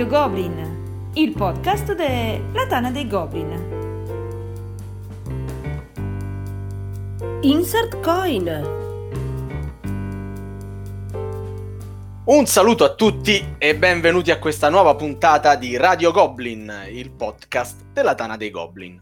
Radio 0.00 0.18
Goblin, 0.18 1.10
il 1.12 1.32
podcast 1.32 1.92
della 1.92 2.66
Tana 2.66 2.90
dei 2.90 3.06
Goblin. 3.06 3.50
Insert 7.42 8.00
Coin. 8.00 8.46
Un 12.24 12.46
saluto 12.46 12.84
a 12.84 12.94
tutti 12.94 13.56
e 13.58 13.76
benvenuti 13.76 14.30
a 14.30 14.38
questa 14.38 14.70
nuova 14.70 14.94
puntata 14.94 15.54
di 15.56 15.76
Radio 15.76 16.12
Goblin, 16.12 16.86
il 16.90 17.10
podcast 17.10 17.82
della 17.92 18.14
Tana 18.14 18.38
dei 18.38 18.50
Goblin. 18.50 18.98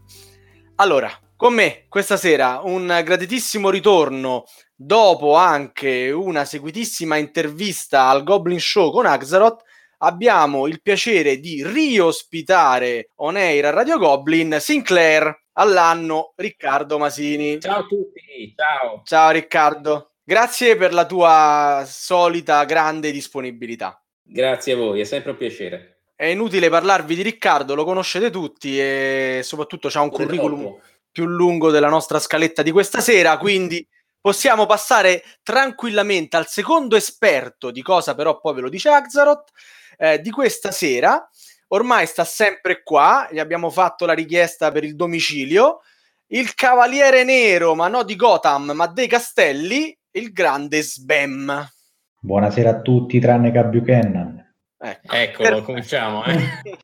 Allora, 0.75 1.09
con 1.37 1.53
me 1.53 1.85
questa 1.87 2.17
sera 2.17 2.59
un 2.61 3.01
graditissimo 3.05 3.69
ritorno 3.69 4.43
dopo 4.75 5.35
anche 5.35 6.11
una 6.11 6.43
seguitissima 6.43 7.15
intervista 7.15 8.09
al 8.09 8.25
Goblin 8.25 8.59
Show 8.59 8.91
con 8.91 9.05
Axaroth. 9.05 9.67
Abbiamo 10.01 10.65
il 10.67 10.81
piacere 10.81 11.39
di 11.39 11.61
riospitare 11.61 13.09
on 13.15 13.35
air 13.35 13.65
a 13.65 13.69
Radio 13.71 13.97
Goblin 13.97 14.55
Sinclair 14.57 15.47
all'anno 15.53 16.31
Riccardo 16.37 16.97
Masini. 16.97 17.59
Ciao 17.59 17.79
a 17.79 17.85
tutti, 17.85 18.53
ciao. 18.55 19.01
Ciao 19.03 19.29
Riccardo. 19.31 20.11
Grazie 20.23 20.77
per 20.77 20.93
la 20.93 21.05
tua 21.05 21.83
solita 21.85 22.63
grande 22.63 23.11
disponibilità. 23.11 24.01
Grazie 24.23 24.71
a 24.71 24.77
voi, 24.77 25.01
è 25.01 25.03
sempre 25.03 25.31
un 25.31 25.37
piacere. 25.37 26.03
È 26.15 26.27
inutile 26.27 26.69
parlarvi 26.69 27.15
di 27.15 27.21
Riccardo, 27.21 27.75
lo 27.75 27.83
conoscete 27.83 28.29
tutti 28.29 28.79
e 28.79 29.41
soprattutto 29.43 29.89
ha 29.91 30.01
un 30.01 30.11
curriculum 30.11 30.61
troppo. 30.61 30.81
più 31.11 31.25
lungo 31.25 31.71
della 31.71 31.89
nostra 31.89 32.19
scaletta 32.19 32.61
di 32.61 32.71
questa 32.71 33.01
sera, 33.01 33.37
quindi 33.37 33.85
possiamo 34.21 34.65
passare 34.65 35.23
tranquillamente 35.43 36.37
al 36.37 36.47
secondo 36.47 36.95
esperto, 36.95 37.69
di 37.69 37.81
cosa 37.81 38.15
però 38.15 38.39
poi 38.39 38.53
ve 38.53 38.61
lo 38.61 38.69
dice 38.69 38.87
Axaroth, 38.87 39.51
eh, 39.99 40.21
di 40.21 40.31
questa 40.31 40.71
sera. 40.71 41.29
Ormai 41.67 42.07
sta 42.07 42.23
sempre 42.23 42.81
qua, 42.81 43.27
gli 43.29 43.37
abbiamo 43.37 43.69
fatto 43.69 44.05
la 44.05 44.13
richiesta 44.13 44.71
per 44.71 44.83
il 44.83 44.95
domicilio. 44.95 45.81
Il 46.27 46.55
cavaliere 46.55 47.23
nero, 47.23 47.75
ma 47.75 47.87
no 47.87 48.03
di 48.03 48.15
Gotham, 48.15 48.71
ma 48.71 48.87
dei 48.87 49.07
castelli, 49.07 49.95
il 50.11 50.31
grande 50.31 50.81
Sbam. 50.81 51.69
Buonasera 52.21 52.69
a 52.69 52.81
tutti, 52.81 53.19
tranne 53.19 53.51
che 53.51 53.57
a 53.57 53.63
Buchanan. 53.63 54.47
Ecco, 54.81 55.13
Eccolo, 55.13 55.49
per... 55.55 55.63
cominciamo. 55.63 56.23
Eh. 56.23 56.39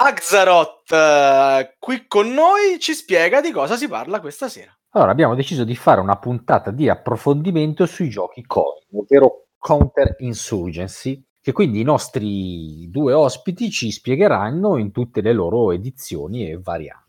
Axaroth, 0.00 0.90
uh, 0.90 1.70
qui 1.78 2.06
con 2.06 2.32
noi, 2.32 2.78
ci 2.78 2.94
spiega 2.94 3.40
di 3.40 3.50
cosa 3.50 3.76
si 3.76 3.88
parla 3.88 4.20
questa 4.20 4.48
sera. 4.48 4.72
Allora, 4.90 5.10
abbiamo 5.10 5.34
deciso 5.34 5.64
di 5.64 5.74
fare 5.74 6.00
una 6.00 6.18
puntata 6.18 6.70
di 6.70 6.88
approfondimento 6.88 7.84
sui 7.86 8.08
giochi 8.08 8.44
coin, 8.46 8.84
ovvero 8.92 9.47
Counter 9.58 10.16
Insurgency, 10.20 11.22
che 11.40 11.52
quindi 11.52 11.80
i 11.80 11.84
nostri 11.84 12.88
due 12.90 13.12
ospiti 13.12 13.70
ci 13.70 13.90
spiegheranno 13.90 14.76
in 14.76 14.92
tutte 14.92 15.20
le 15.20 15.32
loro 15.32 15.72
edizioni 15.72 16.48
e 16.48 16.58
varianti 16.58 17.06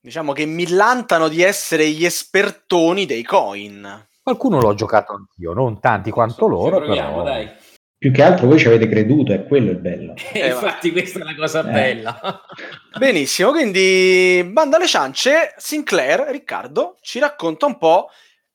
diciamo 0.00 0.32
che 0.32 0.46
millantano 0.46 1.28
di 1.28 1.42
essere 1.42 1.88
gli 1.90 2.04
espertoni 2.04 3.04
dei 3.04 3.22
coin. 3.22 4.06
Qualcuno 4.22 4.60
l'ho 4.60 4.74
giocato 4.74 5.12
anch'io, 5.12 5.52
non 5.52 5.80
tanti 5.80 6.10
quanto 6.10 6.46
loro, 6.46 6.78
proviamo, 6.78 7.22
però... 7.22 7.24
dai. 7.24 7.50
Più 7.98 8.12
che 8.12 8.22
altro 8.22 8.46
voi 8.46 8.58
ci 8.58 8.66
avete 8.66 8.88
creduto, 8.88 9.34
è 9.34 9.44
quello 9.44 9.72
il 9.72 9.78
bello. 9.78 10.14
Eh, 10.32 10.48
infatti 10.48 10.90
questa 10.90 11.20
è 11.20 11.22
la 11.22 11.34
cosa 11.34 11.60
eh. 11.60 11.70
bella. 11.70 12.40
Benissimo, 12.98 13.50
quindi 13.50 14.48
banda 14.50 14.76
alle 14.76 14.86
ciance, 14.86 15.54
Sinclair, 15.58 16.28
Riccardo, 16.30 16.96
ci 17.02 17.18
racconta 17.18 17.66
un 17.66 17.76
po' 17.76 18.08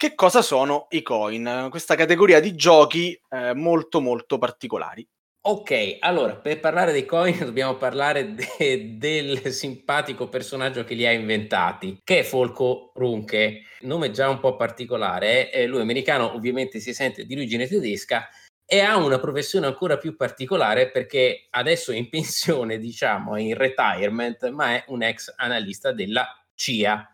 che 0.10 0.14
cosa 0.14 0.44
sono 0.44 0.86
i 0.92 1.02
coin, 1.02 1.68
questa 1.72 1.96
categoria 1.96 2.40
di 2.40 2.54
giochi 2.54 3.20
eh, 3.28 3.56
molto 3.56 4.00
molto 4.02 4.38
particolari. 4.38 5.08
Ok, 5.48 5.98
allora 6.00 6.36
per 6.36 6.60
parlare 6.60 6.92
dei 6.92 7.06
coin 7.06 7.36
dobbiamo 7.44 7.76
parlare 7.76 8.36
de- 8.36 8.98
del 8.98 9.52
simpatico 9.52 10.30
personaggio 10.30 10.84
che 10.84 10.94
li 10.94 11.08
ha 11.08 11.12
inventati, 11.12 12.02
che 12.04 12.20
è 12.20 12.24
Folco 12.24 12.92
Runke, 12.94 13.62
nome 13.82 14.12
già 14.12 14.30
un 14.30 14.40
po' 14.40 14.56
particolare, 14.56 15.52
eh? 15.52 15.66
lui 15.66 15.82
americano, 15.82 16.36
ovviamente 16.36 16.80
si 16.80 16.94
sente 16.94 17.26
di 17.26 17.34
origine 17.34 17.68
tedesca 17.68 18.30
e 18.64 18.82
ha 18.82 18.98
una 18.98 19.20
professione 19.20 19.66
ancora 19.66 19.98
più 19.98 20.16
particolare 20.16 20.92
perché 20.92 21.48
adesso 21.50 21.92
è 21.92 21.96
in 21.96 22.10
pensione, 22.10 22.78
diciamo, 22.78 23.36
è 23.36 23.42
in 23.42 23.56
retirement, 23.56 24.50
ma 24.50 24.76
è 24.76 24.84
un 24.90 25.02
ex 25.02 25.34
analista 25.36 25.92
della 25.92 26.28
CIA 26.54 27.10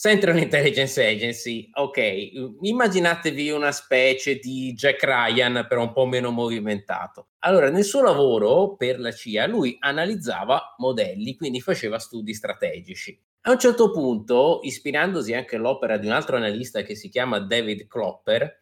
Central 0.00 0.38
Intelligence 0.38 1.06
Agency, 1.06 1.68
ok, 1.74 2.58
immaginatevi 2.62 3.50
una 3.50 3.70
specie 3.70 4.38
di 4.38 4.72
Jack 4.72 5.04
Ryan 5.04 5.66
però 5.68 5.82
un 5.82 5.92
po' 5.92 6.06
meno 6.06 6.30
movimentato. 6.30 7.32
Allora, 7.40 7.68
nel 7.68 7.84
suo 7.84 8.00
lavoro 8.00 8.76
per 8.76 8.98
la 8.98 9.12
CIA 9.12 9.46
lui 9.46 9.76
analizzava 9.78 10.74
modelli, 10.78 11.36
quindi 11.36 11.60
faceva 11.60 11.98
studi 11.98 12.32
strategici. 12.32 13.20
A 13.42 13.50
un 13.50 13.58
certo 13.58 13.90
punto, 13.90 14.60
ispirandosi 14.62 15.34
anche 15.34 15.56
all'opera 15.56 15.98
di 15.98 16.06
un 16.06 16.12
altro 16.12 16.36
analista 16.36 16.80
che 16.80 16.94
si 16.94 17.10
chiama 17.10 17.38
David 17.38 17.86
Klopper, 17.86 18.58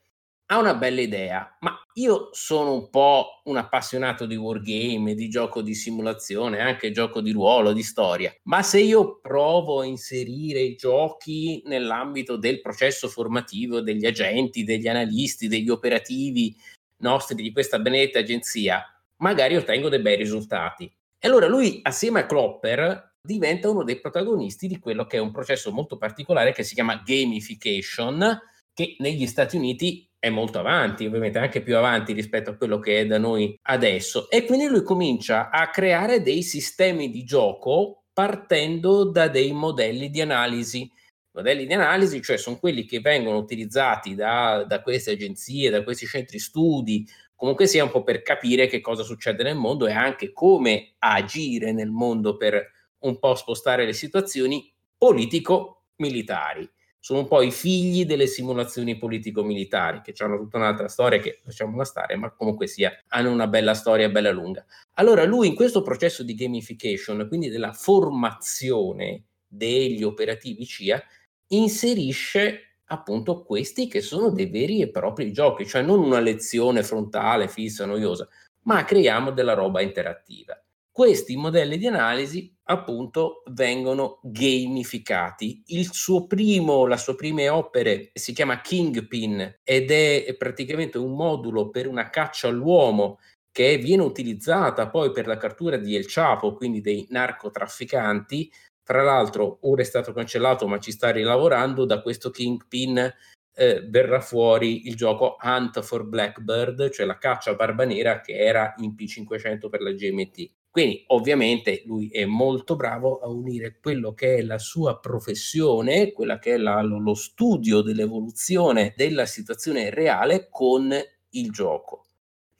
ha 0.50 0.58
una 0.58 0.74
bella 0.74 1.02
idea, 1.02 1.56
ma 1.60 1.78
io 1.94 2.30
sono 2.32 2.72
un 2.72 2.88
po' 2.88 3.42
un 3.44 3.58
appassionato 3.58 4.24
di 4.24 4.36
wargame, 4.36 5.14
di 5.14 5.28
gioco 5.28 5.60
di 5.60 5.74
simulazione, 5.74 6.60
anche 6.60 6.90
gioco 6.90 7.20
di 7.20 7.32
ruolo, 7.32 7.74
di 7.74 7.82
storia. 7.82 8.34
Ma 8.44 8.62
se 8.62 8.80
io 8.80 9.18
provo 9.20 9.80
a 9.80 9.84
inserire 9.84 10.60
i 10.60 10.74
giochi 10.74 11.62
nell'ambito 11.66 12.36
del 12.36 12.62
processo 12.62 13.08
formativo 13.08 13.82
degli 13.82 14.06
agenti, 14.06 14.64
degli 14.64 14.88
analisti, 14.88 15.48
degli 15.48 15.68
operativi 15.68 16.56
nostri 17.02 17.34
di 17.42 17.52
questa 17.52 17.78
benedetta 17.78 18.20
agenzia, 18.20 18.82
magari 19.18 19.54
ottengo 19.56 19.90
dei 19.90 20.00
bei 20.00 20.16
risultati. 20.16 20.90
E 21.18 21.28
allora 21.28 21.46
lui, 21.46 21.80
assieme 21.82 22.20
a 22.20 22.26
Klopper, 22.26 23.16
diventa 23.20 23.68
uno 23.68 23.84
dei 23.84 24.00
protagonisti 24.00 24.66
di 24.66 24.78
quello 24.78 25.04
che 25.04 25.18
è 25.18 25.20
un 25.20 25.30
processo 25.30 25.72
molto 25.72 25.98
particolare 25.98 26.52
che 26.52 26.62
si 26.62 26.72
chiama 26.72 27.02
gamification, 27.04 28.40
che 28.72 28.96
negli 29.00 29.26
Stati 29.26 29.56
Uniti 29.56 30.07
è 30.18 30.28
molto 30.30 30.58
avanti, 30.58 31.06
ovviamente 31.06 31.38
anche 31.38 31.62
più 31.62 31.76
avanti 31.76 32.12
rispetto 32.12 32.50
a 32.50 32.56
quello 32.56 32.78
che 32.78 33.00
è 33.00 33.06
da 33.06 33.18
noi 33.18 33.56
adesso. 33.62 34.28
E 34.30 34.44
quindi 34.44 34.66
lui 34.66 34.82
comincia 34.82 35.50
a 35.50 35.70
creare 35.70 36.22
dei 36.22 36.42
sistemi 36.42 37.10
di 37.10 37.24
gioco 37.24 38.04
partendo 38.12 39.04
da 39.04 39.28
dei 39.28 39.52
modelli 39.52 40.10
di 40.10 40.20
analisi. 40.20 40.90
Modelli 41.30 41.66
di 41.66 41.72
analisi, 41.72 42.20
cioè 42.20 42.36
sono 42.36 42.58
quelli 42.58 42.84
che 42.84 42.98
vengono 42.98 43.38
utilizzati 43.38 44.16
da, 44.16 44.64
da 44.64 44.82
queste 44.82 45.12
agenzie, 45.12 45.70
da 45.70 45.84
questi 45.84 46.06
centri 46.06 46.40
studi, 46.40 47.06
comunque 47.36 47.68
sia 47.68 47.84
un 47.84 47.90
po' 47.90 48.02
per 48.02 48.22
capire 48.22 48.66
che 48.66 48.80
cosa 48.80 49.04
succede 49.04 49.44
nel 49.44 49.54
mondo 49.54 49.86
e 49.86 49.92
anche 49.92 50.32
come 50.32 50.94
agire 50.98 51.70
nel 51.70 51.90
mondo 51.90 52.36
per 52.36 52.72
un 53.00 53.20
po' 53.20 53.36
spostare 53.36 53.84
le 53.84 53.92
situazioni 53.92 54.72
politico-militari 54.96 56.68
sono 57.00 57.20
un 57.20 57.28
po' 57.28 57.42
i 57.42 57.50
figli 57.50 58.04
delle 58.04 58.26
simulazioni 58.26 58.96
politico-militari, 58.96 60.00
che 60.02 60.14
hanno 60.18 60.36
tutta 60.36 60.58
un'altra 60.58 60.88
storia 60.88 61.18
che 61.20 61.40
lasciamola 61.44 61.84
stare, 61.84 62.16
ma 62.16 62.30
comunque 62.32 62.66
sia, 62.66 62.92
hanno 63.08 63.30
una 63.30 63.46
bella 63.46 63.74
storia 63.74 64.08
bella 64.08 64.30
lunga. 64.30 64.64
Allora 64.94 65.24
lui 65.24 65.48
in 65.48 65.54
questo 65.54 65.82
processo 65.82 66.22
di 66.22 66.34
gamification, 66.34 67.26
quindi 67.28 67.48
della 67.48 67.72
formazione 67.72 69.24
degli 69.46 70.02
operativi 70.02 70.66
CIA, 70.66 71.02
inserisce 71.48 72.62
appunto 72.90 73.42
questi 73.42 73.86
che 73.86 74.00
sono 74.00 74.30
dei 74.30 74.46
veri 74.46 74.80
e 74.80 74.90
propri 74.90 75.32
giochi, 75.32 75.66
cioè 75.66 75.82
non 75.82 76.00
una 76.00 76.20
lezione 76.20 76.82
frontale, 76.82 77.48
fissa, 77.48 77.86
noiosa, 77.86 78.28
ma 78.62 78.84
creiamo 78.84 79.30
della 79.30 79.54
roba 79.54 79.80
interattiva 79.80 80.60
questi 80.98 81.36
modelli 81.36 81.78
di 81.78 81.86
analisi 81.86 82.52
appunto 82.64 83.44
vengono 83.52 84.18
gamificati. 84.20 85.62
Il 85.66 85.92
suo 85.92 86.26
primo, 86.26 86.86
la 86.86 86.96
sua 86.96 87.14
prime 87.14 87.48
opere 87.48 88.10
si 88.14 88.32
chiama 88.32 88.60
Kingpin 88.60 89.60
ed 89.62 89.92
è 89.92 90.34
praticamente 90.36 90.98
un 90.98 91.14
modulo 91.14 91.70
per 91.70 91.86
una 91.86 92.10
caccia 92.10 92.48
all'uomo 92.48 93.20
che 93.52 93.78
viene 93.78 94.02
utilizzata 94.02 94.88
poi 94.88 95.12
per 95.12 95.28
la 95.28 95.36
cattura 95.36 95.76
di 95.76 95.94
El 95.94 96.06
Chapo, 96.08 96.54
quindi 96.54 96.80
dei 96.80 97.06
narcotrafficanti. 97.10 98.50
Tra 98.82 99.04
l'altro 99.04 99.58
ora 99.60 99.82
è 99.82 99.84
stato 99.84 100.12
cancellato 100.12 100.66
ma 100.66 100.80
ci 100.80 100.90
sta 100.90 101.12
rilavorando, 101.12 101.84
da 101.84 102.02
questo 102.02 102.30
Kingpin 102.30 103.14
eh, 103.54 103.86
verrà 103.88 104.20
fuori 104.20 104.88
il 104.88 104.96
gioco 104.96 105.36
Hunt 105.40 105.80
for 105.80 106.04
Blackbird, 106.08 106.90
cioè 106.90 107.06
la 107.06 107.18
caccia 107.18 107.54
barba 107.54 107.84
nera 107.84 108.20
che 108.20 108.36
era 108.36 108.74
in 108.78 108.96
P500 108.98 109.68
per 109.68 109.80
la 109.80 109.92
GMT. 109.92 110.56
Quindi 110.70 111.04
ovviamente 111.08 111.82
lui 111.86 112.08
è 112.08 112.24
molto 112.24 112.76
bravo 112.76 113.18
a 113.18 113.28
unire 113.28 113.78
quello 113.80 114.12
che 114.12 114.36
è 114.36 114.42
la 114.42 114.58
sua 114.58 114.98
professione, 114.98 116.12
quella 116.12 116.38
che 116.38 116.54
è 116.54 116.56
la, 116.56 116.82
lo 116.82 117.14
studio 117.14 117.80
dell'evoluzione 117.80 118.92
della 118.96 119.26
situazione 119.26 119.90
reale 119.90 120.48
con 120.50 120.94
il 121.30 121.50
gioco. 121.50 122.04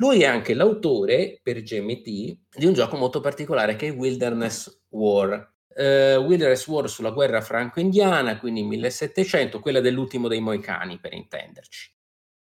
Lui 0.00 0.22
è 0.22 0.26
anche 0.26 0.54
l'autore 0.54 1.40
per 1.42 1.62
GMT 1.62 2.04
di 2.56 2.66
un 2.66 2.72
gioco 2.72 2.96
molto 2.96 3.20
particolare 3.20 3.74
che 3.74 3.88
è 3.88 3.92
Wilderness 3.92 4.84
War. 4.90 5.54
Uh, 5.74 6.18
Wilderness 6.22 6.66
War 6.66 6.88
sulla 6.88 7.10
guerra 7.10 7.40
franco-indiana, 7.40 8.38
quindi 8.38 8.62
1700, 8.62 9.60
quella 9.60 9.80
dell'ultimo 9.80 10.28
dei 10.28 10.40
Moicani 10.40 10.98
per 11.00 11.14
intenderci. 11.14 11.94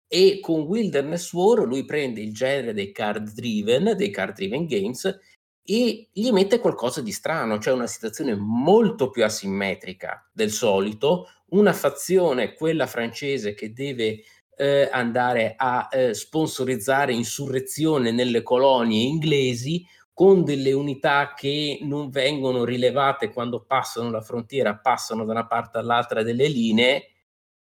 e 0.06 0.40
con 0.40 0.62
Wilderness 0.62 1.32
War 1.32 1.66
lui 1.66 1.84
prende 1.86 2.20
il 2.20 2.34
genere 2.34 2.74
dei 2.74 2.92
card 2.92 3.32
driven, 3.32 3.94
dei 3.96 4.10
card 4.10 4.34
driven 4.34 4.66
games 4.66 5.18
e 5.64 6.08
gli 6.12 6.30
mette 6.30 6.58
qualcosa 6.58 7.00
di 7.00 7.12
strano, 7.12 7.58
cioè 7.58 7.74
una 7.74 7.86
situazione 7.86 8.34
molto 8.34 9.10
più 9.10 9.24
asimmetrica 9.24 10.28
del 10.32 10.50
solito, 10.50 11.28
una 11.50 11.72
fazione, 11.72 12.54
quella 12.54 12.86
francese, 12.86 13.54
che 13.54 13.72
deve 13.72 14.22
eh, 14.56 14.88
andare 14.90 15.54
a 15.56 15.88
eh, 15.90 16.14
sponsorizzare 16.14 17.12
insurrezione 17.12 18.10
nelle 18.10 18.42
colonie 18.42 19.06
inglesi 19.06 19.86
con 20.12 20.44
delle 20.44 20.72
unità 20.72 21.32
che 21.34 21.78
non 21.82 22.10
vengono 22.10 22.64
rilevate 22.64 23.30
quando 23.32 23.64
passano 23.64 24.10
la 24.10 24.20
frontiera, 24.20 24.76
passano 24.76 25.24
da 25.24 25.32
una 25.32 25.46
parte 25.46 25.78
all'altra 25.78 26.22
delle 26.22 26.48
linee, 26.48 27.08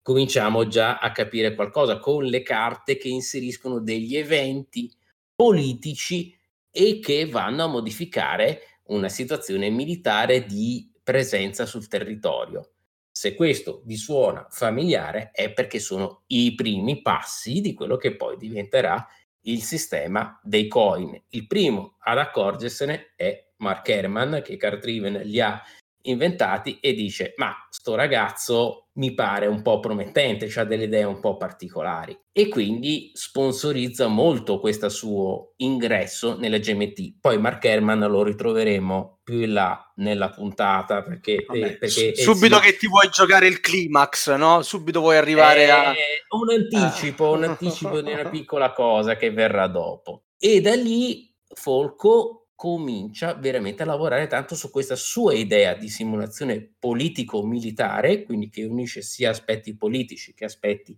cominciamo 0.02 0.68
già 0.68 1.00
a 1.00 1.12
capire 1.12 1.54
qualcosa 1.54 2.00
con 2.00 2.24
le 2.24 2.42
carte 2.42 2.98
che 2.98 3.10
inseriscono 3.10 3.80
degli 3.80 4.16
eventi 4.16 4.92
politici 5.36 6.39
e 6.72 7.00
che 7.00 7.26
vanno 7.26 7.64
a 7.64 7.68
modificare 7.68 8.80
una 8.86 9.10
situazione 9.10 9.70
militare 9.70 10.46
di 10.46 10.92
presenza 11.04 11.66
sul 11.66 11.88
territorio. 11.88 12.72
Se 13.12 13.36
questo 13.36 13.82
vi 13.86 13.98
suona 13.98 14.48
familiare 14.50 15.32
è 15.34 15.52
perché 15.52 15.80
sono 15.80 16.24
i 16.28 16.56
primi 16.56 17.02
passi 17.02 17.62
di 17.62 17.74
quello 17.74 17.98
che 17.98 18.16
poi 18.16 18.38
diventerà 18.38 19.06
il 19.42 19.62
sistema 19.62 20.40
dei 20.44 20.68
coin. 20.68 21.22
Il 21.30 21.48
primo 21.48 21.98
ad 22.00 22.18
accorgersene 22.18 23.14
è 23.16 23.52
Mark 23.58 23.88
Herman 23.90 24.42
che 24.44 24.58
Cartriven 24.58 25.22
li 25.24 25.42
ha 25.42 25.62
inventati 26.04 26.80
e 26.80 26.94
dice 26.94 27.34
ma 27.38 27.54
sto 27.70 27.96
ragazzo 27.96 28.90
mi 29.00 29.14
pare 29.14 29.48
un 29.48 29.62
po' 29.62 29.80
promettente, 29.80 30.52
ha 30.60 30.64
delle 30.66 30.84
idee 30.84 31.06
un 31.06 31.20
po' 31.20 31.38
particolari 31.38 32.18
e 32.32 32.50
quindi 32.50 33.12
sponsorizza 33.14 34.08
molto 34.08 34.60
questo 34.60 34.90
suo 34.90 35.54
ingresso 35.58 36.38
nelle 36.38 36.60
GMT. 36.60 37.16
Poi 37.22 37.38
Mark 37.38 37.64
Herman 37.64 38.00
lo 38.00 38.24
ritroveremo 38.24 39.20
più 39.24 39.42
in 39.42 39.54
là 39.54 39.92
nella 39.96 40.30
puntata 40.30 41.02
perché, 41.02 41.46
Vabbè, 41.48 41.60
eh, 41.60 41.78
perché 41.78 42.16
subito 42.16 42.60
che 42.60 42.76
ti 42.76 42.88
vuoi 42.88 43.10
giocare 43.10 43.48
il 43.48 43.62
climax, 43.62 44.36
no? 44.36 44.62
Subito 44.64 45.00
vuoi 45.00 45.16
arrivare 45.16 45.64
eh, 45.64 45.70
a 45.70 45.94
un 46.38 46.50
anticipo, 46.50 47.32
un 47.32 47.44
anticipo 47.46 48.02
di 48.02 48.12
una 48.12 48.28
piccola 48.30 48.74
cosa 48.74 49.16
che 49.16 49.32
verrà 49.32 49.68
dopo. 49.68 50.24
E 50.38 50.60
da 50.60 50.76
lì 50.76 51.34
Folco 51.54 52.39
comincia 52.60 53.36
veramente 53.36 53.84
a 53.84 53.86
lavorare 53.86 54.28
tanto 54.28 54.54
su 54.54 54.70
questa 54.70 54.98
sua 54.98 55.34
idea 55.34 55.76
di 55.76 55.88
simulazione 55.88 56.70
politico-militare, 56.78 58.24
quindi 58.24 58.50
che 58.50 58.66
unisce 58.66 59.02
sia 59.02 59.30
aspetti 59.30 59.78
politici 59.78 60.34
che 60.34 60.44
aspetti 60.44 60.94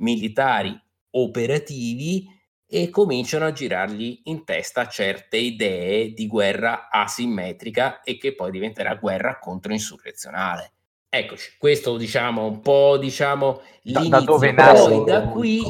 militari 0.00 0.76
operativi 1.10 2.28
e 2.66 2.90
cominciano 2.90 3.44
a 3.44 3.52
girargli 3.52 4.22
in 4.24 4.44
testa 4.44 4.88
certe 4.88 5.36
idee 5.36 6.12
di 6.12 6.26
guerra 6.26 6.88
asimmetrica 6.90 8.02
e 8.02 8.16
che 8.18 8.34
poi 8.34 8.50
diventerà 8.50 8.96
guerra 8.96 9.38
controinsurrezionale. 9.38 10.72
Eccoci, 11.08 11.54
questo 11.56 11.96
diciamo 11.96 12.46
un 12.46 12.60
po' 12.60 12.98
diciamo 12.98 13.62
Da- 13.80 13.92
da 13.92 14.00
l'inizio, 14.00 14.24
dove 14.24 14.50
nasce 14.50 14.88
poi 14.88 15.04
da 15.04 15.20
tutto. 15.20 15.32
qui 15.34 15.62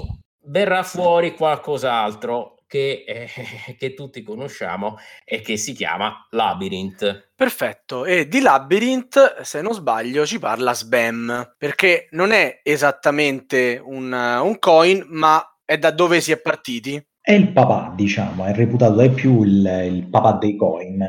verrà 0.45 0.83
fuori 0.83 1.35
qualcos'altro 1.35 2.56
che, 2.67 3.05
eh, 3.07 3.29
che 3.79 3.95
tutti 3.95 4.23
conosciamo 4.23 4.97
e 5.25 5.41
che 5.41 5.57
si 5.57 5.73
chiama 5.73 6.27
Labyrinth. 6.31 7.31
Perfetto, 7.35 8.05
e 8.05 8.29
di 8.29 8.41
Labyrinth, 8.41 9.41
se 9.43 9.61
non 9.61 9.75
sbaglio, 9.75 10.27
ci 10.27 10.39
parla 10.39 10.75
Sbam, 10.75 11.55
perché 11.59 12.09
non 12.11 12.33
è 12.33 12.61
esattamente 12.63 13.81
un, 13.83 14.13
un 14.13 14.59
coin, 14.59 15.05
ma 15.09 15.43
è 15.65 15.79
da 15.79 15.91
dove 15.91 16.21
si 16.21 16.33
è 16.33 16.41
partiti. 16.41 17.03
È 17.21 17.33
il 17.33 17.53
papà, 17.53 17.93
diciamo, 17.95 18.45
è 18.45 18.55
reputato 18.55 18.95
dai 18.95 19.11
più 19.11 19.43
il, 19.43 19.91
il 19.91 20.09
papà 20.09 20.35
dei 20.35 20.57
coin. 20.57 21.05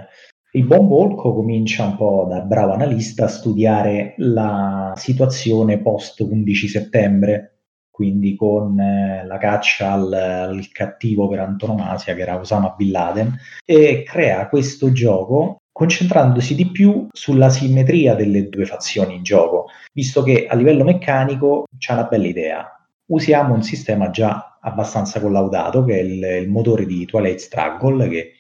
Il 0.52 0.66
buon 0.66 0.88
Volco 0.88 1.36
comincia 1.36 1.86
un 1.86 1.96
po' 1.96 2.26
da 2.28 2.40
bravo 2.40 2.74
analista 2.74 3.26
a 3.26 3.28
studiare 3.28 4.16
la 4.18 4.94
situazione 4.96 5.80
post 5.80 6.22
11 6.22 6.68
settembre, 6.68 7.57
quindi 7.98 8.36
con 8.36 8.80
eh, 8.80 9.26
la 9.26 9.40
caccia 9.40 9.94
al, 9.94 10.14
al 10.14 10.72
cattivo 10.72 11.28
per 11.28 11.40
antonomasia 11.40 12.14
che 12.14 12.22
era 12.22 12.38
Osama 12.38 12.76
Bin 12.78 12.92
Laden, 12.92 13.36
e 13.66 14.04
crea 14.04 14.48
questo 14.50 14.92
gioco 14.92 15.58
concentrandosi 15.72 16.54
di 16.54 16.70
più 16.70 17.08
sulla 17.12 17.50
simmetria 17.50 18.14
delle 18.14 18.50
due 18.50 18.66
fazioni 18.66 19.16
in 19.16 19.24
gioco, 19.24 19.70
visto 19.92 20.22
che 20.22 20.46
a 20.46 20.56
livello 20.56 20.84
meccanico 20.84 21.64
c'è 21.76 21.94
una 21.94 22.04
bella 22.04 22.28
idea. 22.28 22.88
Usiamo 23.08 23.56
un 23.56 23.64
sistema 23.64 24.12
già 24.12 24.60
abbastanza 24.62 25.20
collaudato, 25.20 25.84
che 25.84 26.00
è 26.00 26.04
il, 26.04 26.24
il 26.44 26.50
motore 26.50 26.86
di 26.86 27.04
Twilight 27.06 27.40
Struggle, 27.40 28.08
che 28.10 28.32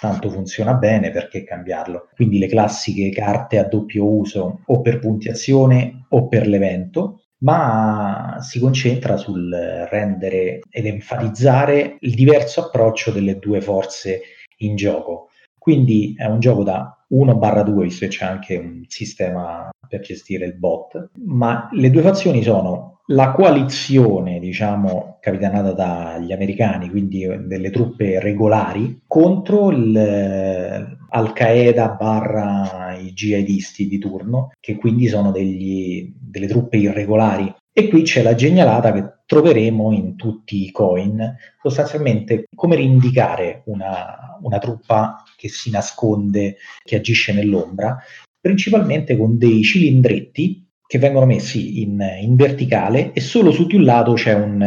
tanto 0.00 0.28
funziona 0.28 0.74
bene, 0.74 1.12
perché 1.12 1.44
cambiarlo? 1.44 2.08
Quindi 2.16 2.38
le 2.38 2.48
classiche 2.48 3.10
carte 3.10 3.58
a 3.58 3.64
doppio 3.64 4.04
uso 4.06 4.62
o 4.66 4.80
per 4.80 4.98
puntiazione 4.98 6.06
o 6.08 6.26
per 6.26 6.48
l'evento, 6.48 7.20
ma 7.44 8.38
si 8.40 8.58
concentra 8.58 9.16
sul 9.16 9.50
rendere 9.90 10.60
ed 10.70 10.86
enfatizzare 10.86 11.98
il 12.00 12.14
diverso 12.14 12.66
approccio 12.66 13.10
delle 13.10 13.38
due 13.38 13.60
forze 13.60 14.20
in 14.58 14.76
gioco. 14.76 15.28
Quindi 15.58 16.14
è 16.16 16.24
un 16.24 16.40
gioco 16.40 16.62
da 16.62 17.04
1-2, 17.10 17.82
visto 17.82 18.06
che 18.06 18.10
c'è 18.10 18.24
anche 18.24 18.56
un 18.56 18.84
sistema 18.88 19.70
per 19.86 20.00
gestire 20.00 20.46
il 20.46 20.54
bot, 20.54 21.10
ma 21.24 21.68
le 21.72 21.90
due 21.90 22.02
fazioni 22.02 22.42
sono 22.42 23.00
la 23.08 23.32
coalizione, 23.32 24.38
diciamo, 24.40 25.18
capitanata 25.20 25.72
dagli 25.72 26.32
americani, 26.32 26.88
quindi 26.88 27.26
delle 27.46 27.70
truppe 27.70 28.20
regolari, 28.20 29.02
contro 29.06 29.70
il 29.70 30.96
Al-Qaeda 31.14 31.90
barra 31.90 32.96
i 32.98 33.12
jihadisti 33.12 33.86
di 33.86 33.98
turno, 33.98 34.50
che 34.58 34.74
quindi 34.76 35.06
sono 35.06 35.30
degli, 35.30 36.12
delle 36.18 36.48
truppe 36.48 36.76
irregolari. 36.76 37.54
E 37.72 37.88
qui 37.88 38.02
c'è 38.02 38.22
la 38.22 38.34
genialata 38.34 38.92
che 38.92 39.18
troveremo 39.26 39.92
in 39.92 40.16
tutti 40.16 40.64
i 40.64 40.70
coin, 40.72 41.36
sostanzialmente 41.62 42.46
come 42.54 42.76
rindicare 42.76 43.62
una, 43.66 44.38
una 44.42 44.58
truppa 44.58 45.22
che 45.36 45.48
si 45.48 45.70
nasconde, 45.70 46.56
che 46.82 46.96
agisce 46.96 47.32
nell'ombra, 47.32 47.96
principalmente 48.40 49.16
con 49.16 49.38
dei 49.38 49.62
cilindretti 49.62 50.68
che 50.86 50.98
vengono 50.98 51.26
messi 51.26 51.80
in, 51.82 52.04
in 52.20 52.34
verticale 52.34 53.12
e 53.12 53.20
solo 53.20 53.50
su 53.52 53.66
di 53.66 53.76
un 53.76 53.84
lato 53.84 54.12
c'è 54.14 54.34
un, 54.34 54.60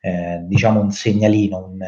eh, 0.00 0.40
diciamo 0.44 0.80
un 0.80 0.90
segnalino, 0.90 1.68
un, 1.70 1.78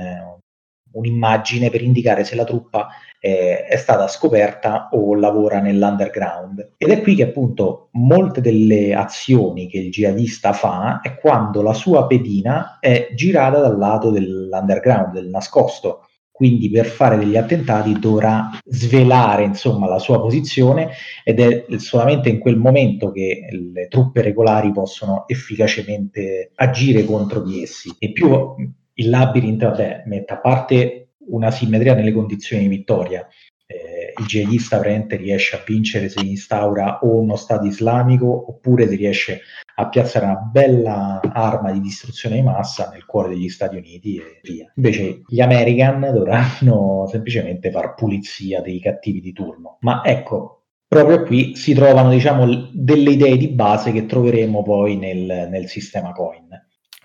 un'immagine 0.97 1.71
per 1.71 1.83
indicare 1.83 2.25
se 2.25 2.35
la 2.35 2.45
truppa 2.45 2.89
eh, 3.21 3.65
è 3.65 3.77
stata 3.77 4.09
scoperta 4.09 4.89
o 4.93 5.15
lavora 5.15 5.61
nell'underground. 5.61 6.75
Ed 6.77 6.91
è 6.91 7.01
qui 7.01 7.15
che 7.15 7.25
appunto 7.25 7.89
molte 7.93 8.41
delle 8.41 8.95
azioni 8.95 9.69
che 9.69 9.79
il 9.79 9.91
jihadista 9.91 10.53
fa 10.53 11.01
è 11.01 11.17
quando 11.17 11.63
la 11.63 11.73
sua 11.73 12.07
pedina 12.07 12.79
è 12.81 13.09
girata 13.15 13.61
dal 13.61 13.79
lato 13.79 14.11
dell'underground, 14.11 15.13
del 15.13 15.29
nascosto. 15.29 16.03
Quindi 16.31 16.69
per 16.69 16.85
fare 16.85 17.17
degli 17.17 17.39
attentati 17.39 17.99
dovrà 17.99 18.51
svelare 18.63 19.45
insomma 19.45 19.89
la 19.89 19.99
sua 19.99 20.21
posizione 20.21 20.91
ed 21.25 21.41
è 21.41 21.65
solamente 21.79 22.29
in 22.29 22.41
quel 22.41 22.59
momento 22.59 23.11
che 23.11 23.47
le 23.51 23.89
truppe 23.89 24.21
regolari 24.21 24.71
possono 24.71 25.27
efficacemente 25.27 26.51
agire 26.57 27.07
contro 27.07 27.41
di 27.41 27.63
essi. 27.63 27.91
E 27.99 28.13
più 28.13 28.55
il 28.99 29.11
labyrinth, 29.11 29.63
vabbè, 29.63 30.03
mette 30.07 30.33
a 30.33 30.39
parte 30.39 31.09
una 31.29 31.51
simmetria 31.51 31.95
nelle 31.95 32.13
condizioni 32.13 32.63
di 32.63 32.69
vittoria. 32.69 33.27
Eh, 33.69 34.15
il 34.17 34.27
jihadista 34.27 34.77
praticamente 34.79 35.17
riesce 35.17 35.57
a 35.57 35.63
vincere 35.67 36.09
se 36.09 36.21
instaura 36.21 37.01
o 37.03 37.19
uno 37.19 37.35
Stato 37.35 37.67
islamico 37.67 38.27
oppure 38.49 38.87
se 38.87 38.95
riesce 38.95 39.41
a 39.79 39.89
piazzare 39.89 40.25
una 40.25 40.37
bella 40.37 41.21
arma 41.21 41.73
di 41.73 41.81
distruzione 41.81 42.37
di 42.37 42.43
massa 42.43 42.89
nel 42.93 43.05
cuore 43.05 43.31
degli 43.31 43.49
Stati 43.49 43.77
Uniti 43.77 44.17
e 44.17 44.41
via. 44.43 44.73
Invece 44.77 45.23
gli 45.27 45.41
American 45.41 46.13
dovranno 46.13 47.07
semplicemente 47.11 47.71
far 47.71 47.95
pulizia 47.95 48.61
dei 48.61 48.81
cattivi 48.81 49.21
di 49.21 49.33
turno. 49.33 49.79
Ma 49.81 50.03
ecco, 50.05 50.63
proprio 50.87 51.25
qui 51.25 51.57
si 51.57 51.75
trovano 51.75 52.11
diciamo 52.11 52.71
delle 52.73 53.11
idee 53.11 53.37
di 53.37 53.49
base 53.49 53.93
che 53.93 54.07
troveremo 54.07 54.63
poi 54.63 54.97
nel, 54.97 55.49
nel 55.51 55.67
sistema 55.67 56.13
coin. 56.13 56.49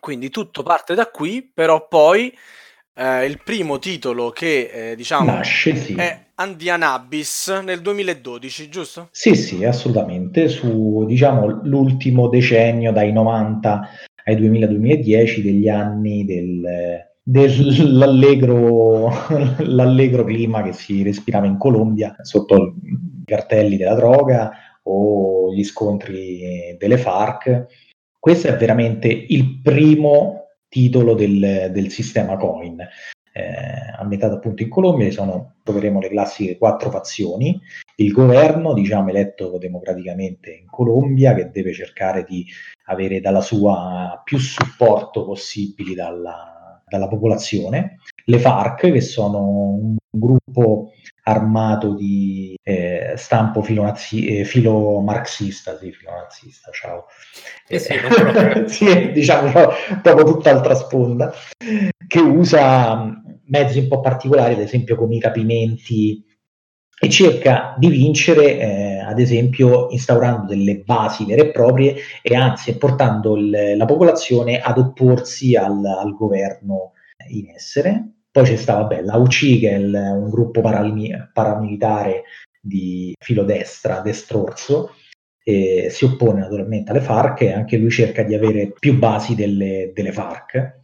Quindi 0.01 0.31
tutto 0.31 0.63
parte 0.63 0.95
da 0.95 1.11
qui, 1.11 1.47
però 1.53 1.87
poi 1.87 2.35
eh, 2.95 3.25
il 3.25 3.39
primo 3.43 3.77
titolo 3.77 4.31
che 4.31 4.89
eh, 4.91 4.95
diciamo 4.95 5.25
Nasce, 5.25 5.75
sì. 5.75 5.93
è 5.93 6.25
Andian 6.33 6.81
Abyss 6.81 7.61
nel 7.61 7.81
2012, 7.81 8.67
giusto? 8.67 9.09
Sì, 9.11 9.35
sì, 9.35 9.63
assolutamente. 9.63 10.47
Su 10.47 11.05
diciamo 11.05 11.61
l'ultimo 11.65 12.29
decennio 12.29 12.91
dai 12.91 13.11
90 13.11 13.89
ai 14.25 14.35
2000-2010 14.37 15.41
degli 15.43 15.69
anni 15.69 16.25
del, 16.25 16.63
dell'allegro 17.21 19.11
l'allegro 19.61 20.23
clima 20.23 20.63
che 20.63 20.73
si 20.73 21.03
respirava 21.03 21.45
in 21.45 21.59
Colombia 21.59 22.15
sotto 22.21 22.73
i 22.81 23.23
cartelli 23.23 23.77
della 23.77 23.93
droga 23.93 24.51
o 24.81 25.53
gli 25.53 25.63
scontri 25.63 26.75
delle 26.79 26.97
FARC. 26.97 27.89
Questo 28.21 28.49
è 28.49 28.55
veramente 28.55 29.07
il 29.07 29.61
primo 29.63 30.49
titolo 30.69 31.15
del, 31.15 31.71
del 31.73 31.89
sistema 31.89 32.37
coin. 32.37 32.79
Eh, 33.33 33.95
ambientato 33.97 34.35
appunto 34.35 34.61
in 34.61 34.69
Colombia, 34.69 35.09
sono, 35.09 35.55
troveremo 35.63 35.99
le 35.99 36.09
classiche 36.09 36.59
quattro 36.59 36.91
fazioni, 36.91 37.59
il 37.95 38.11
governo, 38.11 38.73
diciamo, 38.73 39.09
eletto 39.09 39.57
democraticamente 39.57 40.51
in 40.51 40.67
Colombia, 40.67 41.33
che 41.33 41.49
deve 41.49 41.73
cercare 41.73 42.23
di 42.23 42.45
avere 42.85 43.21
dalla 43.21 43.41
sua 43.41 44.21
più 44.23 44.37
supporto 44.37 45.25
possibili 45.25 45.95
dalla, 45.95 46.79
dalla 46.87 47.07
popolazione, 47.07 48.01
le 48.25 48.37
FARC, 48.37 48.91
che 48.91 49.01
sono 49.01 49.39
un 49.39 49.95
gruppo 50.11 50.91
armato 51.23 51.93
di 51.93 52.55
eh, 52.63 53.13
stampo 53.15 53.61
filonazi- 53.61 54.39
eh, 54.39 54.43
filomarxista, 54.43 55.77
sì, 55.77 55.91
filonazista, 55.91 56.71
ciao. 56.71 57.05
Eh 57.67 57.79
sì, 57.79 57.93
sì, 58.67 59.11
diciamo 59.11 59.51
proprio 60.01 60.25
tutt'altra 60.25 60.75
sponda, 60.75 61.33
che 62.07 62.19
usa 62.19 63.21
mezzi 63.45 63.79
un 63.79 63.87
po' 63.87 63.99
particolari, 63.99 64.53
ad 64.53 64.61
esempio 64.61 64.95
come 64.95 65.15
i 65.15 65.19
capimenti, 65.19 66.23
e 67.03 67.09
cerca 67.09 67.73
di 67.79 67.87
vincere, 67.89 68.59
eh, 68.59 68.99
ad 68.99 69.19
esempio, 69.19 69.89
instaurando 69.89 70.45
delle 70.47 70.83
basi 70.85 71.25
vere 71.25 71.41
e 71.41 71.51
proprie 71.51 71.95
e 72.21 72.35
anzi 72.35 72.77
portando 72.77 73.35
il, 73.35 73.75
la 73.75 73.85
popolazione 73.85 74.59
ad 74.59 74.77
opporsi 74.77 75.55
al, 75.55 75.83
al 75.83 76.13
governo 76.13 76.93
in 77.29 77.49
essere 77.49 78.20
poi 78.31 78.45
c'è 78.45 78.55
stata 78.55 78.81
vabbè, 78.81 79.01
l'AUC, 79.01 79.59
che 79.59 79.69
è 79.69 79.75
il, 79.75 79.93
un 79.93 80.29
gruppo 80.29 80.61
paramil- 80.61 81.29
paramilitare 81.33 82.23
di 82.61 83.13
filo 83.19 83.43
destra, 83.43 83.99
destrorso, 83.99 84.95
e 85.43 85.87
si 85.89 86.05
oppone 86.05 86.39
naturalmente 86.39 86.91
alle 86.91 87.01
FARC 87.01 87.41
e 87.41 87.51
anche 87.51 87.77
lui 87.77 87.89
cerca 87.89 88.23
di 88.23 88.35
avere 88.35 88.73
più 88.77 88.97
basi 88.97 89.35
delle, 89.35 89.91
delle 89.93 90.11
FARC. 90.11 90.79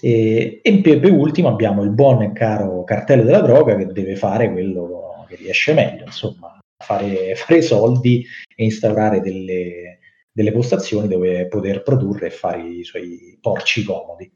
E, 0.00 0.60
e 0.62 0.80
per 0.80 1.12
ultimo 1.12 1.48
abbiamo 1.48 1.82
il 1.82 1.90
buon 1.90 2.22
e 2.22 2.32
caro 2.32 2.84
cartello 2.84 3.22
della 3.22 3.42
droga 3.42 3.76
che 3.76 3.86
deve 3.86 4.16
fare 4.16 4.50
quello 4.50 5.24
che 5.28 5.36
riesce 5.36 5.72
meglio, 5.74 6.04
insomma, 6.04 6.58
fare, 6.82 7.34
fare 7.34 7.62
soldi 7.62 8.24
e 8.56 8.64
instaurare 8.64 9.20
delle, 9.20 9.98
delle 10.32 10.52
postazioni 10.52 11.06
dove 11.06 11.46
poter 11.48 11.82
produrre 11.82 12.26
e 12.26 12.30
fare 12.30 12.62
i 12.62 12.84
suoi 12.84 13.38
porci 13.40 13.84
comodi. 13.84 14.30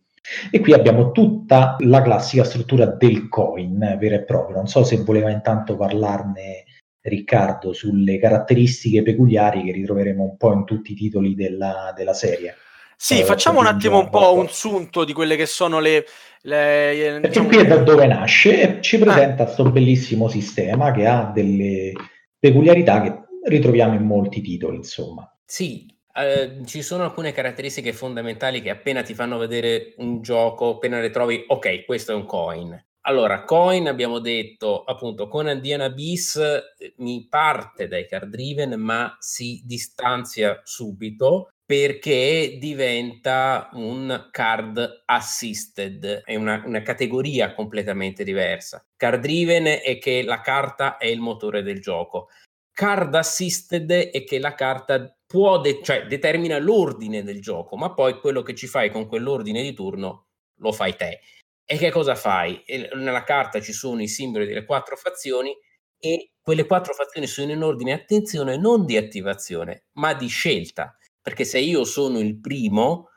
E 0.50 0.60
qui 0.60 0.72
abbiamo 0.72 1.12
tutta 1.12 1.76
la 1.80 2.00
classica 2.02 2.44
struttura 2.44 2.86
del 2.86 3.28
coin 3.28 3.96
vero 3.98 4.14
e 4.14 4.24
proprio. 4.24 4.56
Non 4.56 4.66
so 4.66 4.82
se 4.84 4.96
voleva 5.02 5.30
intanto 5.30 5.76
parlarne 5.76 6.64
Riccardo 7.00 7.74
sulle 7.74 8.18
caratteristiche 8.18 9.02
peculiari 9.02 9.62
che 9.62 9.72
ritroveremo 9.72 10.22
un 10.22 10.36
po' 10.38 10.54
in 10.54 10.64
tutti 10.64 10.92
i 10.92 10.94
titoli 10.94 11.34
della, 11.34 11.92
della 11.94 12.14
serie. 12.14 12.56
Sì, 12.96 13.20
eh, 13.20 13.24
facciamo 13.24 13.60
un 13.60 13.66
attimo 13.66 13.98
un 13.98 14.08
po' 14.08 14.32
un 14.34 14.48
sunto 14.48 15.04
di 15.04 15.12
quelle 15.12 15.36
che 15.36 15.44
sono 15.44 15.80
le... 15.80 16.06
le 16.42 17.20
diciamo... 17.22 17.48
qui 17.48 17.58
è 17.58 17.66
da 17.66 17.76
dove 17.76 18.06
nasce 18.06 18.78
e 18.78 18.80
ci 18.80 18.96
presenta 18.96 19.44
questo 19.44 19.64
ah. 19.64 19.70
bellissimo 19.70 20.28
sistema 20.28 20.92
che 20.92 21.06
ha 21.06 21.30
delle 21.34 21.92
peculiarità 22.38 23.02
che 23.02 23.18
ritroviamo 23.46 23.94
in 23.94 24.06
molti 24.06 24.40
titoli, 24.40 24.76
insomma. 24.76 25.30
Sì, 25.44 25.93
Uh, 26.16 26.64
ci 26.64 26.80
sono 26.82 27.02
alcune 27.02 27.32
caratteristiche 27.32 27.92
fondamentali 27.92 28.62
che 28.62 28.70
appena 28.70 29.02
ti 29.02 29.14
fanno 29.14 29.36
vedere 29.36 29.94
un 29.96 30.22
gioco, 30.22 30.74
appena 30.74 31.00
le 31.00 31.10
trovi, 31.10 31.44
ok, 31.46 31.84
questo 31.84 32.12
è 32.12 32.14
un 32.14 32.24
coin. 32.24 32.84
Allora, 33.06 33.42
coin 33.42 33.88
abbiamo 33.88 34.20
detto 34.20 34.84
appunto 34.84 35.28
con 35.28 35.46
Andiana 35.46 35.90
Bis 35.90 36.36
eh, 36.36 36.94
mi 36.98 37.26
parte 37.28 37.88
dai 37.88 38.06
card 38.06 38.30
driven, 38.30 38.80
ma 38.80 39.16
si 39.18 39.60
distanzia 39.64 40.60
subito 40.64 41.50
perché 41.66 42.56
diventa 42.60 43.70
un 43.72 44.28
card 44.30 45.02
assisted, 45.06 46.22
è 46.24 46.36
una, 46.36 46.62
una, 46.64 46.82
categoria 46.82 47.54
completamente 47.54 48.22
diversa. 48.22 48.86
Card 48.96 49.20
driven 49.20 49.64
è 49.82 49.98
che 49.98 50.22
la 50.22 50.40
carta 50.40 50.96
è 50.96 51.06
il 51.06 51.20
motore 51.20 51.62
del 51.62 51.80
gioco. 51.80 52.28
Card 52.74 53.14
assisted 53.14 53.90
è 53.90 54.24
che 54.24 54.40
la 54.40 54.54
carta 54.54 55.16
può 55.24 55.60
de- 55.60 55.80
cioè, 55.82 56.06
determina 56.06 56.58
l'ordine 56.58 57.22
del 57.22 57.40
gioco, 57.40 57.76
ma 57.76 57.94
poi 57.94 58.18
quello 58.18 58.42
che 58.42 58.54
ci 58.54 58.66
fai 58.66 58.90
con 58.90 59.06
quell'ordine 59.06 59.62
di 59.62 59.72
turno 59.72 60.26
lo 60.58 60.72
fai 60.72 60.96
te. 60.96 61.20
E 61.64 61.78
che 61.78 61.90
cosa 61.90 62.14
fai? 62.16 62.62
nella 62.94 63.22
carta 63.22 63.60
ci 63.60 63.72
sono 63.72 64.02
i 64.02 64.08
simboli 64.08 64.46
delle 64.46 64.64
quattro 64.64 64.96
fazioni 64.96 65.56
e 65.98 66.32
quelle 66.42 66.66
quattro 66.66 66.92
fazioni 66.92 67.26
sono 67.26 67.52
in 67.52 67.62
ordine, 67.62 67.92
attenzione, 67.92 68.58
non 68.58 68.84
di 68.84 68.96
attivazione, 68.96 69.86
ma 69.92 70.12
di 70.12 70.26
scelta. 70.26 70.96
Perché 71.22 71.44
se 71.44 71.58
io 71.60 71.84
sono 71.84 72.18
il 72.18 72.38
primo, 72.38 73.08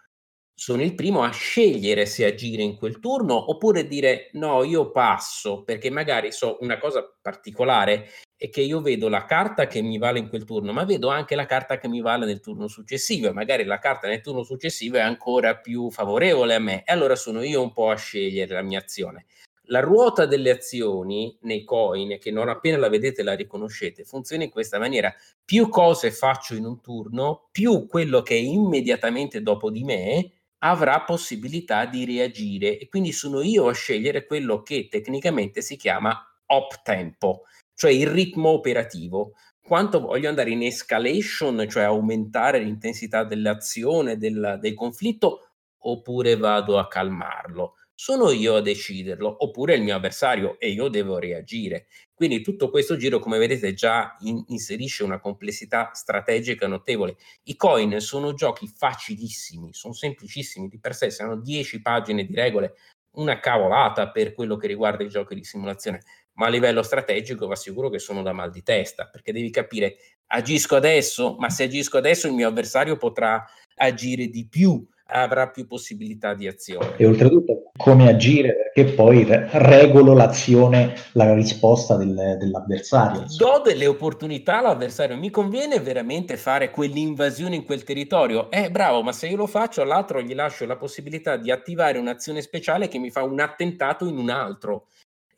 sono 0.59 0.81
il 0.81 0.95
primo 0.95 1.21
a 1.21 1.29
scegliere 1.29 2.07
se 2.07 2.25
agire 2.25 2.63
in 2.63 2.77
quel 2.77 2.99
turno 2.99 3.51
oppure 3.51 3.85
dire 3.85 4.31
no, 4.33 4.63
io 4.63 4.89
passo, 4.89 5.61
perché 5.61 5.91
magari 5.91 6.31
so 6.31 6.57
una 6.61 6.79
cosa 6.79 7.07
particolare 7.21 8.09
è 8.35 8.49
che 8.49 8.61
io 8.61 8.81
vedo 8.81 9.07
la 9.07 9.25
carta 9.25 9.67
che 9.67 9.83
mi 9.83 9.99
vale 9.99 10.17
in 10.17 10.29
quel 10.29 10.45
turno, 10.45 10.73
ma 10.73 10.83
vedo 10.83 11.09
anche 11.09 11.35
la 11.35 11.45
carta 11.45 11.77
che 11.77 11.87
mi 11.87 12.01
vale 12.01 12.25
nel 12.25 12.39
turno 12.39 12.67
successivo 12.67 13.27
e 13.27 13.33
magari 13.33 13.65
la 13.65 13.77
carta 13.77 14.07
nel 14.07 14.21
turno 14.21 14.41
successivo 14.41 14.97
è 14.97 15.01
ancora 15.01 15.57
più 15.57 15.91
favorevole 15.91 16.55
a 16.55 16.59
me 16.59 16.83
e 16.83 16.91
allora 16.91 17.15
sono 17.15 17.43
io 17.43 17.61
un 17.61 17.71
po' 17.71 17.91
a 17.91 17.95
scegliere 17.95 18.55
la 18.55 18.63
mia 18.63 18.79
azione. 18.79 19.27
La 19.69 19.81
ruota 19.81 20.25
delle 20.25 20.49
azioni 20.49 21.37
nei 21.41 21.63
coin, 21.65 22.17
che 22.19 22.31
non 22.31 22.49
appena 22.49 22.77
la 22.77 22.89
vedete 22.89 23.21
la 23.21 23.35
riconoscete, 23.35 24.05
funziona 24.05 24.43
in 24.43 24.49
questa 24.49 24.79
maniera. 24.79 25.13
Più 25.45 25.69
cose 25.69 26.09
faccio 26.09 26.55
in 26.55 26.65
un 26.65 26.81
turno, 26.81 27.49
più 27.51 27.85
quello 27.85 28.23
che 28.23 28.33
è 28.33 28.39
immediatamente 28.39 29.41
dopo 29.43 29.69
di 29.69 29.83
me 29.83 30.31
avrà 30.69 31.01
possibilità 31.01 31.85
di 31.85 32.05
reagire 32.05 32.77
e 32.77 32.87
quindi 32.87 33.11
sono 33.11 33.41
io 33.41 33.67
a 33.67 33.73
scegliere 33.73 34.25
quello 34.25 34.61
che 34.61 34.87
tecnicamente 34.89 35.61
si 35.61 35.75
chiama 35.75 36.15
op 36.47 36.81
tempo, 36.83 37.43
cioè 37.73 37.91
il 37.91 38.07
ritmo 38.07 38.49
operativo. 38.49 39.33
Quanto 39.61 39.99
voglio 39.99 40.29
andare 40.29 40.51
in 40.51 40.63
escalation, 40.63 41.67
cioè 41.69 41.83
aumentare 41.83 42.59
l'intensità 42.59 43.23
dell'azione, 43.23 44.17
del, 44.17 44.57
del 44.61 44.73
conflitto, 44.73 45.51
oppure 45.79 46.37
vado 46.37 46.77
a 46.77 46.87
calmarlo 46.87 47.73
sono 47.99 48.29
io 48.29 48.57
a 48.57 48.61
deciderlo, 48.61 49.37
oppure 49.39 49.73
il 49.73 49.81
mio 49.81 49.95
avversario 49.95 50.59
e 50.59 50.69
io 50.69 50.87
devo 50.87 51.17
reagire. 51.17 51.87
Quindi 52.17 52.41
tutto 52.41 52.71
questo 52.71 52.97
giro, 52.97 53.19
come 53.19 53.37
vedete, 53.37 53.75
già 53.75 54.15
in, 54.21 54.43
inserisce 54.47 55.03
una 55.03 55.19
complessità 55.19 55.91
strategica 55.93 56.65
notevole. 56.65 57.15
I 57.43 57.55
coin 57.55 57.99
sono 57.99 58.33
giochi 58.33 58.67
facilissimi, 58.67 59.71
sono 59.71 59.93
semplicissimi 59.93 60.67
di 60.67 60.79
per 60.79 60.95
sé, 60.95 61.11
sono 61.11 61.35
10 61.35 61.79
pagine 61.79 62.25
di 62.25 62.33
regole, 62.33 62.73
una 63.17 63.39
cavolata 63.39 64.09
per 64.09 64.33
quello 64.33 64.57
che 64.57 64.65
riguarda 64.65 65.03
i 65.03 65.09
giochi 65.09 65.35
di 65.35 65.43
simulazione, 65.43 66.01
ma 66.33 66.47
a 66.47 66.49
livello 66.49 66.81
strategico 66.81 67.45
va 67.45 67.55
sicuro 67.55 67.87
che 67.89 67.99
sono 67.99 68.23
da 68.23 68.33
mal 68.33 68.49
di 68.49 68.63
testa, 68.63 69.07
perché 69.07 69.31
devi 69.31 69.51
capire, 69.51 69.97
agisco 70.31 70.75
adesso, 70.75 71.35
ma 71.37 71.51
se 71.51 71.65
agisco 71.65 71.97
adesso 71.97 72.25
il 72.25 72.33
mio 72.33 72.47
avversario 72.47 72.97
potrà 72.97 73.45
agire 73.75 74.25
di 74.29 74.47
più 74.47 74.83
avrà 75.07 75.49
più 75.49 75.67
possibilità 75.67 76.33
di 76.33 76.47
azione. 76.47 76.95
E 76.97 77.05
oltretutto 77.05 77.71
come 77.77 78.09
agire, 78.09 78.71
perché 78.73 78.93
poi 78.93 79.25
regolo 79.27 80.13
l'azione, 80.13 80.93
la 81.13 81.33
risposta 81.33 81.95
del, 81.95 82.37
dell'avversario. 82.39 83.25
Do 83.37 83.61
delle 83.63 83.87
opportunità 83.87 84.59
all'avversario, 84.59 85.17
mi 85.17 85.29
conviene 85.29 85.79
veramente 85.79 86.37
fare 86.37 86.69
quell'invasione 86.71 87.55
in 87.55 87.63
quel 87.63 87.83
territorio? 87.83 88.51
Eh 88.51 88.69
bravo, 88.69 89.01
ma 89.01 89.11
se 89.11 89.27
io 89.27 89.37
lo 89.37 89.47
faccio 89.47 89.81
all'altro 89.81 90.21
gli 90.21 90.35
lascio 90.35 90.65
la 90.65 90.77
possibilità 90.77 91.37
di 91.37 91.51
attivare 91.51 91.97
un'azione 91.97 92.41
speciale 92.41 92.87
che 92.87 92.99
mi 92.99 93.09
fa 93.09 93.23
un 93.23 93.39
attentato 93.39 94.07
in 94.07 94.17
un 94.17 94.29
altro. 94.29 94.87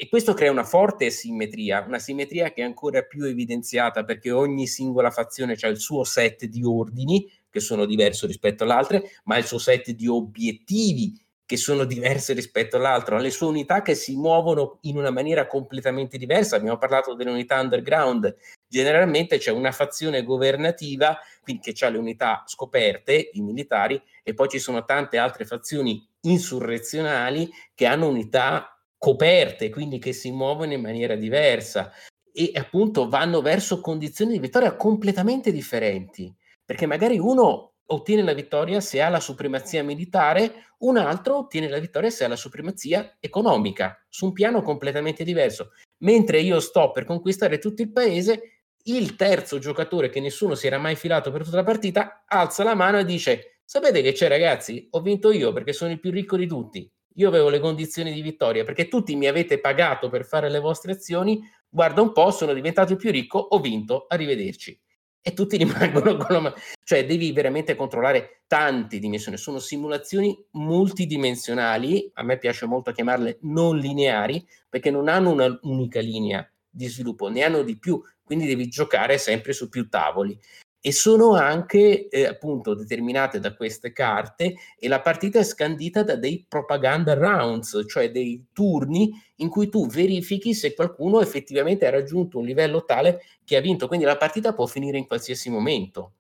E 0.02 0.08
questo 0.08 0.34
crea 0.34 0.50
una 0.50 0.64
forte 0.64 1.10
simmetria, 1.10 1.84
una 1.86 2.00
simmetria 2.00 2.54
che 2.54 2.62
è 2.62 2.64
ancora 2.64 3.02
più 3.02 3.26
evidenziata 3.26 4.06
perché 4.06 4.32
ogni 4.32 4.66
singola 4.66 5.12
fazione 5.12 5.58
ha 5.60 5.68
il 5.68 5.78
suo 5.78 6.06
set 6.06 6.46
di 6.46 6.64
ordini 6.64 7.30
che 7.50 7.60
sono 7.60 7.86
diversi 7.86 8.26
rispetto 8.26 8.64
all'altra, 8.64 9.02
ma 9.26 9.38
il 9.38 9.46
suo 9.46 9.58
set 9.58 9.92
di 9.92 10.08
obiettivi 10.08 11.20
che 11.50 11.58
sono 11.58 11.84
diversi 11.84 12.34
rispetto 12.34 12.78
all'altro, 12.78 13.18
le 13.18 13.32
sue 13.32 13.48
unità 13.48 13.82
che 13.82 13.96
si 13.96 14.16
muovono 14.16 14.78
in 14.82 14.98
una 14.98 15.10
maniera 15.10 15.48
completamente 15.48 16.20
diversa. 16.20 16.56
Abbiamo 16.56 16.78
parlato 16.78 17.16
delle 17.16 17.32
unità 17.32 17.60
underground, 17.60 18.36
generalmente 18.68 19.40
c'è 19.40 19.50
una 19.50 19.72
fazione 19.72 20.22
governativa 20.22 21.18
quindi 21.42 21.74
che 21.74 21.84
ha 21.84 21.90
le 21.90 21.98
unità 21.98 22.44
scoperte, 22.46 23.32
i 23.34 23.42
militari, 23.42 24.00
e 24.22 24.36
poi 24.36 24.48
ci 24.48 24.60
sono 24.60 24.86
tante 24.86 25.18
altre 25.18 25.44
fazioni 25.44 26.08
insurrezionali 26.22 27.50
che 27.74 27.88
hanno 27.88 28.08
unità 28.08 28.80
coperte, 28.96 29.72
quindi 29.72 29.98
che 29.98 30.14
si 30.14 30.30
muovono 30.30 30.74
in 30.74 30.82
maniera 30.82 31.16
diversa. 31.16 31.92
E 32.32 32.52
appunto 32.54 33.10
vanno 33.10 33.42
verso 33.42 33.82
condizioni 33.82 34.34
di 34.34 34.40
vittoria 34.40 34.76
completamente 34.76 35.52
differenti 35.52 36.32
perché 36.70 36.86
magari 36.86 37.18
uno 37.18 37.78
ottiene 37.84 38.22
la 38.22 38.34
vittoria 38.34 38.80
se 38.80 39.02
ha 39.02 39.10
la 39.10 39.20
supremazia 39.20 39.84
militare, 39.84 40.66
un 40.82 40.98
altro 40.98 41.40
ottiene 41.40 41.68
la 41.68 41.80
vittoria 41.80 42.12
se 42.12 42.26
ha 42.26 42.28
la 42.28 42.36
supremazia 42.36 43.18
economica, 43.20 44.06
su 44.08 44.26
un 44.26 44.34
piano 44.34 44.62
completamente 44.62 45.24
diverso. 45.24 45.72
Mentre 46.04 46.42
io 46.42 46.60
sto 46.60 46.92
per 46.92 47.06
conquistare 47.06 47.58
tutto 47.58 47.82
il 47.82 47.92
paese, 47.92 48.66
il 48.84 49.16
terzo 49.16 49.58
giocatore 49.58 50.10
che 50.10 50.20
nessuno 50.20 50.54
si 50.54 50.68
era 50.68 50.78
mai 50.78 50.96
filato 50.96 51.32
per 51.32 51.44
tutta 51.44 51.56
la 51.56 51.64
partita 51.64 52.24
alza 52.28 52.64
la 52.64 52.76
mano 52.76 53.00
e 53.00 53.06
dice 53.06 53.62
Sapete 53.66 54.04
che 54.04 54.12
c'è 54.12 54.28
ragazzi? 54.28 54.90
Ho 54.92 55.02
vinto 55.02 55.32
io 55.32 55.52
perché 55.52 55.74
sono 55.74 55.90
il 55.90 56.00
più 56.00 56.12
ricco 56.12 56.38
di 56.38 56.46
tutti. 56.46 56.88
Io 57.16 57.28
avevo 57.30 57.50
le 57.50 57.60
condizioni 57.60 58.14
di 58.14 58.22
vittoria 58.22 58.64
perché 58.64 58.88
tutti 58.88 59.16
mi 59.16 59.26
avete 59.26 59.60
pagato 59.60 60.08
per 60.10 60.24
fare 60.24 60.52
le 60.52 60.60
vostre 60.60 60.92
azioni. 60.92 61.42
Guarda 61.68 62.04
un 62.04 62.12
po', 62.12 62.30
sono 62.30 62.54
diventato 62.54 62.92
il 62.92 63.00
più 63.00 63.10
ricco, 63.10 63.40
ho 63.40 63.60
vinto, 63.60 64.06
arrivederci. 64.08 64.80
E 65.22 65.34
tutti 65.34 65.58
rimangono 65.58 66.18
con 66.18 66.28
la 66.30 66.40
mano. 66.40 66.56
Cioè 66.84 67.06
devi 67.06 67.32
veramente 67.32 67.76
controllare 67.76 68.44
tante 68.48 69.00
dimensioni. 69.00 69.38
Sono 69.38 69.60
simulazioni 69.60 70.38
multidimensionali, 70.52 72.12
a 72.16 72.24
me 72.24 72.38
piace 72.38 72.66
molto 72.66 72.92
chiamarle 72.92 73.40
non 73.42 73.78
lineari, 73.78 74.46
perché 74.70 74.92
non 74.92 75.08
hanno 75.08 75.32
un'unica 75.32 76.00
linea 76.00 76.50
di 76.70 76.88
sviluppo, 76.88 77.30
ne 77.30 77.44
hanno 77.44 77.64
di 77.64 77.78
più, 77.78 78.02
quindi 78.24 78.46
devi 78.46 78.68
giocare 78.68 79.18
sempre 79.18 79.54
su 79.54 79.70
più 79.70 79.90
tavoli 79.90 80.40
e 80.82 80.94
sono 80.94 81.34
anche 81.34 82.08
eh, 82.08 82.26
appunto 82.26 82.74
determinate 82.74 83.40
da 83.40 83.54
queste 83.54 83.92
carte 83.92 84.56
e 84.78 84.88
la 84.88 85.02
partita 85.02 85.40
è 85.40 85.44
scandita 85.44 86.04
da 86.04 86.16
dei 86.16 86.46
propaganda 86.48 87.14
rounds, 87.16 87.84
cioè 87.88 88.12
dei 88.12 88.48
turni 88.54 89.12
in 89.38 89.50
cui 89.50 89.70
tu 89.70 89.88
verifichi 89.88 90.54
se 90.54 90.74
qualcuno 90.74 91.20
effettivamente 91.22 91.86
ha 91.86 91.90
raggiunto 91.90 92.40
un 92.40 92.46
livello 92.46 92.86
tale 92.86 93.22
che 93.44 93.58
ha 93.58 93.62
vinto, 93.62 93.88
quindi 93.88 94.06
la 94.06 94.18
partita 94.18 94.54
può 94.54 94.66
finire 94.68 94.98
in 94.98 95.06
qualsiasi 95.06 95.50
momento. 95.50 96.14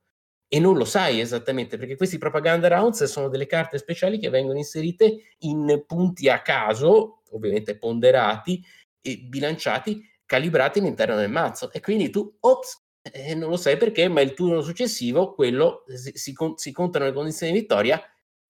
E 0.51 0.59
non 0.59 0.75
lo 0.77 0.85
sai 0.85 1.19
esattamente 1.19 1.77
perché 1.77 1.95
questi 1.95 2.17
propaganda 2.17 2.67
rounds 2.67 3.03
sono 3.03 3.29
delle 3.29 3.45
carte 3.45 3.77
speciali 3.77 4.17
che 4.17 4.29
vengono 4.29 4.57
inserite 4.57 5.35
in 5.39 5.83
punti 5.85 6.27
a 6.27 6.41
caso, 6.41 7.21
ovviamente 7.31 7.77
ponderati 7.77 8.61
e 8.99 9.17
bilanciati, 9.29 10.03
calibrati 10.25 10.79
all'interno 10.79 11.15
del 11.15 11.29
mazzo. 11.29 11.71
E 11.71 11.79
quindi 11.79 12.09
tu 12.09 12.35
ops 12.39 12.88
eh, 13.01 13.35
non 13.35 13.49
lo 13.49 13.57
sai 13.57 13.77
perché, 13.77 14.07
ma 14.07 14.21
il 14.21 14.33
turno 14.33 14.61
successivo, 14.61 15.33
quello 15.33 15.83
si, 15.87 16.11
si, 16.15 16.35
si 16.55 16.71
contano 16.71 17.05
le 17.05 17.13
condizioni 17.13 17.51
di 17.51 17.59
vittoria 17.59 18.01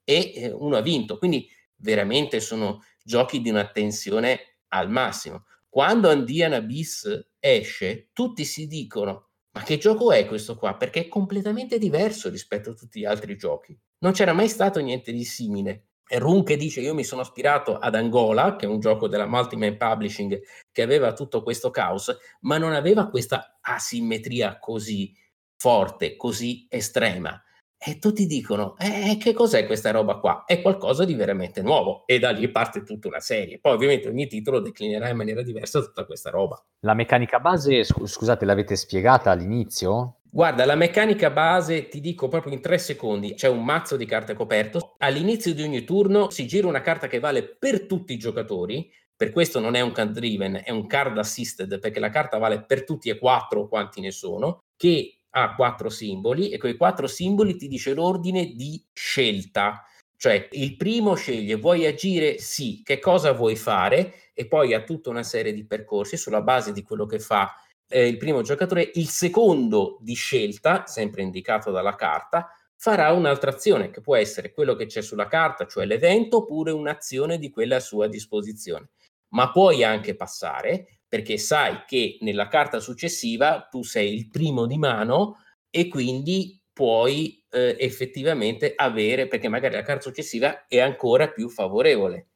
e 0.04 0.32
eh, 0.36 0.52
uno 0.52 0.78
ha 0.78 0.82
vinto. 0.82 1.18
Quindi 1.18 1.48
veramente 1.76 2.40
sono 2.40 2.84
giochi 3.04 3.42
di 3.42 3.50
una 3.50 3.68
tensione 3.68 4.60
al 4.70 4.90
massimo. 4.90 5.46
Quando 5.68 6.10
Andian 6.10 6.54
Abyss 6.54 7.30
esce, 7.40 8.10
tutti 8.14 8.44
si 8.44 8.68
dicono 8.68 9.30
ma 9.52 9.64
che 9.64 9.78
gioco 9.78 10.12
è 10.12 10.26
questo 10.26 10.56
qua? 10.56 10.76
Perché 10.76 11.02
è 11.02 11.08
completamente 11.08 11.80
diverso 11.80 12.30
rispetto 12.30 12.70
a 12.70 12.74
tutti 12.74 13.00
gli 13.00 13.06
altri 13.06 13.36
giochi. 13.36 13.78
Non 14.00 14.14
c'era 14.14 14.32
mai 14.32 14.48
stato 14.48 14.80
niente 14.80 15.12
di 15.12 15.24
simile. 15.24 15.89
Run 16.18 16.44
che 16.44 16.58
dice 16.58 16.82
io 16.82 16.94
mi 16.94 17.04
sono 17.04 17.22
ispirato 17.22 17.78
ad 17.78 17.96
Angola, 17.96 18.56
che 18.56 18.66
è 18.66 18.70
un 18.70 18.80
gioco 18.80 19.08
della 19.08 19.28
Multiman 19.28 19.78
Publishing 19.78 20.42
che 20.72 20.82
aveva 20.82 21.14
tutto 21.14 21.44
questo 21.44 21.70
caos, 21.70 22.16
ma 22.42 22.58
non 22.58 22.74
aveva 22.74 23.10
questa 23.10 23.60
asimmetria 23.62 24.58
così 24.60 25.14
forte, 25.56 26.16
così 26.16 26.66
estrema. 26.70 27.42
E 27.82 27.98
tutti 27.98 28.26
dicono, 28.26 28.76
eh, 28.78 29.16
che 29.18 29.32
cos'è 29.32 29.66
questa 29.66 29.92
roba 29.92 30.18
qua? 30.18 30.44
È 30.46 30.62
qualcosa 30.62 31.06
di 31.06 31.14
veramente 31.14 31.62
nuovo. 31.62 32.04
E 32.06 32.20
da 32.20 32.32
lì 32.32 32.52
parte 32.52 32.84
tutta 32.84 33.08
una 33.08 33.22
serie. 33.22 33.58
Poi 33.58 33.72
ovviamente 33.72 34.10
ogni 34.10 34.28
titolo 34.28 34.60
declinerà 34.60 35.08
in 35.08 35.16
maniera 35.16 35.42
diversa 35.42 35.80
tutta 35.80 36.06
questa 36.06 36.30
roba. 36.30 36.62
La 36.82 36.94
meccanica 36.94 37.40
base, 37.40 37.86
scusate, 37.86 38.44
l'avete 38.44 38.76
spiegata 38.76 39.32
all'inizio? 39.32 40.19
Guarda, 40.32 40.64
la 40.66 40.76
meccanica 40.76 41.32
base 41.32 41.88
ti 41.88 42.00
dico 42.00 42.28
proprio 42.28 42.54
in 42.54 42.62
tre 42.62 42.78
secondi, 42.78 43.34
c'è 43.34 43.48
un 43.48 43.64
mazzo 43.64 43.98
di 43.98 44.06
carte 44.06 44.36
coperto, 44.36 44.94
all'inizio 45.00 45.56
di 45.56 45.64
ogni 45.64 45.84
turno 45.84 46.30
si 46.30 46.46
gira 46.46 46.68
una 46.68 46.82
carta 46.82 47.08
che 47.08 47.20
vale 47.20 47.44
per 47.44 47.88
tutti 47.88 48.14
i 48.14 48.18
giocatori, 48.18 48.92
per 49.16 49.32
questo 49.32 49.60
non 49.60 49.74
è 49.74 49.82
un 49.82 49.92
card 49.92 50.12
driven, 50.12 50.62
è 50.64 50.70
un 50.70 50.86
card 50.86 51.18
assisted, 51.18 51.80
perché 51.80 52.00
la 52.00 52.12
carta 52.12 52.38
vale 52.38 52.64
per 52.64 52.84
tutti 52.84 53.10
e 53.10 53.18
quattro 53.18 53.68
quanti 53.68 54.02
ne 54.02 54.12
sono, 54.12 54.60
che 54.76 55.22
ha 55.32 55.56
quattro 55.56 55.90
simboli 55.90 56.50
e 56.50 56.60
quei 56.60 56.78
quattro 56.78 57.08
simboli 57.08 57.56
ti 57.56 57.68
dice 57.68 57.94
l'ordine 57.96 58.54
di 58.54 58.84
scelta. 58.94 59.84
Cioè 60.16 60.50
il 60.52 60.76
primo 60.78 61.16
sceglie 61.16 61.56
vuoi 61.56 61.86
agire? 61.88 62.38
Sì, 62.38 62.82
che 62.84 63.00
cosa 63.00 63.32
vuoi 63.32 63.56
fare? 63.56 64.14
E 64.34 64.48
poi 64.48 64.74
ha 64.74 64.84
tutta 64.84 65.10
una 65.10 65.24
serie 65.24 65.54
di 65.54 65.66
percorsi 65.66 66.18
sulla 66.18 66.42
base 66.42 66.72
di 66.72 66.84
quello 66.84 67.06
che 67.06 67.20
fa 67.20 67.52
eh, 67.90 68.08
il 68.08 68.18
primo 68.18 68.42
giocatore, 68.42 68.92
il 68.94 69.08
secondo 69.08 69.98
di 70.02 70.14
scelta, 70.14 70.86
sempre 70.86 71.24
indicato 71.24 71.72
dalla 71.72 71.96
carta, 71.96 72.54
farà 72.76 73.12
un'altra 73.12 73.52
azione 73.52 73.90
che 73.90 74.00
può 74.00 74.16
essere 74.16 74.54
quello 74.54 74.76
che 74.76 74.86
c'è 74.86 75.02
sulla 75.02 75.28
carta, 75.28 75.66
cioè 75.68 75.86
l'evento, 75.86 76.38
oppure 76.38 76.72
un'azione 76.72 77.38
di 77.38 77.50
quella 77.50 77.78
a 77.78 77.82
sua 77.82 78.08
disposizione. 78.08 78.92
Ma 79.30 79.52
puoi 79.52 79.84
anche 79.84 80.16
passare 80.16 81.00
perché 81.08 81.38
sai 81.38 81.84
che 81.88 82.18
nella 82.22 82.48
carta 82.48 82.80
successiva 82.80 83.68
tu 83.70 83.84
sei 83.84 84.14
il 84.14 84.30
primo 84.30 84.68
di 84.68 84.78
mano 84.78 85.38
e 85.70 85.88
quindi 85.88 86.62
puoi 86.72 87.44
eh, 87.50 87.76
effettivamente 87.80 88.74
avere, 88.76 89.28
perché 89.28 89.50
magari 89.50 89.76
la 89.76 89.82
carta 89.82 90.04
successiva 90.04 90.68
è 90.68 90.80
ancora 90.80 91.30
più 91.30 91.50
favorevole. 91.50 92.30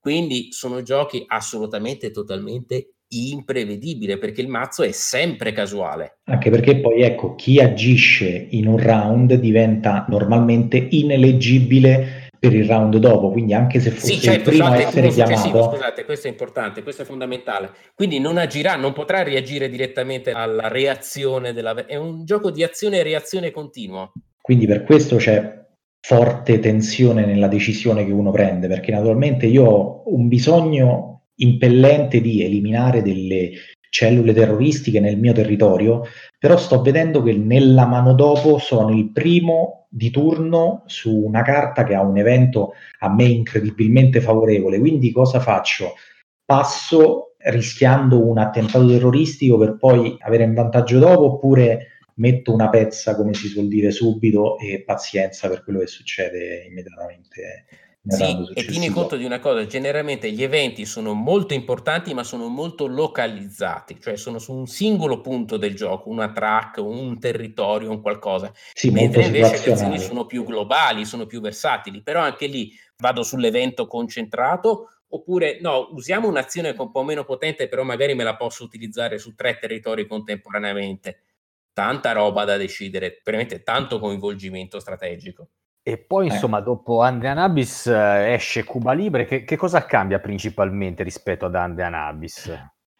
Quindi 0.00 0.52
sono 0.52 0.82
giochi 0.82 1.24
assolutamente 1.26 2.10
totalmente 2.10 2.95
imprevedibile 3.08 4.18
perché 4.18 4.40
il 4.40 4.48
mazzo 4.48 4.82
è 4.82 4.90
sempre 4.90 5.52
casuale. 5.52 6.18
Anche 6.24 6.50
perché 6.50 6.80
poi 6.80 7.02
ecco, 7.02 7.34
chi 7.34 7.60
agisce 7.60 8.48
in 8.50 8.66
un 8.66 8.78
round 8.78 9.34
diventa 9.34 10.06
normalmente 10.08 10.76
ineleggibile 10.90 12.24
per 12.38 12.54
il 12.54 12.66
round 12.66 12.96
dopo, 12.98 13.30
quindi 13.30 13.54
anche 13.54 13.80
se 13.80 13.90
fosse 13.90 14.12
sì, 14.12 14.20
certo, 14.20 14.50
il 14.50 14.56
primo 14.56 14.70
a 14.70 14.76
essere 14.76 15.08
chiamato... 15.08 15.70
Scusate, 15.70 16.04
questo 16.04 16.26
è 16.26 16.30
importante, 16.30 16.82
questo 16.82 17.02
è 17.02 17.04
fondamentale. 17.04 17.70
Quindi 17.94 18.18
non 18.18 18.36
agirà, 18.36 18.76
non 18.76 18.92
potrà 18.92 19.22
reagire 19.22 19.68
direttamente 19.68 20.32
alla 20.32 20.68
reazione 20.68 21.52
della... 21.52 21.74
È 21.86 21.96
un 21.96 22.24
gioco 22.24 22.50
di 22.50 22.62
azione 22.62 22.98
e 22.98 23.02
reazione 23.02 23.50
continua. 23.50 24.10
Quindi 24.40 24.66
per 24.66 24.84
questo 24.84 25.16
c'è 25.16 25.64
forte 26.06 26.60
tensione 26.60 27.24
nella 27.24 27.48
decisione 27.48 28.04
che 28.04 28.12
uno 28.12 28.30
prende, 28.30 28.68
perché 28.68 28.92
naturalmente 28.92 29.46
io 29.46 29.64
ho 29.64 30.02
un 30.06 30.28
bisogno 30.28 31.15
impellente 31.36 32.20
di 32.20 32.42
eliminare 32.42 33.02
delle 33.02 33.52
cellule 33.88 34.32
terroristiche 34.34 35.00
nel 35.00 35.18
mio 35.18 35.32
territorio, 35.32 36.02
però 36.38 36.56
sto 36.56 36.82
vedendo 36.82 37.22
che 37.22 37.32
nella 37.32 37.86
mano 37.86 38.12
dopo 38.12 38.58
sono 38.58 38.90
il 38.90 39.10
primo 39.10 39.86
di 39.88 40.10
turno 40.10 40.82
su 40.86 41.14
una 41.14 41.42
carta 41.42 41.84
che 41.84 41.94
ha 41.94 42.02
un 42.02 42.18
evento 42.18 42.72
a 43.00 43.12
me 43.12 43.24
incredibilmente 43.24 44.20
favorevole, 44.20 44.78
quindi 44.78 45.12
cosa 45.12 45.40
faccio? 45.40 45.94
Passo 46.44 47.36
rischiando 47.38 48.26
un 48.26 48.38
attentato 48.38 48.86
terroristico 48.86 49.56
per 49.56 49.76
poi 49.78 50.16
avere 50.20 50.44
un 50.44 50.54
vantaggio 50.54 50.98
dopo 50.98 51.24
oppure 51.34 52.00
metto 52.16 52.52
una 52.52 52.68
pezza, 52.68 53.14
come 53.14 53.34
si 53.34 53.46
suol 53.48 53.68
dire, 53.68 53.90
subito 53.90 54.58
e 54.58 54.82
pazienza 54.84 55.48
per 55.48 55.62
quello 55.62 55.80
che 55.80 55.86
succede 55.86 56.64
immediatamente 56.68 57.66
sì, 58.08 58.48
e 58.54 58.64
tieni 58.64 58.88
conto 58.88 59.16
di 59.16 59.24
una 59.24 59.38
cosa, 59.38 59.66
generalmente 59.66 60.30
gli 60.30 60.42
eventi 60.42 60.84
sono 60.84 61.12
molto 61.12 61.54
importanti 61.54 62.14
ma 62.14 62.22
sono 62.22 62.48
molto 62.48 62.86
localizzati, 62.86 63.98
cioè 64.00 64.16
sono 64.16 64.38
su 64.38 64.52
un 64.52 64.66
singolo 64.66 65.20
punto 65.20 65.56
del 65.56 65.74
gioco, 65.74 66.08
una 66.08 66.30
track, 66.30 66.78
un 66.78 67.18
territorio, 67.18 67.90
un 67.90 68.00
qualcosa, 68.00 68.52
sì, 68.72 68.90
mentre 68.90 69.24
invece 69.24 69.64
le 69.64 69.72
azioni 69.72 69.98
sono 69.98 70.26
più 70.26 70.44
globali, 70.44 71.04
sono 71.04 71.26
più 71.26 71.40
versatili, 71.40 72.02
però 72.02 72.20
anche 72.20 72.46
lì 72.46 72.72
vado 72.98 73.22
sull'evento 73.22 73.86
concentrato 73.86 74.90
oppure 75.08 75.58
no, 75.60 75.88
usiamo 75.92 76.28
un'azione 76.28 76.74
un 76.76 76.90
po' 76.90 77.04
meno 77.04 77.24
potente 77.24 77.68
però 77.68 77.84
magari 77.84 78.14
me 78.14 78.24
la 78.24 78.36
posso 78.36 78.64
utilizzare 78.64 79.18
su 79.18 79.34
tre 79.34 79.58
territori 79.58 80.06
contemporaneamente. 80.06 81.22
Tanta 81.72 82.12
roba 82.12 82.44
da 82.44 82.56
decidere, 82.56 83.20
veramente 83.22 83.62
tanto 83.62 83.98
coinvolgimento 83.98 84.80
strategico. 84.80 85.48
E 85.88 85.98
poi, 85.98 86.26
eh. 86.26 86.32
insomma, 86.32 86.58
dopo 86.58 87.00
Andean 87.00 87.38
Abyss 87.38 87.86
eh, 87.86 88.32
esce 88.32 88.64
Cuba 88.64 88.90
Libre. 88.90 89.24
Che, 89.24 89.44
che, 89.44 89.54
cosa 89.54 89.84
cambia 89.84 90.18
principalmente 90.18 91.04
rispetto 91.04 91.46
ad 91.46 91.54
Andean 91.54 91.94
Abyss? 91.94 92.52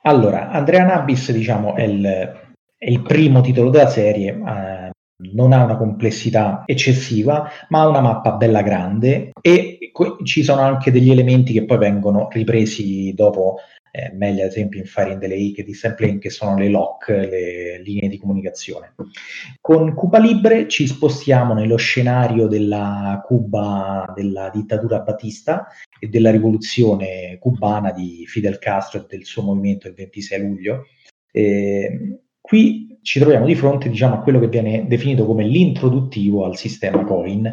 Allora, 0.03 0.51
Andrean 0.51 0.91
Abyss, 0.91 1.33
diciamo, 1.33 1.75
è 1.75 1.83
il, 1.83 2.05
è 2.05 2.89
il 2.89 3.03
primo 3.03 3.41
titolo 3.41 3.71
della 3.71 3.89
serie. 3.89 4.31
Eh, 4.31 4.91
non 5.35 5.53
ha 5.53 5.65
una 5.65 5.77
complessità 5.77 6.63
eccessiva, 6.65 7.51
ma 7.71 7.81
ha 7.81 7.89
una 7.89 8.01
mappa 8.01 8.35
bella 8.35 8.63
grande 8.63 9.33
e 9.41 9.91
ci 10.23 10.45
sono 10.45 10.61
anche 10.61 10.93
degli 10.93 11.11
elementi 11.11 11.53
che 11.53 11.65
poi 11.65 11.79
vengono 11.79 12.29
ripresi 12.31 13.13
dopo 13.15 13.57
eh, 13.97 14.13
meglio 14.13 14.43
ad 14.43 14.51
esempio 14.51 14.79
in 14.79 14.85
Fire 14.85 15.13
in 15.13 15.19
the 15.19 15.27
Lake 15.27 15.65
di 15.65 15.73
Sampling 15.73 16.21
che 16.21 16.29
sono 16.29 16.59
le 16.59 16.69
lock, 16.69 17.09
le 17.09 17.81
linee 17.83 18.11
di 18.11 18.19
comunicazione. 18.19 18.95
Con 19.59 19.95
Cuba 19.95 20.19
Libre 20.19 20.69
ci 20.69 20.87
spostiamo 20.87 21.55
nello 21.55 21.77
scenario 21.77 22.47
della 22.47 23.23
Cuba, 23.25 24.13
della 24.15 24.51
dittatura 24.53 25.01
Batista 25.01 25.67
e 25.99 26.09
della 26.09 26.31
rivoluzione 26.31 27.39
cubana 27.41 27.91
di 27.93 28.27
Fidel 28.27 28.59
Castro 28.59 29.01
e 29.01 29.07
del 29.09 29.25
suo 29.25 29.43
movimento 29.43 29.89
il 29.89 29.95
26 29.95 30.41
luglio. 30.43 30.85
Eh, 31.33 32.19
qui 32.39 32.99
ci 33.01 33.19
troviamo 33.19 33.47
di 33.47 33.55
fronte 33.55 33.89
diciamo, 33.89 34.17
a 34.17 34.21
quello 34.21 34.41
che 34.41 34.49
viene 34.49 34.87
definito 34.87 35.25
come 35.25 35.45
l'introduttivo 35.45 36.45
al 36.45 36.57
sistema 36.57 37.03
coin, 37.05 37.51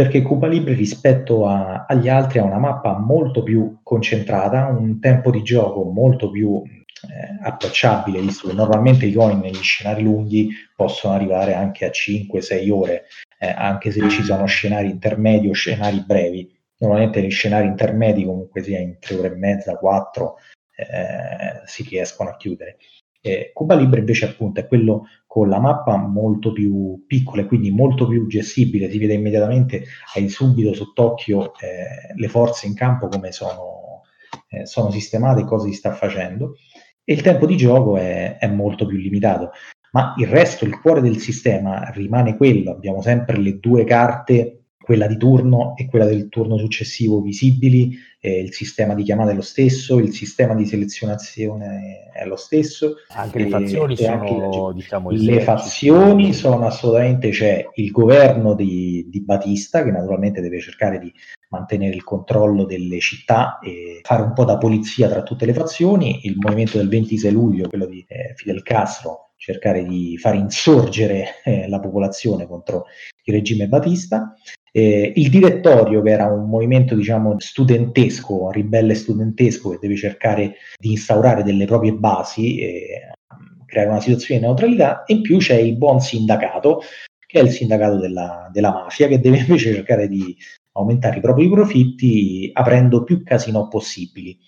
perché 0.00 0.22
Cuba 0.22 0.46
Libre 0.46 0.72
rispetto 0.72 1.46
a, 1.46 1.84
agli 1.86 2.08
altri 2.08 2.38
ha 2.38 2.44
una 2.44 2.56
mappa 2.56 2.98
molto 2.98 3.42
più 3.42 3.80
concentrata, 3.82 4.64
un 4.64 4.98
tempo 4.98 5.30
di 5.30 5.42
gioco 5.42 5.84
molto 5.84 6.30
più 6.30 6.62
eh, 6.64 7.38
approcciabile, 7.42 8.18
visto 8.22 8.48
che 8.48 8.54
normalmente 8.54 9.04
i 9.04 9.12
coin 9.12 9.40
negli 9.40 9.60
scenari 9.60 10.02
lunghi 10.02 10.48
possono 10.74 11.12
arrivare 11.12 11.52
anche 11.52 11.84
a 11.84 11.90
5-6 11.90 12.70
ore. 12.70 13.04
eh, 13.38 13.48
anche 13.54 13.90
se 13.90 14.08
ci 14.08 14.22
sono 14.22 14.46
scenari 14.46 14.88
intermedi 14.88 15.50
o 15.50 15.52
scenari 15.52 16.02
brevi. 16.06 16.50
Normalmente 16.78 17.22
gli 17.22 17.30
scenari 17.30 17.66
intermedi 17.66 18.24
comunque 18.24 18.62
sia 18.62 18.78
in 18.78 18.96
tre 18.98 19.16
ore 19.16 19.32
e 19.32 19.36
mezza, 19.36 19.76
quattro, 19.76 20.36
eh, 20.76 21.60
si 21.66 21.82
riescono 21.82 22.30
a 22.30 22.36
chiudere. 22.36 22.78
Eh, 23.22 23.50
Cuba 23.52 23.74
Libre 23.74 24.00
invece 24.00 24.26
appunto 24.26 24.60
è 24.60 24.66
quello 24.66 25.06
con 25.26 25.48
la 25.48 25.60
mappa 25.60 25.96
molto 25.96 26.52
più 26.52 27.04
piccola 27.06 27.42
e 27.42 27.46
quindi 27.46 27.70
molto 27.70 28.06
più 28.06 28.26
gestibile, 28.26 28.90
si 28.90 28.98
vede 28.98 29.14
immediatamente, 29.14 29.84
hai 30.14 30.28
subito 30.28 30.74
sott'occhio 30.74 31.52
eh, 31.58 32.14
le 32.14 32.28
forze 32.28 32.66
in 32.66 32.74
campo 32.74 33.08
come 33.08 33.30
sono, 33.30 34.02
eh, 34.48 34.66
sono 34.66 34.90
sistemate, 34.90 35.44
cosa 35.44 35.66
si 35.66 35.74
sta 35.74 35.92
facendo. 35.92 36.56
E 37.04 37.12
il 37.12 37.22
tempo 37.22 37.46
di 37.46 37.56
gioco 37.56 37.96
è, 37.96 38.38
è 38.38 38.46
molto 38.48 38.86
più 38.86 38.96
limitato, 38.96 39.50
ma 39.92 40.14
il 40.16 40.26
resto, 40.26 40.64
il 40.64 40.80
cuore 40.80 41.00
del 41.00 41.18
sistema 41.18 41.90
rimane 41.90 42.36
quello, 42.36 42.70
abbiamo 42.70 43.02
sempre 43.02 43.36
le 43.38 43.58
due 43.58 43.84
carte 43.84 44.59
quella 44.90 45.06
di 45.06 45.18
turno 45.18 45.74
e 45.76 45.86
quella 45.86 46.04
del 46.04 46.28
turno 46.28 46.58
successivo 46.58 47.20
visibili, 47.20 47.96
eh, 48.18 48.40
il 48.40 48.52
sistema 48.52 48.92
di 48.92 49.04
chiamata 49.04 49.30
è 49.30 49.34
lo 49.34 49.40
stesso, 49.40 50.00
il 50.00 50.12
sistema 50.12 50.52
di 50.56 50.66
selezionazione 50.66 52.10
è 52.12 52.26
lo 52.26 52.34
stesso. 52.34 52.96
Anche 53.10 53.38
le 53.38 53.48
fazioni 53.50 53.94
sono, 53.94 54.72
diciamo, 54.72 55.10
le 55.12 55.40
fazioni 55.42 56.32
sono 56.32 56.66
assolutamente, 56.66 57.28
c'è 57.30 57.68
il 57.74 57.92
governo 57.92 58.54
di, 58.54 59.06
di, 59.08 59.22
Batista 59.22 59.84
che 59.84 59.92
naturalmente 59.92 60.40
deve 60.40 60.58
cercare 60.58 60.98
di 60.98 61.12
mantenere 61.50 61.94
il 61.94 62.02
controllo 62.02 62.64
delle 62.64 62.98
città 62.98 63.60
e 63.60 64.00
fare 64.02 64.22
un 64.22 64.32
po' 64.32 64.44
da 64.44 64.58
polizia 64.58 65.08
tra 65.08 65.22
tutte 65.22 65.46
le 65.46 65.54
fazioni, 65.54 66.22
il 66.24 66.34
movimento 66.36 66.78
del 66.78 66.88
26 66.88 67.30
luglio, 67.30 67.68
quello 67.68 67.86
di 67.86 68.04
eh, 68.08 68.34
Fidel 68.34 68.64
Castro, 68.64 69.34
cercare 69.36 69.84
di 69.84 70.18
far 70.18 70.34
insorgere 70.34 71.40
eh, 71.44 71.68
la 71.68 71.78
popolazione 71.78 72.48
contro 72.48 72.86
il 73.22 73.34
regime 73.34 73.68
Batista 73.68 74.34
eh, 74.72 75.12
il 75.14 75.30
direttorio, 75.30 76.02
che 76.02 76.10
era 76.10 76.26
un 76.26 76.48
movimento 76.48 76.94
diciamo 76.94 77.36
studentesco, 77.38 78.50
ribelle 78.50 78.94
studentesco, 78.94 79.70
che 79.70 79.78
deve 79.80 79.96
cercare 79.96 80.54
di 80.78 80.92
instaurare 80.92 81.42
delle 81.42 81.66
proprie 81.66 81.92
basi 81.92 82.58
e 82.60 83.10
creare 83.66 83.90
una 83.90 84.00
situazione 84.00 84.40
di 84.40 84.46
neutralità, 84.46 85.04
e 85.04 85.14
in 85.14 85.22
più 85.22 85.38
c'è 85.38 85.56
il 85.56 85.76
buon 85.76 86.00
sindacato, 86.00 86.82
che 87.26 87.40
è 87.40 87.42
il 87.42 87.50
sindacato 87.50 87.98
della, 87.98 88.48
della 88.52 88.72
mafia, 88.72 89.06
che 89.06 89.20
deve 89.20 89.38
invece 89.38 89.72
cercare 89.74 90.08
di 90.08 90.36
aumentare 90.72 91.18
i 91.18 91.20
propri 91.20 91.48
profitti 91.48 92.50
aprendo 92.52 93.04
più 93.04 93.22
casino 93.22 93.68
possibili. 93.68 94.38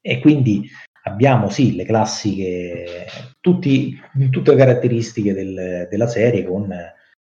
E 0.00 0.18
quindi 0.18 0.68
abbiamo 1.04 1.48
sì 1.48 1.74
le 1.76 1.84
classiche, 1.84 3.06
tutti, 3.40 3.96
tutte 4.30 4.50
le 4.50 4.56
caratteristiche 4.56 5.32
del, 5.32 5.86
della 5.88 6.08
serie 6.08 6.44
con 6.44 6.72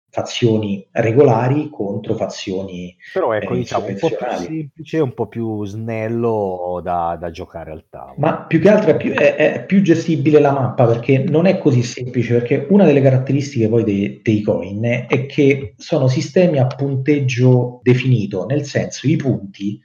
fazioni 0.09 0.87
regolari 0.93 1.69
contro 1.69 2.15
fazioni 2.15 2.97
però 3.13 3.33
ecco 3.33 3.55
eh, 3.55 3.59
diciamo 3.59 3.87
un 3.87 3.97
po' 3.99 4.09
più 4.09 4.27
semplice 4.37 4.99
un 5.01 5.15
po' 5.15 5.27
più 5.27 5.65
snello 5.67 6.81
da, 6.83 7.17
da 7.21 7.31
giocare 7.31 7.71
al 7.71 7.85
tavolo. 7.89 8.15
Ma 8.19 8.45
più 8.45 8.61
che 8.61 8.69
altro 8.69 8.91
è 8.91 8.97
più, 8.97 9.13
è, 9.13 9.35
è 9.35 9.65
più, 9.65 9.83
gestibile 9.83 10.41
la 10.41 10.53
mappa 10.53 10.87
perché 10.87 11.19
non 11.19 11.47
è 11.47 11.59
così 11.59 11.83
semplice 11.83 12.35
perché 12.35 12.67
una 12.71 12.85
delle 12.85 13.03
caratteristiche 13.03 13.69
poi 13.69 13.85
dei, 13.85 14.21
dei 14.23 14.41
coin 14.41 15.07
è 15.09 15.27
che 15.27 15.75
sono 15.77 16.09
sistemi 16.09 16.59
a 16.59 16.67
punteggio 16.67 17.81
definito 17.83 18.47
nel 18.47 18.65
senso 18.65 19.07
i 19.07 19.17
punti 19.17 19.81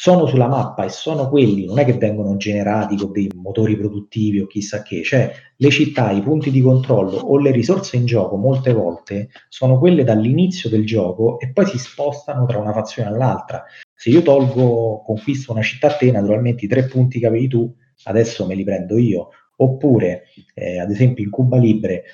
sono 0.00 0.26
sulla 0.26 0.46
mappa 0.46 0.84
e 0.84 0.90
sono 0.90 1.28
quelli, 1.28 1.64
non 1.64 1.80
è 1.80 1.84
che 1.84 1.94
vengono 1.94 2.36
generati 2.36 2.96
con 2.96 3.10
dei 3.10 3.28
motori 3.34 3.76
produttivi 3.76 4.38
o 4.38 4.46
chissà 4.46 4.82
che, 4.82 5.02
cioè 5.02 5.32
le 5.56 5.70
città, 5.70 6.12
i 6.12 6.22
punti 6.22 6.52
di 6.52 6.60
controllo 6.60 7.16
o 7.16 7.36
le 7.36 7.50
risorse 7.50 7.96
in 7.96 8.06
gioco 8.06 8.36
molte 8.36 8.72
volte 8.72 9.30
sono 9.48 9.76
quelle 9.80 10.04
dall'inizio 10.04 10.70
del 10.70 10.86
gioco 10.86 11.40
e 11.40 11.50
poi 11.50 11.66
si 11.66 11.78
spostano 11.78 12.46
tra 12.46 12.58
una 12.58 12.72
fazione 12.72 13.08
all'altra. 13.08 13.64
Se 13.92 14.10
io 14.10 14.22
tolgo, 14.22 15.02
conquisto 15.04 15.50
una 15.50 15.62
città 15.62 15.88
a 15.88 15.96
te, 15.96 16.12
naturalmente 16.12 16.66
i 16.66 16.68
tre 16.68 16.84
punti 16.84 17.18
che 17.18 17.26
avevi 17.26 17.48
tu, 17.48 17.74
adesso 18.04 18.46
me 18.46 18.54
li 18.54 18.62
prendo 18.62 18.98
io. 18.98 19.30
Oppure, 19.56 20.26
eh, 20.54 20.78
ad 20.78 20.92
esempio, 20.92 21.24
in 21.24 21.30
Cuba 21.30 21.56
Libre, 21.56 22.04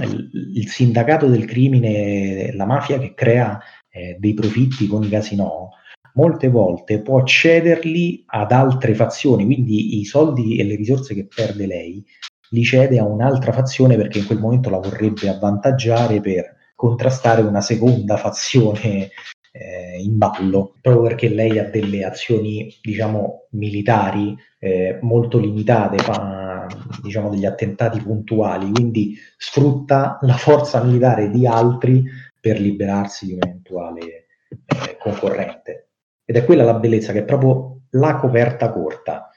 il, 0.00 0.30
il, 0.54 0.68
sindacato 0.68 1.26
del 1.26 1.44
crimine, 1.44 2.54
la 2.54 2.66
mafia 2.66 3.00
che 3.00 3.14
crea 3.14 3.58
eh, 3.90 4.16
dei 4.20 4.32
profitti 4.32 4.86
con 4.86 5.02
i 5.02 5.08
casinò, 5.08 5.68
molte 6.14 6.48
volte 6.48 7.00
può 7.00 7.22
cederli 7.24 8.22
ad 8.26 8.52
altre 8.52 8.94
fazioni, 8.94 9.44
quindi 9.44 10.00
i 10.00 10.04
soldi 10.04 10.58
e 10.58 10.64
le 10.64 10.76
risorse 10.76 11.14
che 11.14 11.26
perde 11.26 11.66
lei 11.66 12.04
li 12.50 12.64
cede 12.64 12.98
a 12.98 13.04
un'altra 13.04 13.52
fazione 13.52 13.96
perché 13.96 14.18
in 14.18 14.26
quel 14.26 14.38
momento 14.38 14.70
la 14.70 14.78
vorrebbe 14.78 15.28
avvantaggiare 15.28 16.20
per 16.20 16.56
contrastare 16.74 17.42
una 17.42 17.60
seconda 17.60 18.16
fazione 18.16 19.10
eh, 19.52 19.98
in 20.02 20.16
ballo, 20.16 20.76
proprio 20.80 21.02
perché 21.02 21.28
lei 21.28 21.58
ha 21.58 21.68
delle 21.68 22.04
azioni, 22.04 22.74
diciamo, 22.80 23.46
militari 23.50 24.36
eh, 24.58 24.98
molto 25.02 25.38
limitate, 25.38 25.98
fa 25.98 26.66
diciamo 27.02 27.28
degli 27.28 27.44
attentati 27.44 28.00
puntuali, 28.00 28.70
quindi 28.70 29.16
sfrutta 29.36 30.18
la 30.22 30.36
forza 30.36 30.82
militare 30.82 31.30
di 31.30 31.46
altri 31.46 32.02
per 32.40 32.58
liberarsi 32.58 33.26
di 33.26 33.32
un 33.34 33.40
eventuale 33.42 34.26
eh, 34.48 34.96
concorrente. 34.98 35.91
Ed 36.24 36.36
è 36.36 36.44
quella 36.44 36.64
la 36.64 36.74
bellezza, 36.74 37.12
che 37.12 37.20
è 37.20 37.24
proprio 37.24 37.82
la 37.90 38.16
coperta 38.16 38.70
corta. 38.72 39.30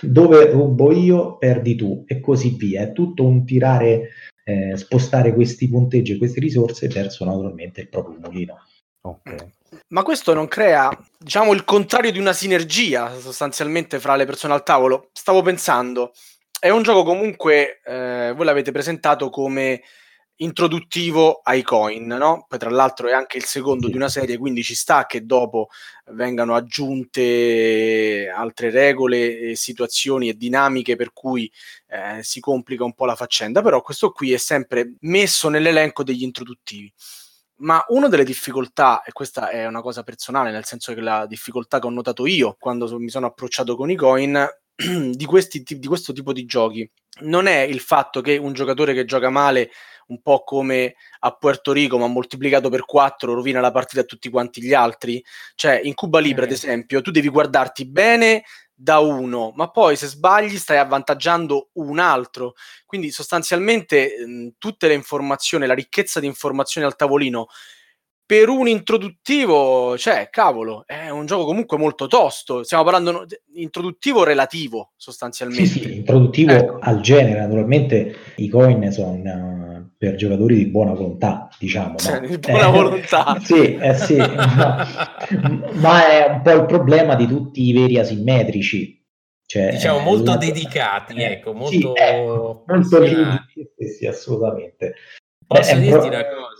Dove 0.00 0.50
rubo 0.50 0.92
io, 0.92 1.36
perdi 1.38 1.74
tu, 1.76 2.04
e 2.06 2.20
così 2.20 2.56
via. 2.56 2.82
È 2.82 2.92
tutto 2.92 3.24
un 3.24 3.44
tirare, 3.44 4.10
eh, 4.44 4.76
spostare 4.76 5.34
questi 5.34 5.68
punteggi 5.68 6.12
e 6.12 6.18
queste 6.18 6.40
risorse 6.40 6.88
verso 6.88 7.24
naturalmente 7.24 7.82
il 7.82 7.88
proprio 7.88 8.18
mulino. 8.18 8.56
Ok. 9.02 9.50
Ma 9.88 10.02
questo 10.02 10.34
non 10.34 10.48
crea, 10.48 10.90
diciamo, 11.18 11.52
il 11.52 11.64
contrario 11.64 12.12
di 12.12 12.18
una 12.18 12.32
sinergia 12.32 13.18
sostanzialmente 13.18 13.98
fra 13.98 14.16
le 14.16 14.26
persone 14.26 14.54
al 14.54 14.62
tavolo? 14.62 15.08
Stavo 15.12 15.42
pensando, 15.42 16.12
è 16.58 16.70
un 16.70 16.82
gioco 16.82 17.02
comunque, 17.02 17.80
eh, 17.84 18.32
voi 18.36 18.44
l'avete 18.44 18.70
presentato 18.70 19.30
come 19.30 19.82
introduttivo 20.36 21.40
ai 21.42 21.62
coin, 21.62 22.06
no? 22.06 22.46
Poi 22.48 22.58
tra 22.58 22.70
l'altro 22.70 23.08
è 23.08 23.12
anche 23.12 23.36
il 23.36 23.44
secondo 23.44 23.88
di 23.88 23.96
una 23.96 24.08
serie, 24.08 24.38
quindi 24.38 24.62
ci 24.62 24.74
sta 24.74 25.06
che 25.06 25.24
dopo 25.24 25.68
vengano 26.06 26.54
aggiunte 26.54 28.28
altre 28.34 28.70
regole, 28.70 29.54
situazioni 29.54 30.28
e 30.28 30.36
dinamiche 30.36 30.96
per 30.96 31.12
cui 31.12 31.50
eh, 31.88 32.22
si 32.22 32.40
complica 32.40 32.84
un 32.84 32.94
po' 32.94 33.06
la 33.06 33.14
faccenda, 33.14 33.62
però 33.62 33.80
questo 33.82 34.10
qui 34.10 34.32
è 34.32 34.38
sempre 34.38 34.94
messo 35.00 35.48
nell'elenco 35.48 36.02
degli 36.02 36.22
introduttivi. 36.22 36.92
Ma 37.62 37.84
una 37.88 38.08
delle 38.08 38.24
difficoltà, 38.24 39.02
e 39.02 39.12
questa 39.12 39.48
è 39.48 39.66
una 39.66 39.82
cosa 39.82 40.02
personale, 40.02 40.50
nel 40.50 40.64
senso 40.64 40.94
che 40.94 41.00
la 41.00 41.26
difficoltà 41.26 41.78
che 41.78 41.86
ho 41.86 41.90
notato 41.90 42.26
io 42.26 42.56
quando 42.58 42.98
mi 42.98 43.08
sono 43.08 43.26
approcciato 43.26 43.76
con 43.76 43.88
i 43.90 43.94
coin, 43.94 44.48
di, 45.12 45.24
questi, 45.24 45.62
di 45.62 45.86
questo 45.86 46.12
tipo 46.12 46.32
di 46.32 46.44
giochi, 46.44 46.90
non 47.20 47.46
è 47.46 47.60
il 47.60 47.80
fatto 47.80 48.20
che 48.20 48.36
un 48.36 48.52
giocatore 48.52 48.94
che 48.94 49.04
gioca 49.04 49.30
male 49.30 49.70
un 50.08 50.20
po' 50.22 50.42
come 50.44 50.94
a 51.20 51.30
Puerto 51.32 51.72
Rico, 51.72 51.98
ma 51.98 52.06
moltiplicato 52.06 52.68
per 52.68 52.84
4 52.84 53.34
rovina 53.34 53.60
la 53.60 53.70
partita 53.70 54.00
a 54.02 54.04
tutti 54.04 54.30
quanti 54.30 54.62
gli 54.62 54.74
altri. 54.74 55.22
Cioè, 55.54 55.80
in 55.82 55.94
Cuba 55.94 56.18
Libre, 56.18 56.44
ad 56.44 56.50
eh. 56.50 56.54
esempio, 56.54 57.00
tu 57.00 57.10
devi 57.10 57.28
guardarti 57.28 57.86
bene 57.86 58.44
da 58.74 58.98
uno, 58.98 59.52
ma 59.54 59.70
poi 59.70 59.96
se 59.96 60.08
sbagli 60.08 60.56
stai 60.56 60.78
avvantaggiando 60.78 61.68
un 61.74 61.98
altro. 61.98 62.54
Quindi 62.84 63.10
sostanzialmente 63.10 64.14
mh, 64.26 64.48
tutte 64.58 64.88
le 64.88 64.94
informazioni, 64.94 65.66
la 65.66 65.74
ricchezza 65.74 66.18
di 66.20 66.26
informazioni 66.26 66.86
al 66.86 66.96
tavolino 66.96 67.46
per 68.32 68.48
un 68.48 68.66
introduttivo, 68.66 69.98
cioè, 69.98 70.28
cavolo, 70.30 70.84
è 70.86 71.10
un 71.10 71.26
gioco 71.26 71.44
comunque 71.44 71.76
molto 71.76 72.06
tosto. 72.06 72.62
Stiamo 72.62 72.82
parlando 72.82 73.26
di 73.26 73.60
introduttivo 73.62 74.24
relativo, 74.24 74.92
sostanzialmente. 74.96 75.66
Sì, 75.66 75.80
sì, 75.80 75.96
introduttivo 75.96 76.52
ecco. 76.52 76.78
al 76.80 77.00
genere. 77.00 77.40
Naturalmente 77.40 78.16
i 78.36 78.48
coin 78.48 78.90
sono 78.90 79.12
per 80.02 80.16
giocatori 80.16 80.56
di 80.56 80.66
buona 80.66 80.94
volontà, 80.94 81.48
diciamo. 81.60 81.94
Cioè, 81.94 82.18
di 82.18 82.36
buona 82.36 82.66
eh, 82.66 82.70
volontà. 82.72 83.36
sì, 83.40 83.76
eh, 83.76 83.94
sì 83.94 84.16
ma, 84.18 84.84
ma 85.74 86.08
è 86.08 86.28
un 86.28 86.42
po' 86.42 86.50
il 86.50 86.66
problema 86.66 87.14
di 87.14 87.28
tutti 87.28 87.68
i 87.68 87.72
veri 87.72 88.00
asimmetrici. 88.00 89.00
Cioè, 89.46 89.70
diciamo 89.70 90.00
molto 90.00 90.32
la... 90.32 90.38
dedicati, 90.38 91.14
eh, 91.14 91.34
ecco, 91.34 91.52
molto, 91.52 91.70
sì, 91.70 91.84
molto 92.66 92.98
limiti, 92.98 93.70
sì, 93.96 94.04
assolutamente. 94.04 94.94
Posso 95.46 95.72
Beh, 95.72 95.80
dirti 95.80 95.98
pro... 95.98 96.08
una 96.08 96.24
cosa? 96.24 96.51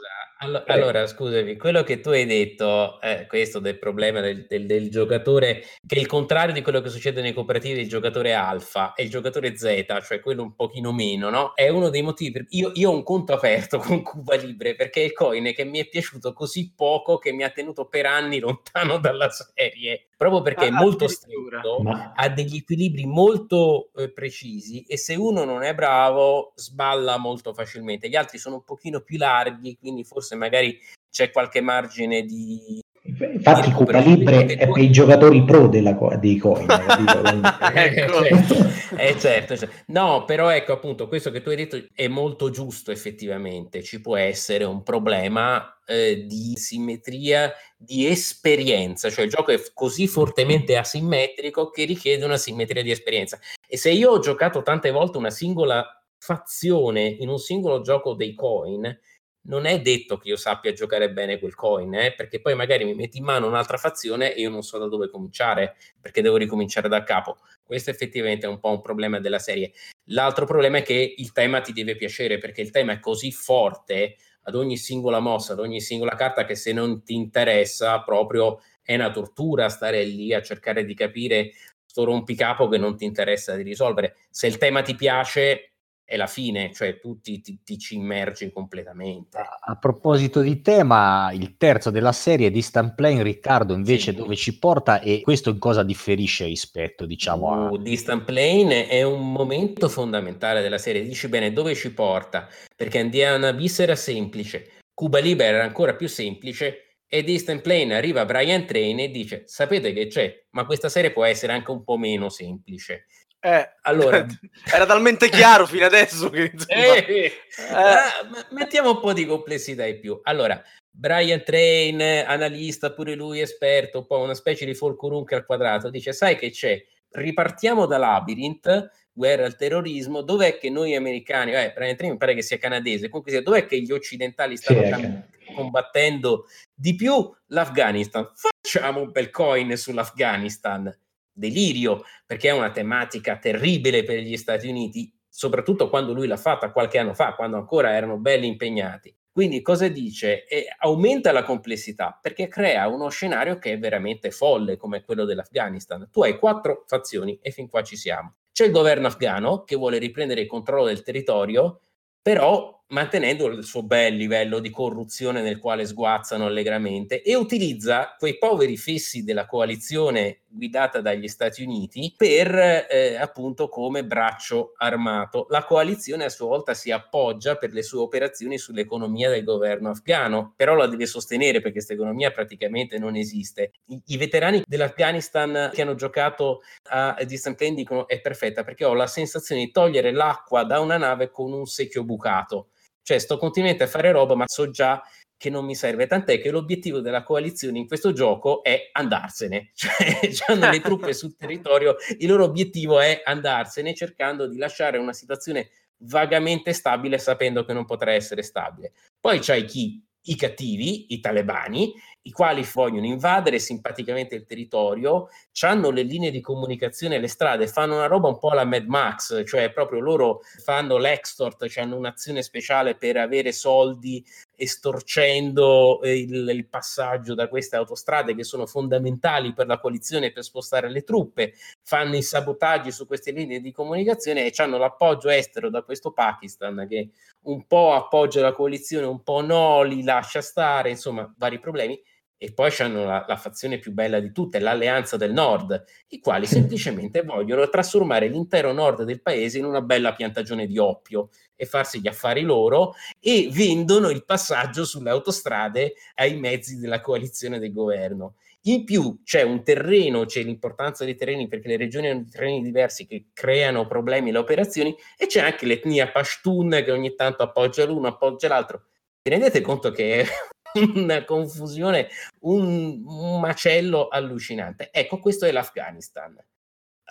Allora, 0.42 0.64
allora, 0.66 1.06
scusami, 1.06 1.56
quello 1.56 1.84
che 1.84 2.00
tu 2.00 2.08
hai 2.08 2.26
detto, 2.26 3.00
eh, 3.00 3.26
questo 3.28 3.60
del 3.60 3.78
problema 3.78 4.20
del, 4.20 4.44
del, 4.48 4.66
del, 4.66 4.90
giocatore, 4.90 5.62
che 5.86 5.94
è 5.94 5.98
il 6.00 6.06
contrario 6.06 6.52
di 6.52 6.62
quello 6.62 6.80
che 6.80 6.88
succede 6.88 7.22
nei 7.22 7.32
cooperativi 7.32 7.76
del 7.76 7.88
giocatore 7.88 8.32
alfa 8.32 8.92
e 8.94 9.04
il 9.04 9.10
giocatore 9.10 9.56
Z, 9.56 9.84
cioè 10.04 10.18
quello 10.20 10.42
un 10.42 10.56
pochino 10.56 10.92
meno, 10.92 11.30
no? 11.30 11.52
È 11.54 11.68
uno 11.68 11.90
dei 11.90 12.02
motivi 12.02 12.32
per 12.32 12.46
io, 12.48 12.72
io 12.74 12.90
ho 12.90 12.94
un 12.94 13.04
conto 13.04 13.34
aperto 13.34 13.78
con 13.80 14.02
Cuba 14.02 14.34
Libre 14.34 14.74
perché 14.74 15.02
è 15.02 15.04
il 15.04 15.12
coin 15.12 15.52
che 15.54 15.64
mi 15.64 15.78
è 15.78 15.86
piaciuto 15.86 16.32
così 16.32 16.72
poco 16.74 17.18
che 17.18 17.32
mi 17.32 17.44
ha 17.44 17.50
tenuto 17.50 17.86
per 17.86 18.06
anni 18.06 18.40
lontano 18.40 18.98
dalla 18.98 19.30
serie 19.30 20.08
proprio 20.22 20.42
perché 20.42 20.66
ah, 20.66 20.68
è 20.68 20.70
molto 20.70 21.08
stretto, 21.08 21.80
ma... 21.82 22.12
ha 22.14 22.28
degli 22.28 22.58
equilibri 22.58 23.06
molto 23.06 23.90
eh, 23.96 24.12
precisi 24.12 24.82
e 24.82 24.96
se 24.96 25.16
uno 25.16 25.42
non 25.44 25.64
è 25.64 25.74
bravo 25.74 26.52
sballa 26.54 27.16
molto 27.18 27.52
facilmente. 27.52 28.08
Gli 28.08 28.14
altri 28.14 28.38
sono 28.38 28.56
un 28.56 28.64
pochino 28.64 29.00
più 29.00 29.18
larghi, 29.18 29.76
quindi 29.76 30.04
forse 30.04 30.36
magari 30.36 30.78
c'è 31.10 31.30
qualche 31.30 31.60
margine 31.60 32.22
di... 32.22 32.80
Infatti 33.04 33.72
Cuba 33.72 33.98
Libre 33.98 34.46
è 34.46 34.68
per 34.68 34.78
i 34.78 34.90
giocatori 34.90 35.42
pro 35.42 35.66
della, 35.66 35.96
dei 36.20 36.36
coin. 36.36 36.68
ecco. 36.70 38.22
certo, 38.22 38.54
eh, 38.96 39.18
certo, 39.18 39.56
certo. 39.56 39.74
No, 39.86 40.24
però 40.24 40.50
ecco 40.50 40.72
appunto 40.72 41.08
questo 41.08 41.32
che 41.32 41.42
tu 41.42 41.48
hai 41.48 41.56
detto 41.56 41.84
è 41.92 42.06
molto 42.06 42.50
giusto 42.50 42.92
effettivamente. 42.92 43.82
Ci 43.82 44.00
può 44.00 44.16
essere 44.16 44.62
un 44.62 44.84
problema 44.84 45.80
eh, 45.84 46.26
di 46.28 46.52
simmetria 46.54 47.52
di 47.76 48.06
esperienza, 48.06 49.10
cioè 49.10 49.24
il 49.24 49.30
gioco 49.30 49.50
è 49.50 49.60
così 49.74 50.06
fortemente 50.06 50.76
asimmetrico 50.76 51.70
che 51.70 51.84
richiede 51.84 52.24
una 52.24 52.36
simmetria 52.36 52.84
di 52.84 52.92
esperienza. 52.92 53.36
E 53.66 53.76
se 53.76 53.90
io 53.90 54.12
ho 54.12 54.20
giocato 54.20 54.62
tante 54.62 54.92
volte 54.92 55.18
una 55.18 55.30
singola 55.30 55.84
fazione 56.18 57.08
in 57.08 57.28
un 57.28 57.38
singolo 57.38 57.80
gioco 57.80 58.14
dei 58.14 58.32
coin, 58.34 58.96
non 59.44 59.64
è 59.66 59.80
detto 59.80 60.18
che 60.18 60.28
io 60.28 60.36
sappia 60.36 60.72
giocare 60.72 61.12
bene 61.12 61.38
quel 61.38 61.54
coin, 61.54 61.92
eh, 61.94 62.14
perché 62.14 62.40
poi 62.40 62.54
magari 62.54 62.84
mi 62.84 62.94
metti 62.94 63.18
in 63.18 63.24
mano 63.24 63.46
un'altra 63.46 63.76
fazione 63.76 64.34
e 64.34 64.40
io 64.40 64.50
non 64.50 64.62
so 64.62 64.78
da 64.78 64.86
dove 64.86 65.08
cominciare, 65.08 65.76
perché 66.00 66.22
devo 66.22 66.36
ricominciare 66.36 66.88
da 66.88 67.02
capo. 67.02 67.38
Questo 67.64 67.90
effettivamente 67.90 68.46
è 68.46 68.48
un 68.48 68.60
po' 68.60 68.70
un 68.70 68.80
problema 68.80 69.18
della 69.18 69.38
serie. 69.38 69.72
L'altro 70.06 70.46
problema 70.46 70.78
è 70.78 70.82
che 70.82 71.14
il 71.16 71.32
tema 71.32 71.60
ti 71.60 71.72
deve 71.72 71.96
piacere, 71.96 72.38
perché 72.38 72.60
il 72.60 72.70
tema 72.70 72.92
è 72.92 73.00
così 73.00 73.32
forte 73.32 74.16
ad 74.44 74.54
ogni 74.54 74.76
singola 74.76 75.20
mossa, 75.20 75.52
ad 75.52 75.60
ogni 75.60 75.80
singola 75.80 76.14
carta, 76.14 76.44
che 76.44 76.54
se 76.54 76.72
non 76.72 77.02
ti 77.02 77.14
interessa 77.14 78.00
proprio 78.02 78.60
è 78.82 78.94
una 78.94 79.10
tortura 79.10 79.68
stare 79.68 80.02
lì 80.04 80.34
a 80.34 80.42
cercare 80.42 80.84
di 80.84 80.94
capire 80.94 81.52
sto 81.84 82.04
rompicapo 82.04 82.68
che 82.68 82.78
non 82.78 82.96
ti 82.96 83.04
interessa 83.04 83.54
di 83.54 83.62
risolvere. 83.62 84.16
Se 84.30 84.46
il 84.46 84.56
tema 84.56 84.82
ti 84.82 84.94
piace, 84.94 85.71
è 86.12 86.16
la 86.18 86.26
fine, 86.26 86.70
cioè 86.74 87.00
tu 87.00 87.22
ti, 87.22 87.40
ti, 87.40 87.62
ti, 87.64 87.78
ci 87.78 87.94
immergi 87.94 88.52
completamente. 88.52 89.38
A, 89.38 89.58
a, 89.62 89.76
proposito 89.76 90.42
di 90.42 90.60
tema, 90.60 91.30
il 91.32 91.56
terzo 91.56 91.88
della 91.88 92.12
serie 92.12 92.50
di 92.50 92.62
Plane, 92.94 93.22
Riccardo, 93.22 93.72
invece 93.72 94.10
sì. 94.10 94.18
dove 94.18 94.36
ci 94.36 94.58
porta 94.58 95.00
e 95.00 95.22
questo 95.22 95.48
in 95.48 95.58
cosa 95.58 95.82
differisce 95.82 96.44
rispetto, 96.44 97.06
diciamo, 97.06 97.50
a... 97.50 97.70
Uh, 97.70 97.78
Distant 97.78 98.24
Plane 98.24 98.88
è 98.88 99.02
un 99.02 99.32
momento 99.32 99.88
fondamentale 99.88 100.60
della 100.60 100.76
serie, 100.76 101.02
dici 101.02 101.28
bene 101.28 101.50
dove 101.50 101.74
ci 101.74 101.90
porta, 101.94 102.46
perché 102.76 102.98
Andiana 102.98 103.54
Bis 103.54 103.78
era 103.78 103.96
semplice, 103.96 104.80
Cuba 104.92 105.18
Libre 105.18 105.46
era 105.46 105.64
ancora 105.64 105.94
più 105.94 106.08
semplice 106.08 106.98
e 107.08 107.24
Distant 107.24 107.62
Plane 107.62 107.94
arriva 107.94 108.26
Brian 108.26 108.66
Train 108.66 108.98
e 108.98 109.10
dice 109.10 109.44
sapete 109.46 109.94
che 109.94 110.08
c'è, 110.08 110.44
ma 110.50 110.66
questa 110.66 110.90
serie 110.90 111.10
può 111.10 111.24
essere 111.24 111.54
anche 111.54 111.70
un 111.70 111.84
po' 111.84 111.96
meno 111.96 112.28
semplice 112.28 113.06
eh, 113.44 113.72
allora, 113.82 114.24
era 114.72 114.86
talmente 114.86 115.28
chiaro 115.28 115.66
fino 115.66 115.84
adesso 115.84 116.30
che 116.30 116.52
insomma, 116.52 116.80
eh, 116.80 117.04
eh. 117.08 117.32
Uh, 117.72 118.54
mettiamo 118.54 118.90
un 118.90 119.00
po' 119.00 119.12
di 119.12 119.26
complessità 119.26 119.84
in 119.84 119.98
più. 119.98 120.20
Allora, 120.22 120.62
Brian 120.88 121.42
Train, 121.42 122.00
analista, 122.00 122.92
pure 122.92 123.16
lui 123.16 123.40
esperto, 123.40 123.98
un 123.98 124.06
po' 124.06 124.20
una 124.20 124.34
specie 124.34 124.64
di 124.64 124.74
folkurunque 124.74 125.34
al 125.34 125.44
quadrato, 125.44 125.90
dice: 125.90 126.12
Sai 126.12 126.36
che 126.36 126.50
c'è? 126.50 126.80
Ripartiamo 127.10 127.86
da 127.86 127.98
Labyrinth, 127.98 128.90
guerra 129.12 129.44
al 129.44 129.56
terrorismo. 129.56 130.20
Dov'è 130.20 130.56
che 130.56 130.70
noi 130.70 130.94
americani, 130.94 131.52
eh, 131.52 131.72
Brian 131.74 131.96
Train 131.96 132.12
mi 132.12 132.18
pare 132.18 132.34
che 132.34 132.42
sia 132.42 132.58
canadese, 132.58 133.08
comunque 133.08 133.42
dov'è 133.42 133.66
che 133.66 133.80
gli 133.80 133.90
occidentali 133.90 134.56
stanno 134.56 134.82
sì, 134.84 135.52
combattendo 135.52 136.46
di 136.72 136.94
più 136.94 137.28
l'Afghanistan? 137.46 138.30
Facciamo 138.36 139.00
un 139.00 139.10
bel 139.10 139.30
coin 139.30 139.76
sull'Afghanistan 139.76 140.96
delirio, 141.32 142.02
perché 142.26 142.48
è 142.48 142.52
una 142.52 142.70
tematica 142.70 143.38
terribile 143.38 144.04
per 144.04 144.18
gli 144.18 144.36
Stati 144.36 144.68
Uniti, 144.68 145.12
soprattutto 145.28 145.88
quando 145.88 146.12
lui 146.12 146.26
l'ha 146.26 146.36
fatta 146.36 146.72
qualche 146.72 146.98
anno 146.98 147.14
fa, 147.14 147.34
quando 147.34 147.56
ancora 147.56 147.94
erano 147.94 148.18
belli 148.18 148.46
impegnati. 148.46 149.14
Quindi 149.32 149.62
cosa 149.62 149.88
dice? 149.88 150.44
E 150.46 150.66
aumenta 150.80 151.32
la 151.32 151.42
complessità 151.42 152.18
perché 152.20 152.48
crea 152.48 152.86
uno 152.88 153.08
scenario 153.08 153.58
che 153.58 153.72
è 153.72 153.78
veramente 153.78 154.30
folle 154.30 154.76
come 154.76 155.02
quello 155.02 155.24
dell'Afghanistan. 155.24 156.10
Tu 156.12 156.22
hai 156.22 156.38
quattro 156.38 156.84
fazioni 156.86 157.38
e 157.40 157.50
fin 157.50 157.66
qua 157.68 157.82
ci 157.82 157.96
siamo. 157.96 158.34
C'è 158.52 158.66
il 158.66 158.72
governo 158.72 159.06
afghano 159.06 159.64
che 159.64 159.76
vuole 159.76 159.96
riprendere 159.96 160.42
il 160.42 160.46
controllo 160.46 160.84
del 160.84 161.02
territorio, 161.02 161.80
però 162.20 162.81
mantenendo 162.92 163.46
il 163.46 163.64
suo 163.64 163.82
bel 163.82 164.14
livello 164.14 164.58
di 164.58 164.70
corruzione 164.70 165.42
nel 165.42 165.58
quale 165.58 165.86
sguazzano 165.86 166.46
allegramente 166.46 167.22
e 167.22 167.34
utilizza 167.34 168.14
quei 168.18 168.38
poveri 168.38 168.76
fessi 168.76 169.24
della 169.24 169.46
coalizione 169.46 170.42
guidata 170.46 171.00
dagli 171.00 171.28
Stati 171.28 171.62
Uniti 171.62 172.14
per 172.14 172.54
eh, 172.54 173.16
appunto 173.16 173.68
come 173.68 174.04
braccio 174.04 174.72
armato. 174.76 175.46
La 175.48 175.64
coalizione 175.64 176.24
a 176.24 176.28
sua 176.28 176.46
volta 176.46 176.74
si 176.74 176.90
appoggia 176.90 177.56
per 177.56 177.72
le 177.72 177.82
sue 177.82 178.00
operazioni 178.00 178.58
sull'economia 178.58 179.30
del 179.30 179.44
governo 179.44 179.90
afghano, 179.90 180.52
però 180.54 180.74
la 180.74 180.86
deve 180.86 181.06
sostenere 181.06 181.58
perché 181.60 181.72
questa 181.72 181.94
economia 181.94 182.30
praticamente 182.30 182.98
non 182.98 183.16
esiste. 183.16 183.72
I, 183.86 184.00
i 184.06 184.16
veterani 184.18 184.62
dell'Afghanistan 184.66 185.70
che 185.72 185.80
hanno 185.80 185.94
giocato 185.94 186.60
a 186.90 187.16
Distant 187.24 187.56
Plane 187.56 187.74
dicono 187.74 188.06
è 188.06 188.20
perfetta 188.20 188.62
perché 188.62 188.84
ho 188.84 188.92
la 188.92 189.06
sensazione 189.06 189.64
di 189.64 189.70
togliere 189.70 190.12
l'acqua 190.12 190.64
da 190.64 190.80
una 190.80 190.98
nave 190.98 191.30
con 191.30 191.52
un 191.52 191.64
secchio 191.64 192.04
bucato 192.04 192.68
cioè 193.02 193.18
sto 193.18 193.36
continuamente 193.36 193.84
a 193.84 193.88
fare 193.88 194.12
roba, 194.12 194.34
ma 194.34 194.44
so 194.46 194.70
già 194.70 195.02
che 195.42 195.50
non 195.50 195.64
mi 195.64 195.74
serve, 195.74 196.06
tant'è 196.06 196.40
che 196.40 196.52
l'obiettivo 196.52 197.00
della 197.00 197.24
coalizione 197.24 197.78
in 197.78 197.88
questo 197.88 198.12
gioco 198.12 198.62
è 198.62 198.90
andarsene, 198.92 199.70
cioè 199.74 200.30
hanno 200.46 200.70
le 200.70 200.80
truppe 200.80 201.12
sul 201.14 201.34
territorio, 201.36 201.96
il 202.18 202.28
loro 202.28 202.44
obiettivo 202.44 203.00
è 203.00 203.22
andarsene 203.24 203.92
cercando 203.92 204.46
di 204.46 204.56
lasciare 204.56 204.98
una 204.98 205.12
situazione 205.12 205.70
vagamente 206.04 206.72
stabile 206.72 207.18
sapendo 207.18 207.64
che 207.64 207.72
non 207.72 207.84
potrà 207.84 208.12
essere 208.12 208.42
stabile. 208.42 208.92
Poi 209.18 209.40
c'hai 209.40 209.64
chi? 209.64 210.00
I 210.26 210.36
cattivi, 210.36 211.12
i 211.12 211.18
talebani, 211.18 211.92
i 212.24 212.30
quali 212.30 212.66
vogliono 212.72 213.06
invadere 213.06 213.58
simpaticamente 213.58 214.36
il 214.36 214.44
territorio, 214.44 215.28
hanno 215.62 215.90
le 215.90 216.02
linee 216.02 216.30
di 216.30 216.40
comunicazione, 216.40 217.18
le 217.18 217.26
strade, 217.26 217.66
fanno 217.66 217.96
una 217.96 218.06
roba 218.06 218.28
un 218.28 218.38
po' 218.38 218.50
alla 218.50 218.64
Mad 218.64 218.86
Max, 218.86 219.44
cioè 219.44 219.72
proprio 219.72 219.98
loro 219.98 220.40
fanno 220.62 220.98
l'extort, 220.98 221.66
cioè 221.66 221.82
hanno 221.82 221.96
un'azione 221.96 222.42
speciale 222.42 222.94
per 222.94 223.16
avere 223.16 223.50
soldi 223.50 224.24
estorcendo 224.54 226.00
il, 226.04 226.48
il, 226.48 226.68
passaggio 226.68 227.34
da 227.34 227.48
queste 227.48 227.74
autostrade 227.74 228.36
che 228.36 228.44
sono 228.44 228.66
fondamentali 228.66 229.52
per 229.52 229.66
la 229.66 229.80
coalizione 229.80 230.30
per 230.30 230.44
spostare 230.44 230.88
le 230.88 231.02
truppe, 231.02 231.54
fanno 231.82 232.14
i 232.14 232.22
sabotaggi 232.22 232.92
su 232.92 233.06
queste 233.06 233.32
linee 233.32 233.60
di 233.60 233.72
comunicazione 233.72 234.46
e 234.46 234.52
hanno 234.58 234.78
l'appoggio 234.78 235.28
estero 235.28 235.68
da 235.68 235.82
questo 235.82 236.12
Pakistan 236.12 236.86
che 236.88 237.10
un 237.42 237.66
po' 237.66 237.94
appoggia 237.94 238.40
la 238.40 238.52
coalizione, 238.52 239.06
un 239.06 239.24
po' 239.24 239.40
no, 239.40 239.82
li 239.82 240.04
lascia 240.04 240.40
stare, 240.40 240.90
insomma, 240.90 241.32
vari 241.36 241.58
problemi. 241.58 242.00
E 242.42 242.52
poi 242.52 242.72
hanno 242.80 243.04
la, 243.04 243.24
la 243.28 243.36
fazione 243.36 243.78
più 243.78 243.92
bella 243.92 244.18
di 244.18 244.32
tutte, 244.32 244.58
l'Alleanza 244.58 245.16
del 245.16 245.32
Nord, 245.32 245.84
i 246.08 246.18
quali 246.18 246.44
semplicemente 246.50 247.22
vogliono 247.22 247.68
trasformare 247.68 248.26
l'intero 248.26 248.72
nord 248.72 249.04
del 249.04 249.22
paese 249.22 249.58
in 249.58 249.64
una 249.64 249.80
bella 249.80 250.12
piantagione 250.12 250.66
di 250.66 250.76
oppio 250.76 251.28
e 251.54 251.66
farsi 251.66 252.00
gli 252.00 252.08
affari 252.08 252.42
loro 252.42 252.94
e 253.20 253.48
vendono 253.52 254.10
il 254.10 254.24
passaggio 254.24 254.84
sulle 254.84 255.10
autostrade 255.10 255.92
ai 256.16 256.36
mezzi 256.36 256.80
della 256.80 257.00
coalizione 257.00 257.60
del 257.60 257.72
governo. 257.72 258.34
In 258.62 258.82
più 258.82 259.20
c'è 259.22 259.42
un 259.42 259.62
terreno, 259.62 260.24
c'è 260.24 260.42
l'importanza 260.42 261.04
dei 261.04 261.14
terreni 261.14 261.46
perché 261.46 261.68
le 261.68 261.76
regioni 261.76 262.08
hanno 262.08 262.26
terreni 262.28 262.60
diversi 262.60 263.06
che 263.06 263.26
creano 263.32 263.86
problemi 263.86 264.30
alle 264.30 264.38
operazioni 264.38 264.92
e 265.16 265.26
c'è 265.26 265.42
anche 265.42 265.64
l'etnia 265.64 266.10
Pashtun 266.10 266.82
che 266.84 266.90
ogni 266.90 267.14
tanto 267.14 267.44
appoggia 267.44 267.84
l'uno, 267.84 268.08
appoggia 268.08 268.48
l'altro. 268.48 268.86
Vi 269.22 269.30
rendete 269.30 269.60
conto 269.60 269.92
che 269.92 270.26
una 270.94 271.24
confusione, 271.24 272.08
un, 272.40 273.02
un 273.06 273.40
macello 273.40 274.08
allucinante? 274.08 274.90
Ecco, 274.92 275.18
questo 275.18 275.46
è 275.46 275.52
l'Afghanistan. 275.52 276.36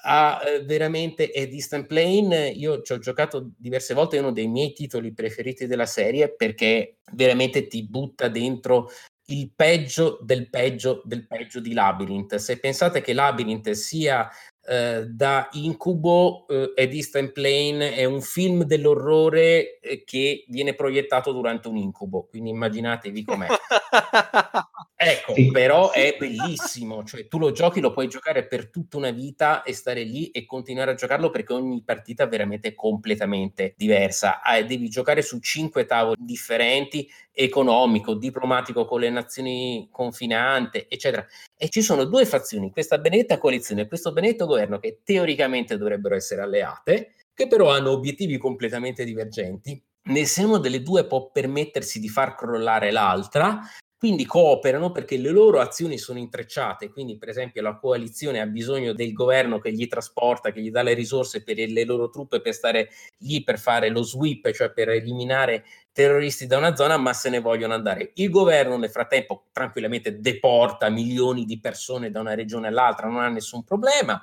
Ha 0.03 0.41
eh, 0.43 0.63
veramente 0.63 1.29
è 1.29 1.47
Distant 1.47 1.85
Plane. 1.85 2.49
Io 2.49 2.81
ci 2.81 2.93
ho 2.93 2.97
giocato 2.97 3.51
diverse 3.57 3.93
volte, 3.93 4.17
è 4.17 4.19
uno 4.19 4.31
dei 4.31 4.47
miei 4.47 4.73
titoli 4.73 5.13
preferiti 5.13 5.67
della 5.67 5.85
serie 5.85 6.33
perché 6.33 6.97
veramente 7.13 7.67
ti 7.67 7.87
butta 7.87 8.27
dentro 8.27 8.89
il 9.31 9.51
peggio 9.55 10.19
del 10.21 10.49
peggio 10.49 11.01
del 11.05 11.27
peggio 11.27 11.59
di 11.59 11.73
Labyrinth. 11.73 12.35
Se 12.35 12.59
pensate 12.59 13.01
che 13.01 13.13
Labyrinth 13.13 13.71
sia 13.71 14.29
eh, 14.67 15.05
da 15.07 15.49
incubo 15.53 16.45
eh, 16.47 16.73
e 16.75 16.87
Distant 16.87 17.31
Plane 17.31 17.95
è 17.95 18.05
un 18.05 18.21
film 18.21 18.63
dell'orrore 18.63 19.79
eh, 19.79 20.03
che 20.03 20.45
viene 20.47 20.75
proiettato 20.75 21.31
durante 21.31 21.67
un 21.67 21.77
incubo, 21.77 22.27
quindi 22.29 22.49
immaginatevi 22.51 23.23
com'è. 23.23 23.47
ecco, 25.01 25.33
sì. 25.33 25.49
però 25.51 25.91
è 25.91 26.15
bellissimo, 26.17 27.03
cioè 27.03 27.27
tu 27.27 27.39
lo 27.39 27.51
giochi, 27.51 27.79
lo 27.79 27.91
puoi 27.91 28.07
giocare 28.07 28.45
per 28.45 28.69
tutta 28.69 28.97
una 28.97 29.11
vita 29.11 29.63
e 29.63 29.73
stare 29.73 30.03
lì 30.03 30.29
e 30.29 30.45
continuare 30.45 30.91
a 30.91 30.95
giocarlo 30.95 31.29
perché 31.29 31.53
ogni 31.53 31.81
partita 31.83 32.25
è 32.25 32.27
veramente 32.27 32.75
completamente 32.75 33.73
diversa. 33.75 34.41
Ah, 34.41 34.61
devi 34.61 34.89
giocare 34.89 35.21
su 35.21 35.39
cinque 35.39 35.85
tavoli 35.85 36.17
differenti, 36.19 37.09
economico, 37.31 38.13
diplomatico 38.13 38.85
con 38.85 38.99
le 38.99 39.09
nazioni 39.09 39.87
confinanti, 39.91 40.85
eccetera. 40.87 41.25
E 41.57 41.69
ci 41.69 41.81
sono 41.81 42.05
due 42.05 42.25
fazioni, 42.25 42.71
questa 42.71 42.97
benedetta 42.97 43.37
coalizione 43.37 43.81
e 43.81 43.87
questo 43.87 44.11
benedetto 44.13 44.45
governo 44.45 44.79
che 44.79 44.99
teoricamente 45.03 45.77
dovrebbero 45.77 46.15
essere 46.15 46.41
alleate, 46.41 47.13
che 47.33 47.47
però 47.47 47.71
hanno 47.71 47.91
obiettivi 47.91 48.37
completamente 48.37 49.03
divergenti. 49.03 49.81
Nessuna 50.03 50.57
delle 50.57 50.81
due 50.81 51.05
può 51.05 51.29
permettersi 51.29 51.99
di 51.99 52.09
far 52.09 52.35
crollare 52.35 52.91
l'altra, 52.91 53.59
quindi 54.01 54.25
cooperano 54.25 54.91
perché 54.91 55.15
le 55.15 55.29
loro 55.29 55.59
azioni 55.59 55.99
sono 55.99 56.17
intrecciate, 56.17 56.89
quindi 56.89 57.19
per 57.19 57.29
esempio 57.29 57.61
la 57.61 57.77
coalizione 57.77 58.41
ha 58.41 58.47
bisogno 58.47 58.93
del 58.93 59.13
governo 59.13 59.59
che 59.59 59.71
gli 59.71 59.87
trasporta, 59.87 60.51
che 60.51 60.59
gli 60.59 60.71
dà 60.71 60.81
le 60.81 60.95
risorse 60.95 61.43
per 61.43 61.57
le 61.57 61.85
loro 61.85 62.09
truppe 62.09 62.41
per 62.41 62.55
stare 62.55 62.89
lì 63.19 63.43
per 63.43 63.59
fare 63.59 63.89
lo 63.89 64.01
sweep, 64.01 64.49
cioè 64.53 64.71
per 64.71 64.89
eliminare 64.89 65.65
terroristi 65.91 66.47
da 66.47 66.57
una 66.57 66.75
zona, 66.75 66.97
ma 66.97 67.13
se 67.13 67.29
ne 67.29 67.41
vogliono 67.41 67.75
andare. 67.75 68.09
Il 68.15 68.31
governo 68.31 68.75
nel 68.75 68.89
frattempo 68.89 69.49
tranquillamente 69.51 70.19
deporta 70.19 70.89
milioni 70.89 71.45
di 71.45 71.59
persone 71.59 72.09
da 72.09 72.21
una 72.21 72.33
regione 72.33 72.69
all'altra, 72.69 73.05
non 73.05 73.21
ha 73.21 73.29
nessun 73.29 73.63
problema. 73.63 74.19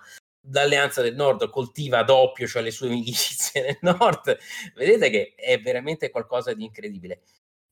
L'Alleanza 0.51 1.03
del 1.03 1.15
Nord 1.15 1.49
coltiva 1.51 2.03
doppio, 2.03 2.49
cioè 2.49 2.63
le 2.63 2.73
sue 2.73 2.89
milizie 2.89 3.63
nel 3.79 3.79
nord. 3.83 4.39
Vedete 4.75 5.09
che 5.09 5.35
è 5.37 5.61
veramente 5.61 6.11
qualcosa 6.11 6.53
di 6.53 6.65
incredibile. 6.65 7.21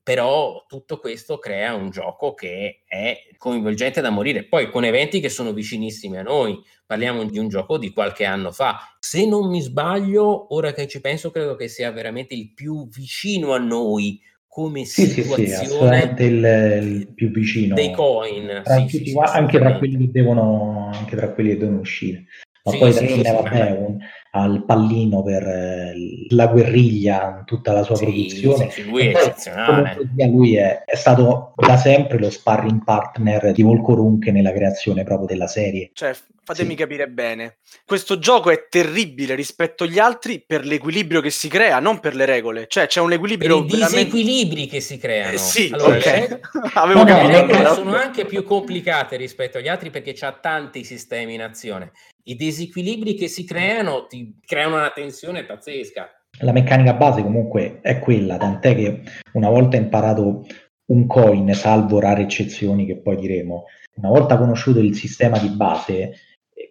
Però 0.07 0.63
tutto 0.69 0.99
questo 0.99 1.37
crea 1.37 1.75
un 1.75 1.89
gioco 1.89 2.33
che 2.33 2.83
è 2.87 3.27
coinvolgente 3.35 3.99
da 3.99 4.09
morire. 4.09 4.45
Poi 4.45 4.69
con 4.69 4.85
eventi 4.85 5.19
che 5.19 5.27
sono 5.27 5.51
vicinissimi 5.51 6.15
a 6.15 6.21
noi, 6.21 6.57
parliamo 6.85 7.25
di 7.25 7.37
un 7.37 7.49
gioco 7.49 7.77
di 7.77 7.91
qualche 7.91 8.23
anno 8.23 8.53
fa. 8.53 8.77
Se 9.01 9.27
non 9.27 9.49
mi 9.49 9.59
sbaglio, 9.59 10.55
ora 10.55 10.71
che 10.71 10.87
ci 10.87 11.01
penso, 11.01 11.29
credo 11.29 11.57
che 11.57 11.67
sia 11.67 11.91
veramente 11.91 12.35
il 12.35 12.53
più 12.53 12.87
vicino 12.87 13.51
a 13.51 13.57
noi 13.57 14.17
come 14.47 14.85
sì, 14.85 15.07
situazione 15.07 16.15
sì, 16.15 16.23
sì, 16.23 16.29
il, 16.29 16.45
il, 16.81 17.13
più 17.13 17.29
vicino 17.29 17.75
dei 17.75 17.91
coin 17.91 18.61
tra 18.63 18.87
sì, 18.87 18.97
tutti, 18.97 19.13
anche, 19.17 19.59
tra 19.59 19.77
quelli 19.77 19.97
che 19.97 20.09
devono, 20.09 20.89
anche 20.93 21.17
tra 21.17 21.33
quelli 21.33 21.49
che 21.49 21.57
devono 21.57 21.81
uscire 21.81 22.27
ma 22.71 22.77
poi 22.77 22.97
alla 22.97 23.07
fine 23.07 23.31
vabbè 23.31 23.71
un, 23.71 23.97
al 24.31 24.63
pallino 24.65 25.23
per 25.23 25.47
eh, 25.47 25.93
la 26.29 26.47
guerriglia, 26.47 27.43
tutta 27.45 27.71
la 27.71 27.83
sua 27.83 27.95
sì, 27.95 28.05
produzione. 28.05 28.69
Sì, 28.69 28.83
lui 28.83 29.07
è 29.07 29.17
eccezionale. 29.17 29.97
Lui 30.15 30.55
è, 30.55 30.83
è, 30.83 30.95
stato 30.95 31.53
da 31.55 31.77
sempre 31.77 32.19
lo 32.19 32.29
sparring 32.29 32.83
partner 32.83 33.51
di 33.51 33.61
Volko 33.63 33.95
Runke 33.95 34.31
nella 34.31 34.51
creazione 34.51 35.03
proprio 35.03 35.27
della 35.27 35.47
serie. 35.47 35.89
Cioè, 35.93 36.13
fatemi 36.43 36.71
sì. 36.71 36.75
capire 36.75 37.07
bene, 37.07 37.57
questo 37.85 38.19
gioco 38.19 38.51
è 38.51 38.67
terribile 38.69 39.33
rispetto 39.33 39.85
agli 39.85 39.99
altri 39.99 40.43
per 40.45 40.65
l'equilibrio 40.65 41.21
che 41.21 41.29
si 41.29 41.47
crea, 41.47 41.79
non 41.79 41.99
per 41.99 42.15
le 42.15 42.25
regole. 42.25 42.67
Cioè, 42.67 42.87
c'è 42.87 42.99
un 42.99 43.13
equilibrio... 43.13 43.65
Per 43.65 43.75
i 43.75 43.79
disequilibri 43.79 44.67
che 44.67 44.81
si 44.81 44.97
creano. 44.97 45.33
Eh, 45.33 45.37
sì, 45.37 45.69
allora, 45.73 45.97
okay. 45.97 46.27
le... 46.27 46.41
Avevo 46.75 46.99
no, 46.99 47.05
capito. 47.05 47.31
Le 47.31 47.41
regole 47.41 47.73
sono 47.73 47.95
anche 47.95 48.25
più 48.25 48.43
complicate 48.43 49.15
rispetto 49.15 49.57
agli 49.57 49.67
altri 49.67 49.89
perché 49.89 50.13
c'ha 50.13 50.33
tanti 50.33 50.83
sistemi 50.83 51.33
in 51.33 51.41
azione 51.41 51.91
i 52.27 52.35
disequilibri 52.35 53.13
che 53.15 53.27
si 53.27 53.45
creano 53.45 54.05
ti 54.07 54.37
creano 54.45 54.75
una 54.75 54.91
tensione 54.91 55.45
pazzesca. 55.45 56.09
La 56.41 56.51
meccanica 56.51 56.93
base 56.93 57.23
comunque 57.23 57.79
è 57.81 57.99
quella, 57.99 58.37
tant'è 58.37 58.75
che 58.75 59.01
una 59.33 59.49
volta 59.49 59.77
imparato 59.77 60.45
un 60.87 61.07
coin, 61.07 61.53
salvo 61.53 61.99
rare 61.99 62.23
eccezioni 62.23 62.85
che 62.85 62.97
poi 62.97 63.17
diremo, 63.17 63.65
una 63.95 64.09
volta 64.09 64.37
conosciuto 64.37 64.79
il 64.79 64.95
sistema 64.95 65.39
di 65.39 65.49
base, 65.49 66.13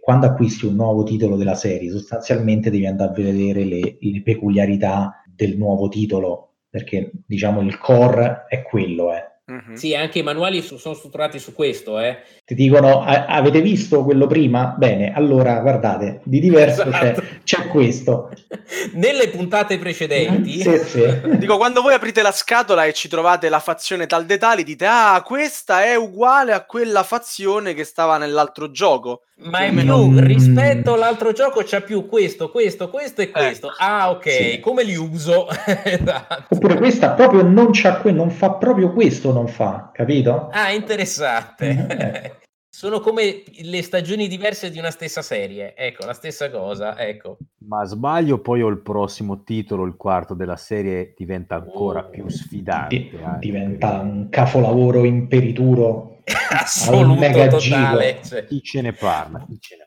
quando 0.01 0.27
acquisti 0.27 0.67
un 0.67 0.75
nuovo 0.75 1.03
titolo 1.03 1.37
della 1.37 1.55
serie, 1.57 1.91
sostanzialmente 1.91 2.71
devi 2.71 2.87
andare 2.87 3.11
a 3.11 3.15
vedere 3.15 3.65
le, 3.65 3.97
le 3.99 4.23
peculiarità 4.23 5.23
del 5.27 5.57
nuovo 5.57 5.89
titolo, 5.89 6.55
perché 6.69 7.11
diciamo 7.27 7.61
il 7.63 7.79
core 7.79 8.45
è 8.49 8.63
quello, 8.63 9.13
eh 9.13 9.36
Mm-hmm. 9.49 9.75
Sì, 9.75 9.95
anche 9.95 10.19
i 10.19 10.23
manuali 10.25 10.61
su, 10.61 10.77
sono 10.77 10.97
strutturati 10.97 11.39
su 11.39 11.55
questo. 11.55 12.01
Eh. 12.01 12.19
Ti 12.45 12.55
dicono, 12.55 13.03
a- 13.03 13.27
avete 13.27 13.61
visto 13.61 14.03
quello 14.03 14.27
prima? 14.27 14.75
Bene, 14.77 15.13
allora 15.13 15.61
guardate, 15.61 16.21
di 16.25 16.41
diverso 16.41 16.83
esatto. 16.83 17.21
c'è, 17.21 17.39
c'è, 17.45 17.69
questo. 17.69 18.31
Nelle 18.95 19.29
puntate 19.29 19.79
precedenti, 19.79 20.61
sì, 20.61 20.79
sì. 20.79 21.21
dico, 21.39 21.59
quando 21.59 21.81
voi 21.81 21.95
aprite 21.95 22.23
la 22.23 22.33
scatola 22.33 22.87
e 22.87 22.93
ci 22.93 23.07
trovate 23.07 23.49
la 23.49 23.61
fazione 23.61 24.09
tal 24.09 24.27
dettagli, 24.27 24.65
dite, 24.65 24.87
ah, 24.87 25.23
questa 25.25 25.85
è 25.85 25.95
uguale 25.95 26.53
a 26.53 26.65
quella 26.65 27.05
fazione 27.05 27.73
che 27.73 27.85
stava 27.85 28.19
nell'altro 28.19 28.73
gioco. 28.73 29.23
Ma 29.39 29.65
in 29.65 29.79
più, 29.79 30.09
mm. 30.09 30.19
rispetto 30.21 30.95
all'altro 30.95 31.33
gioco 31.33 31.63
c'è 31.63 31.83
più 31.83 32.07
questo, 32.07 32.51
questo, 32.51 32.89
questo 32.89 33.21
e 33.21 33.31
questo. 33.31 33.69
Eh, 33.69 33.75
ah, 33.81 34.11
ok, 34.11 34.31
sì. 34.31 34.61
come 34.61 34.83
li 34.83 34.97
uso? 34.97 35.47
esatto. 35.85 36.55
Oppure 36.55 36.79
questa 36.79 37.11
proprio 37.11 37.43
non 37.43 37.69
c'ha 37.71 37.97
que- 37.97 38.13
non 38.13 38.31
fa 38.31 38.53
proprio 38.53 38.93
questo, 38.93 39.33
non 39.37 39.49
fa, 39.49 39.91
capito? 39.93 40.49
Ah, 40.51 40.73
interessante. 40.73 41.87
Eh. 41.89 42.45
Sono 42.77 43.01
come 43.01 43.43
le 43.63 43.83
stagioni 43.83 44.29
diverse 44.29 44.71
di 44.71 44.79
una 44.79 44.91
stessa 44.91 45.23
serie, 45.23 45.75
ecco, 45.75 46.05
la 46.05 46.13
stessa 46.13 46.51
cosa, 46.51 46.99
ecco. 46.99 47.39
Ma 47.67 47.85
sbaglio, 47.85 48.41
poi 48.41 48.61
ho 48.61 48.69
il 48.69 48.83
prossimo 48.83 49.45
titolo, 49.45 49.85
il 49.85 49.97
quarto 49.97 50.35
della 50.35 50.57
serie, 50.57 51.15
diventa 51.17 51.55
ancora 51.55 52.01
oh. 52.01 52.11
più 52.11 52.29
sfidante. 52.29 52.97
Di- 52.97 53.11
diventa 53.39 54.01
un 54.01 54.29
capolavoro 54.29 55.05
imperituro 55.05 56.19
assoluto 56.51 57.49
totale. 57.49 58.19
Cioè. 58.23 58.45
Chi 58.45 58.61
ce 58.61 58.83
ne 58.83 58.93
parla? 58.93 59.43
Chi 59.47 59.59
ce 59.59 59.77
ne 59.77 59.79
parla? 59.79 59.86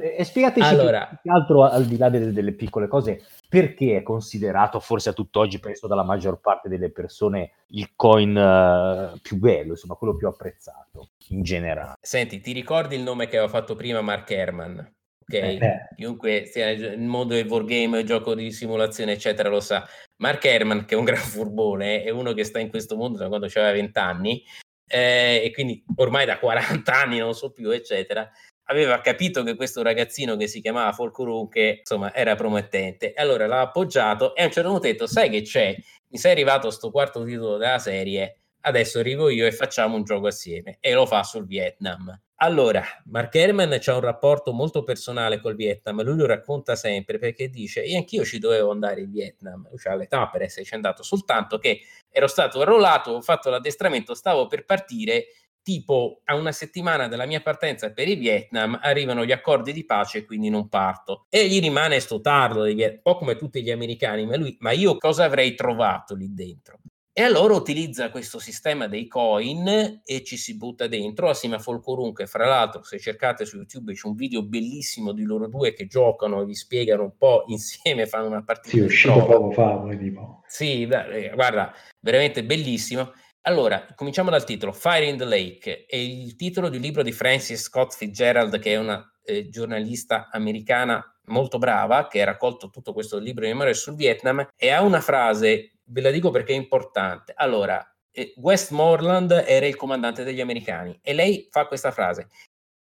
E 0.00 0.24
spiegateci 0.24 0.66
allora, 0.66 1.06
più, 1.06 1.18
più 1.22 1.32
altro 1.32 1.64
al 1.64 1.84
di 1.84 1.96
là 1.96 2.08
delle, 2.08 2.32
delle 2.32 2.52
piccole 2.52 2.88
cose, 2.88 3.24
perché 3.48 3.96
è 3.96 4.02
considerato, 4.02 4.80
forse 4.80 5.10
a 5.10 5.12
tutt'oggi, 5.12 5.60
penso 5.60 5.86
dalla 5.86 6.02
maggior 6.02 6.40
parte 6.40 6.68
delle 6.68 6.90
persone, 6.90 7.52
il 7.68 7.90
coin 7.96 8.36
uh, 8.36 9.18
più 9.20 9.36
bello, 9.38 9.70
insomma, 9.70 9.94
quello 9.94 10.16
più 10.16 10.28
apprezzato 10.28 11.10
in 11.28 11.42
generale. 11.42 11.94
Senti, 12.00 12.40
ti 12.40 12.52
ricordi 12.52 12.96
il 12.96 13.02
nome 13.02 13.26
che 13.26 13.38
avevo 13.38 13.52
fatto 13.52 13.74
prima, 13.74 14.00
Mark 14.00 14.30
Herman? 14.30 14.92
Ok, 15.30 15.34
eh. 15.34 15.88
chiunque 15.94 16.46
sia 16.46 16.74
nel 16.74 17.00
mondo 17.00 17.34
del 17.34 17.46
wargame, 17.46 18.02
gioco 18.04 18.34
di 18.34 18.50
simulazione, 18.50 19.12
eccetera, 19.12 19.50
lo 19.50 19.60
sa. 19.60 19.86
Mark 20.16 20.42
Herman, 20.44 20.86
che 20.86 20.94
è 20.94 20.98
un 20.98 21.04
gran 21.06 21.20
furbone, 21.20 22.02
è 22.02 22.10
uno 22.10 22.32
che 22.32 22.44
sta 22.44 22.58
in 22.58 22.70
questo 22.70 22.96
mondo 22.96 23.18
da 23.18 23.28
quando 23.28 23.46
aveva 23.46 23.72
20 23.72 23.98
anni, 23.98 24.42
eh, 24.86 25.42
e 25.44 25.50
quindi 25.52 25.84
ormai 25.96 26.24
da 26.24 26.38
40 26.38 26.92
anni, 26.92 27.18
non 27.18 27.34
so 27.34 27.52
più, 27.52 27.70
eccetera, 27.70 28.28
aveva 28.70 29.00
capito 29.00 29.42
che 29.42 29.54
questo 29.54 29.82
ragazzino 29.82 30.36
che 30.36 30.46
si 30.46 30.60
chiamava 30.60 30.92
Folkurun 30.92 31.48
che 31.48 31.78
insomma 31.80 32.14
era 32.14 32.34
promettente. 32.34 33.12
Allora 33.14 33.46
l'ha 33.46 33.60
appoggiato 33.60 34.34
e 34.34 34.42
a 34.42 34.46
un 34.46 34.52
certo 34.52 34.70
punto 34.70 34.86
ha 34.86 34.90
detto 34.90 35.06
sai 35.06 35.30
che 35.30 35.42
c'è? 35.42 35.76
Mi 36.08 36.18
sei 36.18 36.32
arrivato 36.32 36.70
sto 36.70 36.90
quarto 36.90 37.24
titolo 37.24 37.56
della 37.56 37.78
serie 37.78 38.38
adesso 38.62 38.98
arrivo 38.98 39.28
io 39.28 39.46
e 39.46 39.52
facciamo 39.52 39.96
un 39.96 40.04
gioco 40.04 40.26
assieme. 40.26 40.78
E 40.80 40.92
lo 40.92 41.06
fa 41.06 41.22
sul 41.22 41.46
Vietnam. 41.46 42.18
Allora 42.40 42.84
Mark 43.06 43.34
Herman 43.34 43.80
ha 43.84 43.94
un 43.94 44.00
rapporto 44.00 44.52
molto 44.52 44.84
personale 44.84 45.40
col 45.40 45.56
Vietnam 45.56 46.02
lui 46.04 46.16
lo 46.16 46.26
racconta 46.26 46.76
sempre 46.76 47.18
perché 47.18 47.48
dice 47.48 47.80
io 47.80 47.96
anch'io 47.96 48.24
ci 48.24 48.38
dovevo 48.38 48.70
andare 48.70 49.00
in 49.00 49.10
Vietnam. 49.10 49.66
Lui 49.68 49.78
ha 49.84 49.94
l'età 49.94 50.28
per 50.28 50.42
esserci 50.42 50.74
andato 50.74 51.02
soltanto 51.02 51.58
che 51.58 51.80
ero 52.10 52.28
stato 52.28 52.60
arruolato 52.60 53.12
ho 53.12 53.20
fatto 53.22 53.50
l'addestramento 53.50 54.14
stavo 54.14 54.46
per 54.46 54.64
partire 54.64 55.26
tipo 55.68 56.22
a 56.24 56.34
una 56.34 56.50
settimana 56.50 57.08
dalla 57.08 57.26
mia 57.26 57.42
partenza 57.42 57.92
per 57.92 58.08
il 58.08 58.16
Vietnam 58.16 58.78
arrivano 58.80 59.26
gli 59.26 59.32
accordi 59.32 59.74
di 59.74 59.84
pace 59.84 60.18
e 60.18 60.24
quindi 60.24 60.48
non 60.48 60.70
parto. 60.70 61.26
E 61.28 61.46
gli 61.46 61.60
rimane 61.60 62.00
sto 62.00 62.22
tardo, 62.22 62.62
un 62.62 63.00
po' 63.02 63.18
come 63.18 63.36
tutti 63.36 63.62
gli 63.62 63.70
americani, 63.70 64.24
ma, 64.24 64.38
lui, 64.38 64.56
ma 64.60 64.70
io 64.70 64.96
cosa 64.96 65.24
avrei 65.24 65.54
trovato 65.54 66.14
lì 66.14 66.32
dentro? 66.32 66.78
E 67.12 67.20
allora 67.22 67.52
utilizza 67.52 68.10
questo 68.10 68.38
sistema 68.38 68.86
dei 68.86 69.08
coin 69.08 70.00
e 70.02 70.24
ci 70.24 70.38
si 70.38 70.56
butta 70.56 70.86
dentro 70.86 71.28
assieme 71.28 71.56
a 71.56 71.58
Folcorun 71.58 72.14
che 72.14 72.26
fra 72.26 72.46
l'altro 72.46 72.82
se 72.82 72.98
cercate 72.98 73.44
su 73.44 73.56
YouTube 73.56 73.92
c'è 73.92 74.06
un 74.06 74.14
video 74.14 74.42
bellissimo 74.42 75.12
di 75.12 75.24
loro 75.24 75.48
due 75.48 75.74
che 75.74 75.86
giocano 75.86 76.40
e 76.40 76.44
vi 76.46 76.54
spiegano 76.54 77.02
un 77.02 77.16
po' 77.18 77.44
insieme, 77.52 78.06
fanno 78.06 78.28
una 78.28 78.42
partita. 78.42 78.74
Sì, 78.74 78.80
è 78.80 78.84
uscito 78.84 79.22
poco 79.26 79.50
fa, 79.50 79.84
tipo. 79.98 80.42
Sì, 80.46 80.86
guarda, 80.86 81.74
veramente 82.00 82.42
bellissimo. 82.42 83.12
Allora, 83.42 83.86
cominciamo 83.94 84.30
dal 84.30 84.44
titolo, 84.44 84.72
Fire 84.72 85.06
in 85.06 85.16
the 85.16 85.24
Lake, 85.24 85.86
è 85.86 85.96
il 85.96 86.36
titolo 86.36 86.68
di 86.68 86.76
un 86.76 86.82
libro 86.82 87.02
di 87.02 87.12
Francis 87.12 87.62
Scott 87.62 87.94
Fitzgerald, 87.94 88.58
che 88.58 88.72
è 88.72 88.76
una 88.76 89.02
eh, 89.24 89.48
giornalista 89.48 90.28
americana 90.30 91.02
molto 91.26 91.58
brava, 91.58 92.08
che 92.08 92.20
ha 92.20 92.26
raccolto 92.26 92.68
tutto 92.68 92.92
questo 92.92 93.18
libro 93.18 93.44
di 93.44 93.52
memoria 93.52 93.72
sul 93.72 93.94
Vietnam, 93.94 94.46
e 94.56 94.70
ha 94.70 94.82
una 94.82 95.00
frase, 95.00 95.78
ve 95.84 96.00
la 96.00 96.10
dico 96.10 96.30
perché 96.30 96.52
è 96.52 96.56
importante. 96.56 97.32
Allora, 97.36 97.82
eh, 98.10 98.34
Westmoreland 98.36 99.44
era 99.46 99.66
il 99.66 99.76
comandante 99.76 100.24
degli 100.24 100.40
americani, 100.40 100.98
e 101.02 101.14
lei 101.14 101.48
fa 101.50 101.66
questa 101.66 101.90
frase, 101.90 102.28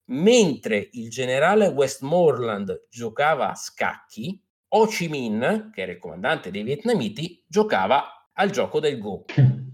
mentre 0.06 0.90
il 0.94 1.10
generale 1.10 1.68
Westmoreland 1.68 2.88
giocava 2.90 3.52
a 3.52 3.56
scacchi, 3.56 4.42
Ho 4.70 4.88
Chi 4.88 5.08
Minh, 5.10 5.70
che 5.72 5.82
era 5.82 5.92
il 5.92 6.00
comandante 6.00 6.50
dei 6.50 6.64
vietnamiti, 6.64 7.44
giocava 7.48 8.30
al 8.34 8.50
gioco 8.50 8.80
del 8.80 8.98
Go. 8.98 9.26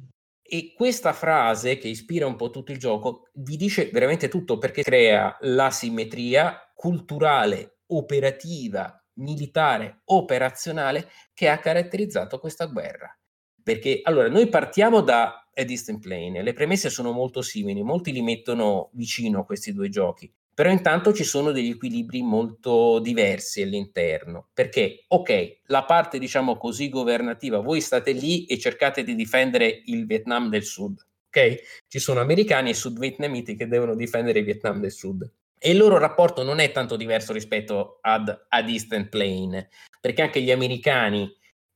E 0.54 0.74
questa 0.76 1.14
frase 1.14 1.78
che 1.78 1.88
ispira 1.88 2.28
un 2.28 2.36
po' 2.36 2.50
tutto 2.50 2.74
il 2.74 2.78
gioco 2.78 3.30
vi 3.36 3.56
dice 3.56 3.90
veramente 3.90 4.28
tutto 4.28 4.58
perché 4.58 4.84
crea 4.84 5.38
la 5.44 5.72
simmetria 5.72 6.70
culturale, 6.76 7.78
operativa, 7.88 9.02
militare, 9.14 10.02
operazionale 10.04 11.10
che 11.34 11.48
ha 11.48 11.58
caratterizzato 11.58 12.38
questa 12.38 12.66
guerra. 12.66 13.18
Perché 13.64 14.02
allora 14.04 14.28
noi 14.28 14.50
partiamo 14.50 15.00
da 15.00 15.50
A 15.54 15.64
Distant 15.64 16.02
Plane, 16.02 16.44
le 16.44 16.52
premesse 16.52 16.90
sono 16.90 17.14
molto 17.14 17.42
simili, 17.42 17.82
molti 17.82 18.12
li 18.12 18.22
mettono 18.22 18.90
vicino 18.92 19.46
questi 19.46 19.72
due 19.72 19.88
giochi. 19.88 20.30
Però 20.54 20.70
intanto 20.70 21.14
ci 21.14 21.24
sono 21.24 21.52
degli 21.52 21.70
equilibri 21.70 22.22
molto 22.22 23.00
diversi 23.00 23.62
all'interno, 23.62 24.50
perché 24.54 25.06
ok, 25.08 25.60
la 25.68 25.86
parte 25.86 26.20
diciamo 26.20 26.58
così 26.58 26.90
governativa, 26.90 27.60
voi 27.60 27.80
state 27.82 28.12
lì 28.12 28.46
e 28.46 28.60
cercate 28.60 29.04
di 29.04 29.16
difendere 29.16 29.82
il 29.86 30.06
Vietnam 30.06 30.50
del 30.50 30.64
Sud, 30.64 31.00
ok? 31.28 31.84
Ci 31.88 32.00
sono 32.00 32.20
americani 32.20 32.72
e 32.72 32.74
sudvietnamiti 32.74 33.56
che 33.56 33.68
devono 33.68 33.96
difendere 33.96 34.40
il 34.40 34.46
Vietnam 34.46 34.80
del 34.82 34.92
Sud. 34.92 35.32
E 35.58 35.72
il 35.72 35.78
loro 35.78 35.98
rapporto 35.98 36.44
non 36.44 36.60
è 36.60 36.72
tanto 36.72 36.96
diverso 36.96 37.34
rispetto 37.34 38.00
ad, 38.02 38.46
ad 38.50 38.70
Eastern 38.70 39.10
Plain, 39.10 39.68
perché 40.02 40.24
anche 40.24 40.42
gli 40.42 40.52
americani 40.52 41.32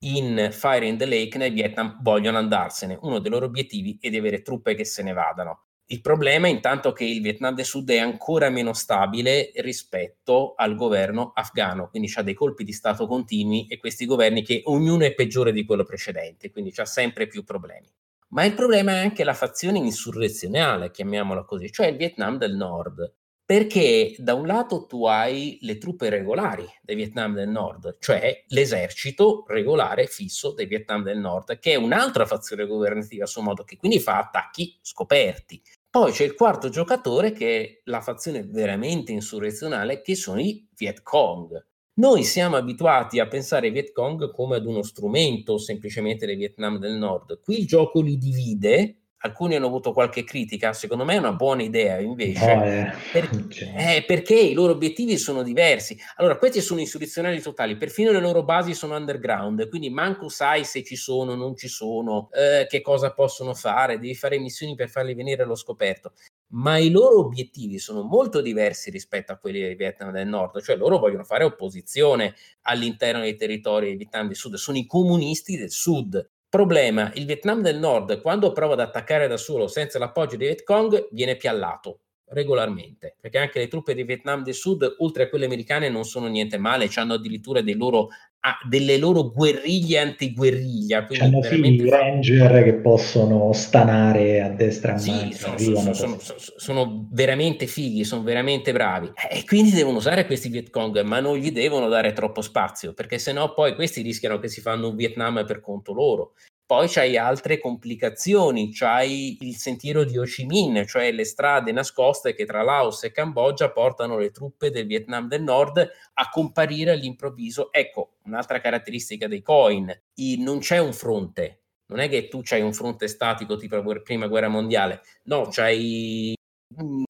in 0.05 0.49
Fire 0.51 0.85
in 0.85 0.97
the 0.97 1.05
Lake 1.05 1.37
nel 1.37 1.53
Vietnam 1.53 1.99
vogliono 2.01 2.37
andarsene. 2.37 2.97
Uno 3.01 3.19
dei 3.19 3.31
loro 3.31 3.45
obiettivi 3.45 3.97
è 4.01 4.09
di 4.09 4.17
avere 4.17 4.41
truppe 4.41 4.75
che 4.75 4.85
se 4.85 5.03
ne 5.03 5.13
vadano. 5.13 5.64
Il 5.87 6.01
problema 6.01 6.47
è 6.47 6.49
intanto 6.49 6.93
che 6.93 7.03
il 7.03 7.21
Vietnam 7.21 7.53
del 7.53 7.63
Sud 7.63 7.87
è 7.91 7.99
ancora 7.99 8.49
meno 8.49 8.73
stabile 8.73 9.51
rispetto 9.57 10.55
al 10.55 10.75
governo 10.75 11.31
afghano, 11.35 11.89
quindi 11.89 12.11
ha 12.15 12.23
dei 12.23 12.33
colpi 12.33 12.63
di 12.63 12.73
Stato 12.73 13.05
continui 13.05 13.67
e 13.67 13.77
questi 13.77 14.07
governi 14.07 14.43
che 14.43 14.61
ognuno 14.65 15.03
è 15.03 15.13
peggiore 15.13 15.51
di 15.51 15.63
quello 15.63 15.83
precedente, 15.83 16.49
quindi 16.49 16.73
ha 16.77 16.85
sempre 16.85 17.27
più 17.27 17.43
problemi. 17.43 17.87
Ma 18.29 18.45
il 18.45 18.55
problema 18.55 18.93
è 18.93 18.97
anche 18.97 19.23
la 19.23 19.35
fazione 19.35 19.77
insurrezionale, 19.77 20.89
chiamiamola 20.89 21.43
così, 21.43 21.71
cioè 21.71 21.87
il 21.87 21.97
Vietnam 21.97 22.39
del 22.39 22.55
Nord, 22.55 23.13
perché 23.45 24.15
da 24.17 24.33
un 24.33 24.47
lato 24.47 24.87
tu 24.87 25.05
hai 25.05 25.59
le 25.61 25.77
truppe 25.77 26.09
regolari 26.09 26.65
del 26.81 26.95
Vietnam 26.95 27.35
del 27.35 27.47
Nord, 27.47 27.97
cioè 27.99 28.43
l'esercito 28.47 29.45
regolare 29.47 30.07
fisso 30.07 30.51
del 30.51 30.67
Vietnam 30.67 31.03
del 31.03 31.19
Nord, 31.19 31.59
che 31.59 31.73
è 31.73 31.75
un'altra 31.75 32.25
fazione 32.25 32.65
governativa 32.65 33.25
a 33.25 33.27
suo 33.27 33.43
modo, 33.43 33.63
che 33.63 33.77
quindi 33.77 33.99
fa 33.99 34.17
attacchi 34.17 34.75
scoperti. 34.81 35.61
Poi 35.91 36.11
c'è 36.11 36.23
il 36.23 36.33
quarto 36.33 36.69
giocatore 36.69 37.31
che 37.31 37.61
è 37.61 37.81
la 37.85 38.01
fazione 38.01 38.43
veramente 38.43 39.11
insurrezionale, 39.11 40.01
che 40.01 40.15
sono 40.15 40.41
i 40.41 40.67
Viet 40.75 41.03
Cong. 41.03 41.63
Noi 41.97 42.23
siamo 42.23 42.57
abituati 42.57 43.19
a 43.19 43.27
pensare 43.27 43.67
ai 43.67 43.71
Viet 43.71 43.91
Cong 43.93 44.31
come 44.31 44.55
ad 44.55 44.65
uno 44.65 44.81
strumento 44.81 45.57
semplicemente 45.59 46.25
del 46.25 46.35
Vietnam 46.35 46.79
del 46.79 46.97
Nord. 46.97 47.39
Qui 47.41 47.59
il 47.59 47.67
gioco 47.67 48.01
li 48.01 48.17
divide 48.17 49.04
alcuni 49.25 49.55
hanno 49.55 49.67
avuto 49.67 49.91
qualche 49.91 50.23
critica, 50.23 50.73
secondo 50.73 51.03
me 51.03 51.15
è 51.15 51.17
una 51.17 51.33
buona 51.33 51.63
idea 51.63 51.99
invece, 51.99 52.51
oh, 52.51 52.63
eh. 52.63 52.93
Per, 53.11 53.29
eh, 53.77 54.03
perché 54.05 54.35
i 54.35 54.53
loro 54.53 54.73
obiettivi 54.73 55.17
sono 55.17 55.43
diversi. 55.43 55.97
Allora, 56.17 56.37
questi 56.37 56.61
sono 56.61 56.79
insurrezionali 56.79 57.41
totali, 57.41 57.77
perfino 57.77 58.11
le 58.11 58.19
loro 58.19 58.43
basi 58.43 58.73
sono 58.73 58.95
underground, 58.95 59.67
quindi 59.69 59.89
manco 59.89 60.29
sai 60.29 60.63
se 60.63 60.83
ci 60.83 60.95
sono, 60.95 61.35
non 61.35 61.55
ci 61.55 61.67
sono, 61.67 62.29
eh, 62.31 62.67
che 62.67 62.81
cosa 62.81 63.13
possono 63.13 63.53
fare, 63.53 63.99
devi 63.99 64.15
fare 64.15 64.39
missioni 64.39 64.75
per 64.75 64.89
farli 64.89 65.13
venire 65.13 65.43
allo 65.43 65.55
scoperto. 65.55 66.13
Ma 66.49 66.77
i 66.77 66.89
loro 66.89 67.19
obiettivi 67.19 67.79
sono 67.79 68.03
molto 68.03 68.39
diversi 68.39 68.91
rispetto 68.91 69.31
a 69.31 69.37
quelli 69.37 69.59
del 69.59 69.75
Vietnam 69.75 70.11
del 70.11 70.27
Nord, 70.27 70.61
cioè 70.61 70.75
loro 70.75 70.99
vogliono 70.99 71.23
fare 71.23 71.43
opposizione 71.43 72.35
all'interno 72.61 73.21
dei 73.21 73.35
territori 73.35 73.87
del 73.87 73.97
Vietnam 73.97 74.27
del 74.27 74.35
Sud, 74.35 74.53
sono 74.55 74.77
i 74.77 74.85
comunisti 74.85 75.57
del 75.57 75.71
Sud, 75.71 76.29
Problema, 76.55 77.11
il 77.15 77.25
Vietnam 77.25 77.61
del 77.61 77.77
Nord 77.77 78.21
quando 78.21 78.53
prova 78.53 78.75
ad 78.75 78.79
attaccare 78.79 79.27
da 79.27 79.35
solo 79.35 79.67
senza 79.67 79.99
l'appoggio 79.99 80.37
dei 80.37 80.47
Viet 80.47 80.63
Cong 80.63 81.09
viene 81.11 81.35
piallato 81.35 82.03
regolarmente, 82.27 83.17
perché 83.19 83.39
anche 83.39 83.59
le 83.59 83.67
truppe 83.67 83.93
di 83.93 84.03
Vietnam 84.03 84.41
del 84.41 84.53
Sud, 84.53 84.95
oltre 84.99 85.23
a 85.23 85.27
quelle 85.27 85.47
americane, 85.47 85.89
non 85.89 86.05
sono 86.05 86.27
niente 86.27 86.57
male, 86.57 86.89
hanno 86.95 87.15
addirittura 87.15 87.59
loro, 87.73 88.07
ah, 88.45 88.59
delle 88.67 88.97
loro 88.97 89.31
guerriglie 89.31 89.99
antiguerriglia. 89.99 91.07
Hanno 91.19 91.39
veramente... 91.39 91.83
figli 91.83 91.89
ranger 91.89 92.63
che 92.63 92.73
possono 92.75 93.51
stanare 93.53 94.41
a 94.41 94.49
destra 94.49 94.91
e 94.91 94.95
a 94.95 94.97
sì, 94.97 95.31
sono, 95.33 95.57
sono, 95.57 95.93
sono, 95.93 96.17
sono, 96.37 97.07
veramente 97.11 97.65
fighi, 97.65 98.03
sono 98.03 98.21
veramente 98.23 98.71
bravi. 98.71 99.11
E 99.29 99.43
quindi 99.45 99.71
devono 99.71 99.97
usare 99.97 100.25
questi 100.25 100.49
Viet 100.49 100.69
Cong, 100.69 101.01
ma 101.01 101.19
non 101.19 101.37
gli 101.37 101.51
devono 101.51 101.87
dare 101.87 102.13
troppo 102.13 102.41
spazio, 102.41 102.93
perché 102.93 103.17
sennò 103.17 103.53
poi 103.53 103.73
questi 103.73 104.01
rischiano 104.01 104.37
che 104.39 104.47
si 104.47 104.61
fanno 104.61 104.89
un 104.89 104.95
Vietnam 104.95 105.43
per 105.45 105.59
conto 105.59 105.93
loro. 105.93 106.33
Poi 106.67 106.87
c'hai 106.87 107.15
altre 107.15 107.59
complicazioni, 107.59 108.73
c'hai 108.73 109.37
il 109.41 109.55
sentiero 109.55 110.03
di 110.03 110.17
Ho 110.17 110.23
Chi 110.23 110.45
Minh, 110.45 110.87
cioè 110.87 111.11
le 111.11 111.23
strade 111.23 111.71
nascoste 111.71 112.33
che 112.33 112.45
tra 112.45 112.63
Laos 112.63 113.03
e 113.03 113.11
Cambogia 113.11 113.69
portano 113.69 114.17
le 114.17 114.31
truppe 114.31 114.71
del 114.71 114.87
Vietnam 114.87 115.27
del 115.27 115.43
Nord 115.43 115.77
a 115.77 116.29
comparire 116.29 116.89
all'improvviso. 116.89 117.71
Ecco, 117.71 118.15
un'altra 118.23 118.59
caratteristica 118.59 119.27
dei 119.27 119.43
coin, 119.43 119.95
non 120.39 120.57
c'è 120.57 120.79
un 120.79 120.93
fronte, 120.93 121.65
non 121.91 121.99
è 121.99 122.09
che 122.09 122.29
tu 122.29 122.41
c'hai 122.41 122.61
un 122.61 122.73
fronte 122.73 123.07
statico 123.07 123.57
tipo 123.57 123.75
la 123.75 124.01
prima 124.01 124.25
guerra 124.25 124.47
mondiale, 124.47 125.01
no, 125.25 125.47
c'hai 125.51 126.33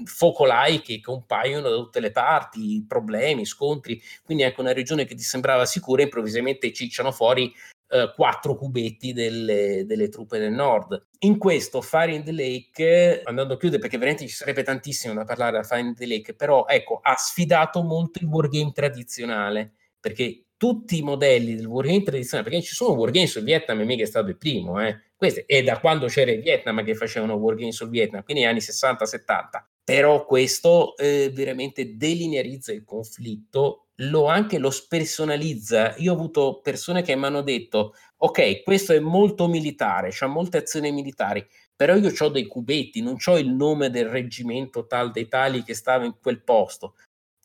focolai 0.03 0.81
che 0.81 0.99
compaiono 0.99 1.69
da 1.69 1.75
tutte 1.77 2.01
le 2.01 2.11
parti, 2.11 2.83
problemi, 2.85 3.45
scontri, 3.45 4.01
quindi 4.21 4.43
anche 4.43 4.59
una 4.59 4.73
regione 4.73 5.05
che 5.05 5.15
ti 5.15 5.23
sembrava 5.23 5.65
sicura 5.65 6.01
improvvisamente 6.01 6.73
cicciano 6.73 7.13
fuori 7.13 7.53
eh, 7.87 8.11
quattro 8.15 8.55
cubetti 8.55 9.13
delle, 9.13 9.83
delle, 9.85 10.09
truppe 10.09 10.39
del 10.39 10.51
nord. 10.51 11.07
In 11.19 11.37
questo 11.37 11.81
Fire 11.81 12.13
in 12.13 12.23
the 12.23 12.31
Lake, 12.31 13.21
andando 13.23 13.53
a 13.53 13.57
chiudere 13.57 13.81
perché 13.81 13.97
veramente 13.97 14.27
ci 14.27 14.35
sarebbe 14.35 14.63
tantissimo 14.63 15.13
da 15.13 15.23
parlare 15.23 15.57
da 15.57 15.63
Fire 15.63 15.81
in 15.81 15.95
the 15.95 16.07
Lake, 16.07 16.33
però 16.33 16.65
ecco, 16.67 16.99
ha 17.01 17.15
sfidato 17.15 17.83
molto 17.83 18.19
il 18.19 18.25
wargame 18.25 18.71
tradizionale, 18.73 19.73
perché 19.99 20.45
tutti 20.57 20.97
i 20.97 21.01
modelli 21.01 21.55
del 21.55 21.65
wargame 21.65 22.03
tradizionale, 22.03 22.49
perché 22.49 22.65
ci 22.65 22.73
sono 22.73 22.95
wargame 22.95 23.27
sul 23.27 23.43
Vietnam 23.43 23.79
e 23.81 23.85
mica 23.85 24.03
è 24.03 24.07
stato 24.07 24.29
il 24.29 24.37
primo, 24.37 24.81
eh. 24.81 25.01
Questo 25.15 25.43
è 25.45 25.63
da 25.63 25.79
quando 25.79 26.07
c'era 26.07 26.31
il 26.31 26.41
Vietnam 26.41 26.83
che 26.83 26.95
facevano 26.95 27.35
wargame 27.35 27.71
sul 27.71 27.89
Vietnam, 27.89 28.23
quindi 28.23 28.43
anni 28.45 28.59
60-70. 28.59 29.74
Però 29.85 30.25
questo 30.25 30.97
eh, 30.97 31.29
veramente 31.31 31.95
delinearizza 31.95 32.73
il 32.73 32.83
conflitto 32.83 33.89
lo 33.99 34.25
anche 34.25 34.57
lo 34.57 34.71
spersonalizza. 34.71 35.95
Io 35.97 36.11
ho 36.11 36.15
avuto 36.15 36.59
persone 36.61 37.03
che 37.03 37.15
mi 37.15 37.25
hanno 37.25 37.43
detto: 37.43 37.93
Ok, 38.17 38.63
questo 38.63 38.93
è 38.93 38.99
molto 38.99 39.47
militare, 39.47 40.09
c'ha 40.11 40.25
molte 40.25 40.57
azioni 40.57 40.91
militari, 40.91 41.45
però 41.75 41.95
io 41.95 42.11
ho 42.17 42.29
dei 42.29 42.47
cubetti, 42.47 43.01
non 43.01 43.17
ho 43.23 43.37
il 43.37 43.49
nome 43.49 43.91
del 43.91 44.09
reggimento 44.09 44.87
tal 44.87 45.11
dei 45.11 45.27
tali 45.27 45.63
che 45.63 45.75
stava 45.75 46.05
in 46.05 46.15
quel 46.19 46.41
posto. 46.43 46.95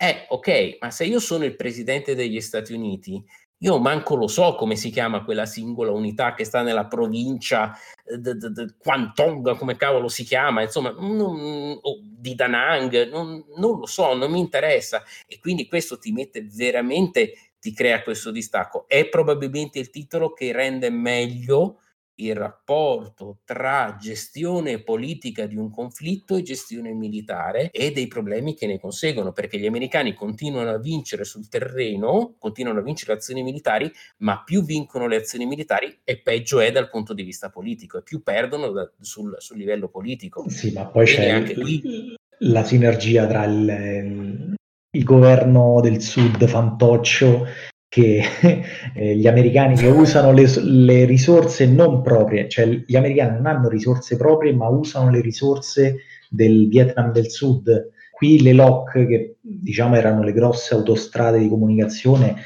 Eh, 0.02 0.24
ok, 0.30 0.78
ma 0.80 0.90
se 0.90 1.04
io 1.04 1.20
sono 1.20 1.44
il 1.44 1.56
presidente 1.56 2.14
degli 2.14 2.40
Stati 2.40 2.72
Uniti, 2.72 3.22
io 3.62 3.78
manco 3.78 4.14
lo 4.16 4.26
so 4.26 4.54
come 4.54 4.74
si 4.76 4.90
chiama 4.90 5.22
quella 5.22 5.44
singola 5.44 5.90
unità 5.90 6.34
che 6.34 6.44
sta 6.44 6.62
nella 6.62 6.86
provincia 6.86 7.76
eh, 8.04 8.16
d- 8.16 8.32
d- 8.34 8.48
d- 8.48 8.74
Quantong, 8.78 9.56
come 9.56 9.76
cavolo 9.76 10.08
si 10.08 10.24
chiama, 10.24 10.62
insomma, 10.62 10.94
non, 10.98 11.78
di 12.00 12.34
Danang, 12.34 13.08
non, 13.10 13.44
non 13.56 13.78
lo 13.78 13.86
so, 13.86 14.14
non 14.14 14.30
mi 14.30 14.38
interessa. 14.38 15.02
E 15.26 15.38
quindi 15.40 15.66
questo 15.68 15.98
ti 15.98 16.10
mette 16.12 16.46
veramente, 16.50 17.34
ti 17.60 17.74
crea 17.74 18.02
questo 18.02 18.30
distacco. 18.30 18.84
È 18.88 19.06
probabilmente 19.08 19.78
il 19.78 19.90
titolo 19.90 20.32
che 20.32 20.52
rende 20.52 20.88
meglio 20.90 21.80
il 22.24 22.34
rapporto 22.34 23.38
tra 23.44 23.96
gestione 23.98 24.82
politica 24.82 25.46
di 25.46 25.56
un 25.56 25.70
conflitto 25.70 26.36
e 26.36 26.42
gestione 26.42 26.92
militare 26.92 27.70
e 27.70 27.92
dei 27.92 28.06
problemi 28.06 28.54
che 28.54 28.66
ne 28.66 28.78
conseguono, 28.78 29.32
perché 29.32 29.58
gli 29.58 29.66
americani 29.66 30.14
continuano 30.14 30.70
a 30.70 30.78
vincere 30.78 31.24
sul 31.24 31.48
terreno, 31.48 32.34
continuano 32.38 32.80
a 32.80 32.82
vincere 32.82 33.12
azioni 33.12 33.42
militari, 33.42 33.90
ma 34.18 34.42
più 34.42 34.64
vincono 34.64 35.06
le 35.06 35.16
azioni 35.16 35.46
militari 35.46 36.00
e 36.04 36.18
peggio 36.18 36.60
è 36.60 36.70
dal 36.70 36.90
punto 36.90 37.14
di 37.14 37.22
vista 37.22 37.50
politico 37.50 37.98
e 37.98 38.02
più 38.02 38.22
perdono 38.22 38.70
da, 38.70 38.90
sul, 39.00 39.34
sul, 39.38 39.58
livello 39.58 39.88
politico. 39.88 40.48
Sì, 40.48 40.72
ma 40.72 40.86
poi 40.86 41.04
Quindi 41.04 41.22
c'è 41.22 41.30
anche 41.30 41.54
qui... 41.54 42.14
la 42.38 42.64
sinergia 42.64 43.26
tra 43.26 43.44
il, 43.44 44.54
il 44.90 45.04
governo 45.04 45.80
del 45.80 46.00
sud 46.00 46.46
fantoccio 46.46 47.46
che 47.90 48.22
eh, 48.94 49.16
gli 49.16 49.26
americani 49.26 49.74
che 49.74 49.88
usano 49.88 50.32
le, 50.32 50.46
le, 50.62 51.04
risorse 51.04 51.66
non 51.66 52.02
proprie, 52.02 52.48
cioè 52.48 52.66
gli 52.86 52.94
americani 52.94 53.34
non 53.34 53.46
hanno 53.46 53.68
risorse 53.68 54.16
proprie, 54.16 54.54
ma 54.54 54.68
usano 54.68 55.10
le 55.10 55.20
risorse 55.20 55.96
del 56.30 56.68
Vietnam 56.68 57.10
del 57.10 57.28
Sud. 57.30 57.90
Qui 58.12 58.42
le 58.42 58.52
LOC, 58.52 59.06
che 59.06 59.36
diciamo 59.40 59.96
erano 59.96 60.22
le 60.22 60.32
grosse 60.32 60.74
autostrade 60.74 61.40
di 61.40 61.48
comunicazione, 61.48 62.36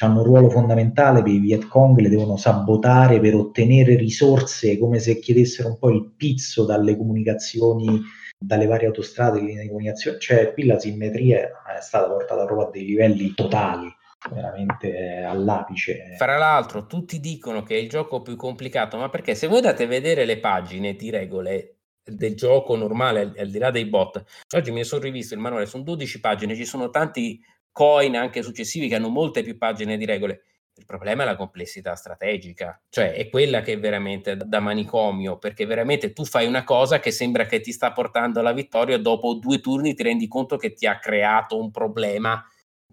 hanno 0.00 0.20
un 0.20 0.24
ruolo 0.24 0.48
fondamentale 0.48 1.22
per 1.22 1.32
i 1.32 1.38
Viet 1.38 1.68
Cong, 1.68 1.98
le 1.98 2.08
devono 2.08 2.36
sabotare 2.36 3.20
per 3.20 3.34
ottenere 3.34 3.96
risorse, 3.96 4.78
come 4.78 4.98
se 5.00 5.18
chiedessero 5.18 5.68
un 5.68 5.78
po' 5.78 5.90
il 5.90 6.12
pizzo 6.16 6.64
dalle 6.64 6.96
comunicazioni, 6.96 8.00
dalle 8.38 8.66
varie 8.66 8.86
autostrade 8.86 9.40
di 9.40 9.66
comunicazione. 9.66 10.18
Cioè 10.18 10.54
qui 10.54 10.64
la 10.64 10.78
simmetria 10.78 11.50
è 11.76 11.80
stata 11.82 12.08
portata 12.08 12.46
proprio 12.46 12.68
a 12.68 12.70
dei 12.70 12.86
livelli 12.86 13.34
totali 13.34 13.86
veramente 14.30 15.22
all'apice. 15.22 16.14
Fra 16.16 16.36
l'altro, 16.36 16.86
tutti 16.86 17.20
dicono 17.20 17.62
che 17.62 17.76
è 17.76 17.78
il 17.78 17.88
gioco 17.88 18.22
più 18.22 18.36
complicato, 18.36 18.96
ma 18.96 19.08
perché 19.08 19.34
se 19.34 19.46
voi 19.46 19.58
andate 19.58 19.84
a 19.84 19.88
vedere 19.88 20.24
le 20.24 20.38
pagine 20.38 20.94
di 20.94 21.10
regole 21.10 21.76
del 22.04 22.34
gioco 22.34 22.76
normale, 22.76 23.32
al 23.36 23.50
di 23.50 23.58
là 23.58 23.70
dei 23.70 23.86
bot, 23.86 24.22
oggi 24.54 24.70
mi 24.70 24.84
sono 24.84 25.02
rivisto 25.02 25.34
il 25.34 25.40
manuale, 25.40 25.66
sono 25.66 25.82
12 25.82 26.20
pagine, 26.20 26.54
ci 26.54 26.66
sono 26.66 26.90
tanti 26.90 27.40
coin 27.72 28.14
anche 28.16 28.42
successivi 28.42 28.88
che 28.88 28.94
hanno 28.94 29.08
molte 29.08 29.42
più 29.42 29.56
pagine 29.56 29.96
di 29.96 30.04
regole. 30.04 30.42
Il 30.76 30.86
problema 30.86 31.22
è 31.22 31.26
la 31.26 31.36
complessità 31.36 31.94
strategica, 31.94 32.80
cioè 32.88 33.12
è 33.12 33.28
quella 33.28 33.60
che 33.60 33.74
è 33.74 33.78
veramente 33.78 34.36
da 34.36 34.58
manicomio, 34.58 35.38
perché 35.38 35.66
veramente 35.66 36.12
tu 36.12 36.24
fai 36.24 36.46
una 36.46 36.64
cosa 36.64 36.98
che 36.98 37.12
sembra 37.12 37.46
che 37.46 37.60
ti 37.60 37.70
sta 37.70 37.92
portando 37.92 38.40
alla 38.40 38.52
vittoria, 38.52 38.98
dopo 38.98 39.34
due 39.34 39.60
turni 39.60 39.94
ti 39.94 40.02
rendi 40.02 40.26
conto 40.26 40.56
che 40.56 40.72
ti 40.72 40.86
ha 40.86 40.98
creato 40.98 41.60
un 41.60 41.70
problema 41.70 42.44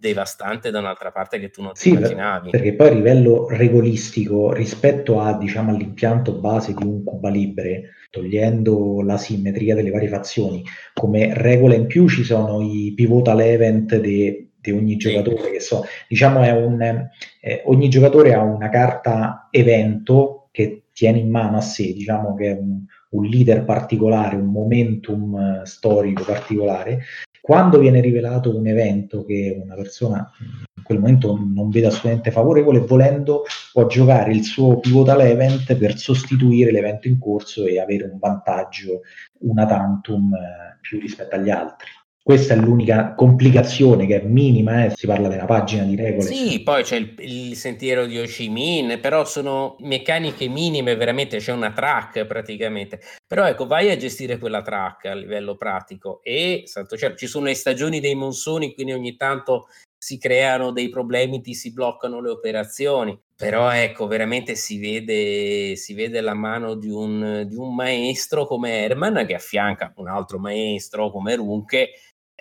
devastante 0.01 0.71
da 0.71 0.79
un'altra 0.79 1.11
parte 1.11 1.39
che 1.39 1.51
tu 1.51 1.61
non 1.61 1.75
sì, 1.75 1.91
ti 1.91 1.95
immaginavi. 1.95 2.49
Perché 2.49 2.73
poi 2.73 2.87
a 2.87 2.93
livello 2.93 3.47
regolistico, 3.47 4.51
rispetto 4.51 5.21
a, 5.21 5.37
diciamo, 5.37 5.71
all'impianto 5.71 6.33
base 6.33 6.73
di 6.73 6.83
un 6.83 7.03
Cuba 7.03 7.29
Libre, 7.29 7.91
togliendo 8.09 9.01
la 9.03 9.17
simmetria 9.17 9.75
delle 9.75 9.91
varie 9.91 10.09
fazioni, 10.09 10.63
come 10.93 11.33
regola 11.35 11.75
in 11.75 11.85
più 11.85 12.09
ci 12.09 12.23
sono 12.23 12.61
i 12.61 12.93
pivotal 12.95 13.41
event 13.41 13.99
di 13.99 14.49
ogni 14.71 14.97
giocatore, 14.97 15.43
sì. 15.43 15.51
che 15.51 15.59
so, 15.59 15.85
diciamo 16.07 16.41
è 16.41 16.51
un, 16.51 16.81
eh, 16.81 17.61
ogni 17.65 17.87
giocatore 17.89 18.33
ha 18.33 18.41
una 18.41 18.69
carta 18.69 19.47
evento 19.51 20.49
che 20.51 20.85
tiene 20.93 21.19
in 21.19 21.29
mano 21.29 21.57
a 21.57 21.61
sé, 21.61 21.93
diciamo 21.93 22.33
che 22.35 22.47
è 22.47 22.57
un, 22.59 22.83
un 23.11 23.23
leader 23.23 23.63
particolare, 23.63 24.35
un 24.35 24.51
momentum 24.51 25.61
eh, 25.61 25.65
storico 25.65 26.23
particolare, 26.23 27.01
quando 27.41 27.79
viene 27.79 28.01
rivelato 28.01 28.55
un 28.55 28.67
evento 28.67 29.25
che 29.25 29.59
una 29.61 29.75
persona 29.75 30.31
in 30.39 30.83
quel 30.83 30.99
momento 30.99 31.35
non 31.35 31.69
vede 31.69 31.87
assolutamente 31.87 32.31
favorevole, 32.31 32.79
volendo 32.79 33.43
può 33.73 33.87
giocare 33.87 34.31
il 34.31 34.43
suo 34.43 34.79
pivotal 34.79 35.21
event 35.21 35.75
per 35.75 35.97
sostituire 35.97 36.71
l'evento 36.71 37.07
in 37.07 37.17
corso 37.17 37.65
e 37.65 37.79
avere 37.79 38.05
un 38.05 38.19
vantaggio 38.19 39.01
una 39.39 39.65
tantum 39.65 40.33
eh, 40.33 40.77
più 40.81 40.99
rispetto 40.99 41.35
agli 41.35 41.49
altri. 41.49 41.89
Questa 42.23 42.53
è 42.53 42.57
l'unica 42.57 43.15
complicazione 43.15 44.05
che 44.05 44.21
è 44.21 44.23
minima, 44.23 44.85
eh, 44.85 44.91
si 44.95 45.07
parla 45.07 45.27
della 45.27 45.45
pagina 45.45 45.83
di 45.83 45.95
regole. 45.95 46.27
Sì, 46.27 46.61
poi 46.61 46.83
c'è 46.83 46.97
il, 46.97 47.15
il 47.17 47.55
sentiero 47.55 48.05
di 48.05 48.19
Ho 48.19 48.25
Chi 48.25 48.47
Minh, 48.47 48.99
però 48.99 49.25
sono 49.25 49.75
meccaniche 49.79 50.47
minime, 50.47 50.95
veramente 50.95 51.37
c'è 51.37 51.51
una 51.51 51.71
track 51.71 52.25
praticamente. 52.25 52.99
Però 53.25 53.47
ecco, 53.47 53.65
vai 53.65 53.89
a 53.89 53.97
gestire 53.97 54.37
quella 54.37 54.61
track 54.61 55.05
a 55.05 55.15
livello 55.15 55.57
pratico 55.57 56.21
e, 56.21 56.61
santo 56.65 56.95
cielo, 56.95 57.15
ci 57.15 57.25
sono 57.25 57.45
le 57.45 57.55
stagioni 57.55 57.99
dei 57.99 58.13
monsoni, 58.13 58.75
quindi 58.75 58.93
ogni 58.93 59.15
tanto 59.15 59.67
si 59.97 60.17
creano 60.17 60.71
dei 60.71 60.89
problemi, 60.89 61.41
ti 61.41 61.55
si 61.55 61.73
bloccano 61.73 62.21
le 62.21 62.29
operazioni. 62.29 63.19
Però 63.35 63.71
ecco, 63.71 64.05
veramente 64.05 64.53
si 64.53 64.79
vede, 64.79 65.75
si 65.75 65.95
vede 65.95 66.21
la 66.21 66.35
mano 66.35 66.75
di 66.75 66.89
un, 66.89 67.45
di 67.47 67.55
un 67.55 67.73
maestro 67.73 68.45
come 68.45 68.83
Herman 68.83 69.25
che 69.25 69.33
affianca 69.33 69.91
un 69.95 70.07
altro 70.07 70.37
maestro 70.37 71.09
come 71.09 71.35
Runke 71.35 71.89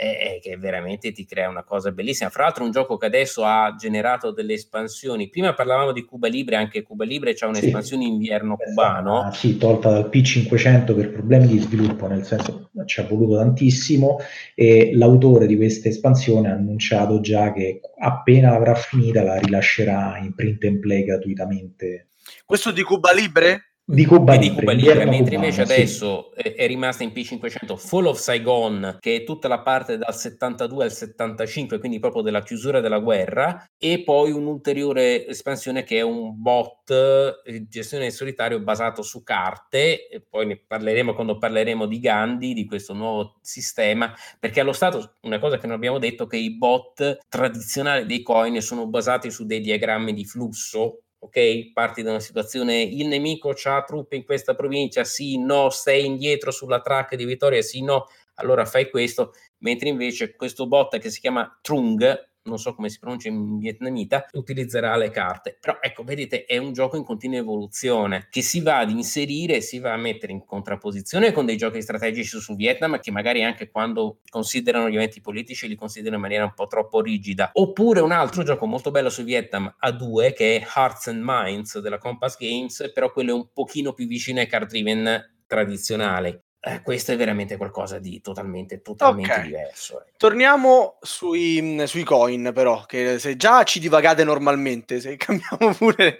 eh, 0.00 0.40
che 0.40 0.56
veramente 0.56 1.12
ti 1.12 1.26
crea 1.26 1.50
una 1.50 1.62
cosa 1.62 1.92
bellissima. 1.92 2.30
Fra 2.30 2.44
l'altro, 2.44 2.64
un 2.64 2.70
gioco 2.70 2.96
che 2.96 3.06
adesso 3.06 3.44
ha 3.44 3.74
generato 3.78 4.30
delle 4.30 4.54
espansioni. 4.54 5.28
Prima 5.28 5.52
parlavamo 5.52 5.92
di 5.92 6.06
Cuba 6.06 6.26
Libre, 6.26 6.56
anche 6.56 6.82
Cuba 6.82 7.04
Libre 7.04 7.34
c'è 7.34 7.44
un'espansione 7.44 8.04
sì. 8.04 8.08
inverno 8.08 8.56
cubano. 8.56 9.22
Ah, 9.22 9.32
sì, 9.32 9.58
tolta 9.58 9.90
dal 9.90 10.08
P500 10.10 10.94
per 10.94 11.12
problemi 11.12 11.48
di 11.48 11.58
sviluppo, 11.58 12.06
nel 12.06 12.24
senso 12.24 12.70
ci 12.86 13.00
ha 13.00 13.04
voluto 13.04 13.36
tantissimo. 13.36 14.18
E 14.54 14.92
l'autore 14.94 15.46
di 15.46 15.56
questa 15.56 15.88
espansione 15.88 16.48
ha 16.48 16.54
annunciato 16.54 17.20
già 17.20 17.52
che 17.52 17.80
appena 17.98 18.52
l'avrà 18.52 18.74
finita 18.74 19.22
la 19.22 19.38
rilascerà 19.38 20.18
in 20.22 20.34
print 20.34 20.64
and 20.64 20.78
play 20.78 21.04
gratuitamente. 21.04 22.08
Questo 22.46 22.70
di 22.70 22.82
Cuba 22.82 23.12
Libre? 23.12 23.69
Di 23.90 24.06
Cuba 24.06 24.36
di 24.36 24.54
Cuba 24.54 24.70
Libre 24.70 25.04
mentre 25.04 25.34
invece 25.34 25.62
adesso 25.62 26.30
sì. 26.36 26.42
è, 26.42 26.66
rimasta 26.68 27.02
in 27.02 27.10
P500 27.10 27.76
Fall 27.76 28.06
of 28.06 28.20
Saigon, 28.20 28.98
che 29.00 29.16
è 29.16 29.24
tutta 29.24 29.48
la 29.48 29.62
parte 29.62 29.98
dal 29.98 30.14
72 30.14 30.84
al 30.84 30.92
75, 30.92 31.80
quindi 31.80 31.98
proprio 31.98 32.22
della 32.22 32.42
chiusura 32.42 32.80
della 32.80 33.00
guerra, 33.00 33.64
e 33.76 34.04
poi 34.04 34.30
un'ulteriore 34.30 35.26
espansione 35.26 35.82
che 35.82 35.98
è 35.98 36.02
un 36.02 36.40
bot 36.40 37.42
eh, 37.44 37.66
gestione 37.66 38.04
del 38.04 38.12
solitario 38.12 38.60
basato 38.60 39.02
su 39.02 39.24
carte, 39.24 40.06
e 40.08 40.20
poi 40.20 40.46
ne 40.46 40.62
parleremo 40.64 41.12
quando 41.12 41.36
parleremo 41.36 41.86
di 41.86 41.98
Gandhi, 41.98 42.54
di 42.54 42.66
questo 42.66 42.94
nuovo 42.94 43.38
sistema, 43.40 44.14
perché 44.38 44.60
allo 44.60 44.72
stato 44.72 45.16
una 45.22 45.40
cosa 45.40 45.58
che 45.58 45.66
non 45.66 45.74
abbiamo 45.74 45.98
detto 45.98 46.24
è 46.24 46.28
che 46.28 46.36
i 46.36 46.56
bot 46.56 47.18
tradizionali 47.28 48.06
dei 48.06 48.22
coin 48.22 48.60
sono 48.60 48.86
basati 48.86 49.32
su 49.32 49.46
dei 49.46 49.60
diagrammi 49.60 50.12
di 50.12 50.24
flusso 50.24 51.00
ok? 51.20 51.72
Parti 51.72 52.02
da 52.02 52.10
una 52.10 52.20
situazione, 52.20 52.82
il 52.82 53.06
nemico 53.06 53.54
ha 53.64 53.82
truppe 53.84 54.16
in 54.16 54.24
questa 54.24 54.54
provincia, 54.54 55.04
sì, 55.04 55.38
no, 55.38 55.70
sei 55.70 56.04
indietro 56.04 56.50
sulla 56.50 56.80
track 56.80 57.14
di 57.14 57.24
vittoria, 57.24 57.62
sì, 57.62 57.82
no, 57.82 58.06
allora 58.34 58.64
fai 58.64 58.90
questo, 58.90 59.32
mentre 59.58 59.88
invece 59.88 60.34
questo 60.34 60.66
bot 60.66 60.98
che 60.98 61.10
si 61.10 61.20
chiama 61.20 61.58
Trung, 61.62 62.29
non 62.50 62.58
so 62.58 62.74
come 62.74 62.90
si 62.90 62.98
pronuncia 62.98 63.28
in 63.28 63.58
vietnamita, 63.58 64.26
utilizzerà 64.32 64.96
le 64.96 65.10
carte. 65.10 65.56
Però 65.58 65.78
ecco, 65.80 66.02
vedete, 66.02 66.44
è 66.44 66.58
un 66.58 66.72
gioco 66.72 66.96
in 66.96 67.04
continua 67.04 67.38
evoluzione 67.38 68.26
che 68.30 68.42
si 68.42 68.60
va 68.60 68.78
ad 68.78 68.90
inserire, 68.90 69.60
si 69.60 69.78
va 69.78 69.92
a 69.92 69.96
mettere 69.96 70.32
in 70.32 70.44
contrapposizione 70.44 71.32
con 71.32 71.46
dei 71.46 71.56
giochi 71.56 71.80
strategici 71.80 72.38
su 72.38 72.56
Vietnam 72.56 72.98
che 73.00 73.10
magari 73.10 73.42
anche 73.42 73.70
quando 73.70 74.18
considerano 74.28 74.90
gli 74.90 74.96
eventi 74.96 75.20
politici 75.20 75.68
li 75.68 75.76
considerano 75.76 76.16
in 76.16 76.22
maniera 76.22 76.44
un 76.44 76.54
po' 76.54 76.66
troppo 76.66 77.00
rigida. 77.00 77.50
Oppure 77.54 78.00
un 78.00 78.12
altro 78.12 78.42
gioco 78.42 78.66
molto 78.66 78.90
bello 78.90 79.08
su 79.08 79.22
Vietnam 79.22 79.72
a 79.78 79.90
due 79.92 80.32
che 80.32 80.56
è 80.56 80.66
Hearts 80.76 81.06
and 81.08 81.22
Minds 81.24 81.78
della 81.78 81.98
Compass 81.98 82.36
Games, 82.36 82.90
però 82.92 83.12
quello 83.12 83.30
è 83.30 83.34
un 83.34 83.48
pochino 83.52 83.92
più 83.92 84.06
vicino 84.06 84.40
ai 84.40 84.46
card 84.46 84.68
driven 84.68 85.38
tradizionali 85.46 86.38
eh, 86.62 86.82
questo 86.82 87.12
è 87.12 87.16
veramente 87.16 87.56
qualcosa 87.56 87.98
di 87.98 88.20
totalmente, 88.20 88.82
totalmente 88.82 89.32
okay. 89.32 89.44
diverso. 89.44 90.04
Eh. 90.04 90.12
Torniamo 90.18 90.98
sui, 91.00 91.82
sui, 91.86 92.04
coin, 92.04 92.50
però, 92.54 92.84
che 92.84 93.18
se 93.18 93.36
già 93.36 93.62
ci 93.62 93.80
divagate 93.80 94.24
normalmente, 94.24 95.00
se 95.00 95.16
cambiamo 95.18 95.74
pure 95.74 96.18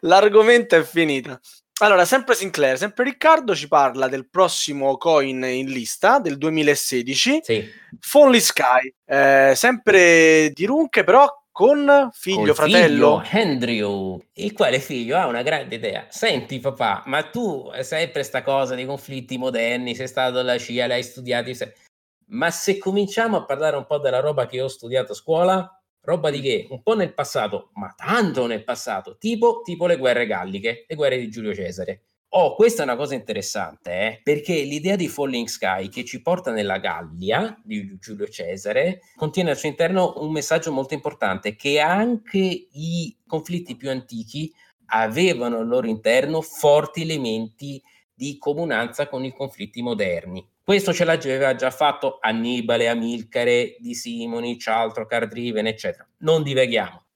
l'argomento 0.00 0.76
è 0.76 0.84
finita. 0.84 1.40
Allora, 1.82 2.04
sempre 2.04 2.34
Sinclair, 2.34 2.76
sempre 2.76 3.04
Riccardo 3.04 3.54
ci 3.54 3.66
parla 3.66 4.06
del 4.06 4.28
prossimo 4.28 4.96
coin 4.98 5.42
in 5.44 5.66
lista 5.70 6.18
del 6.18 6.36
2016, 6.36 7.40
sì. 7.42 7.68
Fonly 7.98 8.40
Sky, 8.40 8.94
eh, 9.06 9.54
sempre 9.56 10.50
di 10.52 10.66
Runke, 10.66 11.04
però 11.04 11.26
con 11.52 12.10
figlio, 12.12 12.36
Col 12.38 12.54
fratello 12.54 13.20
figlio, 13.20 13.42
Andrew, 13.42 14.22
il 14.34 14.52
quale 14.52 14.78
figlio 14.80 15.16
ha 15.16 15.26
una 15.26 15.42
grande 15.42 15.74
idea. 15.74 16.06
Senti 16.08 16.58
papà, 16.60 17.02
ma 17.06 17.22
tu 17.24 17.68
hai 17.72 17.84
sempre 17.84 18.22
sta 18.22 18.42
cosa 18.42 18.74
dei 18.74 18.86
conflitti 18.86 19.36
moderni, 19.36 19.94
sei 19.94 20.08
stato 20.08 20.38
alla 20.38 20.58
CIA, 20.58 20.86
l'hai 20.86 21.02
studiato, 21.02 21.52
sei... 21.52 21.72
ma 22.28 22.50
se 22.50 22.78
cominciamo 22.78 23.36
a 23.36 23.44
parlare 23.44 23.76
un 23.76 23.86
po' 23.86 23.98
della 23.98 24.20
roba 24.20 24.46
che 24.46 24.60
ho 24.60 24.68
studiato 24.68 25.12
a 25.12 25.16
scuola, 25.16 25.82
roba 26.02 26.30
di 26.30 26.40
che? 26.40 26.66
Un 26.70 26.82
po' 26.82 26.94
nel 26.94 27.12
passato, 27.12 27.70
ma 27.74 27.92
tanto 27.96 28.46
nel 28.46 28.64
passato, 28.64 29.16
tipo, 29.18 29.60
tipo 29.62 29.86
le 29.86 29.96
guerre 29.96 30.26
galliche, 30.26 30.84
le 30.86 30.94
guerre 30.94 31.18
di 31.18 31.28
Giulio 31.28 31.54
Cesare. 31.54 32.04
Oh, 32.32 32.54
questa 32.54 32.82
è 32.82 32.84
una 32.84 32.94
cosa 32.94 33.14
interessante, 33.14 33.90
eh? 33.90 34.20
perché 34.22 34.62
l'idea 34.62 34.94
di 34.94 35.08
Falling 35.08 35.48
Sky 35.48 35.88
che 35.88 36.04
ci 36.04 36.22
porta 36.22 36.52
nella 36.52 36.78
Gallia 36.78 37.60
di 37.64 37.98
Giulio 37.98 38.28
Cesare 38.28 39.00
contiene 39.16 39.50
al 39.50 39.56
suo 39.56 39.68
interno 39.68 40.14
un 40.18 40.30
messaggio 40.30 40.70
molto 40.70 40.94
importante 40.94 41.56
che 41.56 41.80
anche 41.80 42.38
i 42.38 43.16
conflitti 43.26 43.74
più 43.74 43.90
antichi 43.90 44.52
avevano 44.92 45.58
al 45.58 45.66
loro 45.66 45.88
interno 45.88 46.40
forti 46.40 47.02
elementi 47.02 47.82
di 48.14 48.38
comunanza 48.38 49.08
con 49.08 49.24
i 49.24 49.32
conflitti 49.32 49.82
moderni. 49.82 50.48
Questo 50.62 50.92
ce 50.92 51.04
l'aveva 51.04 51.56
già 51.56 51.72
fatto 51.72 52.18
Annibale, 52.20 52.86
Amilcare, 52.86 53.74
Di 53.80 53.92
Simoni, 53.92 54.56
Cialtro, 54.56 55.04
Cardriven, 55.04 55.66
eccetera. 55.66 56.08
Non 56.18 56.44
divaghiamo. 56.44 57.06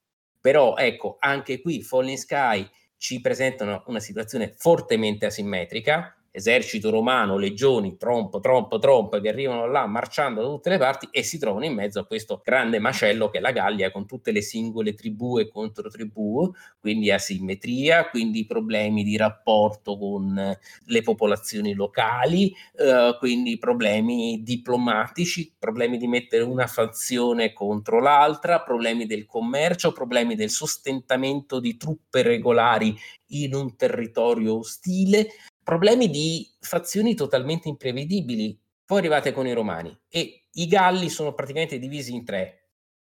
Però 0.41 0.77
ecco, 0.77 1.19
anche 1.21 1.61
qui 1.61 1.83
Falling 1.83 2.19
Sky 2.19 2.69
ci 3.05 3.21
presentano 3.21 3.83
una 3.89 4.01
situazione 4.01 4.55
fortemente 4.57 5.27
asimmetrica 5.27 6.17
esercito 6.37 6.91
romano, 6.91 7.39
legioni, 7.39 7.97
trompo, 7.97 8.41
trompo, 8.41 8.81
trompo, 8.81 9.21
che 9.21 9.29
arrivano 9.29 9.67
là 9.67 9.87
marciando 9.87 10.43
da 10.43 10.49
tutte 10.49 10.71
le 10.71 10.79
parti 10.79 11.07
e 11.13 11.23
si 11.23 11.39
trovano 11.39 11.65
in 11.65 11.75
mezzo 11.75 12.01
a 12.01 12.07
questo 12.07 12.41
grande 12.43 12.81
macello 12.81 13.29
che 13.29 13.39
è 13.39 13.41
la 13.41 13.53
Gallia 13.53 13.93
con 13.93 14.05
tutte 14.05 14.33
le 14.33 14.43
singole 14.43 14.95
tribù 14.95 15.39
e 15.39 15.49
controtribù, 15.49 16.53
quindi 16.81 17.13
asimmetria, 17.13 18.09
quindi 18.09 18.47
problemi 18.47 19.05
di 19.05 19.17
rapporto 19.17 19.97
con 19.97 20.59
le 20.87 21.03
popolazioni 21.03 21.73
locali, 21.73 22.53
eh, 22.79 23.17
quindi 23.21 23.57
problemi 23.57 24.43
diplomatici, 24.43 25.55
problemi 25.57 25.99
di 25.99 26.09
mettere 26.09 26.43
una 26.43 26.67
fazione 26.67 27.53
contro 27.53 28.01
l'altra, 28.01 28.61
problemi 28.61 29.07
del 29.07 29.25
commercio, 29.25 29.93
problemi 29.93 30.35
del 30.35 30.51
sostentamento 30.51 31.61
di 31.61 31.77
truppe 31.77 32.23
regolari 32.23 32.93
in 33.29 33.55
un 33.55 33.77
territorio 33.77 34.59
ostile, 34.59 35.29
problemi 35.65 36.09
di 36.11 36.49
fazioni 36.61 37.15
totalmente 37.15 37.69
imprevedibili. 37.69 38.57
Poi 38.85 38.99
arrivate 38.99 39.33
con 39.33 39.47
i 39.47 39.53
romani 39.53 39.97
e 40.09 40.49
i 40.53 40.67
Galli 40.67 41.09
sono 41.09 41.35
praticamente 41.35 41.79
divisi 41.79 42.15
in 42.15 42.25
tre. 42.25 42.61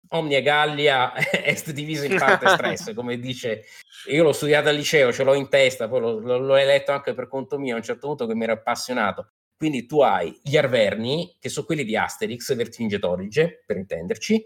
Omnia 0.08 0.40
Gallia 0.40 1.12
est 1.44 1.70
divisa 1.72 2.06
in 2.06 2.16
parte 2.18 2.48
stress, 2.54 2.94
come 2.94 3.18
dice. 3.18 3.64
Io 4.08 4.22
l'ho 4.22 4.32
studiato 4.32 4.68
al 4.68 4.76
liceo, 4.76 5.12
ce 5.12 5.24
l'ho 5.24 5.34
in 5.34 5.48
testa, 5.48 5.88
poi 5.88 6.00
l'ho, 6.00 6.18
l'ho 6.18 6.54
letto 6.54 6.92
anche 6.92 7.14
per 7.14 7.28
conto 7.28 7.58
mio 7.58 7.74
a 7.74 7.78
un 7.78 7.82
certo 7.82 8.06
punto 8.06 8.26
che 8.26 8.34
mi 8.34 8.44
ero 8.44 8.52
appassionato. 8.52 9.32
Quindi 9.56 9.86
tu 9.86 10.00
hai 10.00 10.36
gli 10.42 10.56
Arverni, 10.56 11.36
che 11.38 11.48
sono 11.48 11.66
quelli 11.66 11.84
di 11.84 11.96
Asterix, 11.96 12.54
Vercingetorige, 12.54 13.62
per 13.64 13.76
intenderci, 13.76 14.44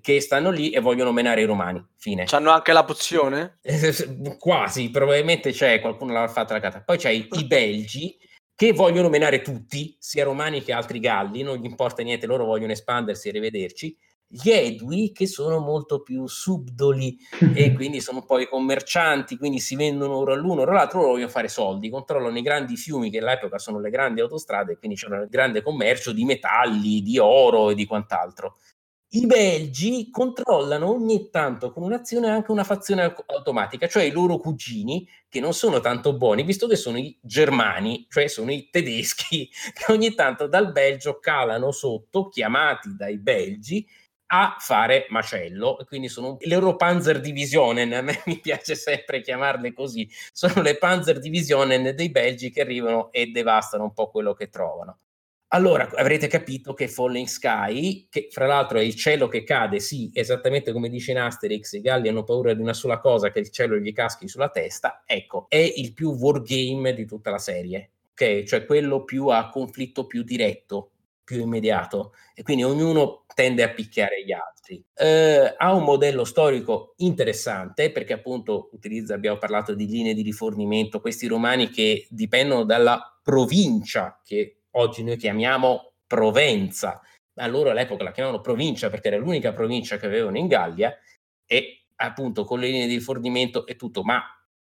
che 0.00 0.20
stanno 0.20 0.50
lì 0.50 0.70
e 0.70 0.80
vogliono 0.80 1.12
menare 1.12 1.42
i 1.42 1.44
romani. 1.44 1.84
Fine. 1.96 2.24
C'hanno 2.24 2.50
anche 2.50 2.72
la 2.72 2.84
pozione? 2.84 3.58
Quasi, 4.38 4.90
probabilmente 4.90 5.52
c'è, 5.52 5.80
qualcuno 5.80 6.12
l'ha 6.12 6.28
fatta 6.28 6.54
la 6.54 6.60
carta. 6.60 6.82
Poi 6.82 6.98
c'hai 6.98 7.28
i 7.32 7.44
belgi 7.44 8.16
che 8.54 8.72
vogliono 8.72 9.10
menare 9.10 9.42
tutti, 9.42 9.96
sia 9.98 10.24
romani 10.24 10.62
che 10.62 10.72
altri 10.72 10.98
galli, 10.98 11.42
non 11.42 11.58
gli 11.58 11.66
importa 11.66 12.02
niente, 12.02 12.26
loro 12.26 12.46
vogliono 12.46 12.72
espandersi 12.72 13.28
e 13.28 13.32
rivederci. 13.32 13.96
gli 14.28 14.50
Edui 14.50 15.12
che 15.12 15.26
sono 15.26 15.60
molto 15.60 16.02
più 16.02 16.26
subdoli 16.26 17.16
e 17.54 17.72
quindi 17.76 18.00
sono 18.00 18.24
poi 18.24 18.48
commercianti, 18.48 19.36
quindi 19.36 19.60
si 19.60 19.76
vendono 19.76 20.16
ora 20.16 20.34
l'uno, 20.34 20.62
ora 20.62 20.72
l'altro, 20.72 21.00
loro 21.00 21.12
vogliono 21.12 21.30
fare 21.30 21.48
soldi, 21.48 21.90
controllano 21.90 22.36
i 22.36 22.42
grandi 22.42 22.76
fiumi 22.76 23.10
che 23.10 23.18
all'epoca 23.18 23.58
sono 23.58 23.78
le 23.78 23.90
grandi 23.90 24.20
autostrade, 24.20 24.78
quindi 24.78 24.96
c'è 24.96 25.08
un 25.08 25.26
grande 25.28 25.62
commercio 25.62 26.12
di 26.12 26.24
metalli, 26.24 27.02
di 27.02 27.18
oro 27.18 27.70
e 27.70 27.74
di 27.74 27.84
quant'altro. 27.84 28.56
I 29.16 29.24
belgi 29.24 30.10
controllano 30.10 30.90
ogni 30.90 31.30
tanto 31.30 31.72
con 31.72 31.82
un'azione 31.82 32.28
anche 32.28 32.50
una 32.50 32.64
fazione 32.64 33.14
automatica, 33.28 33.88
cioè 33.88 34.02
i 34.02 34.10
loro 34.10 34.36
cugini 34.36 35.08
che 35.26 35.40
non 35.40 35.54
sono 35.54 35.80
tanto 35.80 36.18
buoni, 36.18 36.42
visto 36.42 36.66
che 36.66 36.76
sono 36.76 36.98
i 36.98 37.18
germani, 37.22 38.04
cioè 38.10 38.28
sono 38.28 38.52
i 38.52 38.68
tedeschi, 38.70 39.48
che 39.72 39.90
ogni 39.90 40.14
tanto 40.14 40.46
dal 40.46 40.70
Belgio 40.70 41.18
calano 41.18 41.70
sotto, 41.72 42.28
chiamati 42.28 42.94
dai 42.94 43.18
belgi, 43.18 43.88
a 44.32 44.56
fare 44.58 45.06
macello, 45.08 45.78
quindi 45.86 46.10
sono 46.10 46.36
l'Europanzer 46.40 47.18
Divisionen, 47.18 47.94
a 47.94 48.02
me 48.02 48.20
mi 48.26 48.38
piace 48.38 48.74
sempre 48.74 49.22
chiamarle 49.22 49.72
così, 49.72 50.06
sono 50.30 50.60
le 50.60 50.76
Panzer 50.76 51.20
Divisionen 51.20 51.94
dei 51.94 52.10
belgi 52.10 52.50
che 52.50 52.60
arrivano 52.60 53.10
e 53.12 53.28
devastano 53.28 53.84
un 53.84 53.94
po' 53.94 54.10
quello 54.10 54.34
che 54.34 54.50
trovano. 54.50 54.98
Allora 55.56 55.88
avrete 55.94 56.26
capito 56.26 56.74
che 56.74 56.86
Falling 56.86 57.26
Sky, 57.26 58.08
che 58.10 58.28
fra 58.30 58.44
l'altro 58.46 58.76
è 58.76 58.82
il 58.82 58.94
cielo 58.94 59.26
che 59.26 59.42
cade, 59.42 59.80
sì, 59.80 60.10
esattamente 60.12 60.70
come 60.70 60.90
dice 60.90 61.12
in 61.12 61.18
Asterix, 61.18 61.72
i 61.72 61.80
galli 61.80 62.08
hanno 62.08 62.24
paura 62.24 62.52
di 62.52 62.60
una 62.60 62.74
sola 62.74 62.98
cosa, 62.98 63.30
che 63.30 63.38
il 63.38 63.48
cielo 63.50 63.78
gli 63.78 63.90
caschi 63.94 64.28
sulla 64.28 64.50
testa, 64.50 65.02
ecco, 65.06 65.46
è 65.48 65.56
il 65.56 65.94
più 65.94 66.10
wargame 66.10 66.92
di 66.92 67.06
tutta 67.06 67.30
la 67.30 67.38
serie, 67.38 67.92
ok? 68.10 68.42
Cioè 68.42 68.66
quello 68.66 69.04
più 69.04 69.28
a 69.28 69.48
conflitto 69.48 70.06
più 70.06 70.24
diretto, 70.24 70.90
più 71.24 71.40
immediato, 71.40 72.12
e 72.34 72.42
quindi 72.42 72.62
ognuno 72.62 73.24
tende 73.34 73.62
a 73.62 73.70
picchiare 73.70 74.22
gli 74.26 74.32
altri. 74.32 74.84
Eh, 74.94 75.54
ha 75.56 75.72
un 75.72 75.84
modello 75.84 76.24
storico 76.24 76.92
interessante 76.98 77.90
perché 77.92 78.12
appunto 78.12 78.68
utilizza, 78.72 79.14
abbiamo 79.14 79.38
parlato 79.38 79.72
di 79.72 79.86
linee 79.86 80.12
di 80.12 80.20
rifornimento, 80.20 81.00
questi 81.00 81.26
romani 81.26 81.70
che 81.70 82.06
dipendono 82.10 82.64
dalla 82.64 83.18
provincia 83.22 84.20
che 84.22 84.56
oggi 84.76 85.02
noi 85.02 85.16
chiamiamo 85.16 85.92
Provenza, 86.06 87.00
ma 87.34 87.46
loro 87.48 87.70
all'epoca 87.70 88.04
la 88.04 88.12
chiamavano 88.12 88.40
provincia 88.40 88.88
perché 88.88 89.08
era 89.08 89.16
l'unica 89.16 89.52
provincia 89.52 89.96
che 89.96 90.06
avevano 90.06 90.38
in 90.38 90.46
Gallia 90.46 90.96
e 91.44 91.86
appunto 91.96 92.44
con 92.44 92.60
le 92.60 92.68
linee 92.68 92.86
di 92.86 92.94
rifornimento 92.94 93.66
e 93.66 93.76
tutto, 93.76 94.02
ma 94.02 94.22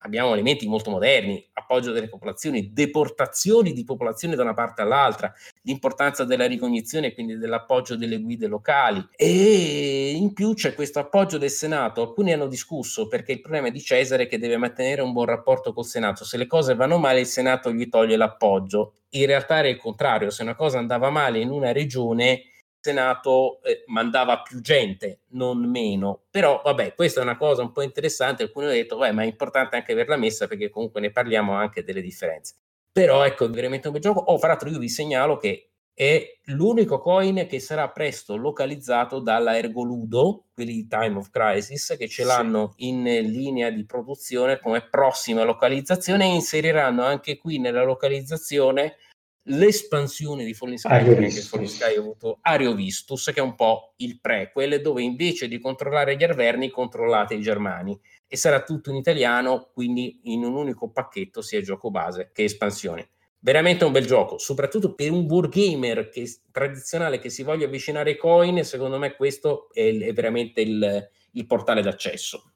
abbiamo 0.03 0.33
elementi 0.33 0.67
molto 0.67 0.89
moderni, 0.89 1.45
appoggio 1.53 1.91
delle 1.91 2.09
popolazioni, 2.09 2.71
deportazioni 2.71 3.73
di 3.73 3.83
popolazioni 3.83 4.35
da 4.35 4.43
una 4.43 4.53
parte 4.53 4.81
all'altra, 4.81 5.33
l'importanza 5.63 6.23
della 6.25 6.45
ricognizione 6.45 7.07
e 7.07 7.13
quindi 7.13 7.37
dell'appoggio 7.37 7.95
delle 7.95 8.19
guide 8.19 8.47
locali. 8.47 9.05
E 9.15 10.11
in 10.11 10.33
più 10.33 10.53
c'è 10.53 10.73
questo 10.73 10.99
appoggio 10.99 11.37
del 11.37 11.49
Senato, 11.49 12.01
alcuni 12.01 12.33
hanno 12.33 12.47
discusso 12.47 13.07
perché 13.07 13.31
il 13.31 13.41
problema 13.41 13.69
di 13.69 13.81
Cesare 13.81 14.23
è 14.23 14.27
che 14.27 14.39
deve 14.39 14.57
mantenere 14.57 15.01
un 15.01 15.13
buon 15.13 15.25
rapporto 15.25 15.73
col 15.73 15.85
Senato, 15.85 16.25
se 16.25 16.37
le 16.37 16.47
cose 16.47 16.75
vanno 16.75 16.97
male 16.97 17.21
il 17.21 17.25
Senato 17.25 17.71
gli 17.71 17.87
toglie 17.89 18.17
l'appoggio, 18.17 18.95
in 19.11 19.25
realtà 19.25 19.59
era 19.59 19.67
il 19.69 19.77
contrario, 19.77 20.29
se 20.29 20.43
una 20.43 20.55
cosa 20.55 20.79
andava 20.79 21.09
male 21.09 21.39
in 21.39 21.49
una 21.49 21.71
regione 21.71 22.43
Senato 22.83 23.61
eh, 23.63 23.85
mandava 23.87 24.41
più 24.41 24.59
gente, 24.59 25.21
non 25.29 25.69
meno. 25.69 26.23
Però, 26.29 26.61
vabbè, 26.61 26.95
questa 26.95 27.21
è 27.21 27.23
una 27.23 27.37
cosa 27.37 27.61
un 27.61 27.71
po' 27.71 27.81
interessante. 27.81 28.43
Alcuni 28.43 28.65
hanno 28.65 28.75
detto, 28.75 28.97
ma 28.97 29.07
è 29.07 29.25
importante 29.25 29.77
anche 29.77 29.93
averla 29.93 30.17
messa 30.17 30.47
perché 30.47 30.69
comunque 30.69 30.99
ne 30.99 31.09
parliamo 31.09 31.53
anche 31.53 31.83
delle 31.83 32.01
differenze. 32.01 32.55
Però, 32.91 33.23
ecco, 33.23 33.49
veramente 33.49 33.87
un 33.87 33.93
bel 33.93 34.01
gioco. 34.01 34.19
Oh, 34.19 34.37
fra 34.37 34.49
l'altro, 34.49 34.69
io 34.69 34.79
vi 34.79 34.89
segnalo 34.89 35.37
che 35.37 35.69
è 35.93 36.39
l'unico 36.47 36.99
coin 36.99 37.47
che 37.47 37.59
sarà 37.59 37.89
presto 37.89 38.35
localizzato 38.35 39.19
dalla 39.19 39.57
Ergoludo, 39.57 40.47
quelli 40.53 40.73
di 40.73 40.87
Time 40.87 41.19
of 41.19 41.29
Crisis, 41.29 41.95
che 41.97 42.09
ce 42.09 42.25
l'hanno 42.25 42.73
sì. 42.75 42.89
in 42.89 43.03
linea 43.03 43.69
di 43.69 43.85
produzione 43.85 44.59
come 44.59 44.85
prossima 44.89 45.43
localizzazione 45.43 46.25
e 46.25 46.33
inseriranno 46.33 47.03
anche 47.05 47.37
qui 47.37 47.59
nella 47.59 47.83
localizzazione 47.83 48.97
l'espansione 49.43 50.45
di 50.45 50.53
Falling 50.53 50.77
Sky, 50.77 51.03
che 51.03 51.41
Falling 51.41 51.69
Sky 51.69 51.95
ha 51.95 51.99
avuto 51.99 52.37
Ariovistus, 52.41 53.31
che 53.33 53.39
è 53.39 53.43
un 53.43 53.55
po' 53.55 53.93
il 53.97 54.19
prequel, 54.19 54.81
dove 54.81 55.01
invece 55.01 55.47
di 55.47 55.59
controllare 55.59 56.15
gli 56.15 56.23
arverni 56.23 56.69
controllate 56.69 57.33
i 57.33 57.41
germani. 57.41 57.99
E 58.27 58.37
sarà 58.37 58.63
tutto 58.63 58.89
in 58.89 58.95
italiano, 58.95 59.69
quindi 59.73 60.21
in 60.23 60.43
un 60.43 60.55
unico 60.55 60.89
pacchetto, 60.89 61.41
sia 61.41 61.61
gioco 61.61 61.91
base 61.91 62.31
che 62.33 62.43
espansione. 62.43 63.09
Veramente 63.39 63.83
un 63.83 63.91
bel 63.91 64.05
gioco, 64.05 64.37
soprattutto 64.37 64.93
per 64.93 65.11
un 65.11 65.25
wargamer 65.29 66.07
che, 66.07 66.31
tradizionale 66.49 67.19
che 67.19 67.29
si 67.29 67.43
voglia 67.43 67.65
avvicinare 67.65 68.11
ai 68.11 68.17
coin, 68.17 68.63
secondo 68.63 68.97
me 68.97 69.15
questo 69.15 69.67
è, 69.73 69.85
è 69.85 70.13
veramente 70.13 70.61
il, 70.61 71.09
il 71.31 71.45
portale 71.45 71.81
d'accesso. 71.81 72.52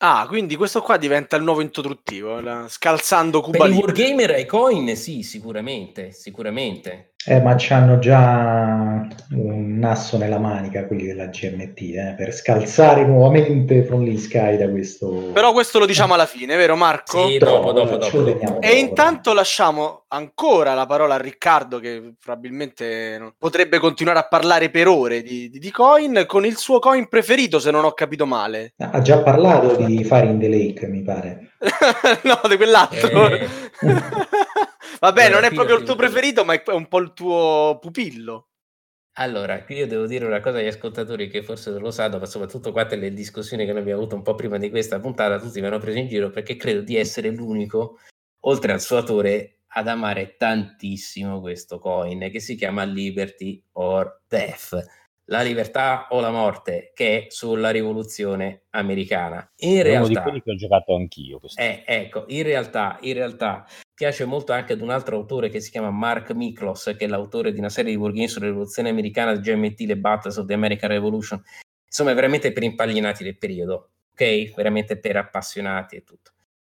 Ah, 0.00 0.26
quindi 0.28 0.54
questo 0.54 0.80
qua 0.80 0.96
diventa 0.96 1.34
il 1.36 1.42
nuovo 1.42 1.60
introduttivo, 1.60 2.38
la... 2.40 2.66
scalzando 2.68 3.40
Cuba 3.40 3.58
Per 3.58 3.70
il 3.70 3.74
wargamer 3.74 4.30
ai 4.30 4.46
coin, 4.46 4.94
sì, 4.96 5.22
sicuramente, 5.22 6.12
sicuramente. 6.12 7.14
Eh, 7.26 7.40
ma 7.42 7.56
c'hanno 7.58 7.98
già 7.98 9.06
un 9.32 9.78
nasso 9.78 10.16
nella 10.16 10.38
manica 10.38 10.86
quelli 10.86 11.04
della 11.04 11.26
GMT 11.26 11.80
eh, 11.80 12.14
per 12.16 12.32
scalzare 12.32 13.04
nuovamente 13.04 13.82
From 13.82 14.10
Sky 14.14 14.56
da 14.56 14.70
questo. 14.70 15.30
Però 15.32 15.52
questo 15.52 15.78
lo 15.78 15.84
diciamo 15.84 16.14
alla 16.14 16.26
fine, 16.26 16.56
vero 16.56 16.76
Marco? 16.76 17.26
Sì, 17.26 17.38
dopo, 17.38 17.72
dopo, 17.72 17.96
dopo. 17.96 18.22
dopo. 18.22 18.60
E 18.60 18.78
intanto 18.78 19.34
lasciamo 19.34 20.04
ancora 20.08 20.74
la 20.74 20.86
parola 20.86 21.16
a 21.16 21.18
Riccardo, 21.18 21.80
che 21.80 22.14
probabilmente 22.22 23.34
potrebbe 23.36 23.78
continuare 23.78 24.20
a 24.20 24.28
parlare 24.28 24.70
per 24.70 24.86
ore 24.86 25.22
di, 25.22 25.50
di, 25.50 25.58
di 25.58 25.70
coin, 25.70 26.24
con 26.26 26.46
il 26.46 26.56
suo 26.56 26.78
coin 26.78 27.08
preferito, 27.08 27.58
se 27.58 27.70
non 27.70 27.84
ho 27.84 27.92
capito 27.92 28.26
male. 28.26 28.74
Ha 28.78 29.02
già 29.02 29.18
parlato 29.18 29.74
di 29.74 30.04
Fire 30.04 30.26
in 30.26 30.38
the 30.38 30.48
Lake, 30.48 30.86
mi 30.86 31.02
pare. 31.02 31.50
no, 32.22 32.40
di 32.48 32.56
quell'altro. 32.56 33.28
Eh. 33.28 33.48
Vabbè, 35.00 35.24
allora, 35.24 35.40
non 35.40 35.50
è 35.50 35.54
proprio 35.54 35.76
il 35.76 35.84
tuo 35.84 35.96
preferito, 35.96 36.44
ma 36.44 36.54
è 36.54 36.70
un 36.70 36.88
po' 36.88 36.98
il 36.98 37.12
tuo 37.12 37.78
pupillo. 37.80 38.48
Allora, 39.18 39.64
qui 39.64 39.76
io 39.76 39.86
devo 39.86 40.06
dire 40.06 40.24
una 40.24 40.40
cosa 40.40 40.58
agli 40.58 40.66
ascoltatori 40.66 41.28
che 41.28 41.42
forse 41.42 41.70
non 41.70 41.82
lo 41.82 41.90
sanno, 41.90 42.18
ma 42.18 42.26
soprattutto 42.26 42.70
qua 42.70 42.86
le 42.88 43.12
discussioni 43.12 43.64
che 43.64 43.72
noi 43.72 43.80
abbiamo 43.80 44.00
avuto 44.00 44.14
un 44.14 44.22
po' 44.22 44.34
prima 44.34 44.58
di 44.58 44.70
questa 44.70 45.00
puntata, 45.00 45.40
tutti 45.40 45.60
mi 45.60 45.66
hanno 45.66 45.78
preso 45.78 45.98
in 45.98 46.06
giro 46.06 46.30
perché 46.30 46.56
credo 46.56 46.82
di 46.82 46.96
essere 46.96 47.30
l'unico, 47.30 47.98
oltre 48.44 48.72
al 48.72 48.80
suo 48.80 48.98
autore, 48.98 49.62
ad 49.72 49.88
amare 49.88 50.36
tantissimo 50.36 51.40
questo 51.40 51.78
coin 51.78 52.30
che 52.30 52.40
si 52.40 52.54
chiama 52.54 52.84
Liberty 52.84 53.62
or 53.72 54.22
Death 54.28 55.06
la 55.28 55.42
libertà 55.42 56.06
o 56.10 56.20
la 56.20 56.30
morte, 56.30 56.92
che 56.94 57.26
è 57.26 57.30
sulla 57.30 57.70
rivoluzione 57.70 58.62
americana. 58.70 59.46
In 59.56 59.78
è 59.78 59.82
realtà, 59.82 59.98
uno 59.98 60.08
di 60.08 60.22
quelli 60.22 60.42
che 60.42 60.50
ho 60.52 60.54
giocato 60.54 60.94
anch'io. 60.94 61.40
Eh, 61.56 61.84
ecco, 61.86 62.24
in 62.28 62.42
realtà, 62.42 62.98
in 63.02 63.12
realtà 63.12 63.66
piace 63.98 64.24
molto 64.24 64.52
anche 64.52 64.74
ad 64.74 64.80
un 64.80 64.90
altro 64.90 65.16
autore 65.16 65.48
che 65.48 65.58
si 65.58 65.72
chiama 65.72 65.90
Mark 65.90 66.30
Miklos, 66.30 66.94
che 66.96 67.06
è 67.06 67.08
l'autore 67.08 67.52
di 67.52 67.58
una 67.58 67.68
serie 67.68 67.90
di 67.90 67.98
wargame 67.98 68.28
sulla 68.28 68.46
rivoluzione 68.46 68.90
americana, 68.90 69.34
GMT, 69.34 69.80
le 69.80 69.96
Battles 69.96 70.36
of 70.36 70.46
the 70.46 70.54
American 70.54 70.90
Revolution. 70.90 71.42
Insomma, 71.84 72.12
è 72.12 72.14
veramente 72.14 72.52
per 72.52 72.62
impallinati 72.62 73.24
del 73.24 73.36
periodo, 73.36 73.90
ok? 74.12 74.54
Veramente 74.54 75.00
per 75.00 75.16
appassionati 75.16 75.96
e 75.96 76.04
tutto. 76.04 76.30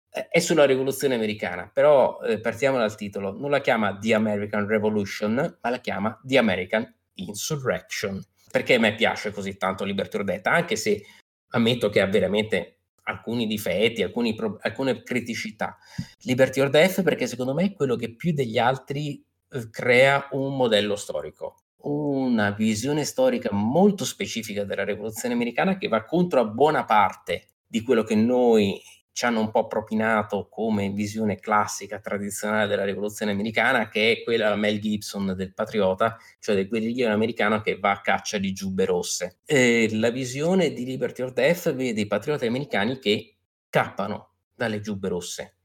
Eh, 0.10 0.30
è 0.30 0.40
sulla 0.40 0.64
rivoluzione 0.64 1.16
americana, 1.16 1.70
però 1.72 2.22
eh, 2.22 2.40
partiamo 2.40 2.78
dal 2.78 2.96
titolo. 2.96 3.38
Non 3.38 3.50
la 3.50 3.60
chiama 3.60 3.98
The 3.98 4.14
American 4.14 4.66
Revolution, 4.66 5.58
ma 5.62 5.70
la 5.70 5.80
chiama 5.80 6.18
The 6.24 6.38
American 6.38 6.96
Insurrection 7.16 8.24
perché 8.52 8.76
a 8.76 8.80
me 8.80 8.96
piace 8.96 9.32
così 9.32 9.58
tanto 9.58 9.84
Liberty 9.84 10.18
Ordetta, 10.18 10.52
anche 10.52 10.76
se 10.76 11.04
ammetto 11.50 11.90
che 11.90 12.02
ha 12.02 12.08
veramente 12.08 12.79
alcuni 13.10 13.48
difetti, 13.48 14.04
alcuni 14.04 14.34
pro- 14.34 14.58
alcune 14.62 15.04
criticità. 15.04 15.78
Liberty 16.22 16.62
or 16.62 16.70
Death 16.70 17.02
perché 17.04 17.28
secondo 17.28 17.54
me 17.54 17.66
è 17.66 17.74
quello 17.74 17.96
che 17.96 18.16
più 18.16 18.34
degli 18.34 18.58
altri 18.58 19.24
eh, 19.52 19.70
crea 19.70 20.28
un 20.32 20.56
modello 20.56 20.96
storico, 20.96 21.64
una 21.82 22.52
visione 22.52 23.04
storica 23.04 23.50
molto 23.52 24.06
specifica 24.06 24.64
della 24.64 24.84
rivoluzione 24.84 25.34
americana 25.34 25.78
che 25.78 25.88
va 25.88 26.06
contro 26.06 26.40
a 26.40 26.46
buona 26.46 26.86
parte 26.86 27.48
di 27.66 27.82
quello 27.82 28.04
che 28.04 28.16
noi 28.16 28.82
ci 29.20 29.26
hanno 29.26 29.42
un 29.42 29.52
po' 29.52 29.68
propinato 29.68 30.48
come 30.48 30.92
visione 30.92 31.40
classica, 31.40 32.00
tradizionale 32.00 32.68
della 32.68 32.86
rivoluzione 32.86 33.34
americana, 33.34 33.90
che 33.90 34.14
è 34.14 34.24
quella 34.24 34.56
Mel 34.56 34.80
Gibson 34.80 35.34
del 35.36 35.54
patriota, 35.54 36.18
cioè 36.40 36.56
del 36.56 36.70
guerrigliero 36.70 37.12
americano 37.12 37.60
che 37.60 37.78
va 37.78 37.92
a 37.92 38.00
caccia 38.00 38.38
di 38.38 38.54
giubbe 38.54 38.86
rosse. 38.86 39.40
E 39.44 39.90
la 39.92 40.10
visione 40.10 40.72
di 40.72 40.86
Liberty 40.86 41.22
or 41.22 41.34
Death 41.34 41.74
vede 41.74 42.00
i 42.00 42.08
patrioti 42.08 42.46
americani 42.46 42.98
che 42.98 43.36
cappano 43.70 44.36
dalle 44.56 44.80
giubbe 44.80 45.10
rosse. 45.10 45.56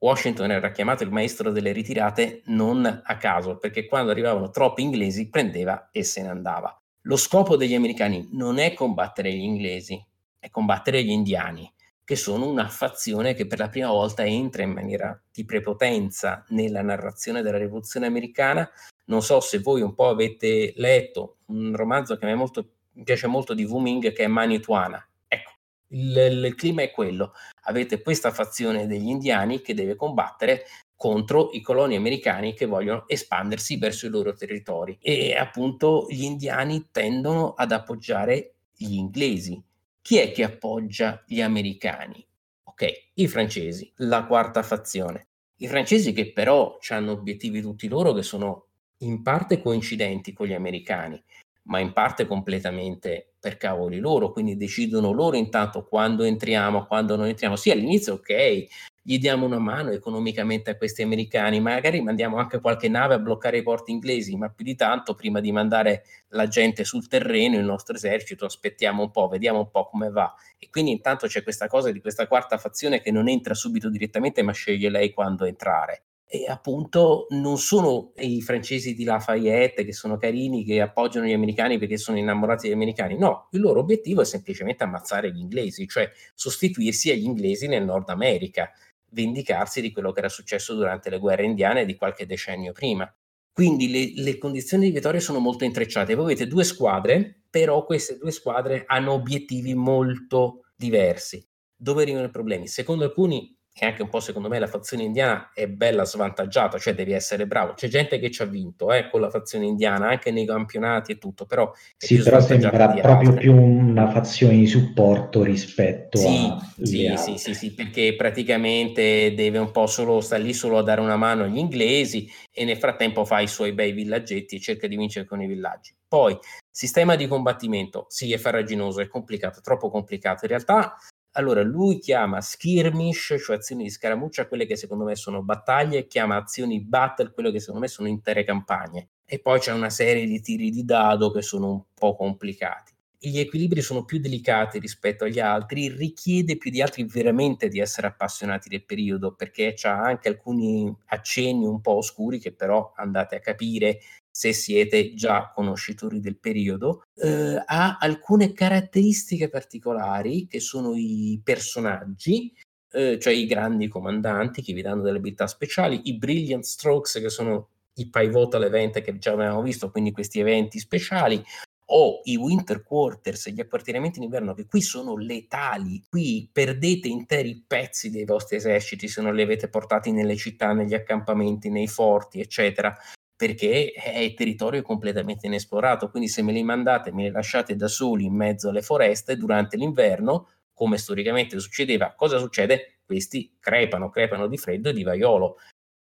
Washington 0.00 0.50
era 0.50 0.70
chiamato 0.70 1.02
il 1.02 1.10
maestro 1.10 1.50
delle 1.50 1.72
ritirate 1.72 2.42
non 2.48 2.84
a 2.84 3.16
caso, 3.16 3.56
perché 3.56 3.86
quando 3.86 4.10
arrivavano 4.10 4.50
troppi 4.50 4.82
inglesi 4.82 5.30
prendeva 5.30 5.88
e 5.92 6.04
se 6.04 6.20
ne 6.20 6.28
andava. 6.28 6.78
Lo 7.04 7.16
scopo 7.16 7.56
degli 7.56 7.74
americani 7.74 8.28
non 8.32 8.58
è 8.58 8.74
combattere 8.74 9.32
gli 9.32 9.40
inglesi, 9.40 9.98
è 10.38 10.50
combattere 10.50 11.02
gli 11.02 11.08
indiani 11.08 11.72
che 12.08 12.16
sono 12.16 12.48
una 12.48 12.70
fazione 12.70 13.34
che 13.34 13.46
per 13.46 13.58
la 13.58 13.68
prima 13.68 13.90
volta 13.90 14.24
entra 14.24 14.62
in 14.62 14.70
maniera 14.70 15.22
di 15.30 15.44
prepotenza 15.44 16.42
nella 16.48 16.80
narrazione 16.80 17.42
della 17.42 17.58
rivoluzione 17.58 18.06
americana, 18.06 18.66
Non 19.08 19.20
so 19.20 19.40
se 19.40 19.58
voi 19.58 19.82
un 19.82 19.92
po' 19.92 20.08
avete 20.08 20.72
letto 20.76 21.40
un 21.48 21.76
romanzo 21.76 22.16
che 22.16 22.24
a 22.24 22.28
me 22.28 22.34
molto, 22.34 22.66
piace 23.04 23.26
molto 23.26 23.52
di 23.52 23.64
Wu 23.64 23.78
Ming 23.78 24.12
che 24.14 24.24
è 24.24 24.26
Manituana. 24.26 25.06
Ecco, 25.28 25.50
il, 25.88 26.16
il 26.46 26.54
clima 26.54 26.80
è 26.80 26.90
quello. 26.90 27.32
Avete 27.64 28.00
questa 28.00 28.30
fazione 28.30 28.86
degli 28.86 29.08
indiani 29.08 29.60
che 29.60 29.74
deve 29.74 29.94
combattere 29.94 30.62
contro 30.96 31.50
i 31.52 31.60
coloni 31.60 31.94
americani 31.94 32.54
che 32.54 32.64
vogliono 32.64 33.06
espandersi 33.06 33.76
verso 33.76 34.06
i 34.06 34.10
loro 34.10 34.32
territori 34.32 34.96
e 34.98 35.36
appunto 35.36 36.06
gli 36.08 36.22
indiani 36.22 36.88
tendono 36.90 37.52
ad 37.52 37.70
appoggiare 37.70 38.54
gli 38.74 38.94
inglesi. 38.94 39.62
Chi 40.02 40.16
è 40.18 40.32
che 40.32 40.42
appoggia 40.44 41.22
gli 41.26 41.40
americani? 41.40 42.24
Ok, 42.64 43.10
i 43.14 43.28
francesi, 43.28 43.90
la 43.96 44.24
quarta 44.26 44.62
fazione. 44.62 45.28
I 45.56 45.66
francesi 45.68 46.12
che 46.12 46.32
però 46.32 46.78
hanno 46.88 47.12
obiettivi 47.12 47.60
tutti 47.60 47.88
loro 47.88 48.12
che 48.12 48.22
sono 48.22 48.66
in 48.98 49.22
parte 49.22 49.60
coincidenti 49.60 50.32
con 50.32 50.46
gli 50.46 50.54
americani, 50.54 51.22
ma 51.64 51.78
in 51.80 51.92
parte 51.92 52.26
completamente 52.26 53.34
per 53.38 53.56
cavoli 53.56 53.98
loro, 53.98 54.32
quindi 54.32 54.56
decidono 54.56 55.12
loro 55.12 55.36
intanto 55.36 55.84
quando 55.84 56.24
entriamo, 56.24 56.86
quando 56.86 57.16
non 57.16 57.26
entriamo. 57.26 57.56
Sì, 57.56 57.70
all'inizio 57.70 58.14
ok, 58.14 58.66
gli 59.08 59.18
diamo 59.18 59.46
una 59.46 59.58
mano 59.58 59.88
economicamente 59.88 60.68
a 60.68 60.76
questi 60.76 61.00
americani, 61.00 61.60
magari 61.60 62.02
mandiamo 62.02 62.36
anche 62.36 62.60
qualche 62.60 62.90
nave 62.90 63.14
a 63.14 63.18
bloccare 63.18 63.56
i 63.56 63.62
porti 63.62 63.90
inglesi, 63.90 64.36
ma 64.36 64.50
più 64.50 64.66
di 64.66 64.74
tanto 64.74 65.14
prima 65.14 65.40
di 65.40 65.50
mandare 65.50 66.02
la 66.32 66.46
gente 66.46 66.84
sul 66.84 67.08
terreno, 67.08 67.56
il 67.56 67.64
nostro 67.64 67.96
esercito, 67.96 68.44
aspettiamo 68.44 69.04
un 69.04 69.10
po', 69.10 69.26
vediamo 69.28 69.60
un 69.60 69.70
po' 69.70 69.86
come 69.86 70.10
va. 70.10 70.34
E 70.58 70.68
quindi 70.68 70.90
intanto 70.90 71.26
c'è 71.26 71.42
questa 71.42 71.68
cosa 71.68 71.90
di 71.90 72.02
questa 72.02 72.26
quarta 72.26 72.58
fazione 72.58 73.00
che 73.00 73.10
non 73.10 73.30
entra 73.30 73.54
subito 73.54 73.88
direttamente, 73.88 74.42
ma 74.42 74.52
sceglie 74.52 74.90
lei 74.90 75.14
quando 75.14 75.46
entrare. 75.46 76.02
E 76.30 76.44
appunto 76.46 77.28
non 77.30 77.56
sono 77.56 78.12
i 78.16 78.42
francesi 78.42 78.94
di 78.94 79.04
Lafayette 79.04 79.86
che 79.86 79.94
sono 79.94 80.18
carini, 80.18 80.62
che 80.62 80.82
appoggiano 80.82 81.24
gli 81.24 81.32
americani 81.32 81.78
perché 81.78 81.96
sono 81.96 82.18
innamorati 82.18 82.66
degli 82.66 82.76
americani. 82.76 83.16
No, 83.16 83.48
il 83.52 83.62
loro 83.62 83.80
obiettivo 83.80 84.20
è 84.20 84.26
semplicemente 84.26 84.84
ammazzare 84.84 85.32
gli 85.32 85.38
inglesi, 85.38 85.88
cioè 85.88 86.10
sostituirsi 86.34 87.10
agli 87.10 87.24
inglesi 87.24 87.66
nel 87.66 87.82
Nord 87.82 88.10
America 88.10 88.70
vendicarsi 89.10 89.80
di 89.80 89.90
quello 89.92 90.12
che 90.12 90.20
era 90.20 90.28
successo 90.28 90.74
durante 90.74 91.10
le 91.10 91.18
guerre 91.18 91.44
indiane 91.44 91.84
di 91.84 91.94
qualche 91.96 92.26
decennio 92.26 92.72
prima. 92.72 93.12
Quindi 93.52 93.90
le, 93.90 94.22
le 94.22 94.38
condizioni 94.38 94.86
di 94.86 94.92
vittoria 94.92 95.20
sono 95.20 95.40
molto 95.40 95.64
intrecciate. 95.64 96.14
Voi 96.14 96.26
avete 96.26 96.46
due 96.46 96.62
squadre, 96.62 97.42
però 97.50 97.84
queste 97.84 98.16
due 98.16 98.30
squadre 98.30 98.84
hanno 98.86 99.12
obiettivi 99.12 99.74
molto 99.74 100.62
diversi. 100.76 101.44
Dove 101.74 102.02
arrivano 102.02 102.26
i 102.26 102.30
problemi? 102.30 102.68
Secondo 102.68 103.04
alcuni 103.04 103.57
che 103.78 103.84
anche 103.84 104.02
un 104.02 104.08
po' 104.08 104.18
secondo 104.18 104.48
me 104.48 104.58
la 104.58 104.66
fazione 104.66 105.04
indiana 105.04 105.52
è 105.54 105.68
bella 105.68 106.04
svantaggiata, 106.04 106.78
cioè 106.78 106.96
devi 106.96 107.12
essere 107.12 107.46
bravo. 107.46 107.74
C'è 107.74 107.86
gente 107.86 108.18
che 108.18 108.28
ci 108.28 108.42
ha 108.42 108.44
vinto 108.44 108.92
eh, 108.92 109.08
con 109.08 109.20
la 109.20 109.30
fazione 109.30 109.66
indiana, 109.66 110.08
anche 110.08 110.32
nei 110.32 110.44
campionati 110.44 111.12
e 111.12 111.18
tutto, 111.18 111.46
però... 111.46 111.72
Sì, 111.96 112.20
però 112.20 112.40
sembra 112.40 112.70
proprio 112.70 113.04
altre. 113.04 113.34
più 113.34 113.54
una 113.54 114.10
fazione 114.10 114.56
di 114.56 114.66
supporto 114.66 115.44
rispetto 115.44 116.18
sì, 116.18 116.48
a... 116.50 116.58
Sì, 116.82 117.14
sì, 117.16 117.38
sì, 117.38 117.54
sì, 117.54 117.72
perché 117.72 118.16
praticamente 118.16 119.32
deve 119.34 119.58
un 119.58 119.70
po' 119.70 119.86
solo, 119.86 120.20
sta 120.20 120.36
lì 120.38 120.52
solo 120.52 120.78
a 120.78 120.82
dare 120.82 121.00
una 121.00 121.16
mano 121.16 121.44
agli 121.44 121.58
inglesi 121.58 122.28
e 122.52 122.64
nel 122.64 122.78
frattempo 122.78 123.24
fa 123.24 123.38
i 123.38 123.46
suoi 123.46 123.74
bei 123.74 123.92
villaggetti 123.92 124.56
e 124.56 124.60
cerca 124.60 124.88
di 124.88 124.96
vincere 124.96 125.24
con 125.24 125.40
i 125.40 125.46
villaggi. 125.46 125.94
Poi, 126.08 126.36
sistema 126.68 127.14
di 127.14 127.28
combattimento, 127.28 128.06
sì, 128.08 128.32
è 128.32 128.38
farraginoso, 128.38 129.00
è 129.00 129.06
complicato, 129.06 129.60
troppo 129.60 129.88
complicato. 129.88 130.46
In 130.46 130.50
realtà 130.50 130.96
allora, 131.32 131.62
lui 131.62 131.98
chiama 131.98 132.40
skirmish, 132.40 133.36
cioè 133.38 133.56
azioni 133.56 133.84
di 133.84 133.90
scaramuccia, 133.90 134.48
quelle 134.48 134.66
che 134.66 134.76
secondo 134.76 135.04
me 135.04 135.14
sono 135.14 135.42
battaglie, 135.42 136.06
chiama 136.06 136.36
azioni 136.36 136.80
battle, 136.80 137.32
quelle 137.32 137.52
che 137.52 137.60
secondo 137.60 137.80
me 137.80 137.88
sono 137.88 138.08
intere 138.08 138.44
campagne. 138.44 139.10
E 139.24 139.38
poi 139.38 139.60
c'è 139.60 139.72
una 139.72 139.90
serie 139.90 140.26
di 140.26 140.40
tiri 140.40 140.70
di 140.70 140.84
dado 140.84 141.30
che 141.30 141.42
sono 141.42 141.70
un 141.70 141.82
po' 141.94 142.16
complicati. 142.16 142.92
Gli 143.20 143.38
equilibri 143.40 143.82
sono 143.82 144.04
più 144.04 144.18
delicati 144.20 144.78
rispetto 144.78 145.24
agli 145.24 145.40
altri, 145.40 145.88
richiede 145.88 146.56
più 146.56 146.70
di 146.70 146.80
altri 146.80 147.04
veramente 147.04 147.68
di 147.68 147.80
essere 147.80 148.06
appassionati 148.06 148.68
del 148.68 148.84
periodo, 148.84 149.34
perché 149.34 149.74
c'ha 149.76 150.00
anche 150.00 150.28
alcuni 150.28 150.92
accenni 151.06 151.66
un 151.66 151.80
po' 151.80 151.96
oscuri 151.96 152.38
che 152.38 152.52
però 152.52 152.92
andate 152.96 153.36
a 153.36 153.40
capire 153.40 154.00
se 154.38 154.52
siete 154.52 155.14
già 155.14 155.50
conoscitori 155.52 156.20
del 156.20 156.38
periodo, 156.38 157.02
eh, 157.16 157.60
ha 157.66 157.96
alcune 157.98 158.52
caratteristiche 158.52 159.48
particolari 159.48 160.46
che 160.46 160.60
sono 160.60 160.94
i 160.94 161.40
personaggi, 161.42 162.54
eh, 162.92 163.18
cioè 163.18 163.32
i 163.32 163.46
grandi 163.46 163.88
comandanti 163.88 164.62
che 164.62 164.72
vi 164.74 164.82
danno 164.82 165.02
delle 165.02 165.18
abilità 165.18 165.48
speciali, 165.48 166.02
i 166.04 166.16
brilliant 166.16 166.62
strokes 166.62 167.14
che 167.14 167.30
sono 167.30 167.70
i 167.94 168.08
pivotal 168.08 168.62
event 168.62 169.00
che 169.00 169.18
già 169.18 169.32
avevamo 169.32 169.60
visto, 169.60 169.90
quindi 169.90 170.12
questi 170.12 170.38
eventi 170.38 170.78
speciali, 170.78 171.42
o 171.86 172.20
i 172.24 172.36
winter 172.36 172.84
quarters, 172.84 173.48
gli 173.48 173.58
appartenimenti 173.58 174.18
in 174.18 174.26
inverno, 174.26 174.54
che 174.54 174.66
qui 174.66 174.82
sono 174.82 175.16
letali, 175.16 176.00
qui 176.08 176.48
perdete 176.52 177.08
interi 177.08 177.64
pezzi 177.66 178.10
dei 178.10 178.24
vostri 178.24 178.54
eserciti 178.54 179.08
se 179.08 179.20
non 179.20 179.34
li 179.34 179.42
avete 179.42 179.68
portati 179.68 180.12
nelle 180.12 180.36
città, 180.36 180.72
negli 180.74 180.94
accampamenti, 180.94 181.70
nei 181.70 181.88
forti, 181.88 182.38
eccetera 182.38 182.96
perché 183.38 183.92
è 183.92 184.34
territorio 184.34 184.82
completamente 184.82 185.46
inesplorato. 185.46 186.10
Quindi 186.10 186.28
se 186.28 186.42
me 186.42 186.50
li 186.50 186.64
mandate, 186.64 187.12
me 187.12 187.22
li 187.22 187.30
lasciate 187.30 187.76
da 187.76 187.86
soli 187.86 188.24
in 188.24 188.34
mezzo 188.34 188.68
alle 188.68 188.82
foreste 188.82 189.36
durante 189.36 189.76
l'inverno, 189.76 190.48
come 190.74 190.98
storicamente 190.98 191.60
succedeva, 191.60 192.14
cosa 192.16 192.38
succede? 192.38 192.98
Questi 193.04 193.56
crepano, 193.60 194.10
crepano 194.10 194.48
di 194.48 194.56
freddo 194.56 194.88
e 194.88 194.92
di 194.92 195.04
vaiolo. 195.04 195.58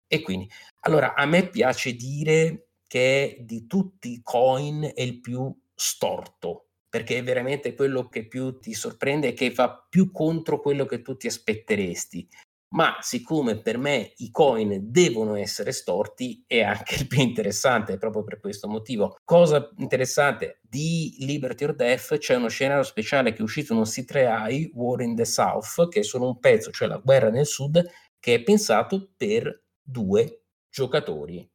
E 0.07 0.21
quindi, 0.21 0.49
allora, 0.83 1.13
a 1.13 1.25
me 1.25 1.49
piace 1.49 1.93
dire 1.95 2.67
che 2.88 3.39
di 3.41 3.67
tutti 3.67 4.13
i 4.13 4.21
coin 4.23 4.93
è 4.95 5.01
il 5.01 5.19
più 5.19 5.53
storto, 5.75 6.69
perché 6.88 7.17
è 7.17 7.23
veramente 7.23 7.75
quello 7.75 8.07
che 8.07 8.27
più 8.27 8.59
ti 8.59 8.73
sorprende 8.73 9.27
e 9.27 9.33
che 9.33 9.51
va 9.51 9.86
più 9.89 10.09
contro 10.13 10.61
quello 10.61 10.86
che 10.86 11.01
tu 11.01 11.17
ti 11.17 11.27
aspetteresti 11.27 12.29
ma 12.76 12.97
siccome 12.99 13.61
per 13.61 13.78
me 13.78 14.13
i 14.17 14.30
coin 14.32 14.91
devono 14.91 15.36
essere 15.36 15.71
storti 15.71 16.43
è 16.45 16.61
anche 16.61 16.95
il 16.95 17.07
più 17.07 17.21
interessante 17.21 17.97
proprio 17.97 18.23
per 18.23 18.39
questo 18.39 18.67
motivo. 18.67 19.15
Cosa 19.23 19.71
interessante 19.78 20.59
di 20.61 21.15
Liberty 21.19 21.63
or 21.63 21.73
Death 21.73 22.17
c'è 22.17 22.36
uno 22.36 22.49
scenario 22.49 22.84
speciale 22.84 23.32
che 23.32 23.39
è 23.39 23.43
uscito 23.43 23.71
in 23.71 23.80
un 23.80 23.86
C3i, 23.86 24.71
War 24.73 25.01
in 25.01 25.15
the 25.15 25.26
South, 25.26 25.88
che 25.88 26.01
è 26.01 26.03
solo 26.03 26.28
un 26.28 26.39
pezzo, 26.39 26.69
cioè 26.71 26.89
la 26.89 26.97
guerra 26.97 27.30
nel 27.30 27.45
sud, 27.45 27.82
che 28.19 28.36
è 28.36 28.43
pensato 28.43 29.11
per 29.15 29.63
due 29.82 30.43
giocatori, 30.69 31.49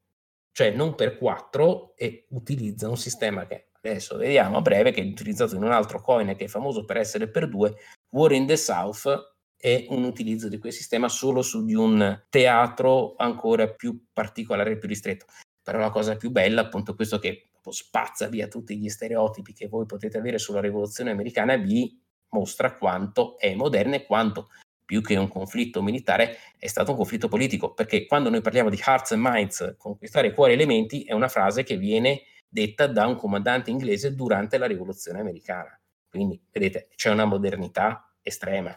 cioè 0.52 0.70
non 0.70 0.94
per 0.94 1.18
quattro 1.18 1.94
e 1.96 2.26
utilizza 2.30 2.88
un 2.88 2.96
sistema 2.96 3.46
che 3.46 3.68
adesso 3.82 4.16
vediamo 4.16 4.58
a 4.58 4.62
breve 4.62 4.90
che 4.90 5.02
è 5.02 5.06
utilizzato 5.06 5.54
in 5.54 5.64
un 5.64 5.72
altro 5.72 6.00
coin 6.00 6.34
che 6.36 6.44
è 6.44 6.48
famoso 6.48 6.84
per 6.84 6.96
essere 6.96 7.28
per 7.28 7.46
due, 7.48 7.74
War 8.12 8.32
in 8.32 8.46
the 8.46 8.56
South 8.56 9.29
è 9.60 9.84
un 9.90 10.04
utilizzo 10.04 10.48
di 10.48 10.58
quel 10.58 10.72
sistema 10.72 11.08
solo 11.08 11.42
su 11.42 11.64
di 11.64 11.74
un 11.74 12.24
teatro 12.30 13.14
ancora 13.16 13.68
più 13.68 14.06
particolare 14.10 14.72
e 14.72 14.78
più 14.78 14.88
ristretto. 14.88 15.26
Però 15.62 15.78
la 15.78 15.90
cosa 15.90 16.16
più 16.16 16.30
bella, 16.30 16.62
appunto, 16.62 16.94
questo 16.94 17.18
che 17.18 17.50
spazza 17.68 18.26
via 18.28 18.48
tutti 18.48 18.76
gli 18.78 18.88
stereotipi 18.88 19.52
che 19.52 19.68
voi 19.68 19.84
potete 19.84 20.16
avere 20.16 20.38
sulla 20.38 20.60
rivoluzione 20.60 21.10
americana, 21.10 21.56
vi 21.56 22.00
mostra 22.30 22.74
quanto 22.76 23.38
è 23.38 23.54
moderna 23.54 23.96
e 23.96 24.06
quanto 24.06 24.48
più 24.82 25.02
che 25.02 25.16
un 25.16 25.28
conflitto 25.28 25.82
militare 25.82 26.38
è 26.56 26.66
stato 26.66 26.92
un 26.92 26.96
conflitto 26.96 27.28
politico, 27.28 27.74
perché 27.74 28.06
quando 28.06 28.30
noi 28.30 28.40
parliamo 28.40 28.70
di 28.70 28.80
hearts 28.84 29.12
and 29.12 29.22
minds, 29.22 29.74
conquistare 29.76 30.32
cuori 30.32 30.52
e 30.52 30.54
elementi, 30.54 31.04
è 31.04 31.12
una 31.12 31.28
frase 31.28 31.62
che 31.62 31.76
viene 31.76 32.22
detta 32.48 32.86
da 32.86 33.06
un 33.06 33.16
comandante 33.16 33.70
inglese 33.70 34.14
durante 34.14 34.58
la 34.58 34.66
rivoluzione 34.66 35.20
americana. 35.20 35.78
Quindi, 36.08 36.42
vedete, 36.50 36.88
c'è 36.96 37.10
una 37.10 37.24
modernità 37.24 38.12
estrema. 38.22 38.76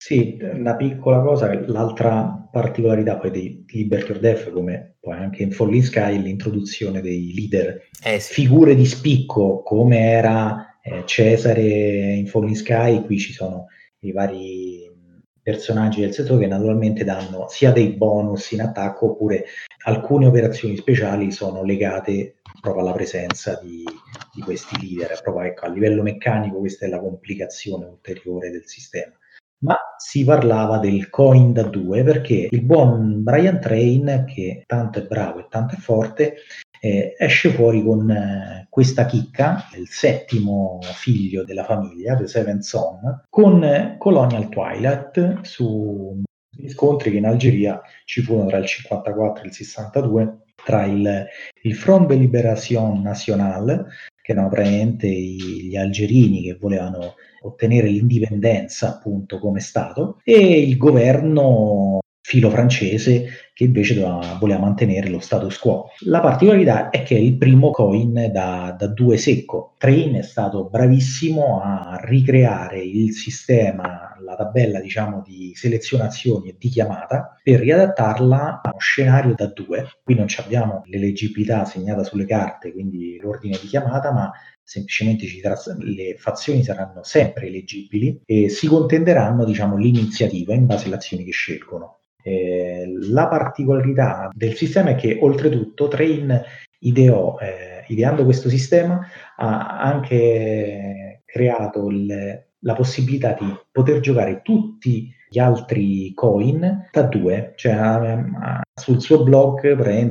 Sì, 0.00 0.38
una 0.40 0.76
piccola 0.76 1.20
cosa, 1.20 1.52
l'altra 1.66 2.48
particolarità 2.52 3.18
poi 3.18 3.32
di 3.32 3.64
Liberty 3.66 4.12
or 4.12 4.20
Death, 4.20 4.52
come 4.52 4.94
poi 5.00 5.16
anche 5.16 5.42
in 5.42 5.50
Falling 5.50 5.82
Sky, 5.82 6.22
l'introduzione 6.22 7.00
dei 7.00 7.34
leader, 7.34 7.88
eh 8.04 8.20
sì. 8.20 8.32
figure 8.32 8.76
di 8.76 8.86
spicco 8.86 9.60
come 9.64 9.98
era 9.98 10.78
eh, 10.80 11.02
Cesare 11.04 11.62
in 12.14 12.28
Falling 12.28 12.54
Sky, 12.54 13.04
qui 13.04 13.18
ci 13.18 13.32
sono 13.32 13.66
i 14.02 14.12
vari 14.12 14.88
personaggi 15.42 16.00
del 16.00 16.14
settore 16.14 16.42
che 16.42 16.46
naturalmente 16.46 17.02
danno 17.02 17.48
sia 17.48 17.72
dei 17.72 17.88
bonus 17.88 18.52
in 18.52 18.60
attacco 18.60 19.06
oppure 19.06 19.46
alcune 19.84 20.26
operazioni 20.26 20.76
speciali 20.76 21.32
sono 21.32 21.64
legate 21.64 22.36
proprio 22.60 22.84
alla 22.84 22.92
presenza 22.92 23.58
di, 23.60 23.82
di 24.32 24.42
questi 24.42 24.76
leader, 24.80 25.20
proprio 25.22 25.48
ecco, 25.48 25.64
a 25.64 25.70
livello 25.70 26.02
meccanico 26.02 26.58
questa 26.58 26.86
è 26.86 26.88
la 26.88 27.00
complicazione 27.00 27.86
ulteriore 27.86 28.50
del 28.50 28.66
sistema 28.66 29.17
ma 29.60 29.76
si 29.96 30.24
parlava 30.24 30.78
del 30.78 31.10
coin 31.10 31.52
da 31.52 31.64
due 31.64 32.02
perché 32.04 32.48
il 32.50 32.62
buon 32.62 33.22
Brian 33.22 33.60
Train, 33.60 34.24
che 34.26 34.62
tanto 34.66 35.00
è 35.00 35.06
bravo 35.06 35.40
e 35.40 35.46
tanto 35.48 35.74
è 35.74 35.78
forte, 35.78 36.36
eh, 36.80 37.14
esce 37.18 37.50
fuori 37.50 37.82
con 37.82 38.08
eh, 38.10 38.66
questa 38.70 39.06
chicca, 39.06 39.68
il 39.76 39.88
settimo 39.88 40.78
figlio 40.82 41.44
della 41.44 41.64
famiglia, 41.64 42.14
The 42.14 42.28
Seven 42.28 42.62
Son, 42.62 43.24
con 43.28 43.64
eh, 43.64 43.96
Colonial 43.98 44.48
Twilight. 44.48 45.40
Su 45.42 46.22
scontri 46.68 47.10
che 47.10 47.18
in 47.18 47.26
Algeria 47.26 47.80
ci 48.04 48.20
furono 48.20 48.48
tra 48.48 48.58
il 48.58 48.66
54 48.66 49.44
e 49.44 49.46
il 49.46 49.52
62 49.52 50.38
tra 50.64 50.84
il, 50.84 51.26
il 51.62 51.74
Front 51.74 52.08
de 52.08 52.16
Libération 52.16 53.00
Nationale, 53.00 53.86
che 54.28 54.34
erano 54.34 54.50
praticamente 54.50 55.08
gli 55.08 55.74
algerini 55.74 56.42
che 56.42 56.58
volevano 56.60 57.14
ottenere 57.40 57.88
l'indipendenza 57.88 58.90
appunto 58.90 59.38
come 59.38 59.60
Stato, 59.60 60.20
e 60.22 60.60
il 60.60 60.76
governo 60.76 62.00
filo 62.20 62.50
francese 62.50 63.47
che 63.58 63.64
invece 63.64 63.94
doveva, 63.94 64.36
voleva 64.38 64.60
mantenere 64.60 65.08
lo 65.08 65.18
status 65.18 65.58
quo. 65.58 65.90
La 66.04 66.20
particolarità 66.20 66.90
è 66.90 67.02
che 67.02 67.16
è 67.16 67.18
il 67.18 67.36
primo 67.36 67.72
coin 67.72 68.30
da, 68.32 68.72
da 68.78 68.86
due 68.86 69.16
secco. 69.16 69.74
Train 69.78 70.14
è 70.14 70.22
stato 70.22 70.68
bravissimo 70.68 71.60
a 71.60 71.98
ricreare 72.04 72.80
il 72.80 73.12
sistema, 73.12 74.16
la 74.20 74.36
tabella 74.36 74.78
diciamo 74.78 75.24
di 75.26 75.50
selezionazioni 75.56 76.50
e 76.50 76.56
di 76.56 76.68
chiamata 76.68 77.36
per 77.42 77.58
riadattarla 77.58 78.60
a 78.62 78.68
uno 78.68 78.78
scenario 78.78 79.34
da 79.34 79.48
due. 79.48 79.88
Qui 80.04 80.14
non 80.14 80.26
abbiamo 80.36 80.84
l'eleggibilità 80.86 81.64
segnata 81.64 82.04
sulle 82.04 82.26
carte, 82.26 82.72
quindi 82.72 83.18
l'ordine 83.20 83.58
di 83.60 83.66
chiamata, 83.66 84.12
ma 84.12 84.30
semplicemente 84.62 85.26
le 85.80 86.14
fazioni 86.16 86.62
saranno 86.62 87.02
sempre 87.02 87.48
eleggibili 87.48 88.20
e 88.24 88.50
si 88.50 88.68
contenderanno 88.68 89.44
diciamo, 89.44 89.76
l'iniziativa 89.76 90.54
in 90.54 90.66
base 90.66 90.86
alle 90.86 90.94
azioni 90.94 91.24
che 91.24 91.32
scelgono. 91.32 91.96
Eh, 92.28 92.92
la 93.10 93.26
particolarità 93.26 94.28
del 94.34 94.54
sistema 94.54 94.90
è 94.90 94.94
che 94.96 95.18
oltretutto 95.20 95.88
Train 95.88 96.42
ideò, 96.80 97.36
eh, 97.40 97.84
ideando 97.88 98.24
questo 98.24 98.50
sistema, 98.50 99.00
ha 99.36 99.80
anche 99.80 101.22
creato 101.24 101.88
il, 101.88 102.44
la 102.60 102.74
possibilità 102.74 103.34
di 103.38 103.46
poter 103.72 104.00
giocare 104.00 104.42
tutti 104.42 105.10
gli 105.30 105.38
altri 105.38 106.12
coin 106.14 106.88
da 106.90 107.02
due, 107.02 107.52
cioè 107.56 107.72
ha, 107.72 108.60
sul 108.74 109.00
suo 109.00 109.22
blog 109.22 109.64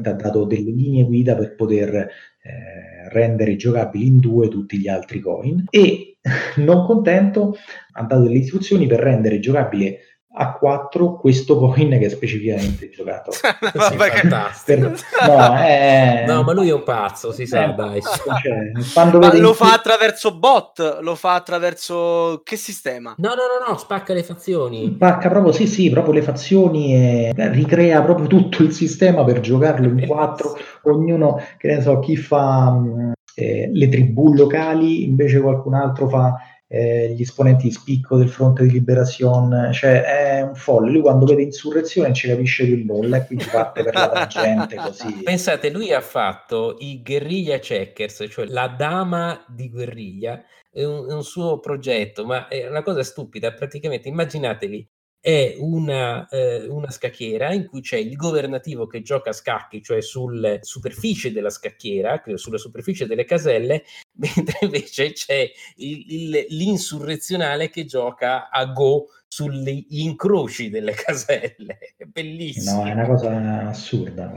ha 0.07 0.13
dato 0.13 0.45
delle 0.45 0.71
linee 0.71 1.05
guida 1.05 1.35
per 1.35 1.55
poter 1.55 1.93
eh, 1.95 3.09
rendere 3.09 3.55
giocabili 3.55 4.07
in 4.07 4.19
due 4.19 4.47
tutti 4.47 4.77
gli 4.77 4.87
altri 4.87 5.19
coin 5.19 5.65
e 5.69 6.17
non 6.57 6.85
contento 6.85 7.55
ha 7.93 8.03
dato 8.03 8.23
delle 8.23 8.39
istruzioni 8.39 8.85
per 8.85 8.99
rendere 8.99 9.39
giocabile 9.39 9.99
a 10.37 10.53
4 10.53 11.15
questo 11.15 11.57
coin 11.57 11.89
che 11.89 12.05
è 12.05 12.09
specificamente 12.09 12.89
giocato. 12.89 13.31
Vabbè, 13.73 14.09
fantastico. 14.11 14.89
Per, 14.89 15.27
no, 15.27 15.55
è... 15.55 16.23
no, 16.27 16.43
ma 16.43 16.53
lui 16.53 16.69
è 16.69 16.73
un 16.73 16.83
pazzo, 16.83 17.31
si 17.31 17.47
sa, 17.47 17.71
eh, 17.71 17.73
dai. 17.73 18.01
Cioè, 18.01 18.71
ma 19.17 19.33
lo 19.37 19.53
fa 19.53 19.73
attraverso 19.73 20.37
bot, 20.37 20.99
lo 21.01 21.15
fa 21.15 21.33
attraverso 21.33 22.41
che 22.43 22.55
sistema? 22.55 23.15
No, 23.17 23.29
no, 23.29 23.35
no, 23.35 23.71
no, 23.71 23.77
spacca 23.77 24.13
le 24.13 24.23
fazioni. 24.23 24.93
Spacca 24.95 25.29
proprio, 25.29 25.51
sì, 25.51 25.65
sì, 25.65 25.89
proprio 25.89 26.13
le 26.13 26.21
fazioni 26.21 26.93
e 26.93 27.33
ricrea 27.35 28.01
proprio 28.01 28.27
tutto 28.27 28.61
il 28.61 28.71
sistema 28.71 29.23
per 29.23 29.39
giocarlo 29.39 29.87
in 29.87 30.05
4, 30.05 30.57
ognuno, 30.83 31.41
che 31.57 31.67
ne 31.67 31.81
so, 31.81 31.99
chi 31.99 32.15
fa 32.15 32.71
mm, 32.71 33.11
eh, 33.35 33.69
le 33.71 33.89
tribù 33.89 34.33
locali, 34.33 35.03
invece 35.03 35.39
qualcun 35.39 35.73
altro 35.73 36.07
fa 36.07 36.35
eh, 36.69 37.13
gli 37.15 37.21
esponenti 37.21 37.67
di 37.67 37.71
spicco 37.71 38.17
del 38.17 38.29
fronte 38.29 38.63
di 38.63 38.71
liberazione, 38.71 39.71
cioè 39.71 40.03
è 40.03 40.41
un 40.41 40.55
folle. 40.55 40.91
Lui 40.91 41.01
quando 41.01 41.25
vede 41.25 41.43
insurrezione 41.43 42.07
non 42.07 42.15
ci 42.15 42.27
capisce 42.27 42.65
più 42.65 42.83
nulla 42.85 43.17
e 43.17 43.25
quindi 43.25 43.45
parte 43.45 43.83
per 43.83 43.93
la 43.93 44.09
tangente 44.09 44.75
così. 44.83 45.21
Pensate, 45.23 45.69
lui 45.69 45.93
ha 45.93 46.01
fatto 46.01 46.75
i 46.79 47.01
guerriglia 47.01 47.59
checkers, 47.59 48.25
cioè 48.29 48.45
la 48.45 48.67
dama 48.67 49.45
di 49.47 49.69
guerriglia, 49.69 50.43
è 50.69 50.83
un, 50.83 51.09
è 51.09 51.13
un 51.13 51.23
suo 51.23 51.59
progetto, 51.59 52.25
ma 52.25 52.47
è 52.47 52.67
una 52.67 52.83
cosa 52.83 53.03
stupida. 53.03 53.53
Praticamente 53.53 54.09
immaginatevi 54.09 54.89
è 55.19 55.55
una, 55.59 56.27
eh, 56.29 56.67
una, 56.67 56.89
scacchiera 56.89 57.51
in 57.51 57.65
cui 57.65 57.81
c'è 57.81 57.97
il 57.97 58.15
governativo 58.15 58.87
che 58.87 59.01
gioca 59.01 59.31
a 59.31 59.33
scacchi, 59.33 59.81
cioè 59.81 60.01
sulla 60.01 60.57
superficie 60.61 61.31
della 61.31 61.49
scacchiera, 61.49 62.21
sulla 62.35 62.57
superficie 62.57 63.07
delle 63.07 63.25
caselle, 63.25 63.83
mentre 64.17 64.59
invece 64.61 65.11
c'è 65.11 65.49
il, 65.77 66.05
il, 66.07 66.45
l'insurrezionale 66.49 67.69
che 67.69 67.85
gioca 67.85 68.49
a 68.49 68.65
go 68.67 69.07
sugli 69.27 69.85
incroci 69.89 70.69
delle 70.69 70.93
caselle. 70.93 71.77
È 71.97 72.05
bellissimo. 72.05 72.83
No, 72.83 72.87
è 72.87 72.93
una 72.93 73.05
cosa 73.05 73.67
assurda. 73.67 74.31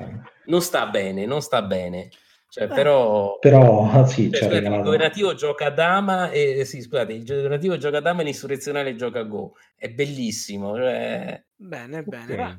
Non 0.47 0.61
sta 0.61 0.87
bene, 0.87 1.27
non 1.27 1.41
sta 1.41 1.63
bene. 1.63 2.11
Cioè, 2.51 2.67
però, 2.67 3.39
però 3.39 4.05
sì, 4.07 4.29
cioè, 4.33 4.49
scusate, 4.49 4.67
il 4.67 4.83
governativo 4.83 5.35
gioca 5.35 5.67
a 5.67 5.71
dama 5.71 6.31
e 6.31 6.65
sì, 6.65 6.83
scusate, 6.83 7.13
il 7.13 7.25
governativo 7.25 7.79
gioca 7.79 7.99
a 7.99 8.01
dama 8.01 8.23
e 8.23 8.25
l'insurrezionale 8.25 8.97
gioca 8.97 9.21
a 9.21 9.23
go. 9.23 9.53
È 9.77 9.89
bellissimo. 9.89 10.75
Cioè... 10.75 11.45
Bene, 11.55 12.03
bene. 12.03 12.33
Okay. 12.33 12.57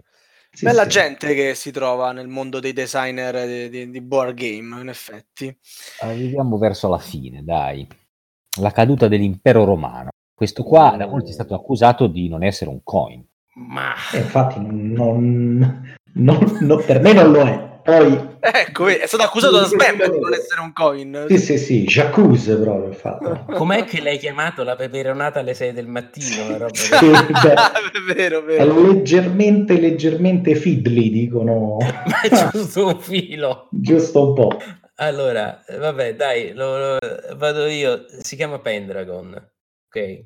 Sì, 0.49 0.65
Bella 0.65 0.83
sì. 0.83 0.89
gente 0.89 1.33
che 1.33 1.55
si 1.55 1.71
trova 1.71 2.13
nel 2.13 2.27
mondo 2.27 2.61
dei 2.61 2.71
designer 2.71 3.45
di, 3.45 3.69
di, 3.69 3.89
di 3.89 4.01
board 4.01 4.33
game, 4.33 4.79
in 4.79 4.87
effetti. 4.87 5.53
Arriviamo 5.99 6.57
verso 6.57 6.87
la 6.87 6.97
fine, 6.97 7.43
dai. 7.43 7.85
La 8.61 8.71
caduta 8.71 9.09
dell'impero 9.09 9.65
romano. 9.65 10.09
Questo 10.33 10.63
qua 10.63 10.95
da 10.97 11.05
molti 11.05 11.31
è 11.31 11.33
stato 11.33 11.53
accusato 11.53 12.07
di 12.07 12.29
non 12.29 12.43
essere 12.43 12.69
un 12.69 12.79
coin. 12.83 13.25
Ma 13.55 13.93
eh, 14.13 14.19
infatti, 14.19 14.59
non, 14.59 15.97
non, 16.13 16.57
non, 16.61 16.83
per 16.85 17.01
me 17.01 17.13
non 17.13 17.31
lo 17.31 17.41
è. 17.45 17.70
Poi 17.83 18.31
Ecco, 18.43 18.87
è 18.87 19.05
stato 19.05 19.21
accusato 19.21 19.59
da 19.59 19.65
spam 19.65 20.09
di 20.09 20.19
non 20.19 20.33
essere 20.33 20.61
un 20.61 20.73
coin. 20.73 21.25
Sì, 21.27 21.37
sì, 21.37 21.57
sì, 21.59 21.83
Jacuzzi 21.83 22.55
proprio, 22.57 22.87
infatti. 22.87 23.53
Com'è 23.53 23.83
che 23.83 24.01
l'hai 24.01 24.17
chiamato 24.17 24.63
la 24.63 24.75
peperonata 24.75 25.41
alle 25.41 25.53
6 25.53 25.73
del 25.73 25.85
mattino? 25.85 26.45
Una 26.47 26.57
roba 26.57 26.73
sì, 26.73 27.09
beh, 27.09 27.53
è 28.13 28.13
vero, 28.15 28.41
vero. 28.41 28.63
È 28.63 28.81
leggermente, 28.81 29.79
leggermente 29.79 30.55
fiddly, 30.55 31.11
dicono. 31.11 31.77
Ma 31.79 32.49
giusto 32.51 32.87
un 32.87 32.99
filo. 32.99 33.67
Giusto 33.69 34.29
un 34.29 34.33
po'. 34.33 34.57
Allora, 34.95 35.63
vabbè, 35.77 36.15
dai, 36.15 36.53
lo, 36.53 36.77
lo, 36.77 36.97
vado 37.35 37.67
io. 37.67 38.05
Si 38.21 38.35
chiama 38.35 38.59
Pendragon, 38.59 39.33
ok? 39.87 40.25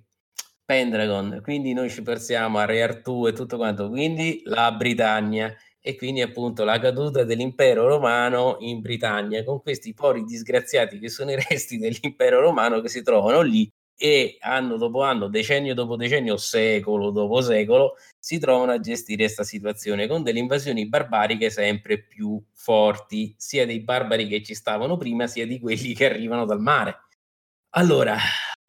Pendragon, 0.63 1.41
quindi 1.43 1.73
noi 1.73 1.89
ci 1.89 2.01
pensiamo 2.01 2.57
a 2.59 2.65
Re 2.65 2.81
Artù 2.81 3.27
e 3.27 3.33
tutto 3.33 3.57
quanto, 3.57 3.87
quindi 3.89 4.41
la 4.45 4.71
Britannia 4.71 5.55
e 5.87 5.95
quindi 5.95 6.23
appunto 6.23 6.63
la 6.63 6.79
caduta 6.79 7.23
dell'impero 7.23 7.87
romano 7.87 8.55
in 8.61 8.81
Britannia, 8.81 9.43
con 9.43 9.61
questi 9.61 9.93
pori 9.93 10.23
disgraziati 10.23 10.97
che 10.97 11.09
sono 11.09 11.29
i 11.29 11.35
resti 11.35 11.77
dell'impero 11.77 12.41
romano 12.41 12.81
che 12.81 12.89
si 12.89 13.03
trovano 13.03 13.41
lì 13.41 13.71
e 13.95 14.37
anno 14.39 14.77
dopo 14.77 15.03
anno, 15.03 15.27
decennio 15.27 15.75
dopo 15.75 15.95
decennio, 15.95 16.37
secolo 16.37 17.11
dopo 17.11 17.39
secolo, 17.41 17.97
si 18.17 18.39
trovano 18.39 18.71
a 18.71 18.79
gestire 18.79 19.25
questa 19.25 19.43
situazione 19.43 20.07
con 20.07 20.23
delle 20.23 20.39
invasioni 20.39 20.87
barbariche 20.87 21.51
sempre 21.51 22.01
più 22.01 22.43
forti, 22.51 23.35
sia 23.37 23.67
dei 23.67 23.81
barbari 23.81 24.27
che 24.27 24.41
ci 24.41 24.55
stavano 24.55 24.97
prima, 24.97 25.27
sia 25.27 25.45
di 25.45 25.59
quelli 25.59 25.93
che 25.93 26.05
arrivano 26.05 26.45
dal 26.45 26.61
mare. 26.61 27.01
Allora, 27.77 28.17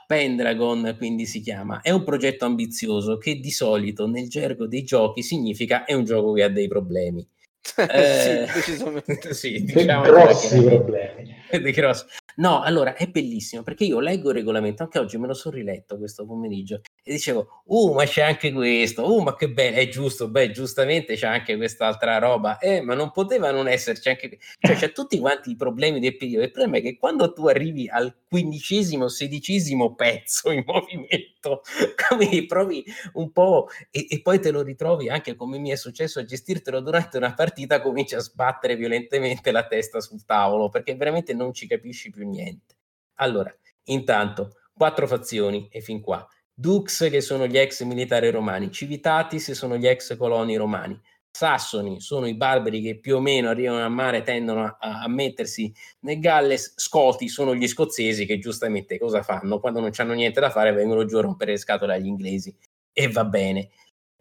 Pendragon 0.07 0.94
quindi 0.96 1.26
si 1.26 1.40
chiama, 1.40 1.80
è 1.80 1.90
un 1.90 2.04
progetto 2.04 2.44
ambizioso 2.44 3.18
che 3.18 3.36
di 3.36 3.50
solito 3.50 4.07
nel 4.07 4.28
gergo 4.28 4.66
dei 4.66 4.84
giochi 4.84 5.22
significa 5.22 5.84
è 5.84 5.94
un 5.94 6.04
gioco 6.04 6.32
che 6.32 6.42
ha 6.44 6.48
dei 6.48 6.68
problemi. 6.68 7.26
eh, 7.90 8.46
sì, 8.46 8.52
decisamente. 8.54 9.34
sì, 9.34 9.64
diciamo 9.64 10.02
grossi 10.02 10.62
problemi. 10.62 11.34
No, 12.39 12.61
allora 12.61 12.95
è 12.95 13.07
bellissimo 13.07 13.62
perché 13.62 13.84
io 13.84 13.99
leggo 13.99 14.28
il 14.28 14.34
regolamento, 14.34 14.82
anche 14.82 14.99
oggi 14.99 15.16
me 15.16 15.26
lo 15.26 15.32
sono 15.32 15.55
riletto 15.55 15.97
questo 15.97 16.26
pomeriggio 16.26 16.82
e 17.03 17.12
dicevo, 17.12 17.62
uh, 17.64 17.95
ma 17.95 18.05
c'è 18.05 18.20
anche 18.22 18.53
questo, 18.53 19.11
uh, 19.11 19.22
ma 19.22 19.34
che 19.34 19.51
bello, 19.51 19.76
è 19.76 19.89
giusto, 19.89 20.28
beh, 20.28 20.51
giustamente 20.51 21.14
c'è 21.14 21.26
anche 21.26 21.57
quest'altra 21.57 22.18
roba, 22.18 22.59
eh, 22.59 22.82
ma 22.82 22.95
non 22.95 23.11
poteva 23.11 23.51
non 23.53 23.68
esserci 23.68 24.11
anche, 24.11 24.39
cioè 24.61 24.76
c'è 24.76 24.93
tutti 24.93 25.18
quanti 25.18 25.53
i 25.53 25.57
problemi 25.57 25.99
del 25.99 26.14
periodo, 26.16 26.45
il 26.45 26.51
problema 26.51 26.76
è 26.76 26.82
che 26.82 26.99
quando 26.99 27.32
tu 27.32 27.47
arrivi 27.47 27.89
al 27.89 28.14
quindicesimo, 28.28 29.09
sedicesimo 29.09 29.95
pezzo 29.95 30.51
in 30.51 30.62
movimento, 30.66 31.62
come 32.09 32.45
provi 32.45 32.84
un 33.14 33.32
po' 33.32 33.68
e, 33.91 34.07
e 34.11 34.20
poi 34.20 34.41
te 34.41 34.51
lo 34.51 34.61
ritrovi 34.61 35.09
anche 35.09 35.37
come 35.37 35.59
mi 35.59 35.70
è 35.70 35.76
successo 35.76 36.18
a 36.18 36.24
gestirtelo 36.24 36.80
durante 36.80 37.16
una 37.16 37.32
partita, 37.32 37.80
cominci 37.80 38.14
a 38.14 38.20
sbattere 38.20 38.76
violentemente 38.76 39.51
la 39.53 39.66
testa 39.66 40.01
sul 40.01 40.24
tavolo 40.26 40.68
perché 40.68 40.95
veramente 40.97 41.32
non 41.32 41.55
ci 41.55 41.66
capisci 41.66 42.11
più 42.11 42.26
niente. 42.29 42.77
Allora, 43.16 43.55
intanto, 43.85 44.57
quattro 44.72 45.07
fazioni 45.07 45.68
e 45.70 45.81
fin 45.81 46.01
qua. 46.01 46.27
Dux, 46.53 47.11
che 47.11 47.20
sono 47.20 47.47
gli 47.47 47.59
ex 47.59 47.83
militari 47.83 48.31
romani, 48.31 48.70
Civitatis 48.70 49.53
sono 49.53 49.77
gli 49.77 49.87
ex 49.87 50.16
coloni 50.16 50.57
romani, 50.57 50.99
Sassoni 51.37 52.01
sono 52.01 52.27
i 52.27 52.35
barbari 52.35 52.81
che 52.81 52.99
più 52.99 53.16
o 53.16 53.20
meno 53.20 53.51
arrivano 53.51 53.85
a 53.85 53.91
mare, 53.91 54.22
tendono 54.22 54.64
a, 54.64 55.03
a, 55.03 55.09
mettersi 55.09 55.70
nel 56.01 56.18
Galles, 56.18 56.72
Scoti 56.77 57.29
sono 57.29 57.55
gli 57.55 57.68
scozzesi 57.68 58.24
che 58.24 58.39
giustamente 58.39 58.99
cosa 58.99 59.22
fanno? 59.22 59.61
Quando 59.61 59.81
non 59.81 59.91
hanno 59.95 60.14
niente 60.14 60.41
da 60.41 60.49
fare 60.49 60.72
vengono 60.72 61.05
giù 61.05 61.18
a 61.18 61.20
rompere 61.20 61.53
le 61.53 61.59
scatole 61.59 61.93
agli 61.95 62.07
inglesi 62.07 62.57
e 62.91 63.09
va 63.09 63.27
bene. 63.27 63.68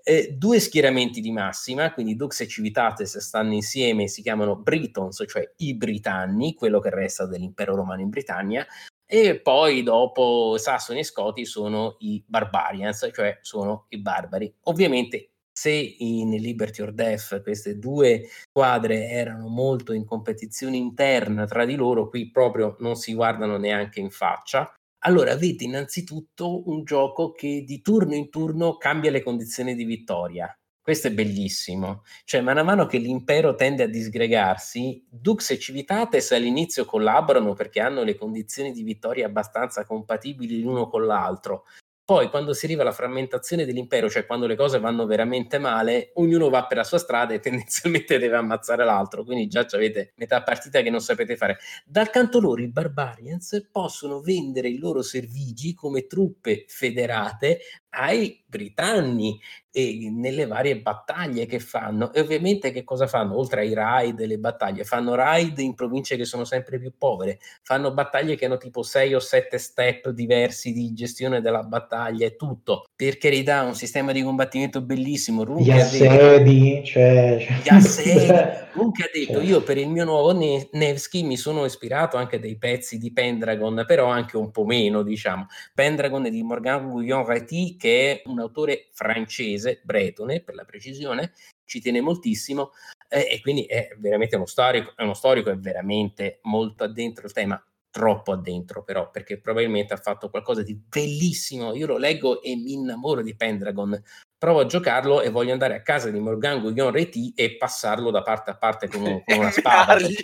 Eh, 0.08 0.36
due 0.38 0.60
schieramenti 0.60 1.20
di 1.20 1.32
massima, 1.32 1.92
quindi 1.92 2.16
Dux 2.16 2.40
e 2.42 2.48
Civitates 2.48 3.18
stanno 3.18 3.56
insieme, 3.56 4.08
si 4.08 4.22
chiamano 4.22 4.56
Britons, 4.56 5.24
cioè 5.28 5.52
i 5.58 5.76
Britanni, 5.76 6.54
quello 6.54 6.80
che 6.80 6.92
resta 6.92 7.26
dell'impero 7.26 7.74
romano 7.74 8.02
in 8.02 8.10
Britannia, 8.10 8.64
e 9.04 9.40
poi 9.40 9.82
dopo 9.82 10.58
Sassoni 10.60 11.00
e 11.00 11.04
Scoti 11.04 11.44
sono 11.46 11.96
i 12.00 12.24
Barbarians, 12.24 13.10
cioè 13.12 13.40
sono 13.42 13.88
i 13.90 13.98
barbari. 14.00 14.54
Ovviamente 14.66 15.32
se 15.52 15.72
in 15.72 16.32
Liberty 16.32 16.84
or 16.84 16.92
Death 16.92 17.42
queste 17.42 17.80
due 17.80 18.28
squadre 18.48 19.08
erano 19.08 19.48
molto 19.48 19.92
in 19.92 20.06
competizione 20.06 20.78
interna 20.78 21.46
tra 21.46 21.66
di 21.66 21.74
loro, 21.74 22.10
qui 22.10 22.30
proprio 22.30 22.76
non 22.80 22.96
si 22.96 23.16
guardano 23.16 23.58
neanche 23.58 24.00
in 24.02 24.12
faccia. 24.12 24.72
Allora 25.08 25.34
avete 25.34 25.64
innanzitutto 25.64 26.68
un 26.68 26.84
gioco 26.84 27.32
che 27.32 27.64
di 27.64 27.82
turno 27.82 28.16
in 28.16 28.32
turno 28.32 28.78
cambia 28.78 29.12
le 29.12 29.22
condizioni 29.22 29.76
di 29.76 29.86
vittoria. 29.86 30.52
Questo 30.82 31.08
è 31.08 31.12
bellissimo. 31.12 32.04
Cioè, 32.24 32.42
man 32.42 32.66
mano 32.66 32.88
che 32.88 32.98
l'impero 32.98 33.54
tende 33.54 33.84
a 33.84 33.88
disgregarsi, 33.88 35.06
Dux 35.08 35.52
e 35.52 35.60
Civitates 35.60 36.32
all'inizio 36.32 36.86
collaborano 36.86 37.54
perché 37.54 37.82
hanno 37.82 38.02
le 38.02 38.16
condizioni 38.16 38.72
di 38.72 38.82
vittoria 38.82 39.28
abbastanza 39.28 39.86
compatibili 39.86 40.62
l'uno 40.62 40.88
con 40.88 41.06
l'altro. 41.06 41.66
Poi, 42.06 42.30
quando 42.30 42.54
si 42.54 42.66
arriva 42.66 42.84
alla 42.84 42.92
frammentazione 42.92 43.66
dell'impero, 43.66 44.08
cioè 44.12 44.28
quando 44.28 44.46
le 44.46 44.56
cose 44.56 44.80
vanno 44.80 45.08
veramente 45.08 45.58
male, 45.58 46.12
ognuno 46.16 46.50
va 46.50 46.68
per 46.68 46.78
la 46.78 46.84
sua 46.84 47.00
strada 47.00 47.34
e 47.34 47.40
tendenzialmente 47.42 48.20
deve 48.20 48.36
ammazzare 48.36 48.86
l'altro. 48.86 49.24
Quindi 49.24 49.48
già 49.48 49.66
avete 49.72 50.14
metà 50.18 50.44
partita 50.44 50.82
che 50.82 50.92
non 50.92 51.00
sapete 51.00 51.36
fare. 51.36 51.58
Dal 51.84 52.12
canto 52.12 52.40
loro, 52.40 52.62
i 52.62 52.68
Barbarians 52.68 53.70
possono 53.72 54.22
vendere 54.22 54.70
i 54.70 54.78
loro 54.78 55.02
servigi 55.02 55.74
come 55.74 56.06
truppe 56.06 56.66
federate 56.68 57.62
ai 57.90 58.44
britanni 58.46 59.40
e 59.76 60.10
nelle 60.10 60.48
varie 60.48 60.78
battaglie 60.78 61.46
che 61.46 61.60
fanno. 61.60 62.14
E 62.14 62.22
ovviamente 62.22 62.72
che 62.72 62.86
cosa 62.86 63.08
fanno? 63.08 63.38
Oltre 63.38 63.60
ai 63.60 63.74
raid 63.74 64.18
e 64.22 64.26
le 64.26 64.38
battaglie, 64.38 64.86
fanno 64.86 65.16
raid 65.16 65.60
in 65.60 65.74
province 65.74 66.16
che 66.16 66.24
sono 66.24 66.46
sempre 66.46 66.80
più 66.80 66.94
povere, 66.98 67.40
fanno 67.62 67.94
battaglie 67.94 68.38
che 68.38 68.46
hanno 68.46 68.56
tipo 68.56 68.84
6 68.84 69.16
o 69.16 69.20
7 69.20 69.58
step 69.58 70.10
diversi 70.12 70.72
di 70.72 70.94
gestione 70.94 71.42
della 71.42 71.64
battaglia 71.64 72.26
e 72.26 72.38
tutto. 72.38 72.86
Per 72.96 73.18
carità, 73.18 73.64
un 73.64 73.76
sistema 73.76 74.14
di 74.14 74.22
combattimento 74.22 74.82
bellissimo. 74.82 75.44
Runke 75.44 75.64
gli 75.64 75.72
assedi, 75.72 76.82
cioè... 76.86 77.46
Gli 77.62 77.70
assedi. 77.70 78.64
Ha 78.76 79.10
detto, 79.12 79.34
cioè. 79.36 79.44
io 79.44 79.64
per 79.64 79.78
il 79.78 79.88
mio 79.88 80.04
nuovo 80.04 80.34
ne- 80.34 80.68
Nevsky 80.74 81.24
mi 81.24 81.38
sono 81.38 81.64
ispirato 81.64 82.18
anche 82.18 82.40
dei 82.40 82.58
pezzi 82.58 82.98
di 82.98 83.14
Pendragon, 83.14 83.84
però 83.88 84.08
anche 84.08 84.36
un 84.36 84.52
po' 84.52 84.66
meno, 84.66 85.02
diciamo. 85.02 85.48
Pendragon 85.74 86.24
di 86.24 86.44
Morgan 86.44 86.90
Guillaume 86.90 87.34
Reti, 87.34 87.78
che 87.78 88.12
è 88.12 88.30
un 88.30 88.40
autore 88.40 88.90
francese, 88.92 89.65
bretone 89.84 90.42
per 90.42 90.56
la 90.56 90.66
precisione, 90.66 91.34
ci 91.66 91.82
tiene 91.82 92.02
moltissimo 92.02 92.72
eh, 93.10 93.28
e 93.32 93.42
quindi 93.42 93.66
è 93.66 93.90
veramente 93.98 94.36
uno 94.36 94.46
storico, 94.46 94.94
è 94.96 95.04
uno 95.04 95.14
storico, 95.14 95.50
è 95.50 95.58
veramente 95.58 96.40
molto 96.44 96.84
addentro 96.84 97.26
il 97.26 97.34
tema, 97.34 97.64
troppo 97.90 98.34
addentro 98.34 98.84
però, 98.84 99.10
perché 99.10 99.40
probabilmente 99.40 99.94
ha 99.94 99.98
fatto 99.98 100.30
qualcosa 100.30 100.62
di 100.64 100.76
bellissimo. 100.76 101.74
Io 101.76 101.88
lo 101.88 101.98
leggo 101.98 102.42
e 102.42 102.56
mi 102.56 102.74
innamoro 102.74 103.22
di 103.22 103.36
Pendragon, 103.36 104.02
provo 104.38 104.60
a 104.60 104.66
giocarlo 104.66 105.22
e 105.22 105.30
voglio 105.30 105.54
andare 105.54 105.76
a 105.76 105.82
casa 105.82 106.10
di 106.10 106.20
Morgan 106.20 106.60
Guillon 106.60 106.92
Reti 106.92 107.32
e 107.36 107.56
passarlo 107.56 108.12
da 108.12 108.22
parte 108.22 108.52
a 108.52 108.58
parte 108.58 108.90
con, 108.90 109.02
un, 109.02 109.24
con 109.24 109.38
una 109.38 109.50
spada. 109.52 109.98
sì. 109.98 110.16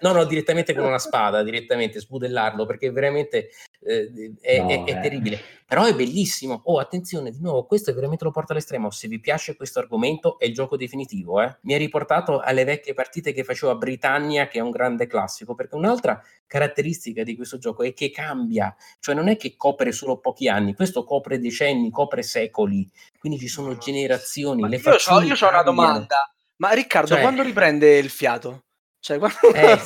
No, 0.00 0.12
no, 0.12 0.24
direttamente 0.24 0.72
con 0.72 0.84
una 0.84 0.98
spada, 0.98 1.42
direttamente 1.42 2.00
sbudellarlo 2.00 2.64
perché 2.64 2.92
veramente 2.92 3.50
eh, 3.80 4.34
è, 4.40 4.60
no, 4.60 4.68
è, 4.68 4.84
è, 4.84 5.00
terribile. 5.00 5.40
Però 5.70 5.84
è 5.84 5.94
bellissimo. 5.94 6.62
Oh, 6.64 6.80
attenzione, 6.80 7.30
di 7.30 7.38
nuovo, 7.40 7.64
questo 7.64 7.94
veramente 7.94 8.24
lo 8.24 8.32
porta 8.32 8.52
all'estremo. 8.54 8.90
Se 8.90 9.06
vi 9.06 9.20
piace 9.20 9.54
questo 9.54 9.78
argomento, 9.78 10.36
è 10.36 10.46
il 10.46 10.52
gioco 10.52 10.76
definitivo. 10.76 11.40
Eh? 11.40 11.58
Mi 11.60 11.74
ha 11.74 11.76
riportato 11.76 12.40
alle 12.40 12.64
vecchie 12.64 12.92
partite 12.92 13.32
che 13.32 13.44
facevo 13.44 13.70
a 13.70 13.76
Britannia, 13.76 14.48
che 14.48 14.58
è 14.58 14.62
un 14.62 14.72
grande 14.72 15.06
classico, 15.06 15.54
perché 15.54 15.76
un'altra 15.76 16.20
caratteristica 16.48 17.22
di 17.22 17.36
questo 17.36 17.58
gioco 17.58 17.84
è 17.84 17.92
che 17.92 18.10
cambia, 18.10 18.74
cioè 18.98 19.14
non 19.14 19.28
è 19.28 19.36
che 19.36 19.54
copre 19.56 19.92
solo 19.92 20.18
pochi 20.18 20.48
anni, 20.48 20.74
questo 20.74 21.04
copre 21.04 21.38
decenni, 21.38 21.92
copre 21.92 22.24
secoli, 22.24 22.90
quindi 23.20 23.38
ci 23.38 23.46
sono 23.46 23.76
generazioni. 23.76 24.68
le 24.68 24.78
io, 24.78 24.90
ho, 24.90 25.20
io 25.22 25.36
ho 25.40 25.48
una 25.48 25.62
domanda, 25.62 26.34
ma 26.56 26.72
Riccardo, 26.72 27.10
cioè, 27.10 27.20
quando 27.20 27.44
riprende 27.44 27.96
il 27.96 28.10
fiato? 28.10 28.64
Cioè, 29.02 29.18
quando... 29.18 29.36
eh, 29.54 29.78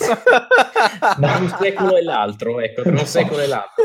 tra 1.21 1.37
un 1.37 1.55
secolo 1.61 1.97
e 1.97 2.03
l'altro, 2.03 2.61
ecco, 2.61 2.83
tra 2.83 2.91
un 2.91 3.07
secolo 3.07 3.41
e 3.41 3.47
l'altro. 3.47 3.85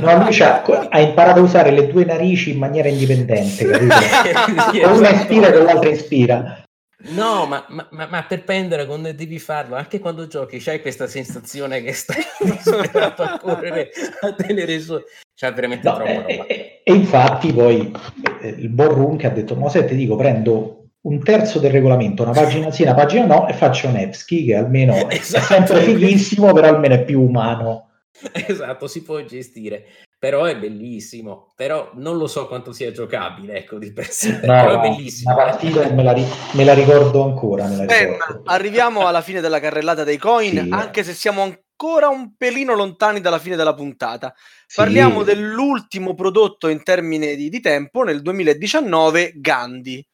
No, 0.00 0.24
lui 0.24 0.40
ha 0.40 1.00
imparato 1.00 1.38
a 1.38 1.42
usare 1.42 1.70
le 1.70 1.86
due 1.86 2.04
narici 2.04 2.50
in 2.50 2.58
maniera 2.58 2.88
indipendente, 2.88 3.64
capito? 3.64 3.94
sì, 4.72 4.80
esatto. 4.80 4.98
Una 4.98 5.10
ispira 5.10 5.46
e 5.46 5.62
l'altra 5.62 5.90
ispira. 5.90 6.64
No, 7.08 7.46
ma, 7.46 7.64
ma, 7.68 8.08
ma, 8.08 8.24
per 8.24 8.42
Pendragon 8.42 9.12
devi 9.14 9.38
farlo 9.38 9.76
anche 9.76 10.00
quando 10.00 10.26
giochi, 10.26 10.58
c'hai 10.58 10.80
questa 10.80 11.06
sensazione 11.06 11.80
che 11.80 11.92
stai 11.92 12.24
disperato 12.42 13.22
a 13.22 13.38
correre 13.38 13.90
a 14.22 14.32
tenere 14.32 14.80
su. 14.80 15.00
C'è 15.32 15.52
veramente 15.52 15.88
no, 15.88 15.94
troppa 15.94 16.12
roba. 16.12 16.46
E, 16.46 16.80
e, 16.82 16.92
infatti 16.92 17.52
poi 17.52 17.92
eh, 18.40 18.48
il 18.48 18.70
buon 18.70 19.16
che 19.16 19.26
ha 19.26 19.30
detto, 19.30 19.54
ma 19.54 19.68
se 19.68 19.84
ti 19.84 19.94
dico, 19.94 20.16
prendo 20.16 20.85
un 21.06 21.22
terzo 21.22 21.58
del 21.58 21.70
regolamento, 21.70 22.22
una 22.22 22.32
pagina 22.32 22.70
sì, 22.70 22.82
una 22.82 22.94
pagina 22.94 23.26
no, 23.26 23.48
e 23.48 23.52
faccio 23.52 23.86
un 23.86 23.94
Nevsky 23.94 24.44
che 24.44 24.54
almeno 24.54 24.94
esatto. 25.10 25.36
è 25.36 25.40
sempre 25.40 25.80
fighissimo, 25.80 26.52
però 26.52 26.68
almeno 26.68 26.94
è 26.94 27.04
più 27.04 27.20
umano. 27.22 27.90
Esatto, 28.32 28.86
si 28.86 29.02
può 29.02 29.22
gestire 29.22 29.84
però 30.18 30.44
è 30.44 30.56
bellissimo. 30.56 31.52
Però 31.54 31.90
non 31.94 32.16
lo 32.16 32.26
so 32.26 32.46
quanto 32.46 32.72
sia 32.72 32.90
giocabile, 32.90 33.58
ecco, 33.58 33.78
di 33.78 33.92
per 33.92 34.10
sé. 34.10 34.32
No, 34.32 34.40
però 34.40 34.82
è 34.82 34.88
bellissimo. 34.88 35.34
La 35.34 35.44
partita 35.44 35.90
me 35.90 36.02
la, 36.02 36.12
ri- 36.12 36.26
me 36.52 36.64
la 36.64 36.74
ricordo 36.74 37.22
ancora. 37.22 37.66
Me 37.68 37.76
la 37.76 37.84
ricordo. 37.84 38.38
Eh, 38.38 38.42
arriviamo 38.46 39.06
alla 39.06 39.22
fine 39.22 39.40
della 39.40 39.60
carrellata 39.60 40.04
dei 40.04 40.18
coin, 40.18 40.64
sì. 40.64 40.68
anche 40.70 41.04
se 41.04 41.12
siamo 41.12 41.42
ancora 41.42 42.08
un 42.08 42.34
pelino 42.36 42.74
lontani 42.74 43.20
dalla 43.20 43.38
fine 43.38 43.56
della 43.56 43.74
puntata. 43.74 44.34
Sì. 44.66 44.76
Parliamo 44.76 45.22
dell'ultimo 45.22 46.14
prodotto 46.14 46.68
in 46.68 46.82
termini 46.82 47.36
di, 47.36 47.48
di 47.48 47.60
tempo, 47.60 48.02
nel 48.02 48.22
2019, 48.22 49.34
Gandhi. 49.36 50.04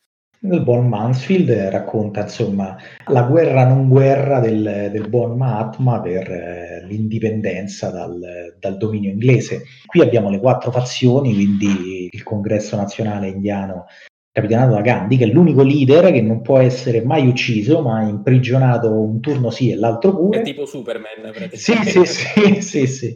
Il 0.44 0.60
buon 0.64 0.88
Mansfield 0.88 1.50
racconta 1.70 2.22
insomma 2.22 2.76
la 3.06 3.22
guerra 3.22 3.64
non 3.64 3.88
guerra 3.88 4.40
del, 4.40 4.88
del 4.90 5.08
buon 5.08 5.36
Mahatma 5.36 6.00
per 6.00 6.28
eh, 6.28 6.84
l'indipendenza 6.84 7.90
dal, 7.90 8.56
dal, 8.58 8.76
dominio 8.76 9.10
inglese. 9.10 9.62
Qui 9.86 10.00
abbiamo 10.00 10.30
le 10.30 10.40
quattro 10.40 10.72
fazioni, 10.72 11.32
quindi 11.32 12.08
il 12.10 12.22
congresso 12.24 12.74
nazionale 12.74 13.28
indiano 13.28 13.86
capitanato 14.32 14.72
da 14.72 14.80
Gandhi, 14.80 15.18
che 15.18 15.24
è 15.24 15.26
l'unico 15.26 15.62
leader 15.62 16.10
che 16.10 16.22
non 16.22 16.40
può 16.40 16.58
essere 16.58 17.04
mai 17.04 17.26
ucciso, 17.26 17.82
ma 17.82 18.00
imprigionato 18.00 18.90
un 18.90 19.20
turno 19.20 19.50
sì 19.50 19.70
e 19.70 19.76
l'altro 19.76 20.16
pure. 20.16 20.40
È 20.40 20.42
tipo 20.42 20.64
Superman, 20.64 21.20
praticamente. 21.20 21.58
Sì, 21.58 21.74
sì, 21.84 22.04
sì, 22.06 22.60
sì, 22.62 22.86
sì, 22.86 23.14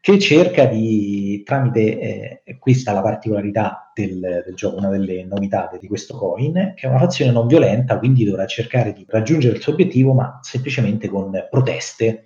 che 0.00 0.18
cerca 0.18 0.64
di, 0.66 1.42
tramite, 1.44 2.42
eh, 2.44 2.58
questa 2.58 2.90
è 2.90 2.94
la 2.94 3.02
particolarità 3.02 3.92
del, 3.94 4.18
del, 4.18 4.54
gioco, 4.56 4.78
una 4.78 4.88
delle 4.88 5.24
novità 5.24 5.70
di 5.80 5.86
questo 5.86 6.16
coin, 6.16 6.72
che 6.74 6.86
è 6.86 6.90
una 6.90 6.98
fazione 6.98 7.30
non 7.30 7.46
violenta, 7.46 7.98
quindi 7.98 8.24
dovrà 8.24 8.44
cercare 8.46 8.92
di 8.92 9.06
raggiungere 9.08 9.54
il 9.54 9.62
suo 9.62 9.72
obiettivo, 9.72 10.14
ma 10.14 10.40
semplicemente 10.42 11.08
con 11.08 11.30
proteste 11.48 12.24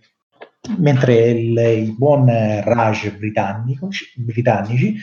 mentre 0.79 1.29
il, 1.29 1.59
il, 1.59 1.95
buon 1.95 2.25
Raj 2.27 3.11
britannici 3.19 4.97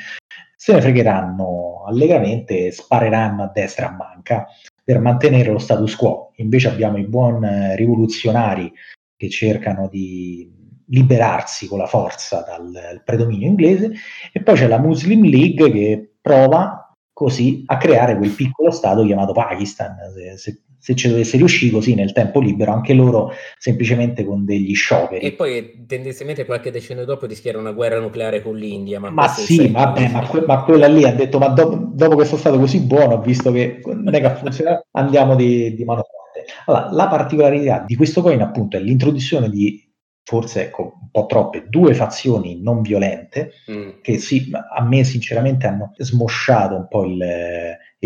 se 0.61 0.73
ne 0.73 0.81
fregheranno 0.81 1.85
allegramente 1.87 2.67
e 2.67 2.71
spareranno 2.71 3.41
a 3.41 3.51
destra 3.51 3.87
a 3.87 3.95
manca 3.95 4.45
per 4.83 4.99
mantenere 4.99 5.49
lo 5.49 5.57
status 5.57 5.95
quo. 5.95 6.33
Invece 6.35 6.67
abbiamo 6.67 6.97
i 6.97 7.07
buoni 7.07 7.47
eh, 7.47 7.75
rivoluzionari 7.75 8.71
che 9.17 9.27
cercano 9.27 9.87
di 9.87 10.47
liberarsi 10.85 11.65
con 11.65 11.79
la 11.79 11.87
forza 11.87 12.43
dal 12.43 13.01
predominio 13.03 13.47
inglese 13.47 13.91
e 14.31 14.43
poi 14.43 14.55
c'è 14.55 14.67
la 14.67 14.77
Muslim 14.77 15.23
League 15.23 15.71
che 15.71 16.13
prova 16.21 16.95
così 17.11 17.63
a 17.65 17.77
creare 17.77 18.15
quel 18.15 18.29
piccolo 18.29 18.69
stato 18.69 19.03
chiamato 19.03 19.33
Pakistan. 19.33 19.95
Se, 20.13 20.37
se 20.37 20.61
se 20.81 20.95
ci 20.95 21.07
dovesse 21.07 21.37
riuscire 21.37 21.71
così 21.71 21.93
nel 21.93 22.11
tempo 22.11 22.39
libero, 22.39 22.73
anche 22.73 22.93
loro 22.93 23.31
semplicemente 23.59 24.25
con 24.25 24.45
degli 24.45 24.73
scioperi. 24.73 25.23
E 25.23 25.33
poi 25.33 25.85
tendenzialmente 25.85 26.43
qualche 26.43 26.71
decennio 26.71 27.05
dopo 27.05 27.27
rischiare 27.27 27.59
una 27.59 27.71
guerra 27.71 27.99
nucleare 27.99 28.41
con 28.41 28.55
l'India. 28.55 28.99
Ma, 28.99 29.11
ma 29.11 29.27
sì, 29.27 29.67
vabbè, 29.67 30.09
ma, 30.09 30.25
que- 30.25 30.43
ma, 30.47 30.63
quella 30.63 30.87
lì 30.87 31.03
ha 31.03 31.13
detto, 31.13 31.37
ma 31.37 31.49
do- 31.49 31.91
dopo 31.93 32.15
che 32.15 32.25
sono 32.25 32.39
stato 32.39 32.57
così 32.57 32.79
buono, 32.79 33.21
visto 33.21 33.51
che 33.51 33.79
non 33.85 34.15
è 34.15 34.19
che 34.19 34.25
ha 34.25 34.35
funzionato, 34.35 34.87
andiamo 34.93 35.35
di, 35.35 35.75
di 35.75 35.83
mano 35.83 36.01
forte. 36.01 36.51
Allora, 36.65 36.91
la 36.91 37.07
particolarità 37.07 37.83
di 37.85 37.95
questo 37.95 38.23
coin 38.23 38.41
appunto 38.41 38.75
è 38.75 38.79
l'introduzione 38.79 39.49
di 39.49 39.87
forse 40.23 40.63
ecco, 40.63 40.97
un 40.99 41.09
po' 41.11 41.25
troppe, 41.27 41.65
due 41.67 41.93
fazioni 41.93 42.61
non 42.61 42.81
violente 42.81 43.51
mm. 43.69 43.89
che 44.01 44.17
sì, 44.17 44.49
a 44.51 44.83
me 44.83 45.03
sinceramente 45.03 45.67
hanno 45.67 45.93
smosciato 45.97 46.75
un 46.75 46.87
po' 46.87 47.05
il, 47.05 47.19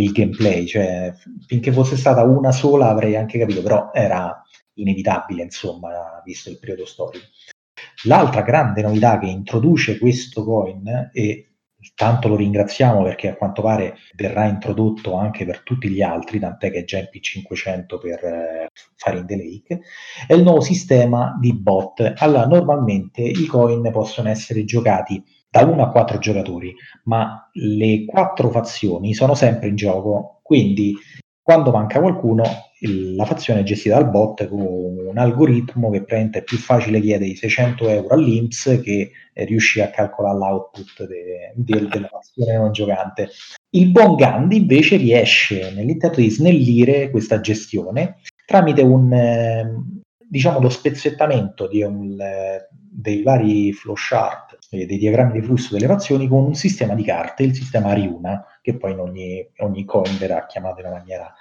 il 0.01 0.11
gameplay, 0.11 0.65
cioè 0.65 1.13
finché 1.47 1.71
fosse 1.71 1.95
stata 1.95 2.23
una 2.23 2.51
sola 2.51 2.89
avrei 2.89 3.15
anche 3.15 3.39
capito, 3.39 3.61
però 3.61 3.91
era 3.93 4.41
inevitabile, 4.73 5.43
insomma, 5.43 6.21
visto 6.23 6.49
il 6.49 6.59
periodo 6.59 6.85
storico. 6.85 7.25
L'altra 8.03 8.41
grande 8.41 8.81
novità 8.81 9.17
che 9.19 9.27
introduce 9.27 9.97
questo 9.97 10.43
coin, 10.43 11.09
e 11.13 11.55
tanto 11.93 12.27
lo 12.27 12.35
ringraziamo 12.35 13.03
perché 13.03 13.29
a 13.29 13.35
quanto 13.35 13.61
pare 13.61 13.95
verrà 14.15 14.45
introdotto 14.45 15.15
anche 15.15 15.45
per 15.45 15.61
tutti 15.61 15.89
gli 15.89 16.01
altri, 16.01 16.39
tant'è 16.39 16.71
che 16.71 16.79
è 16.79 16.83
già 16.83 16.99
in 16.99 17.07
P500 17.11 17.99
per 17.99 18.23
eh, 18.23 18.67
fare 18.95 19.19
in 19.19 19.25
the 19.25 19.37
lake, 19.37 19.81
è 20.27 20.33
il 20.33 20.43
nuovo 20.43 20.61
sistema 20.61 21.37
di 21.39 21.53
bot. 21.53 22.13
Allora, 22.17 22.45
normalmente 22.45 23.21
i 23.21 23.45
coin 23.45 23.89
possono 23.91 24.29
essere 24.29 24.65
giocati 24.65 25.23
da 25.55 25.63
1 25.63 25.81
a 25.81 25.89
4 25.89 26.17
giocatori, 26.17 26.75
ma 27.05 27.49
le 27.53 28.03
quattro 28.03 28.49
fazioni 28.49 29.13
sono 29.13 29.35
sempre 29.35 29.69
in 29.69 29.77
gioco, 29.77 30.41
quindi 30.43 30.93
quando 31.41 31.71
manca 31.71 32.01
qualcuno 32.01 32.43
la 33.15 33.23
fazione 33.23 33.61
è 33.61 33.63
gestita 33.63 33.95
dal 33.95 34.09
bot 34.09 34.49
con 34.49 34.59
un 34.59 35.17
algoritmo 35.17 35.89
che 35.91 36.03
è 36.03 36.43
più 36.43 36.57
facile 36.57 36.99
chiedere 36.99 37.31
i 37.31 37.35
600 37.35 37.87
euro 37.87 38.15
all'Inps 38.15 38.81
che 38.83 39.11
eh, 39.33 39.45
riuscire 39.45 39.85
a 39.85 39.91
calcolare 39.91 40.37
l'output 40.37 41.07
de, 41.07 41.53
de, 41.55 41.87
della 41.87 42.09
fazione 42.09 42.57
non 42.57 42.73
giocante. 42.73 43.29
Il 43.69 43.91
buon 43.91 44.15
Gandhi 44.15 44.57
invece 44.57 44.97
riesce 44.97 45.71
nell'interno 45.73 46.17
di 46.17 46.29
snellire 46.29 47.09
questa 47.09 47.39
gestione 47.39 48.17
tramite 48.45 48.81
un, 48.81 49.13
eh, 49.13 49.73
diciamo, 50.17 50.59
lo 50.59 50.69
spezzettamento 50.69 51.69
un, 51.71 52.19
eh, 52.19 52.67
dei 52.95 53.23
vari 53.23 53.71
flowchart 53.73 54.44
e 54.69 54.85
dei 54.85 54.97
diagrammi 54.97 55.39
di 55.39 55.45
flusso 55.45 55.73
delle 55.73 55.87
fazioni 55.87 56.27
con 56.27 56.43
un 56.43 56.55
sistema 56.55 56.95
di 56.95 57.03
carte, 57.03 57.43
il 57.43 57.55
sistema 57.55 57.89
Ariuna, 57.89 58.45
che 58.61 58.77
poi 58.77 58.91
in 58.91 58.99
ogni, 58.99 59.47
ogni 59.57 59.85
coin 59.85 60.17
verrà 60.17 60.45
chiamato 60.45 60.79
in 60.81 60.87
una 60.87 60.97
maniera 60.97 61.33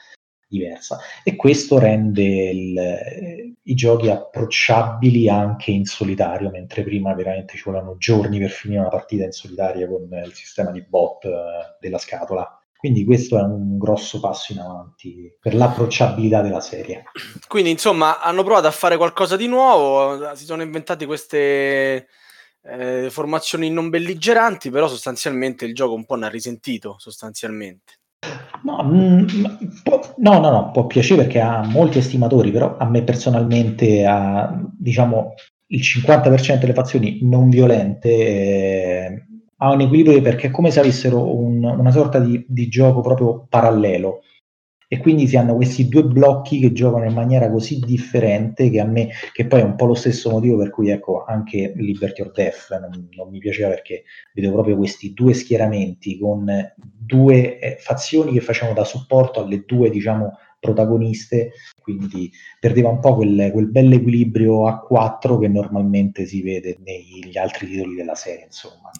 diversa 0.46 0.98
e 1.24 1.36
questo 1.36 1.78
rende 1.78 2.22
il, 2.22 2.78
eh, 2.78 3.54
i 3.62 3.74
giochi 3.74 4.08
approcciabili 4.08 5.28
anche 5.28 5.70
in 5.70 5.84
solitario, 5.84 6.50
mentre 6.50 6.82
prima 6.82 7.14
veramente 7.14 7.56
ci 7.56 7.62
volevano 7.64 7.96
giorni 7.96 8.38
per 8.38 8.50
finire 8.50 8.80
una 8.80 8.90
partita 8.90 9.24
in 9.24 9.32
solitaria 9.32 9.88
con 9.88 10.08
il 10.24 10.32
sistema 10.32 10.70
di 10.70 10.82
bot 10.82 11.24
eh, 11.24 11.30
della 11.80 11.98
scatola. 11.98 12.58
Quindi 12.76 13.04
questo 13.06 13.38
è 13.38 13.42
un 13.42 13.78
grosso 13.78 14.20
passo 14.20 14.52
in 14.52 14.58
avanti 14.58 15.34
per 15.40 15.54
l'approcciabilità 15.54 16.42
della 16.42 16.60
serie. 16.60 17.04
Quindi 17.48 17.70
insomma 17.70 18.20
hanno 18.20 18.44
provato 18.44 18.66
a 18.66 18.72
fare 18.72 18.98
qualcosa 18.98 19.36
di 19.36 19.46
nuovo, 19.46 20.34
si 20.34 20.44
sono 20.44 20.60
inventati 20.60 21.06
queste 21.06 22.08
eh, 22.66 23.08
formazioni 23.10 23.70
non 23.70 23.90
belligeranti, 23.90 24.70
però 24.70 24.88
sostanzialmente 24.88 25.64
il 25.64 25.74
gioco 25.74 25.94
un 25.94 26.04
po' 26.04 26.14
ne 26.16 26.26
ha 26.26 26.30
risentito, 26.30 26.96
sostanzialmente. 26.98 27.94
No, 28.62 28.82
mh, 28.82 28.96
mm, 28.96 29.46
può, 29.82 30.00
no, 30.18 30.38
no, 30.38 30.50
no, 30.50 30.70
può 30.70 30.86
piacere 30.86 31.22
perché 31.22 31.40
ha 31.40 31.62
molti 31.62 31.98
estimatori, 31.98 32.50
però 32.50 32.76
a 32.78 32.88
me 32.88 33.02
personalmente 33.02 34.06
ha, 34.06 34.58
diciamo, 34.78 35.34
il 35.68 35.80
50% 35.80 36.58
delle 36.58 36.72
fazioni 36.72 37.18
non 37.22 37.48
violente 37.50 38.08
eh, 38.08 39.26
ha 39.58 39.70
un 39.70 39.80
equilibrio 39.80 40.20
perché 40.20 40.48
è 40.48 40.50
come 40.50 40.70
se 40.70 40.80
avessero 40.80 41.36
un, 41.36 41.64
una 41.64 41.90
sorta 41.90 42.18
di, 42.18 42.44
di, 42.46 42.68
gioco 42.68 43.00
proprio 43.00 43.46
parallelo 43.48 44.20
e 44.94 44.98
quindi 44.98 45.26
si 45.26 45.36
hanno 45.36 45.56
questi 45.56 45.88
due 45.88 46.04
blocchi 46.04 46.60
che 46.60 46.70
giocano 46.70 47.04
in 47.04 47.14
maniera 47.14 47.50
così 47.50 47.80
differente 47.80 48.70
che 48.70 48.78
a 48.78 48.84
me, 48.84 49.08
che 49.32 49.44
poi 49.44 49.58
è 49.58 49.64
un 49.64 49.74
po' 49.74 49.86
lo 49.86 49.94
stesso 49.94 50.30
motivo 50.30 50.56
per 50.56 50.70
cui 50.70 50.90
ecco 50.90 51.24
anche 51.24 51.72
Liberty 51.74 52.22
or 52.22 52.30
Death 52.30 52.68
non, 52.78 53.08
non 53.10 53.28
mi 53.28 53.40
piaceva 53.40 53.70
perché 53.70 54.04
vedo 54.32 54.52
proprio 54.52 54.76
questi 54.76 55.12
due 55.12 55.34
schieramenti 55.34 56.16
con 56.16 56.46
due 56.76 57.58
eh, 57.58 57.76
fazioni 57.80 58.34
che 58.34 58.40
facevano 58.40 58.72
da 58.72 58.84
supporto 58.84 59.42
alle 59.42 59.64
due 59.66 59.90
diciamo 59.90 60.38
protagoniste, 60.60 61.54
quindi 61.80 62.30
perdeva 62.60 62.88
un 62.88 63.00
po' 63.00 63.16
quel, 63.16 63.50
quel 63.52 63.70
bel 63.70 63.92
equilibrio 63.94 64.68
a 64.68 64.78
quattro 64.78 65.38
che 65.38 65.48
normalmente 65.48 66.24
si 66.24 66.40
vede 66.40 66.78
negli 66.84 67.36
altri 67.36 67.66
titoli 67.66 67.96
della 67.96 68.14
serie, 68.14 68.44
insomma. 68.44 68.92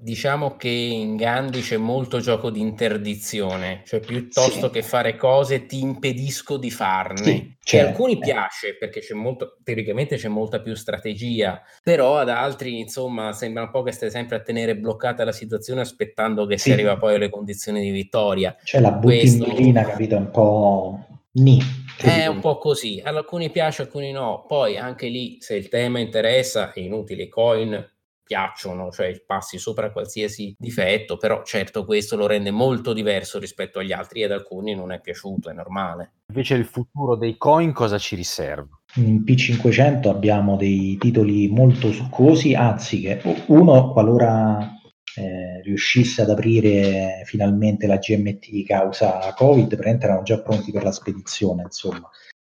Diciamo 0.00 0.56
che 0.56 0.68
in 0.68 1.16
Gandhi 1.16 1.60
c'è 1.60 1.76
molto 1.76 2.20
gioco 2.20 2.50
di 2.50 2.60
interdizione, 2.60 3.82
cioè 3.84 3.98
piuttosto 3.98 4.66
sì. 4.66 4.70
che 4.70 4.82
fare 4.82 5.16
cose 5.16 5.66
ti 5.66 5.80
impedisco 5.80 6.56
di 6.56 6.70
farne. 6.70 7.24
Sì, 7.24 7.56
che 7.60 7.80
a 7.80 7.88
alcuni 7.88 8.16
piace 8.16 8.76
perché 8.78 9.00
c'è 9.00 9.14
molto, 9.14 9.56
teoricamente 9.64 10.14
c'è 10.14 10.28
molta 10.28 10.60
più 10.60 10.76
strategia, 10.76 11.60
però 11.82 12.16
ad 12.16 12.28
altri 12.28 12.78
insomma 12.78 13.32
sembra 13.32 13.64
un 13.64 13.70
po' 13.70 13.82
che 13.82 13.90
stai 13.90 14.10
sempre 14.10 14.36
a 14.36 14.40
tenere 14.40 14.76
bloccata 14.76 15.24
la 15.24 15.32
situazione 15.32 15.80
aspettando 15.80 16.46
che 16.46 16.58
sì. 16.58 16.68
si 16.68 16.72
arriva 16.74 16.96
poi 16.96 17.16
alle 17.16 17.28
condizioni 17.28 17.80
di 17.80 17.90
vittoria. 17.90 18.56
C'è 18.62 18.78
la 18.78 18.92
Questo... 18.92 19.46
capito, 19.46 20.16
un 20.16 20.30
po' 20.30 21.06
ni. 21.32 21.58
È 22.00 22.26
un 22.26 22.38
po' 22.38 22.58
così, 22.58 23.02
ad 23.04 23.16
alcuni 23.16 23.50
piace, 23.50 23.82
alcuni 23.82 24.12
no. 24.12 24.44
Poi 24.46 24.78
anche 24.78 25.08
lì, 25.08 25.38
se 25.40 25.56
il 25.56 25.68
tema 25.68 25.98
interessa, 25.98 26.72
è 26.72 26.78
inutile, 26.78 27.28
coin 27.28 27.96
piacciono, 28.28 28.90
cioè 28.90 29.22
passi 29.24 29.56
sopra 29.56 29.90
qualsiasi 29.90 30.54
difetto, 30.58 31.16
però 31.16 31.42
certo 31.44 31.86
questo 31.86 32.14
lo 32.14 32.26
rende 32.26 32.50
molto 32.50 32.92
diverso 32.92 33.38
rispetto 33.38 33.78
agli 33.78 33.92
altri 33.92 34.20
e 34.20 34.24
ad 34.26 34.32
alcuni 34.32 34.74
non 34.74 34.92
è 34.92 35.00
piaciuto, 35.00 35.48
è 35.48 35.54
normale. 35.54 36.12
Invece 36.28 36.54
il 36.54 36.66
futuro 36.66 37.16
dei 37.16 37.38
coin 37.38 37.72
cosa 37.72 37.96
ci 37.96 38.16
riserva? 38.16 38.78
In 38.96 39.22
P500 39.26 40.08
abbiamo 40.08 40.56
dei 40.56 40.98
titoli 40.98 41.48
molto 41.48 41.90
succosi, 41.90 42.54
anzi 42.54 43.00
che 43.00 43.22
uno 43.46 43.92
qualora 43.92 44.74
eh, 45.16 45.62
riuscisse 45.62 46.20
ad 46.20 46.28
aprire 46.28 47.22
finalmente 47.24 47.86
la 47.86 47.96
GMT 47.96 48.66
causa 48.66 49.32
Covid, 49.34 49.68
praticamente 49.68 50.04
erano 50.04 50.22
già 50.22 50.38
pronti 50.42 50.70
per 50.70 50.82
la 50.82 50.92
spedizione, 50.92 51.62
insomma, 51.62 52.10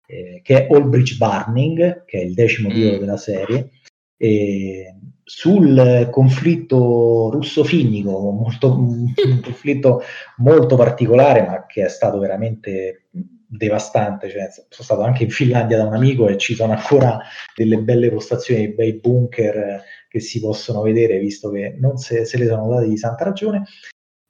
eh, 0.07 0.39
che 0.41 0.67
è 0.67 0.73
All 0.73 0.87
Bridge 0.87 1.17
Burning, 1.17 2.05
che 2.05 2.19
è 2.19 2.23
il 2.23 2.33
decimo 2.33 2.69
titolo 2.69 2.95
mm. 2.95 2.99
della 2.99 3.17
serie, 3.17 3.71
e 4.17 4.95
sul 5.27 6.07
conflitto 6.11 7.31
russo-finnico, 7.31 8.29
molto, 8.29 8.77
un 8.77 9.11
conflitto 9.41 10.03
molto 10.37 10.75
particolare, 10.75 11.41
ma 11.41 11.65
che 11.65 11.83
è 11.85 11.89
stato 11.89 12.19
veramente 12.19 13.07
devastante. 13.47 14.29
Cioè, 14.29 14.49
sono 14.51 14.65
stato 14.69 15.01
anche 15.01 15.23
in 15.23 15.31
Finlandia 15.31 15.77
da 15.77 15.85
un 15.85 15.95
amico 15.95 16.27
e 16.27 16.37
ci 16.37 16.53
sono 16.53 16.73
ancora 16.73 17.19
delle 17.55 17.79
belle 17.79 18.11
postazioni, 18.11 18.67
dei 18.67 18.75
bei 18.75 18.99
bunker 18.99 19.81
che 20.07 20.19
si 20.19 20.39
possono 20.39 20.83
vedere, 20.83 21.17
visto 21.17 21.49
che 21.49 21.75
non 21.79 21.97
se, 21.97 22.23
se 22.25 22.37
le 22.37 22.45
sono 22.45 22.67
date 22.67 22.87
di 22.87 22.97
santa 22.97 23.23
ragione. 23.23 23.63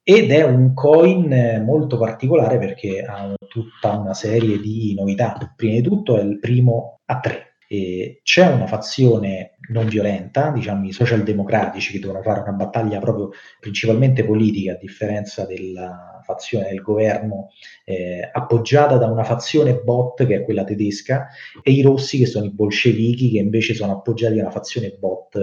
Ed 0.02 0.30
è 0.30 0.44
un 0.44 0.72
coin 0.72 1.62
molto 1.64 1.98
particolare 1.98 2.58
perché 2.58 3.02
ha 3.02 3.34
tutta 3.48 3.98
una 3.98 4.14
serie 4.14 4.58
di 4.60 4.94
novità. 4.96 5.36
Prima 5.54 5.74
di 5.74 5.82
tutto 5.82 6.16
è 6.16 6.22
il 6.22 6.38
primo 6.38 7.00
a 7.04 7.18
tre 7.18 7.56
e 7.68 8.20
c'è 8.22 8.46
una 8.46 8.66
fazione 8.66 9.55
non 9.68 9.86
violenta, 9.86 10.50
diciamo 10.50 10.86
i 10.86 10.92
socialdemocratici 10.92 11.92
che 11.92 11.98
devono 12.00 12.22
fare 12.22 12.40
una 12.40 12.52
battaglia 12.52 12.98
proprio 12.98 13.30
principalmente 13.60 14.24
politica, 14.24 14.72
a 14.72 14.76
differenza 14.76 15.46
della 15.46 16.20
fazione 16.24 16.68
del 16.68 16.80
governo 16.80 17.50
eh, 17.84 18.28
appoggiata 18.32 18.96
da 18.96 19.06
una 19.06 19.24
fazione 19.24 19.80
bot 19.82 20.26
che 20.26 20.36
è 20.36 20.44
quella 20.44 20.64
tedesca 20.64 21.28
e 21.62 21.70
i 21.70 21.82
rossi 21.82 22.18
che 22.18 22.26
sono 22.26 22.46
i 22.46 22.52
bolscevichi 22.52 23.30
che 23.30 23.38
invece 23.38 23.74
sono 23.74 23.92
appoggiati 23.92 24.34
da 24.34 24.42
una 24.42 24.50
fazione 24.50 24.96
bot 24.98 25.38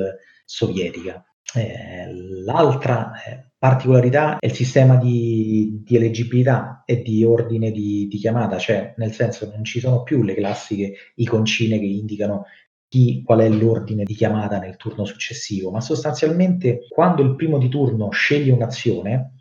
sovietica. 0.45 1.23
Eh, 1.55 2.11
l'altra 2.43 3.11
eh, 3.23 3.51
particolarità 3.57 4.39
è 4.39 4.47
il 4.47 4.53
sistema 4.53 4.95
di, 4.95 5.83
di, 5.85 5.95
eleggibilità 5.95 6.83
e 6.85 7.01
di 7.01 7.23
ordine 7.23 7.71
di, 7.71 8.07
di, 8.07 8.17
chiamata, 8.17 8.57
cioè 8.57 8.93
nel 8.97 9.11
senso 9.11 9.49
non 9.53 9.63
ci 9.63 9.79
sono 9.79 10.03
più 10.03 10.23
le 10.23 10.33
classiche 10.33 10.93
iconcine 11.15 11.79
che 11.79 11.85
indicano 11.85 12.45
chi, 12.93 13.23
qual 13.25 13.39
è 13.39 13.49
l'ordine 13.49 14.03
di 14.03 14.13
chiamata 14.13 14.59
nel 14.59 14.77
turno 14.77 15.03
successivo, 15.03 15.71
ma 15.71 15.81
sostanzialmente 15.81 16.85
quando 16.87 17.23
il 17.23 17.35
primo 17.35 17.57
di 17.57 17.67
turno 17.67 18.11
sceglie 18.11 18.51
un'azione, 18.51 19.31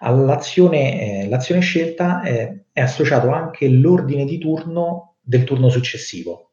all'azione 0.00 1.22
eh, 1.22 1.28
l'azione 1.28 1.62
scelta 1.62 2.20
è, 2.20 2.64
è 2.70 2.80
associato 2.82 3.30
anche 3.30 3.66
l'ordine 3.66 4.26
di 4.26 4.36
turno 4.36 5.14
del 5.22 5.44
turno 5.44 5.70
successivo, 5.70 6.50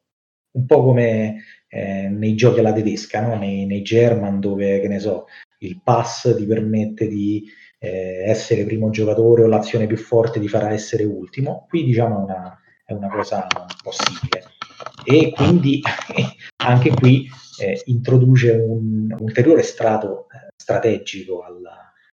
un 0.52 0.64
po' 0.64 0.82
come 0.82 1.42
eh, 1.68 2.08
nei 2.08 2.34
giochi 2.34 2.60
alla 2.60 2.72
tedesca, 2.72 3.20
no? 3.20 3.36
nei, 3.36 3.66
nei, 3.66 3.82
German 3.82 4.40
dove, 4.40 4.80
che 4.80 4.88
ne 4.88 4.98
so, 4.98 5.26
il 5.58 5.82
pass 5.84 6.34
ti 6.34 6.46
permette 6.46 7.06
di 7.06 7.44
eh, 7.78 8.24
essere 8.26 8.64
primo 8.64 8.88
giocatore 8.88 9.42
o 9.42 9.46
l'azione 9.46 9.86
più 9.86 9.98
forte 9.98 10.40
ti 10.40 10.48
farà 10.48 10.70
essere 10.70 11.04
ultimo, 11.04 11.66
qui 11.68 11.84
diciamo 11.84 12.18
una, 12.18 12.58
è 12.82 12.94
una 12.94 13.10
cosa 13.10 13.46
possibile. 13.82 14.55
E 15.04 15.32
quindi 15.34 15.80
anche 16.64 16.90
qui 16.90 17.28
eh, 17.60 17.80
introduce 17.86 18.52
un, 18.52 19.14
ulteriore 19.18 19.62
strato 19.62 20.26
eh, 20.32 20.52
strategico 20.56 21.42
al, 21.42 21.62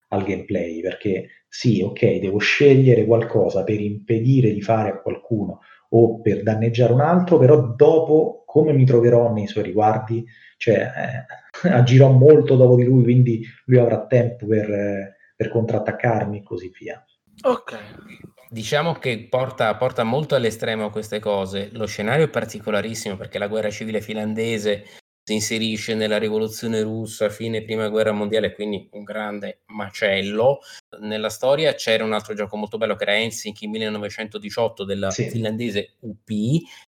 al 0.08 0.22
gameplay, 0.24 0.80
perché 0.80 1.44
sì, 1.48 1.82
ok, 1.82 2.18
devo 2.18 2.38
scegliere 2.38 3.04
qualcosa 3.04 3.64
per 3.64 3.80
impedire 3.80 4.52
di 4.52 4.62
fare 4.62 4.90
a 4.90 5.00
qualcuno 5.00 5.60
o 5.92 6.20
per 6.20 6.42
danneggiare 6.42 6.92
un 6.92 7.00
altro, 7.00 7.38
però 7.38 7.60
dopo 7.74 8.44
come 8.46 8.72
mi 8.72 8.84
troverò 8.84 9.32
nei 9.32 9.46
suoi 9.46 9.64
riguardi? 9.64 10.24
Cioè, 10.56 11.26
eh, 11.62 11.68
agirò 11.70 12.10
molto 12.10 12.56
dopo 12.56 12.76
di 12.76 12.84
lui, 12.84 13.02
quindi 13.02 13.44
lui 13.66 13.78
avrà 13.78 14.06
tempo 14.06 14.46
per, 14.46 14.70
eh, 14.70 15.16
per 15.36 15.48
contrattaccarmi 15.48 16.38
e 16.38 16.42
così 16.42 16.72
via. 16.78 17.04
Ok. 17.42 17.78
Diciamo 18.52 18.94
che 18.94 19.28
porta, 19.30 19.76
porta 19.76 20.02
molto 20.02 20.34
all'estremo 20.34 20.90
queste 20.90 21.20
cose. 21.20 21.68
Lo 21.72 21.86
scenario 21.86 22.24
è 22.24 22.28
particolarissimo 22.28 23.16
perché 23.16 23.38
la 23.38 23.46
guerra 23.46 23.70
civile 23.70 24.00
finlandese 24.00 24.86
si 25.22 25.34
inserisce 25.34 25.94
nella 25.94 26.18
rivoluzione 26.18 26.82
russa, 26.82 27.28
fine 27.28 27.62
prima 27.62 27.88
guerra 27.88 28.10
mondiale, 28.10 28.52
quindi 28.52 28.88
un 28.90 29.04
grande 29.04 29.60
macello. 29.66 30.58
Nella 30.98 31.28
storia 31.28 31.74
c'era 31.74 32.02
un 32.02 32.12
altro 32.12 32.34
gioco 32.34 32.56
molto 32.56 32.76
bello 32.76 32.96
che 32.96 33.04
era 33.04 33.16
Helsinki 33.16 33.68
1918 33.68 34.84
della 34.84 35.12
sì. 35.12 35.30
finlandese 35.30 35.98
UP, 36.00 36.28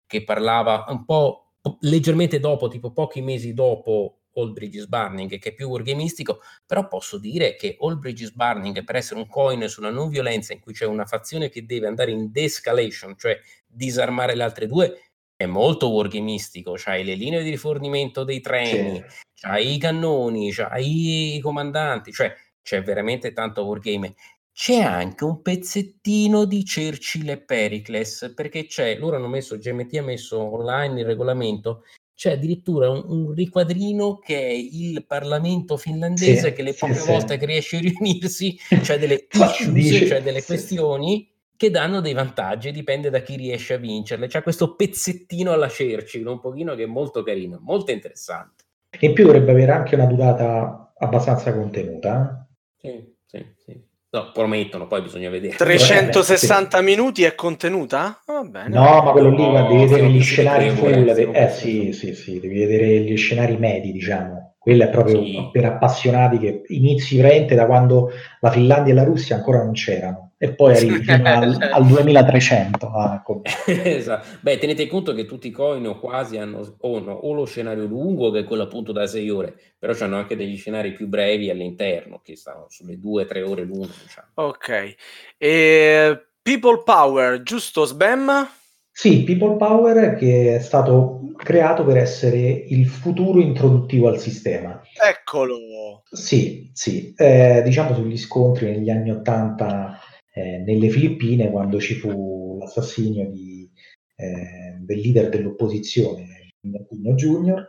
che 0.04 0.24
parlava 0.24 0.86
un 0.88 1.04
po' 1.04 1.52
leggermente 1.82 2.40
dopo, 2.40 2.66
tipo 2.66 2.90
pochi 2.90 3.20
mesi 3.20 3.54
dopo 3.54 4.21
All 4.34 4.52
Bridges 4.52 4.86
Burning, 4.86 5.38
che 5.38 5.50
è 5.50 5.54
più 5.54 5.68
wargamistico, 5.68 6.40
però 6.66 6.88
posso 6.88 7.18
dire 7.18 7.56
che 7.56 7.76
All 7.80 7.98
Bridges 7.98 8.32
Burning, 8.32 8.84
per 8.84 8.96
essere 8.96 9.20
un 9.20 9.26
coin 9.26 9.68
sulla 9.68 9.90
non 9.90 10.08
violenza 10.08 10.52
in 10.52 10.60
cui 10.60 10.72
c'è 10.72 10.86
una 10.86 11.06
fazione 11.06 11.48
che 11.48 11.64
deve 11.64 11.86
andare 11.86 12.10
in 12.10 12.30
de-escalation, 12.30 13.16
cioè 13.16 13.38
disarmare 13.66 14.34
le 14.34 14.42
altre 14.42 14.66
due, 14.66 15.12
è 15.36 15.46
molto 15.46 15.90
wargamistico, 15.90 16.74
c'hai 16.76 17.04
le 17.04 17.14
linee 17.14 17.42
di 17.42 17.50
rifornimento 17.50 18.24
dei 18.24 18.40
treni, 18.40 18.96
sì. 18.96 19.20
c'hai 19.34 19.74
i 19.74 19.78
cannoni, 19.78 20.52
c'hai 20.52 21.36
i 21.36 21.40
comandanti, 21.40 22.12
cioè 22.12 22.34
c'è 22.62 22.82
veramente 22.82 23.32
tanto 23.32 23.64
wargame. 23.64 24.14
C'è 24.54 24.80
anche 24.82 25.24
un 25.24 25.40
pezzettino 25.40 26.44
di 26.44 26.62
Churchill 26.62 27.30
e 27.30 27.40
Pericles, 27.40 28.32
perché 28.36 28.66
c'è, 28.66 28.96
loro 28.98 29.16
hanno 29.16 29.26
messo, 29.26 29.56
GMT 29.56 29.96
ha 29.96 30.02
messo 30.02 30.38
online 30.38 31.00
il 31.00 31.06
regolamento, 31.06 31.84
c'è 32.14 32.32
addirittura 32.32 32.90
un, 32.90 33.04
un 33.06 33.32
riquadrino 33.32 34.18
che 34.18 34.38
è 34.38 34.50
il 34.50 35.04
Parlamento 35.06 35.76
finlandese 35.76 36.48
sì, 36.48 36.52
che 36.52 36.62
le 36.62 36.74
poche 36.74 36.94
sì, 36.94 37.06
volte 37.06 37.34
sì. 37.34 37.38
che 37.38 37.46
riesce 37.46 37.76
a 37.76 37.80
riunirsi 37.80 38.56
c'è 38.80 38.98
delle 38.98 39.26
issues, 39.30 40.08
cioè 40.08 40.22
delle 40.22 40.42
questioni 40.44 41.28
che 41.56 41.70
danno 41.70 42.00
dei 42.00 42.12
vantaggi, 42.12 42.72
dipende 42.72 43.08
da 43.08 43.20
chi 43.20 43.36
riesce 43.36 43.74
a 43.74 43.76
vincerle. 43.76 44.26
C'è 44.26 44.42
questo 44.42 44.74
pezzettino 44.74 45.52
alla 45.52 45.68
Churchill, 45.68 46.26
un 46.26 46.40
pochino 46.40 46.74
che 46.74 46.82
è 46.82 46.86
molto 46.86 47.22
carino, 47.22 47.60
molto 47.62 47.92
interessante. 47.92 48.64
In 48.98 49.12
più 49.12 49.24
dovrebbe 49.24 49.52
avere 49.52 49.70
anche 49.70 49.94
una 49.94 50.06
durata 50.06 50.92
abbastanza 50.98 51.54
contenuta. 51.54 52.48
Sì, 52.76 53.14
sì, 53.24 53.46
sì. 53.56 53.80
No, 54.14 54.30
promettono, 54.30 54.86
poi 54.86 55.00
bisogna 55.00 55.30
vedere. 55.30 55.56
360 55.56 56.76
sì. 56.76 56.84
minuti 56.84 57.24
è 57.24 57.34
contenuta? 57.34 58.20
Va 58.26 58.42
bene. 58.42 58.68
No, 58.68 59.02
ma 59.02 59.10
quello 59.10 59.30
lì, 59.30 59.50
no, 59.50 59.66
devi 59.66 59.86
vedere 59.86 60.08
gli 60.10 60.20
scenari 60.20 60.68
full. 60.68 61.08
Eh 61.08 61.48
sì, 61.48 61.92
sì, 61.94 62.12
sì, 62.12 62.38
devi 62.38 62.58
vedere 62.58 63.00
gli 63.00 63.16
scenari 63.16 63.56
medi, 63.56 63.90
diciamo. 63.90 64.56
Quello 64.58 64.84
è 64.84 64.90
proprio 64.90 65.24
sì. 65.24 65.48
per 65.50 65.64
appassionati 65.64 66.36
che 66.38 66.62
inizi 66.66 67.16
veramente 67.16 67.54
da 67.54 67.64
quando 67.64 68.10
la 68.40 68.50
Finlandia 68.50 68.92
e 68.92 68.96
la 68.96 69.04
Russia 69.04 69.36
ancora 69.36 69.62
non 69.62 69.72
c'erano 69.72 70.31
e 70.42 70.54
poi 70.54 70.74
arrivi 70.74 71.04
fino 71.04 71.24
al, 71.24 71.56
al 71.70 71.86
2300. 71.86 72.88
Ah, 72.88 73.14
ecco. 73.14 73.42
esatto. 73.64 74.26
Beh, 74.40 74.58
tenete 74.58 74.88
conto 74.88 75.14
che 75.14 75.24
tutti 75.24 75.46
i 75.46 75.52
coin 75.52 75.86
o 75.86 76.00
quasi 76.00 76.36
hanno 76.36 76.78
o, 76.80 76.98
no, 76.98 77.12
o, 77.12 77.32
lo 77.32 77.44
scenario 77.44 77.84
lungo, 77.84 78.32
che 78.32 78.40
è 78.40 78.44
quello 78.44 78.64
appunto 78.64 78.90
da 78.90 79.06
6 79.06 79.30
ore, 79.30 79.54
però 79.78 79.94
hanno 80.00 80.16
anche 80.16 80.34
degli 80.34 80.56
scenari 80.56 80.94
più 80.94 81.06
brevi 81.06 81.48
all'interno, 81.48 82.20
che 82.24 82.34
stanno 82.34 82.66
sulle 82.68 82.98
2-3 82.98 83.48
ore 83.48 83.62
lunghe. 83.62 83.92
Diciamo. 84.02 84.28
Ok. 84.34 84.94
E 85.38 86.26
People 86.42 86.82
Power, 86.84 87.42
giusto 87.42 87.84
Sbam? 87.84 88.48
Sì, 88.90 89.22
People 89.22 89.56
Power 89.56 90.16
che 90.16 90.56
è 90.56 90.58
stato 90.58 91.20
creato 91.36 91.84
per 91.84 91.98
essere 91.98 92.38
il 92.40 92.86
futuro 92.88 93.40
introduttivo 93.40 94.08
al 94.08 94.18
sistema. 94.18 94.82
Eccolo! 95.00 96.02
Sì, 96.10 96.68
sì. 96.74 97.14
Eh, 97.16 97.62
diciamo 97.64 97.94
sugli 97.94 98.18
scontri 98.18 98.66
negli 98.72 98.90
anni 98.90 99.12
80 99.12 99.98
eh, 100.32 100.58
nelle 100.58 100.88
Filippine 100.88 101.50
quando 101.50 101.78
ci 101.78 101.94
fu 101.94 102.56
l'assassinio 102.58 103.30
di, 103.30 103.70
eh, 104.16 104.76
del 104.80 104.98
leader 104.98 105.28
dell'opposizione, 105.28 106.52
Aquino 106.74 107.14
Junior, 107.14 107.68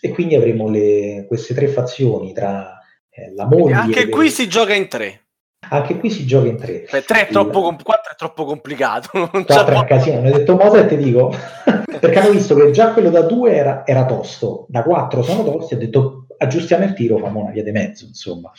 e 0.00 0.10
quindi 0.10 0.34
avremo 0.34 0.68
le, 0.68 1.24
queste 1.26 1.54
tre 1.54 1.68
fazioni 1.68 2.32
tra 2.32 2.78
eh, 3.08 3.32
la 3.34 3.46
moglie... 3.46 3.74
Anche 3.74 4.08
qui 4.08 4.28
si 4.30 4.48
gioca 4.48 4.74
in 4.74 4.88
tre. 4.88 5.20
Anche 5.68 5.98
qui 5.98 6.10
si 6.10 6.26
gioca 6.26 6.48
in 6.48 6.56
tre. 6.56 6.86
Beh, 6.90 7.02
tre 7.02 7.28
è 7.28 7.30
troppo, 7.30 7.62
com- 7.62 7.82
quattro 7.82 8.12
è 8.12 8.16
troppo 8.16 8.44
complicato. 8.44 9.10
Non 9.32 9.44
quattro 9.44 9.74
è 9.74 9.78
un 9.78 9.84
casino. 9.86 10.20
Mi 10.20 10.28
ha 10.28 10.36
detto 10.36 10.56
Mosa 10.56 10.84
e 10.84 10.86
ti 10.86 10.96
dico, 10.96 11.32
perché 12.00 12.18
hanno 12.18 12.30
visto 12.30 12.54
che 12.54 12.70
già 12.72 12.92
quello 12.92 13.10
da 13.10 13.22
due 13.22 13.54
era, 13.54 13.86
era 13.86 14.04
tosto, 14.04 14.66
da 14.68 14.82
quattro 14.82 15.22
sono 15.22 15.44
tosti, 15.44 15.74
ha 15.74 15.78
detto 15.78 16.26
aggiustiamo 16.36 16.84
il 16.84 16.94
tiro, 16.94 17.18
famo 17.18 17.42
una 17.42 17.52
via 17.52 17.62
di 17.62 17.70
mezzo, 17.70 18.04
insomma. 18.04 18.50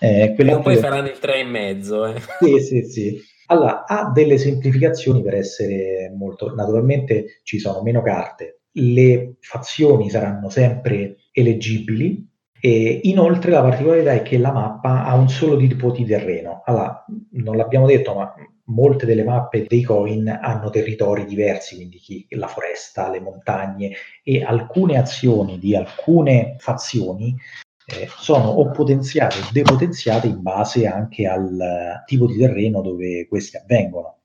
Eh, 0.00 0.34
e 0.36 0.60
poi 0.60 0.76
faranno 0.76 1.08
il 1.08 1.18
3 1.18 1.40
e 1.40 1.44
mezzo. 1.44 2.06
Eh. 2.06 2.20
Sì, 2.40 2.60
sì, 2.60 2.82
sì. 2.84 3.22
Allora, 3.46 3.84
ha 3.84 4.10
delle 4.12 4.38
semplificazioni 4.38 5.22
per 5.22 5.34
essere 5.34 6.10
molto... 6.16 6.54
Naturalmente 6.54 7.40
ci 7.42 7.58
sono 7.58 7.82
meno 7.82 8.00
carte, 8.00 8.60
le 8.72 9.36
fazioni 9.40 10.08
saranno 10.08 10.48
sempre 10.48 11.16
eleggibili 11.32 12.28
e 12.60 13.00
inoltre 13.04 13.50
la 13.50 13.62
particolarità 13.62 14.12
è 14.12 14.22
che 14.22 14.38
la 14.38 14.52
mappa 14.52 15.04
ha 15.04 15.14
un 15.14 15.28
solo 15.28 15.56
tipo 15.56 15.90
di 15.90 16.04
terreno. 16.04 16.62
Allora, 16.64 17.04
non 17.32 17.56
l'abbiamo 17.56 17.86
detto, 17.86 18.14
ma 18.14 18.32
molte 18.66 19.04
delle 19.04 19.24
mappe 19.24 19.64
dei 19.66 19.82
coin 19.82 20.28
hanno 20.28 20.70
territori 20.70 21.24
diversi, 21.24 21.74
quindi 21.76 21.98
chi, 21.98 22.26
la 22.30 22.46
foresta, 22.46 23.10
le 23.10 23.20
montagne 23.20 23.92
e 24.22 24.42
alcune 24.44 24.96
azioni 24.96 25.58
di 25.58 25.74
alcune 25.74 26.56
fazioni 26.58 27.34
eh, 27.92 28.08
sono 28.18 28.48
o 28.48 28.70
potenziate 28.70 29.38
o 29.38 29.48
depotenziate 29.52 30.26
in 30.26 30.42
base 30.42 30.86
anche 30.86 31.26
al 31.26 32.02
tipo 32.06 32.26
di 32.26 32.36
terreno 32.36 32.82
dove 32.82 33.26
queste 33.28 33.58
avvengono. 33.58 34.16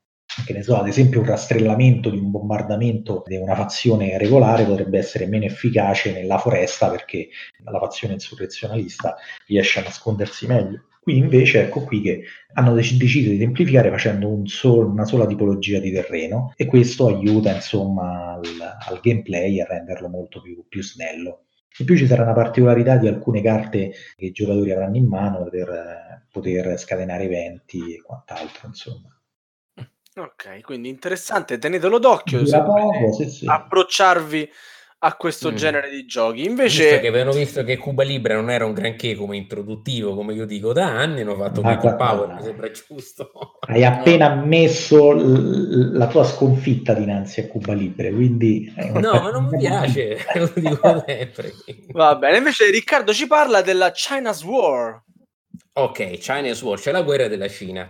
Che 0.44 0.52
ne 0.52 0.62
so, 0.62 0.76
ad 0.76 0.86
esempio, 0.86 1.20
un 1.20 1.26
rastrellamento 1.26 2.10
di 2.10 2.18
un 2.18 2.30
bombardamento 2.30 3.22
di 3.24 3.36
una 3.36 3.54
fazione 3.54 4.18
regolare 4.18 4.64
potrebbe 4.64 4.98
essere 4.98 5.26
meno 5.26 5.46
efficace 5.46 6.12
nella 6.12 6.36
foresta 6.36 6.90
perché 6.90 7.28
la 7.64 7.78
fazione 7.78 8.14
insurrezionalista 8.14 9.16
riesce 9.46 9.80
a 9.80 9.84
nascondersi 9.84 10.46
meglio. 10.46 10.84
Qui 11.00 11.16
invece 11.16 11.62
ecco 11.62 11.84
qui 11.84 12.02
che 12.02 12.24
hanno 12.54 12.74
dec- 12.74 12.96
deciso 12.96 13.30
di 13.30 13.38
semplificare 13.38 13.90
facendo 13.90 14.28
un 14.28 14.46
sol- 14.46 14.90
una 14.90 15.04
sola 15.04 15.24
tipologia 15.24 15.78
di 15.78 15.92
terreno 15.92 16.52
e 16.56 16.66
questo 16.66 17.06
aiuta 17.06 17.54
insomma 17.54 18.32
al, 18.32 18.42
al 18.88 19.00
gameplay 19.00 19.60
a 19.60 19.66
renderlo 19.66 20.08
molto 20.08 20.42
più, 20.42 20.66
più 20.68 20.82
snello. 20.82 21.45
In 21.78 21.86
più 21.86 21.96
ci 21.96 22.06
sarà 22.06 22.22
una 22.22 22.32
particolarità 22.32 22.96
di 22.96 23.08
alcune 23.08 23.42
carte 23.42 23.92
che 24.16 24.24
i 24.26 24.30
giocatori 24.32 24.72
avranno 24.72 24.96
in 24.96 25.06
mano 25.06 25.44
per 25.48 25.68
eh, 25.68 26.26
poter 26.30 26.78
scatenare 26.78 27.24
eventi 27.24 27.94
e 27.94 28.02
quant'altro, 28.02 28.68
insomma. 28.68 29.10
Ok, 30.18 30.62
quindi 30.62 30.88
interessante, 30.88 31.58
tenetelo 31.58 31.98
d'occhio 31.98 32.42
poco, 32.42 33.12
sì, 33.12 33.28
sì. 33.28 33.46
approcciarvi 33.46 34.50
a 35.06 35.14
questo 35.14 35.52
mm. 35.52 35.54
genere 35.54 35.88
di 35.88 36.04
giochi. 36.04 36.44
Invece, 36.44 36.82
visto 36.82 37.00
che 37.00 37.06
avevano 37.06 37.32
visto 37.32 37.62
che 37.62 37.76
Cuba 37.76 38.02
Libre 38.02 38.34
non 38.34 38.50
era 38.50 38.66
un 38.66 38.72
granché 38.72 39.14
come 39.14 39.36
introduttivo, 39.36 40.16
come 40.16 40.34
io 40.34 40.44
dico 40.46 40.72
da 40.72 40.86
anni, 40.86 41.20
hanno 41.20 41.36
fatto 41.36 41.60
ah, 41.60 41.76
People 41.76 41.96
Power, 41.96 42.34
mi 42.34 42.42
sembra 42.42 42.70
giusto. 42.72 43.30
Hai 43.66 43.84
appena 43.84 44.32
ammesso 44.32 45.12
l- 45.12 45.96
la 45.96 46.08
tua 46.08 46.24
sconfitta 46.24 46.92
dinanzi 46.92 47.40
a 47.40 47.46
Cuba 47.46 47.72
Libre, 47.72 48.10
quindi... 48.10 48.72
No, 48.94 49.20
ma 49.20 49.30
non 49.30 49.44
mi 49.44 49.58
piace, 49.58 50.18
lo 50.34 50.50
dico 50.52 51.04
sempre. 51.06 51.52
Va 51.92 52.16
bene, 52.16 52.38
invece 52.38 52.68
Riccardo 52.70 53.12
ci 53.12 53.28
parla 53.28 53.62
della 53.62 53.92
China's 53.92 54.42
War. 54.42 55.02
Ok, 55.74 56.18
China's 56.18 56.60
War, 56.62 56.78
c'è 56.80 56.90
la 56.90 57.02
guerra 57.02 57.28
della 57.28 57.48
Cina. 57.48 57.88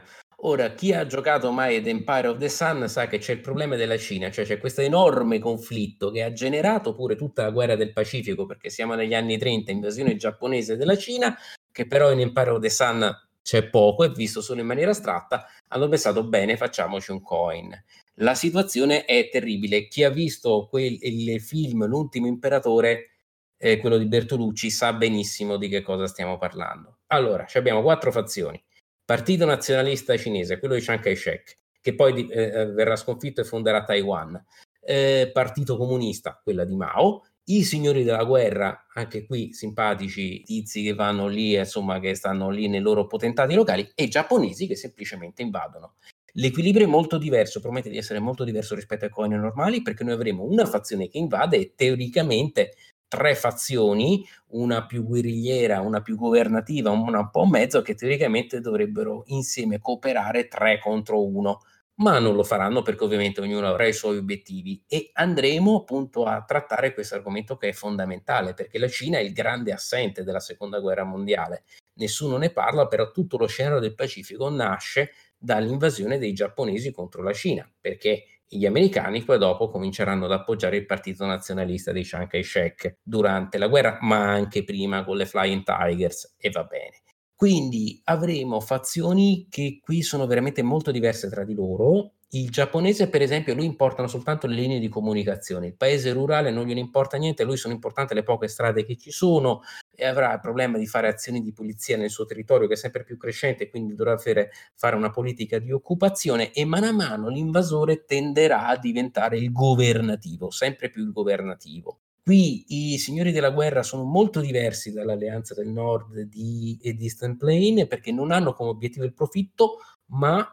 Ora, 0.49 0.75
chi 0.75 0.93
ha 0.93 1.07
giocato 1.07 1.51
mai 1.51 1.75
ad 1.75 1.89
Empire 1.89 2.29
of 2.29 2.39
the 2.39 2.49
Sun 2.49 2.89
sa 2.89 3.09
che 3.09 3.19
c'è 3.19 3.33
il 3.33 3.41
problema 3.41 3.75
della 3.75 3.97
Cina, 3.99 4.31
cioè 4.31 4.45
c'è 4.45 4.59
questo 4.59 4.81
enorme 4.81 5.41
conflitto 5.41 6.13
che 6.13 6.23
ha 6.23 6.33
generato 6.33 6.95
pure 6.95 7.17
tutta 7.17 7.43
la 7.43 7.51
guerra 7.51 7.75
del 7.75 7.93
Pacifico, 7.93 8.47
perché 8.47 8.71
siamo 8.71 8.95
negli 8.95 9.13
anni 9.13 9.39
30, 9.39 9.73
invasione 9.73 10.15
giapponese 10.15 10.77
della 10.77 10.97
Cina, 10.97 11.37
che 11.73 11.89
però 11.89 12.13
in 12.13 12.21
Empire 12.21 12.51
of 12.51 12.61
the 12.61 12.71
Sun 12.71 13.13
c'è 13.43 13.69
poco, 13.69 14.05
è 14.05 14.11
visto 14.11 14.41
solo 14.41 14.61
in 14.61 14.69
maniera 14.69 14.93
astratta, 14.93 15.47
hanno 15.67 15.89
pensato 15.89 16.23
bene, 16.23 16.57
facciamoci 16.57 17.11
un 17.11 17.23
coin. 17.23 17.85
La 18.19 18.37
situazione 18.37 19.05
è 19.05 19.29
terribile. 19.29 19.89
Chi 19.89 20.05
ha 20.05 20.11
visto 20.11 20.69
quel, 20.71 20.97
il 21.01 21.41
film 21.41 21.87
L'ultimo 21.87 22.29
imperatore, 22.29 23.17
eh, 23.57 23.79
quello 23.79 23.99
di 23.99 24.07
Bertolucci, 24.07 24.71
sa 24.71 24.93
benissimo 24.93 25.57
di 25.57 25.67
che 25.67 25.83
cosa 25.83 26.07
stiamo 26.07 26.39
parlando. 26.39 26.99
Allora, 27.09 27.47
abbiamo 27.53 27.83
quattro 27.83 28.13
fazioni 28.13 28.63
Partito 29.07 29.45
Nazionalista 29.45 30.17
Cinese, 30.17 30.59
quello 30.59 30.75
di 30.75 30.81
Chiang 30.81 30.99
Kai-shek, 30.99 31.59
che 31.81 31.95
poi 31.95 32.27
eh, 32.27 32.43
eh, 32.43 32.67
verrà 32.73 32.97
sconfitto 32.97 33.41
e 33.41 33.45
fonderà 33.45 33.85
Taiwan. 33.85 34.45
Eh, 34.81 35.31
Partito 35.33 35.77
Comunista, 35.77 36.41
quella 36.43 36.65
di 36.65 36.75
Mao. 36.75 37.25
I 37.45 37.63
signori 37.63 38.03
della 38.03 38.25
guerra, 38.25 38.87
anche 38.93 39.25
qui 39.25 39.53
simpatici 39.53 40.43
tizi 40.43 40.83
che 40.83 40.95
vanno 40.95 41.29
lì, 41.29 41.55
insomma, 41.55 42.01
che 42.01 42.17
stanno 42.17 42.51
lì 42.51 42.67
nei 42.67 42.81
loro 42.81 43.07
potentati 43.07 43.55
locali, 43.55 43.89
e 43.95 44.09
giapponesi 44.09 44.67
che 44.67 44.75
semplicemente 44.75 45.41
invadono. 45.41 45.95
L'equilibrio 46.33 46.87
è 46.87 46.91
molto 46.91 47.17
diverso, 47.17 47.61
promette 47.61 47.89
di 47.89 47.99
essere 47.99 48.19
molto 48.19 48.43
diverso 48.43 48.75
rispetto 48.75 49.05
ai 49.05 49.11
coin 49.13 49.31
normali, 49.31 49.83
perché 49.83 50.03
noi 50.03 50.15
avremo 50.15 50.43
una 50.43 50.67
fazione 50.67 51.09
che 51.09 51.19
invade 51.19 51.57
e 51.59 51.73
teoricamente 51.77 52.75
tre 53.09 53.35
fazioni, 53.35 54.27
una 54.49 54.87
più 54.87 55.05
guerrigliera, 55.05 55.81
una 55.81 56.01
più 56.03 56.17
governativa, 56.17 56.91
una 56.91 57.21
un 57.21 57.31
po' 57.31 57.47
mezzo, 57.47 57.83
che 57.83 57.95
teoricamente 57.95 58.61
dovrebbero 58.61 59.23
insieme 59.27 59.79
cooperare 59.81 60.49
tre 60.49 60.81
contro 60.81 61.25
uno, 61.25 61.61
ma 61.99 62.19
non 62.19 62.35
lo 62.35 62.43
faranno 62.43 62.83
perché 62.83 63.05
ovviamente 63.05 63.41
ognuno 63.41 63.69
avrà 63.69 63.87
i 63.87 63.93
suoi 63.93 64.19
obiettivi 64.19 64.83
e 64.87 65.11
andremo 65.15 65.77
appunto 65.79 66.25
a 66.25 66.45
trattare 66.45 66.93
questo 66.93 67.15
argomento 67.15 67.57
che 67.57 67.69
è 67.69 67.73
fondamentale 67.73 68.53
perché 68.53 68.79
la 68.79 68.89
Cina 68.89 69.19
è 69.19 69.23
il 69.23 69.33
grande 69.33 69.73
assente 69.73 70.23
della 70.23 70.41
seconda 70.41 70.79
guerra 70.81 71.05
mondiale. 71.05 71.65
Nessuno 71.95 72.37
ne 72.37 72.51
parla, 72.51 72.87
però 72.87 73.11
tutto 73.11 73.39
lo 73.39 73.47
scenario 73.47 73.79
del 73.79 73.95
Pacifico 73.95 74.51
nasce 74.51 75.13
dall'invasione 75.39 76.19
dei 76.19 76.35
giapponesi 76.35 76.93
contro 76.93 77.23
la 77.23 77.33
Cina, 77.33 77.71
perché 77.81 78.36
gli 78.49 78.67
americani 78.67 79.23
poi 79.25 79.39
dopo 79.39 79.69
cominceranno 79.69 80.27
ad 80.27 80.33
appoggiare 80.33 80.77
il 80.77 80.87
partito 80.87 81.27
nazionalista 81.27 81.93
di 81.93 82.03
Chiang 82.03 82.29
Kai-shek 82.29 82.99
durante 83.03 83.59
la 83.59 83.69
guerra, 83.69 83.99
ma 84.03 84.31
anche 84.31 84.65
prima 84.65 85.05
con 85.05 85.17
le 85.17 85.27
Flying 85.27 85.63
Tigers 85.63 86.37
e 86.39 86.51
va 86.51 86.65
bene. 86.65 87.03
Quindi 87.37 88.01
avremo 88.05 88.61
fazioni 88.61 89.47
che 89.51 89.79
qui 89.83 90.01
sono 90.03 90.27
veramente 90.27 90.63
molto 90.63 90.91
diverse 90.91 91.29
tra 91.29 91.45
di 91.45 91.53
loro. 91.53 92.13
Il 92.31 92.51
giapponese, 92.51 93.11
per 93.11 93.21
esempio, 93.21 93.55
lui 93.55 93.67
importano 93.67 94.09
soltanto 94.09 94.47
le 94.47 94.55
linee 94.55 94.79
di 94.79 94.89
comunicazione. 94.89 95.67
Il 95.67 95.77
paese 95.77 96.13
rurale 96.13 96.51
non 96.51 96.65
gliene 96.67 96.81
importa 96.81 97.19
niente, 97.19 97.43
a 97.43 97.45
lui 97.47 97.59
sono 97.59 97.75
importanti 97.75 98.15
le 98.15 98.23
poche 98.23 98.49
strade 98.49 98.85
che 98.87 98.97
ci 98.97 99.11
sono 99.11 99.61
e 99.95 100.07
avrà 100.07 100.33
il 100.33 100.41
problema 100.41 100.79
di 100.79 100.87
fare 100.87 101.09
azioni 101.09 101.43
di 101.43 101.53
pulizia 101.53 101.99
nel 101.99 102.11
suo 102.11 102.25
territorio 102.25 102.67
che 102.67 102.75
è 102.75 102.77
sempre 102.77 103.05
più 103.05 103.19
crescente, 103.19 103.69
quindi 103.69 103.95
dovrà 103.95 104.17
fare, 104.17 104.51
fare 104.75 104.97
una 104.97 105.11
politica 105.11 105.59
di 105.59 105.73
occupazione 105.73 106.53
e 106.53 106.65
mano 106.65 106.87
a 106.87 106.93
mano 106.93 107.29
l'invasore 107.29 108.05
tenderà 108.07 108.67
a 108.67 108.79
diventare 108.79 109.37
il 109.37 109.53
governativo, 109.53 110.51
sempre 110.51 110.89
più 110.91 111.03
il 111.03 111.13
governativo. 111.13 112.01
Qui 112.29 112.65
i 112.95 112.99
signori 112.99 113.31
della 113.31 113.51
guerra 113.51 113.85
sono 113.85 114.03
molto 114.03 114.41
diversi 114.41 114.91
dall'Alleanza 114.91 115.55
del 115.55 115.69
Nord 115.69 116.23
di, 116.23 116.77
e 116.83 116.95
di 116.95 117.05
Eastern 117.05 117.37
Plain 117.37 117.87
perché 117.87 118.11
non 118.11 118.33
hanno 118.33 118.53
come 118.53 118.71
obiettivo 118.71 119.05
il 119.05 119.15
profitto, 119.15 119.77
ma 120.07 120.45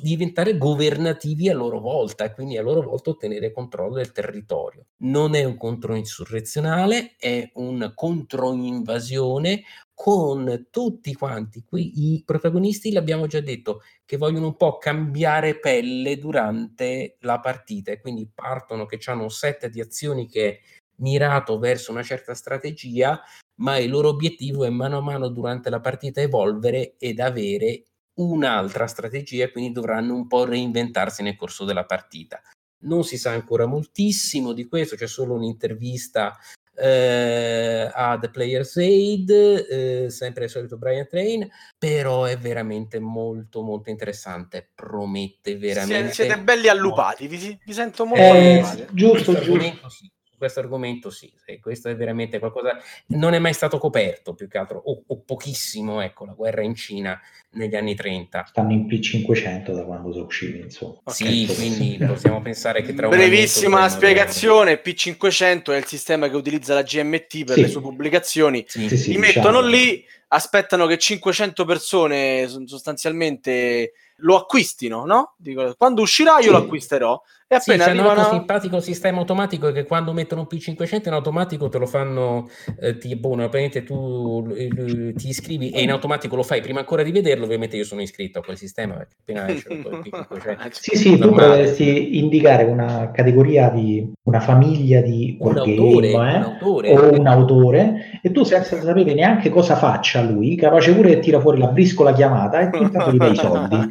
diventare 0.00 0.56
governativi 0.56 1.50
a 1.50 1.54
loro 1.54 1.78
volta 1.78 2.24
e 2.24 2.32
quindi 2.32 2.56
a 2.56 2.62
loro 2.62 2.80
volta 2.80 3.10
ottenere 3.10 3.52
controllo 3.52 3.96
del 3.96 4.12
territorio. 4.12 4.86
Non 5.02 5.34
è 5.34 5.44
un 5.44 5.58
controinsurrezionale, 5.58 7.16
è 7.18 7.50
un 7.56 7.92
controinvasione 7.94 9.62
con 9.92 10.68
tutti 10.70 11.12
quanti 11.12 11.62
qui 11.62 12.14
i 12.14 12.22
protagonisti, 12.24 12.90
l'abbiamo 12.92 13.26
già 13.26 13.40
detto, 13.40 13.82
che 14.06 14.16
vogliono 14.16 14.46
un 14.46 14.56
po' 14.56 14.78
cambiare 14.78 15.58
pelle 15.58 16.18
durante 16.18 17.18
la 17.20 17.38
partita 17.38 17.92
e 17.92 18.00
quindi 18.00 18.28
partono 18.34 18.86
che 18.86 18.98
hanno 19.04 19.24
un 19.24 19.30
set 19.30 19.68
di 19.68 19.80
azioni 19.80 20.26
che 20.26 20.60
mirato 21.00 21.58
verso 21.58 21.90
una 21.90 22.02
certa 22.02 22.34
strategia, 22.34 23.20
ma 23.60 23.78
il 23.78 23.90
loro 23.90 24.08
obiettivo 24.08 24.64
è 24.64 24.70
mano 24.70 24.98
a 24.98 25.02
mano 25.02 25.28
durante 25.28 25.68
la 25.70 25.80
partita 25.80 26.20
evolvere 26.20 26.94
ed 26.98 27.20
avere 27.20 27.84
un'altra 28.14 28.86
strategia, 28.86 29.50
quindi 29.50 29.72
dovranno 29.72 30.14
un 30.14 30.26
po' 30.26 30.44
reinventarsi 30.44 31.22
nel 31.22 31.36
corso 31.36 31.64
della 31.64 31.84
partita. 31.84 32.40
Non 32.82 33.04
si 33.04 33.18
sa 33.18 33.30
ancora 33.32 33.66
moltissimo 33.66 34.52
di 34.52 34.66
questo, 34.66 34.96
c'è 34.96 35.06
solo 35.06 35.34
un'intervista 35.34 36.36
eh, 36.74 37.90
a 37.92 38.18
The 38.18 38.30
Player's 38.30 38.76
Aid, 38.76 39.30
eh, 39.30 40.06
sempre 40.10 40.44
il 40.44 40.50
solito 40.50 40.78
Brian 40.78 41.06
Train, 41.06 41.46
però 41.78 42.24
è 42.24 42.38
veramente 42.38 42.98
molto 42.98 43.62
molto 43.62 43.90
interessante, 43.90 44.70
promette 44.74 45.56
veramente. 45.56 46.12
Siete, 46.12 46.32
siete 46.32 46.40
belli 46.40 46.68
allupati, 46.68 47.26
vi, 47.26 47.58
vi 47.62 47.72
sento 47.72 48.06
molto 48.06 48.22
eh, 48.22 48.58
allupati. 48.58 48.86
Giusto, 48.92 49.38
giusto. 49.40 49.88
Sì 49.88 50.10
questo 50.40 50.60
argomento 50.60 51.10
sì, 51.10 51.30
questo 51.60 51.90
è 51.90 51.94
veramente 51.94 52.38
qualcosa, 52.38 52.78
non 53.08 53.34
è 53.34 53.38
mai 53.38 53.52
stato 53.52 53.76
coperto 53.76 54.32
più 54.32 54.48
che 54.48 54.56
altro, 54.56 54.80
o, 54.82 55.02
o, 55.06 55.20
pochissimo, 55.20 56.00
ecco, 56.00 56.24
la 56.24 56.32
guerra 56.32 56.62
in 56.62 56.74
Cina 56.74 57.20
negli 57.50 57.76
anni 57.76 57.94
30. 57.94 58.46
Stanno 58.46 58.72
in 58.72 58.86
P500 58.86 59.74
da 59.74 59.84
quando 59.84 60.12
sono 60.12 60.24
usciti, 60.24 60.60
insomma. 60.60 60.98
Sì, 61.08 61.46
okay. 61.46 61.54
quindi 61.54 62.02
possiamo 62.06 62.40
pensare 62.42 62.80
che 62.80 62.94
tra 62.94 63.06
un 63.08 63.14
Brevissima 63.14 63.86
spiegazione, 63.90 64.80
P500 64.82 65.72
è 65.72 65.76
il 65.76 65.84
sistema 65.84 66.30
che 66.30 66.36
utilizza 66.36 66.72
la 66.72 66.82
GMT 66.82 67.44
per 67.44 67.56
sì. 67.56 67.60
le 67.60 67.68
sue 67.68 67.82
pubblicazioni, 67.82 68.64
sì. 68.66 68.88
Sì, 68.96 69.10
li 69.10 69.18
mettono 69.18 69.60
diciamo. 69.60 69.68
lì, 69.68 70.04
aspettano 70.28 70.86
che 70.86 70.96
500 70.96 71.66
persone 71.66 72.48
sostanzialmente 72.64 73.92
lo 74.20 74.36
acquistino, 74.36 75.04
no? 75.04 75.34
Dico, 75.36 75.74
quando 75.76 76.02
uscirà 76.02 76.36
io 76.38 76.42
sì. 76.42 76.50
lo 76.50 76.56
acquisterò. 76.58 77.20
E 77.52 77.56
appena 77.56 77.82
sì, 77.82 77.90
arrivano... 77.90 78.14
c'è 78.14 78.28
un 78.28 78.30
simpatico 78.30 78.78
sistema 78.78 79.18
automatico 79.18 79.72
che 79.72 79.84
quando 79.84 80.12
mettono 80.12 80.42
un 80.42 80.46
P500 80.48 81.08
in 81.08 81.14
automatico 81.14 81.68
te 81.68 81.78
lo 81.78 81.86
fanno, 81.86 82.48
eh, 82.78 82.96
ti, 82.96 83.16
boh, 83.16 83.48
tu 83.84 84.54
eh, 84.54 85.12
ti 85.16 85.28
iscrivi 85.28 85.70
e 85.70 85.82
in 85.82 85.90
automatico 85.90 86.36
lo 86.36 86.44
fai 86.44 86.60
prima 86.60 86.78
ancora 86.78 87.02
di 87.02 87.10
vederlo, 87.10 87.46
ovviamente 87.46 87.76
io 87.76 87.82
sono 87.82 88.02
iscritto 88.02 88.38
a 88.38 88.42
quel 88.42 88.56
sistema 88.56 88.94
perché 88.94 89.16
appena 89.18 89.48
esce 89.48 89.66
il 89.72 89.80
P500. 89.82 90.68
sì, 90.70 90.96
sì, 90.96 91.18
tu 91.18 91.30
dovresti 91.30 92.18
indicare 92.18 92.62
una 92.62 93.10
categoria 93.10 93.68
di 93.70 94.08
una 94.22 94.38
famiglia 94.38 95.00
di 95.00 95.36
un 95.40 95.58
autore, 95.58 96.10
game, 96.12 96.32
eh? 96.32 96.36
un 96.36 96.42
autore, 96.44 96.96
o 96.96 97.18
un 97.18 97.26
autore 97.26 98.20
e 98.22 98.30
tu 98.30 98.44
senza 98.44 98.80
sapere 98.80 99.12
neanche 99.12 99.50
cosa 99.50 99.74
faccia 99.74 100.22
lui, 100.22 100.54
capace 100.54 100.94
pure 100.94 101.14
che 101.14 101.18
tira 101.18 101.40
fuori 101.40 101.58
la 101.58 101.66
briscola 101.66 102.12
chiamata 102.12 102.60
e 102.60 102.70
tu 102.70 102.80
intanto 102.80 103.10
gli 103.10 103.16
dai 103.16 103.32
i 103.32 103.34
soldi. 103.34 103.90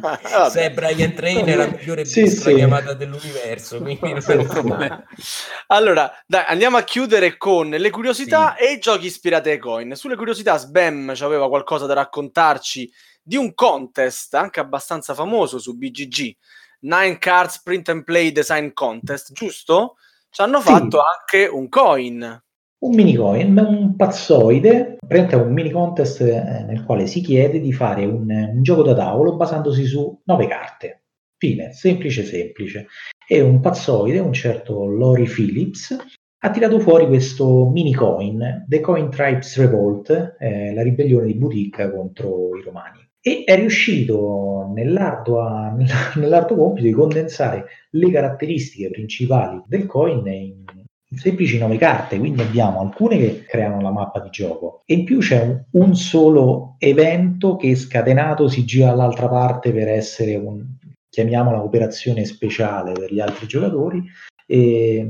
Se 0.50 0.62
è 0.62 0.70
Brian 0.70 1.14
Train 1.14 1.46
è 1.46 1.56
la 1.56 1.66
migliore 1.66 2.04
sì, 2.04 2.26
sì. 2.26 2.54
chiamata 2.54 2.94
dell'universo 2.94 3.78
quindi 3.80 4.12
non 4.12 4.22
è 4.26 4.34
un 4.34 5.04
Allora, 5.68 6.12
dai, 6.26 6.44
andiamo 6.46 6.76
a 6.76 6.82
chiudere 6.82 7.36
con 7.36 7.68
le 7.68 7.90
curiosità 7.90 8.54
sì. 8.58 8.64
e 8.64 8.72
i 8.72 8.78
giochi 8.78 9.06
ispirati 9.06 9.50
ai 9.50 9.58
coin. 9.58 9.94
Sulle 9.94 10.16
curiosità, 10.16 10.56
Sbam 10.56 11.14
ci 11.14 11.24
aveva 11.24 11.48
qualcosa 11.48 11.86
da 11.86 11.94
raccontarci 11.94 12.90
di 13.22 13.36
un 13.36 13.54
contest 13.54 14.34
anche 14.34 14.60
abbastanza 14.60 15.14
famoso 15.14 15.58
su 15.58 15.76
BGG, 15.76 16.36
Nine 16.80 17.18
Cards 17.18 17.62
Print 17.62 17.88
and 17.90 18.04
Play 18.04 18.32
Design 18.32 18.70
Contest, 18.72 19.32
giusto? 19.32 19.96
Ci 20.30 20.42
hanno 20.42 20.60
fatto 20.60 21.00
anche 21.00 21.46
un 21.46 21.68
coin. 21.68 22.42
Un 22.82 22.94
mini 22.94 23.14
coin, 23.14 23.58
un 23.58 23.94
pazzoide, 23.94 24.96
praticamente 25.06 25.36
un 25.36 25.52
mini 25.52 25.70
contest 25.70 26.22
eh, 26.22 26.64
nel 26.66 26.82
quale 26.84 27.06
si 27.06 27.20
chiede 27.20 27.60
di 27.60 27.74
fare 27.74 28.06
un, 28.06 28.30
un 28.30 28.62
gioco 28.62 28.82
da 28.82 28.94
tavolo 28.94 29.36
basandosi 29.36 29.84
su 29.84 30.18
nove 30.24 30.46
carte. 30.46 31.02
Fine, 31.36 31.72
semplice 31.72 32.24
semplice. 32.24 32.86
E 33.28 33.42
un 33.42 33.60
pazzoide, 33.60 34.18
un 34.18 34.32
certo 34.32 34.86
Lori 34.86 35.26
Phillips, 35.26 35.94
ha 36.42 36.50
tirato 36.50 36.78
fuori 36.78 37.06
questo 37.06 37.68
mini 37.68 37.92
coin, 37.92 38.64
The 38.66 38.80
Coin 38.80 39.10
Tribes 39.10 39.58
Revolt, 39.58 40.36
eh, 40.38 40.72
la 40.72 40.82
ribellione 40.82 41.26
di 41.26 41.34
Boutique 41.34 41.90
contro 41.90 42.56
i 42.56 42.62
romani. 42.62 43.06
E 43.20 43.42
è 43.44 43.56
riuscito 43.56 44.70
nell'arduo, 44.74 45.76
nell'arduo 46.16 46.56
compito 46.56 46.86
di 46.86 46.92
condensare 46.92 47.66
le 47.90 48.10
caratteristiche 48.10 48.88
principali 48.88 49.62
del 49.66 49.84
coin 49.84 50.26
in, 50.26 50.64
in 50.74 50.79
semplici 51.12 51.58
nove 51.58 51.76
carte, 51.76 52.18
quindi 52.18 52.42
abbiamo 52.42 52.80
alcune 52.80 53.18
che 53.18 53.44
creano 53.44 53.80
la 53.80 53.90
mappa 53.90 54.20
di 54.20 54.30
gioco 54.30 54.82
e 54.84 54.94
in 54.94 55.04
più 55.04 55.18
c'è 55.18 55.42
un, 55.42 55.64
un 55.72 55.96
solo 55.96 56.76
evento 56.78 57.56
che 57.56 57.74
scatenato 57.74 58.48
si 58.48 58.64
gira 58.64 58.90
dall'altra 58.90 59.28
parte 59.28 59.72
per 59.72 59.88
essere 59.88 60.36
un, 60.36 60.64
chiamiamola 61.10 61.62
operazione 61.62 62.24
speciale 62.24 62.92
per 62.92 63.12
gli 63.12 63.20
altri 63.20 63.46
giocatori, 63.46 64.02
e 64.46 65.06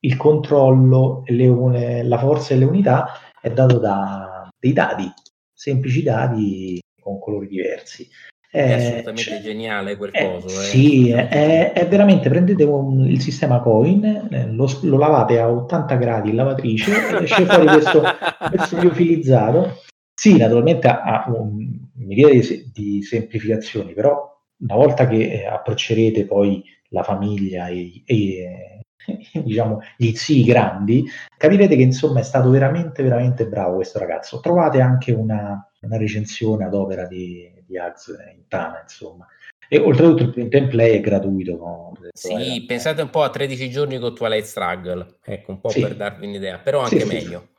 il 0.00 0.16
controllo, 0.16 1.22
le, 1.26 2.02
la 2.02 2.18
forza 2.18 2.54
e 2.54 2.58
le 2.58 2.64
unità 2.64 3.08
è 3.40 3.50
dato 3.50 3.78
da 3.78 4.48
dei 4.58 4.72
dadi, 4.72 5.10
semplici 5.52 6.02
dadi 6.02 6.80
con 7.00 7.18
colori 7.18 7.48
diversi. 7.48 8.08
È 8.52 8.58
eh, 8.58 8.72
assolutamente 8.72 9.22
cioè, 9.22 9.40
geniale 9.40 9.96
quel 9.96 10.10
è, 10.10 10.24
coso. 10.24 10.48
Eh. 10.48 10.64
Sì, 10.64 11.10
è, 11.10 11.72
è, 11.72 11.86
veramente, 11.86 12.28
prendete 12.28 12.64
un, 12.64 13.06
il 13.06 13.20
sistema 13.20 13.60
coin, 13.60 14.28
eh, 14.28 14.46
lo, 14.50 14.68
lo, 14.82 14.98
lavate 14.98 15.38
a 15.38 15.48
80 15.48 15.94
gradi 15.94 16.30
in 16.30 16.34
lavatrice 16.34 16.90
e 16.90 17.22
esce 17.22 17.44
fuori 17.44 17.66
questo, 17.66 18.02
questo 18.50 18.80
liofilizzato. 18.80 19.82
Sì, 20.12 20.36
naturalmente 20.36 20.88
ha, 20.88 21.00
ha 21.00 21.24
un 21.30 21.78
miriade 21.94 22.40
di, 22.40 22.70
di 22.72 23.02
semplificazioni, 23.02 23.92
però 23.92 24.28
una 24.58 24.74
volta 24.74 25.06
che 25.06 25.30
eh, 25.30 25.46
approccerete 25.46 26.26
poi 26.26 26.64
la 26.88 27.04
famiglia 27.04 27.68
e, 27.68 28.02
e 28.04 28.80
diciamo 29.44 29.78
gli 29.96 30.12
zii 30.12 30.42
grandi, 30.42 31.04
capirete 31.36 31.76
che 31.76 31.82
insomma 31.82 32.18
è 32.18 32.24
stato 32.24 32.50
veramente 32.50 33.04
veramente 33.04 33.46
bravo 33.46 33.76
questo 33.76 34.00
ragazzo. 34.00 34.40
Trovate 34.40 34.80
anche 34.80 35.12
una, 35.12 35.64
una 35.82 35.96
recensione 35.96 36.64
ad 36.64 36.74
opera 36.74 37.06
di, 37.06 37.48
di 37.70 37.78
Ags 37.78 38.08
in 38.34 38.48
Tana, 38.48 38.80
insomma. 38.82 39.26
E 39.68 39.78
oltretutto 39.78 40.24
il 40.24 40.32
print 40.32 40.54
and 40.56 40.68
play 40.68 40.96
è 40.96 41.00
gratuito. 41.00 41.56
No? 41.56 41.92
Sì, 42.12 42.64
pensate 42.66 43.02
un 43.02 43.10
po' 43.10 43.22
a 43.22 43.30
13 43.30 43.70
giorni 43.70 43.98
con 43.98 44.14
Twilight 44.14 44.44
Struggle, 44.44 45.18
ecco, 45.22 45.52
un 45.52 45.60
po' 45.60 45.68
sì. 45.68 45.80
per 45.80 45.94
darvi 45.94 46.26
un'idea, 46.26 46.58
però 46.58 46.80
anche 46.80 47.00
sì, 47.00 47.06
meglio. 47.06 47.40
Sì. 47.40 47.58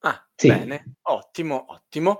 Ah, 0.00 0.28
sì. 0.36 0.48
bene, 0.48 0.96
ottimo, 1.02 1.64
ottimo. 1.68 2.18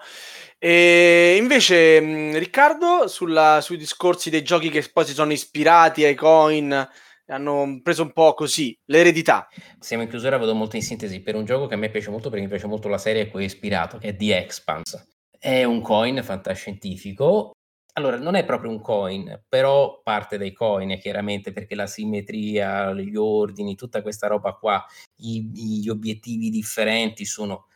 E 0.58 1.36
invece, 1.38 2.00
mh, 2.00 2.38
Riccardo, 2.38 3.06
sulla, 3.08 3.60
sui 3.60 3.76
discorsi 3.76 4.30
dei 4.30 4.42
giochi 4.42 4.70
che 4.70 4.88
poi 4.90 5.04
si 5.04 5.12
sono 5.12 5.32
ispirati 5.32 6.04
ai 6.04 6.14
coin, 6.14 6.88
hanno 7.26 7.80
preso 7.82 8.02
un 8.02 8.12
po' 8.12 8.32
così 8.32 8.76
l'eredità. 8.86 9.48
Siamo 9.78 10.02
in 10.02 10.08
chiusura, 10.08 10.38
vedo 10.38 10.54
molto 10.54 10.76
in 10.76 10.82
sintesi 10.82 11.20
per 11.20 11.34
un 11.34 11.44
gioco 11.44 11.66
che 11.66 11.74
a 11.74 11.76
me 11.76 11.90
piace 11.90 12.10
molto 12.10 12.30
perché 12.30 12.44
mi 12.44 12.50
piace 12.50 12.66
molto 12.66 12.88
la 12.88 12.98
serie 12.98 13.22
a 13.22 13.28
cui 13.28 13.42
è 13.42 13.46
ispirato, 13.46 13.98
che 13.98 14.08
è 14.08 14.16
The 14.16 14.36
Expanse. 14.38 15.15
È 15.46 15.62
un 15.62 15.80
coin 15.80 16.24
fantascientifico. 16.24 17.52
Allora, 17.92 18.18
non 18.18 18.34
è 18.34 18.44
proprio 18.44 18.68
un 18.68 18.80
coin, 18.80 19.44
però 19.48 20.00
parte 20.02 20.38
dai 20.38 20.52
coin, 20.52 20.98
chiaramente, 20.98 21.52
perché 21.52 21.76
la 21.76 21.86
simmetria, 21.86 22.92
gli 22.92 23.14
ordini, 23.14 23.76
tutta 23.76 24.02
questa 24.02 24.26
roba 24.26 24.54
qua, 24.54 24.84
i, 25.18 25.48
gli 25.54 25.88
obiettivi 25.88 26.50
differenti 26.50 27.24
sono 27.24 27.66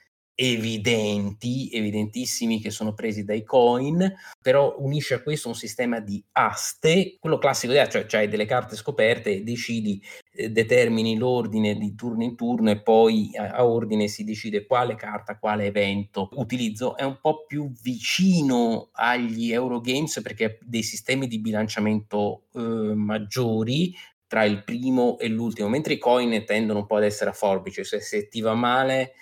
evidenti, 0.43 1.69
evidentissimi 1.71 2.63
che 2.63 2.71
sono 2.71 2.95
presi 2.95 3.25
dai 3.25 3.45
coin, 3.45 4.11
però 4.41 4.75
unisce 4.79 5.13
a 5.13 5.23
questo 5.23 5.49
un 5.49 5.55
sistema 5.55 6.01
di 6.01 6.25
aste, 6.33 7.19
quello 7.21 7.37
classico, 7.37 7.75
cioè, 7.75 8.07
hai 8.13 8.29
delle 8.29 8.47
carte 8.47 8.75
scoperte 8.75 9.43
decidi, 9.43 10.03
eh, 10.33 10.49
determini 10.49 11.19
l'ordine 11.19 11.75
di 11.75 11.95
turno 11.95 12.25
in 12.25 12.37
turno 12.37 12.71
e 12.71 12.81
poi 12.81 13.33
a, 13.37 13.51
a, 13.51 13.67
ordine 13.67 14.09
si 14.09 14.25
decide 14.25 14.65
quale 14.65 14.95
carta, 14.95 15.39
quale 15.39 15.67
evento. 15.67 16.31
Utilizzo, 16.33 16.97
è 16.97 17.03
un 17.03 17.19
po' 17.21 17.45
più 17.45 17.71
vicino 17.83 18.89
agli 18.93 19.53
Eurogames 19.53 20.23
perché 20.23 20.45
ha 20.47 20.57
dei 20.63 20.83
sistemi 20.83 21.27
di 21.27 21.39
bilanciamento 21.39 22.45
eh, 22.55 22.61
maggiori, 22.95 23.95
tra 24.27 24.45
il 24.45 24.63
primo 24.63 25.19
e 25.19 25.29
l'ultimo, 25.29 25.69
mentre 25.69 25.95
i 25.95 25.99
coin 25.99 26.45
tendono 26.47 26.79
un 26.79 26.87
po' 26.87 26.97
ad 26.97 27.03
essere 27.03 27.31
a 27.31 27.33
forbice, 27.33 27.85
cioè 27.85 27.99
se 27.99 28.29
ti 28.29 28.41
va 28.41 28.55
male 28.55 29.15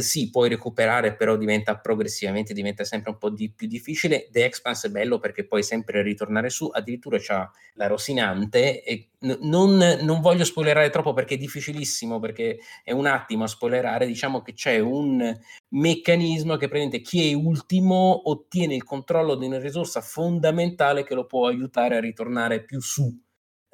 sì, 0.00 0.30
puoi 0.30 0.48
recuperare, 0.48 1.14
però 1.14 1.36
diventa 1.36 1.78
progressivamente, 1.78 2.52
diventa 2.52 2.84
sempre 2.84 3.10
un 3.10 3.18
po' 3.18 3.30
di, 3.30 3.50
più 3.50 3.66
difficile. 3.66 4.28
The 4.30 4.44
Expanse 4.44 4.88
è 4.88 4.90
bello 4.90 5.18
perché 5.18 5.46
puoi 5.46 5.62
sempre 5.62 6.02
ritornare 6.02 6.50
su, 6.50 6.68
addirittura 6.72 7.18
c'ha 7.20 7.50
la 7.74 7.86
rosinante 7.86 8.82
e 8.82 9.10
n- 9.20 9.38
non, 9.42 9.76
non, 10.02 10.20
voglio 10.20 10.44
spoilerare 10.44 10.90
troppo 10.90 11.12
perché 11.12 11.34
è 11.34 11.38
difficilissimo, 11.38 12.18
perché 12.18 12.58
è 12.82 12.92
un 12.92 13.06
attimo 13.06 13.44
a 13.44 13.48
spoilerare, 13.48 14.06
diciamo 14.06 14.42
che 14.42 14.52
c'è 14.52 14.78
un 14.78 15.34
meccanismo 15.68 16.56
che 16.56 16.68
prende 16.68 17.00
chi 17.00 17.30
è 17.30 17.34
ultimo 17.34 18.28
ottiene 18.30 18.74
il 18.74 18.84
controllo 18.84 19.34
di 19.34 19.46
una 19.46 19.58
risorsa 19.58 20.00
fondamentale 20.00 21.04
che 21.04 21.14
lo 21.14 21.26
può 21.26 21.46
aiutare 21.46 21.96
a 21.96 22.00
ritornare 22.00 22.64
più 22.64 22.80
su. 22.80 23.22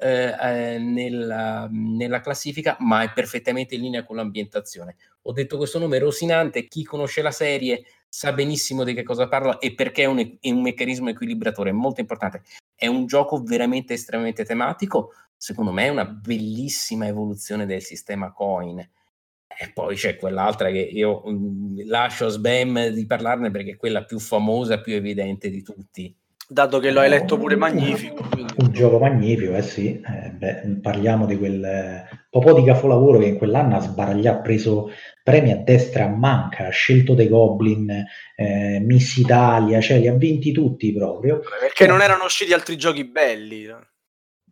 Eh, 0.03 0.35
eh, 0.41 0.79
nella, 0.79 1.67
nella, 1.69 2.21
classifica, 2.21 2.75
ma 2.79 3.03
è 3.03 3.13
perfettamente 3.13 3.75
in 3.75 3.81
linea 3.81 4.03
con 4.03 4.15
l'ambientazione. 4.15 4.95
Ho 5.23 5.33
detto 5.33 5.57
questo 5.57 5.77
nome 5.77 5.99
rosinante, 5.99 6.67
chi 6.67 6.83
conosce 6.83 7.21
la 7.21 7.31
serie 7.31 7.83
sa 8.09 8.33
benissimo 8.33 8.83
di 8.83 8.93
che 8.93 9.03
cosa 9.03 9.27
parla 9.27 9.59
e 9.59 9.73
perché 9.75 10.03
è 10.03 10.05
un, 10.05 10.17
è 10.17 10.49
un 10.49 10.61
meccanismo 10.61 11.09
equilibratore, 11.09 11.69
è 11.69 11.73
molto 11.73 12.01
importante. 12.01 12.41
È 12.75 12.87
un 12.87 13.05
gioco 13.05 13.41
veramente 13.43 13.93
estremamente 13.93 14.43
tematico, 14.43 15.13
secondo 15.37 15.71
me 15.71 15.85
è 15.85 15.89
una 15.89 16.05
bellissima 16.05 17.05
evoluzione 17.05 17.65
del 17.65 17.83
sistema 17.83 18.31
coin. 18.31 18.79
E 18.79 19.71
poi 19.73 19.95
c'è 19.95 20.15
quell'altra 20.15 20.71
che 20.71 20.79
io 20.79 21.21
mm, 21.29 21.81
lascio 21.85 22.25
a 22.25 22.29
Sbam 22.29 22.87
di 22.87 23.05
parlarne 23.05 23.51
perché 23.51 23.71
è 23.71 23.77
quella 23.77 24.03
più 24.03 24.17
famosa, 24.17 24.81
più 24.81 24.95
evidente 24.95 25.49
di 25.49 25.61
tutti 25.61 26.15
dato 26.51 26.79
che 26.79 26.91
lo 26.91 26.99
hai 26.99 27.09
letto 27.09 27.37
pure 27.37 27.55
magnifico. 27.55 28.27
Un 28.57 28.71
gioco 28.73 28.99
magnifico, 28.99 29.55
eh 29.55 29.61
sì. 29.61 30.01
Eh, 30.01 30.31
beh, 30.31 30.79
parliamo 30.81 31.25
di 31.25 31.37
quel 31.37 31.63
eh, 31.63 32.03
po' 32.29 32.53
di 32.53 32.65
capolavoro 32.65 33.19
che 33.19 33.27
in 33.27 33.37
quell'anno 33.37 33.77
ha 33.77 33.79
sbaragliato, 33.79 34.37
ha 34.37 34.41
preso 34.41 34.89
premi 35.23 35.51
a 35.51 35.57
destra 35.57 36.05
a 36.05 36.09
manca, 36.09 36.67
ha 36.67 36.71
scelto 36.71 37.13
dei 37.13 37.27
Goblin, 37.27 38.03
eh, 38.35 38.79
Miss 38.79 39.17
Italia, 39.17 39.79
cioè 39.81 39.99
li 39.99 40.07
ha 40.07 40.13
vinti 40.13 40.51
tutti 40.51 40.93
proprio. 40.93 41.41
Perché 41.59 41.87
non 41.87 42.01
erano 42.01 42.25
usciti 42.25 42.53
altri 42.53 42.77
giochi 42.77 43.05
belli. 43.05 43.67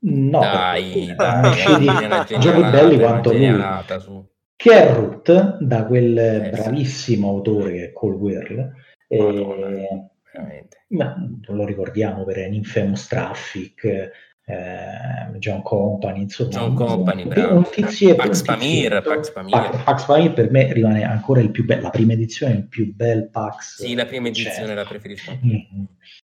No, 0.02 0.40
dai, 0.40 1.14
dai 1.16 1.50
usciti 1.50 2.40
giochi 2.40 2.62
belli 2.62 2.98
quanto 2.98 3.34
lui. 3.34 3.62
Su. 4.00 4.28
Che 4.56 4.72
è 4.72 4.94
Root, 4.94 5.58
da 5.60 5.86
quel 5.86 6.18
eh, 6.18 6.50
bravissimo 6.52 7.28
sì. 7.28 7.34
autore 7.34 7.72
che 7.72 7.84
è 7.86 7.94
Cole 7.94 8.16
Whirl. 8.16 8.72
Eh, 9.08 10.10
veramente. 10.32 10.86
Ma 10.90 11.16
lo 11.48 11.66
ricordiamo 11.66 12.26
per 12.26 12.38
Infamous 12.38 13.08
Traffic, 13.08 14.12
eh, 14.50 15.38
John 15.38 15.62
Company, 15.62 16.22
insomma, 16.22 16.50
John 16.50 16.74
Company, 16.74 17.22
un, 17.24 17.58
un 17.58 17.70
tizietto, 17.70 18.16
Pax 18.16 18.42
Pamir, 18.42 19.02
Pax 19.04 19.32
Pamir. 19.32 19.52
Pax, 19.52 19.84
Pax 19.84 20.06
Pamir 20.06 20.34
per 20.34 20.50
me 20.50 20.74
rimane 20.74 21.04
ancora 21.04 21.40
il 21.40 21.52
più 21.52 21.66
bello, 21.66 21.84
la 21.84 21.90
prima 21.92 22.14
edizione 22.14 22.54
è 22.54 22.56
il 22.58 22.68
più 22.68 22.92
bel 22.92 23.30
Pax. 23.30 23.84
Sì, 23.84 23.94
la 23.94 24.06
prima 24.06 24.30
edizione 24.30 24.74
la 24.74 24.86
preferisco. 24.86 25.38
Mm-hmm. 25.46 25.84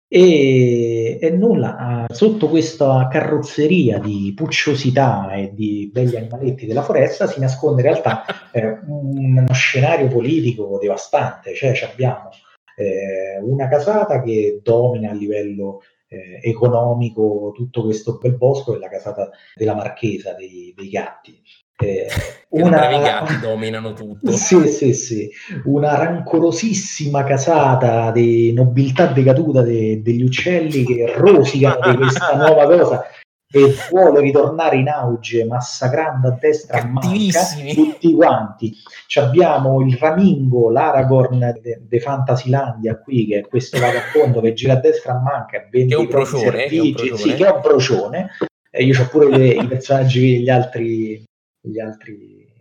E, 0.07 1.17
e, 1.19 1.29
nulla, 1.31 2.05
sotto 2.11 2.47
questa 2.49 3.07
carrozzeria 3.09 3.97
di 3.97 4.31
pucciosità 4.35 5.31
e 5.33 5.51
di 5.51 5.89
belli 5.91 6.15
animaletti 6.15 6.67
della 6.67 6.83
foresta 6.83 7.25
si 7.25 7.39
nasconde 7.39 7.81
in 7.81 7.87
realtà 7.87 8.23
eh, 8.53 8.77
uno 8.85 9.51
scenario 9.53 10.07
politico 10.07 10.77
devastante, 10.79 11.55
cioè 11.55 11.73
abbiamo 11.91 12.29
eh, 12.75 13.39
una 13.41 13.67
casata 13.67 14.21
che 14.21 14.59
domina 14.61 15.09
a 15.09 15.13
livello 15.13 15.81
eh, 16.13 16.49
economico 16.49 17.51
tutto 17.55 17.83
questo 17.83 18.17
bel 18.21 18.37
bosco 18.37 18.75
è 18.75 18.79
la 18.79 18.89
casata 18.89 19.29
della 19.55 19.75
marchesa 19.75 20.33
dei, 20.33 20.73
dei 20.75 20.89
gatti. 20.89 21.41
Eh, 21.75 22.07
una... 22.49 22.89
I 22.89 23.01
gatti 23.01 23.39
dominano 23.39 23.93
tutto. 23.93 24.31
Sì, 24.31 24.67
sì, 24.67 24.93
sì. 24.93 25.29
Una 25.65 25.97
rancorosissima 25.97 27.23
casata 27.23 28.11
di 28.11 28.53
nobiltà 28.53 29.07
decaduta 29.07 29.61
de, 29.61 30.01
degli 30.01 30.23
uccelli 30.23 30.85
che 30.85 31.13
rosicano 31.17 31.91
di 31.91 31.97
questa 31.97 32.35
nuova 32.35 32.65
cosa 32.67 33.05
e 33.55 33.71
vuole 33.91 34.19
ritornare 34.19 34.77
in 34.77 34.87
auge 34.87 35.45
massacrando 35.45 36.29
a 36.29 36.37
destra 36.39 36.79
a 36.79 36.87
manca 36.87 37.39
tutti 37.71 38.11
quanti. 38.15 38.75
Ci 39.05 39.19
abbiamo 39.19 39.79
il 39.81 39.95
Ramingo, 39.95 40.71
l'Aragorn 40.71 41.59
de, 41.61 41.99
Fantasilandia 41.99 42.97
qui, 42.97 43.27
che 43.27 43.39
è 43.39 43.47
questo 43.47 43.79
vagabondo 43.79 44.41
che 44.41 44.53
gira 44.53 44.73
a 44.73 44.77
destra 44.77 45.13
a 45.13 45.21
manca 45.21 45.57
e 45.57 45.67
vende 45.69 46.01
i 46.01 46.07
brocione, 46.07 46.67
servigi, 46.67 47.15
sì, 47.15 47.35
che 47.35 47.45
è 47.45 47.51
un 47.51 47.61
brocione. 47.61 48.29
E 48.71 48.83
io 48.83 48.99
ho 48.99 49.07
pure 49.07 49.29
le, 49.29 49.47
i 49.49 49.67
personaggi 49.67 50.37
degli 50.37 50.49
altri, 50.49 51.23
gli 51.61 51.79
altri 51.79 52.51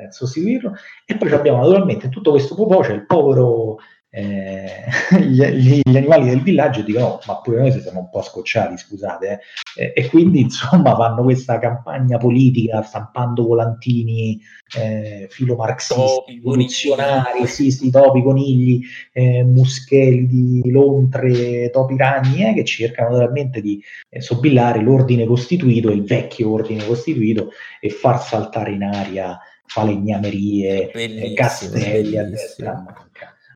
eh, 0.00 0.12
sostituirlo. 0.12 0.76
E 1.04 1.16
poi 1.16 1.32
abbiamo 1.32 1.58
naturalmente 1.58 2.08
tutto 2.08 2.30
questo 2.30 2.54
popò, 2.54 2.82
c'è 2.82 2.92
il 2.92 3.04
povero 3.04 3.78
eh, 4.12 4.86
gli, 5.20 5.40
gli, 5.84 5.96
animali 5.96 6.28
del 6.28 6.42
villaggio 6.42 6.82
dicono 6.82 7.06
oh, 7.06 7.20
ma 7.26 7.40
pure 7.40 7.60
noi 7.60 7.80
siamo 7.80 8.00
un 8.00 8.10
po' 8.10 8.22
scocciati 8.22 8.76
scusate 8.76 9.40
eh. 9.76 9.92
e 9.94 10.08
quindi 10.08 10.40
insomma 10.42 10.96
fanno 10.96 11.22
questa 11.22 11.60
campagna 11.60 12.18
politica 12.18 12.82
stampando 12.82 13.44
volantini 13.44 14.40
eh, 14.76 15.28
filomarxisti 15.30 16.32
rivoluzionari 16.32 17.46
sì, 17.46 17.70
sì, 17.70 17.90
topi, 17.90 18.22
conigli 18.22 18.82
eh, 19.12 19.44
muschelidi, 19.44 20.68
lontre 20.70 21.70
topi 21.70 21.96
ragni 21.96 22.48
eh, 22.48 22.54
che 22.54 22.64
cercano 22.64 23.10
naturalmente 23.10 23.60
di 23.60 23.80
eh, 24.08 24.20
sobillare 24.20 24.80
l'ordine 24.80 25.24
costituito 25.24 25.90
il 25.90 26.02
vecchio 26.02 26.50
ordine 26.52 26.84
costituito 26.84 27.50
e 27.80 27.90
far 27.90 28.20
saltare 28.20 28.72
in 28.72 28.82
aria 28.82 29.38
falegnamerie 29.66 30.90
castelli 31.34 32.18
a 32.18 32.24
destra 32.24 32.82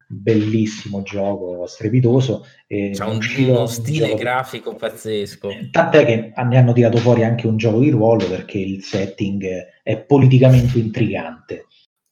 bellissimo 0.07 1.03
gioco, 1.03 1.67
strepitoso. 1.67 2.47
C'è 2.67 3.05
un, 3.05 3.21
uno 3.39 3.67
stile 3.67 4.09
gioco... 4.09 4.19
grafico 4.19 4.75
pazzesco. 4.75 5.51
Tant'è 5.71 6.05
che 6.05 6.33
ne 6.35 6.59
hanno 6.59 6.73
tirato 6.73 6.99
fuori 6.99 7.25
anche 7.25 7.47
un 7.47 7.57
gioco 7.57 7.81
di 7.81 7.91
ruolo 7.91 8.27
perché 8.29 8.59
il 8.59 8.83
setting 8.83 9.45
è 9.83 9.99
politicamente 9.99 10.79
intrigante. 10.79 11.67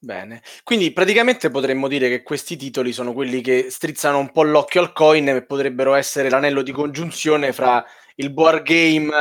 Bene, 0.04 0.42
quindi 0.64 0.92
praticamente 0.92 1.48
potremmo 1.48 1.86
dire 1.86 2.08
che 2.08 2.24
questi 2.24 2.56
titoli 2.56 2.92
sono 2.92 3.12
quelli 3.12 3.40
che 3.40 3.68
strizzano 3.70 4.18
un 4.18 4.32
po' 4.32 4.42
l'occhio 4.42 4.80
al 4.80 4.92
coin 4.92 5.28
e 5.28 5.44
potrebbero 5.44 5.94
essere 5.94 6.28
l'anello 6.28 6.62
di 6.62 6.72
congiunzione 6.72 7.52
fra 7.52 7.84
il 8.16 8.32
board 8.32 8.62
game 8.62 9.12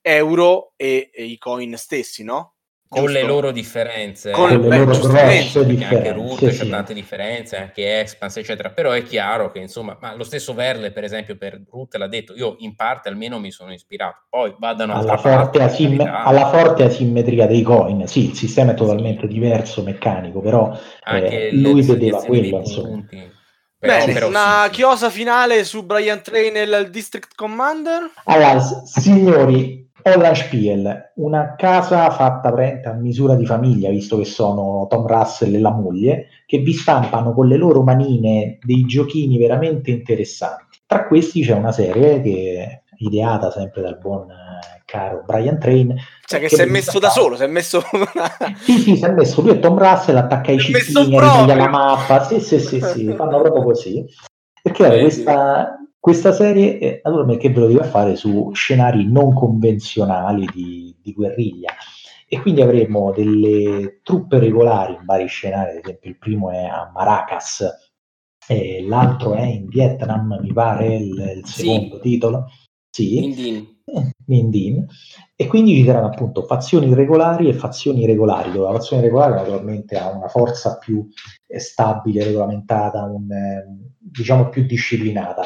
euro 0.00 0.72
e, 0.76 1.10
e 1.12 1.24
i 1.24 1.36
coin 1.36 1.76
stessi, 1.76 2.24
no? 2.24 2.51
Con 2.92 3.10
le 3.10 3.22
loro 3.22 3.50
differenze, 3.52 4.32
con, 4.32 4.48
con 4.48 4.68
le 4.68 4.76
loro 4.76 4.98
grosse 4.98 5.64
differenze, 5.64 5.94
anche 5.96 6.12
Root 6.12 6.38
sì, 6.38 6.44
c'è 6.44 6.52
sì. 6.52 6.68
tante 6.68 6.92
differenze, 6.92 7.56
anche 7.56 8.00
Expanse, 8.00 8.40
eccetera. 8.40 8.70
Però 8.70 8.90
è 8.90 9.02
chiaro 9.02 9.50
che 9.50 9.60
insomma, 9.60 9.96
ma 9.98 10.14
lo 10.14 10.24
stesso 10.24 10.52
Verle, 10.52 10.92
per 10.92 11.04
esempio, 11.04 11.36
per 11.36 11.62
Root 11.70 11.94
l'ha 11.96 12.06
detto, 12.06 12.34
io 12.34 12.56
in 12.58 12.76
parte 12.76 13.08
almeno 13.08 13.38
mi 13.38 13.50
sono 13.50 13.72
ispirato. 13.72 14.24
Poi 14.28 14.54
vadano 14.58 14.92
alla 14.92 15.16
forte, 15.16 15.58
parte, 15.58 15.62
asim- 15.62 16.00
alla 16.00 16.50
forte 16.50 16.84
asimmetria 16.84 17.46
dei 17.46 17.62
coin. 17.62 18.06
Sì, 18.06 18.28
il 18.28 18.34
sistema 18.34 18.72
è 18.72 18.74
totalmente 18.74 19.26
sì. 19.26 19.32
diverso, 19.32 19.82
meccanico, 19.82 20.40
però 20.40 20.78
eh, 21.10 21.50
lui 21.52 21.80
vedeva 21.80 22.22
quello. 22.22 22.58
Insomma. 22.58 23.06
Però, 23.08 23.96
Bene, 23.96 24.12
però 24.12 24.28
una 24.28 24.66
sì, 24.66 24.70
chiosa 24.74 25.10
finale 25.10 25.64
su 25.64 25.84
Brian 25.84 26.22
Train 26.22 26.56
e 26.56 26.62
il 26.62 26.88
District 26.90 27.34
Commander? 27.34 28.12
Allora, 28.26 28.60
signori, 28.60 29.90
Holland 30.02 30.34
Spiel, 30.34 31.12
una 31.16 31.54
casa 31.56 32.10
fatta 32.10 32.48
a 32.48 32.92
misura 32.92 33.34
di 33.34 33.46
famiglia, 33.46 33.90
visto 33.90 34.18
che 34.18 34.24
sono 34.24 34.86
Tom 34.88 35.06
Russell 35.06 35.54
e 35.54 35.60
la 35.60 35.70
moglie, 35.70 36.26
che 36.46 36.58
vi 36.58 36.72
stampano 36.72 37.32
con 37.32 37.46
le 37.46 37.56
loro 37.56 37.82
manine 37.82 38.58
dei 38.62 38.84
giochini 38.84 39.38
veramente 39.38 39.90
interessanti. 39.90 40.80
Tra 40.86 41.06
questi 41.06 41.42
c'è 41.42 41.54
una 41.54 41.72
serie 41.72 42.20
che 42.20 42.54
è 42.58 42.82
ideata 42.98 43.50
sempre 43.50 43.82
dal 43.82 43.98
buon 43.98 44.30
eh, 44.30 44.82
caro 44.84 45.22
Brian 45.24 45.58
Train. 45.58 45.94
Cioè 46.24 46.40
che, 46.40 46.48
che 46.48 46.56
si 46.56 46.62
è 46.62 46.66
messo 46.66 46.98
da 46.98 47.08
solo, 47.08 47.36
si 47.36 47.44
è 47.44 47.46
messo... 47.46 47.82
sì, 48.60 48.78
sì, 48.78 48.96
si 48.96 49.04
è 49.04 49.10
messo 49.10 49.40
lui 49.40 49.52
e 49.52 49.58
Tom 49.58 49.78
Russell, 49.78 50.16
attacca 50.16 50.52
i 50.52 50.58
ritaglia 50.58 51.54
la 51.54 51.68
mappa, 51.68 52.24
sì, 52.24 52.40
sì, 52.40 52.58
sì, 52.58 52.80
sì, 52.80 53.12
fanno 53.14 53.40
proprio 53.40 53.62
così. 53.62 54.04
Perché 54.62 55.00
questa, 55.00 55.81
questa 56.02 56.32
serie, 56.32 56.80
eh, 56.80 57.00
allora, 57.04 57.36
che 57.36 57.50
ve 57.50 57.60
lo 57.60 57.68
devo 57.68 57.84
fare 57.84 58.16
su 58.16 58.50
scenari 58.54 59.08
non 59.08 59.32
convenzionali 59.32 60.48
di, 60.52 60.96
di 61.00 61.12
guerriglia. 61.12 61.72
e 62.26 62.40
quindi 62.40 62.60
avremo 62.60 63.12
delle 63.12 64.00
truppe 64.02 64.40
regolari 64.40 64.94
in 64.94 65.04
vari 65.04 65.28
scenari, 65.28 65.70
ad 65.70 65.84
esempio 65.84 66.10
il 66.10 66.18
primo 66.18 66.50
è 66.50 66.64
a 66.64 66.90
Maracas, 66.92 67.92
e 68.48 68.84
l'altro 68.84 69.34
è 69.34 69.44
in 69.44 69.68
Vietnam, 69.68 70.40
mi 70.40 70.52
pare 70.52 70.96
il, 70.96 71.34
il 71.36 71.46
secondo 71.46 71.96
sì. 71.96 72.00
titolo. 72.00 72.46
Sì. 72.90 73.20
Mindin. 73.20 73.66
Eh, 73.84 74.10
Mindin. 74.26 74.84
E 75.36 75.46
quindi 75.46 75.76
ci 75.76 75.84
saranno 75.84 76.08
appunto 76.08 76.42
fazioni 76.42 76.92
regolari 76.94 77.48
e 77.48 77.54
fazioni 77.54 78.02
irregolari, 78.02 78.50
dove 78.50 78.66
la 78.66 78.78
fazione 78.78 79.02
regolare 79.02 79.34
naturalmente 79.34 79.96
ha 79.96 80.10
una 80.10 80.26
forza 80.26 80.78
più 80.78 81.06
eh, 81.46 81.60
stabile, 81.60 82.24
regolamentata, 82.24 83.04
un, 83.04 83.30
eh, 83.30 83.66
diciamo 84.00 84.48
più 84.48 84.64
disciplinata. 84.64 85.44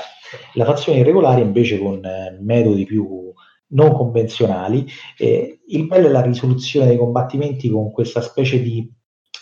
La 0.54 0.64
fazione 0.64 1.00
irregolare 1.00 1.40
invece 1.40 1.78
con 1.78 2.04
eh, 2.04 2.38
metodi 2.40 2.84
più 2.84 3.32
non 3.68 3.92
convenzionali. 3.92 4.86
Eh, 5.16 5.60
il 5.66 5.86
bello 5.86 6.08
è 6.08 6.10
la 6.10 6.22
risoluzione 6.22 6.86
dei 6.86 6.96
combattimenti 6.96 7.68
con 7.68 7.90
questa 7.90 8.20
specie 8.20 8.60
di 8.60 8.88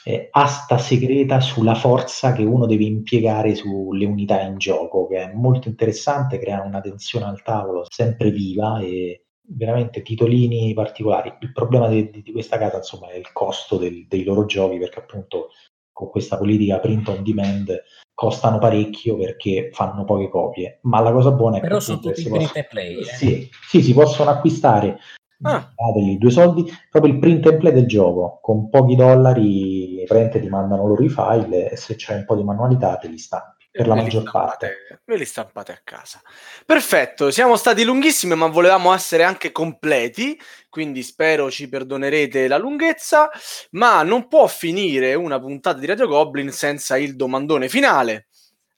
eh, 0.07 0.29
asta 0.31 0.79
segreta 0.79 1.41
sulla 1.41 1.75
forza 1.75 2.33
che 2.33 2.45
uno 2.45 2.67
deve 2.67 2.85
impiegare 2.85 3.55
sulle 3.55 4.05
unità 4.05 4.41
in 4.43 4.59
gioco, 4.59 5.07
che 5.07 5.23
è 5.23 5.33
molto 5.33 5.69
interessante, 5.69 6.39
crea 6.39 6.63
una 6.63 6.81
tensione 6.81 7.27
al 7.27 7.43
tavolo 7.43 7.85
sempre 7.89 8.31
viva 8.31 8.81
e 8.81 9.25
veramente 9.47 10.03
titolini 10.03 10.73
particolari. 10.75 11.35
Il 11.41 11.53
problema 11.53 11.89
di, 11.89 12.11
di 12.11 12.33
questa 12.33 12.59
casa, 12.59 12.79
insomma, 12.79 13.11
è 13.11 13.17
il 13.17 13.33
costo 13.33 13.77
del, 13.77 14.07
dei 14.07 14.25
loro 14.25 14.45
giochi, 14.45 14.79
perché 14.79 14.99
appunto 15.01 15.49
con 15.95 16.11
questa 16.11 16.37
politica 16.37 16.79
print 16.81 17.09
on 17.09 17.23
demand 17.23 17.83
costano 18.13 18.59
parecchio 18.59 19.17
perché 19.17 19.71
fanno 19.73 20.05
poche 20.05 20.29
copie. 20.29 20.81
Ma 20.83 21.01
la 21.01 21.13
cosa 21.13 21.31
buona 21.31 21.57
è 21.57 21.61
Però 21.61 21.77
che 21.77 21.81
sono 21.81 22.01
tutti 22.01 22.23
print 22.25 22.37
possono, 22.37 22.53
and 22.59 22.67
play. 22.69 22.99
Eh? 22.99 23.05
sì, 23.05 23.49
sì, 23.67 23.81
si 23.83 23.95
possono 23.95 24.29
acquistare 24.31 24.99
Ah. 25.43 25.73
dategli 25.77 26.17
due 26.17 26.31
soldi, 26.31 26.65
proprio 26.89 27.13
il 27.13 27.19
print 27.19 27.47
and 27.47 27.59
play 27.59 27.73
del 27.73 27.87
gioco, 27.87 28.39
con 28.41 28.71
pochi 28.71 28.95
dollari, 28.95 30.03
praticamente 30.07 30.41
ti 30.41 30.49
mandano 30.49 30.87
loro 30.87 31.03
i 31.03 31.09
file 31.11 31.71
e 31.71 31.77
se 31.77 31.97
c'è 31.97 32.15
un 32.15 32.25
po' 32.25 32.35
di 32.37 32.45
manualità 32.45 32.97
te 32.97 33.09
li 33.09 33.19
stampi, 33.19 33.64
per 33.75 33.89
la 33.89 33.97
maggior 33.97 34.23
parte. 34.31 35.01
Ve 35.05 35.17
li 35.17 35.25
stampate 35.25 35.73
a 35.73 35.81
casa. 35.83 36.23
Perfetto, 36.65 37.33
siamo 37.33 37.57
stati 37.57 37.83
lunghissimi, 37.83 38.37
ma 38.37 38.47
volevamo 38.47 38.95
essere 38.95 39.25
anche 39.25 39.51
completi, 39.51 40.41
quindi 40.69 41.03
spero 41.03 41.51
ci 41.51 41.69
perdonerete 41.69 42.47
la 42.47 42.57
lunghezza, 42.57 43.29
ma 43.71 44.05
non 44.05 44.29
può 44.29 44.47
finire 44.47 45.15
una 45.15 45.41
puntata 45.41 45.81
di 45.81 45.87
Radio 45.87 46.07
Goblin 46.07 46.53
senza 46.53 46.97
il 46.97 47.17
domandone 47.17 47.69
finale. 47.69 48.29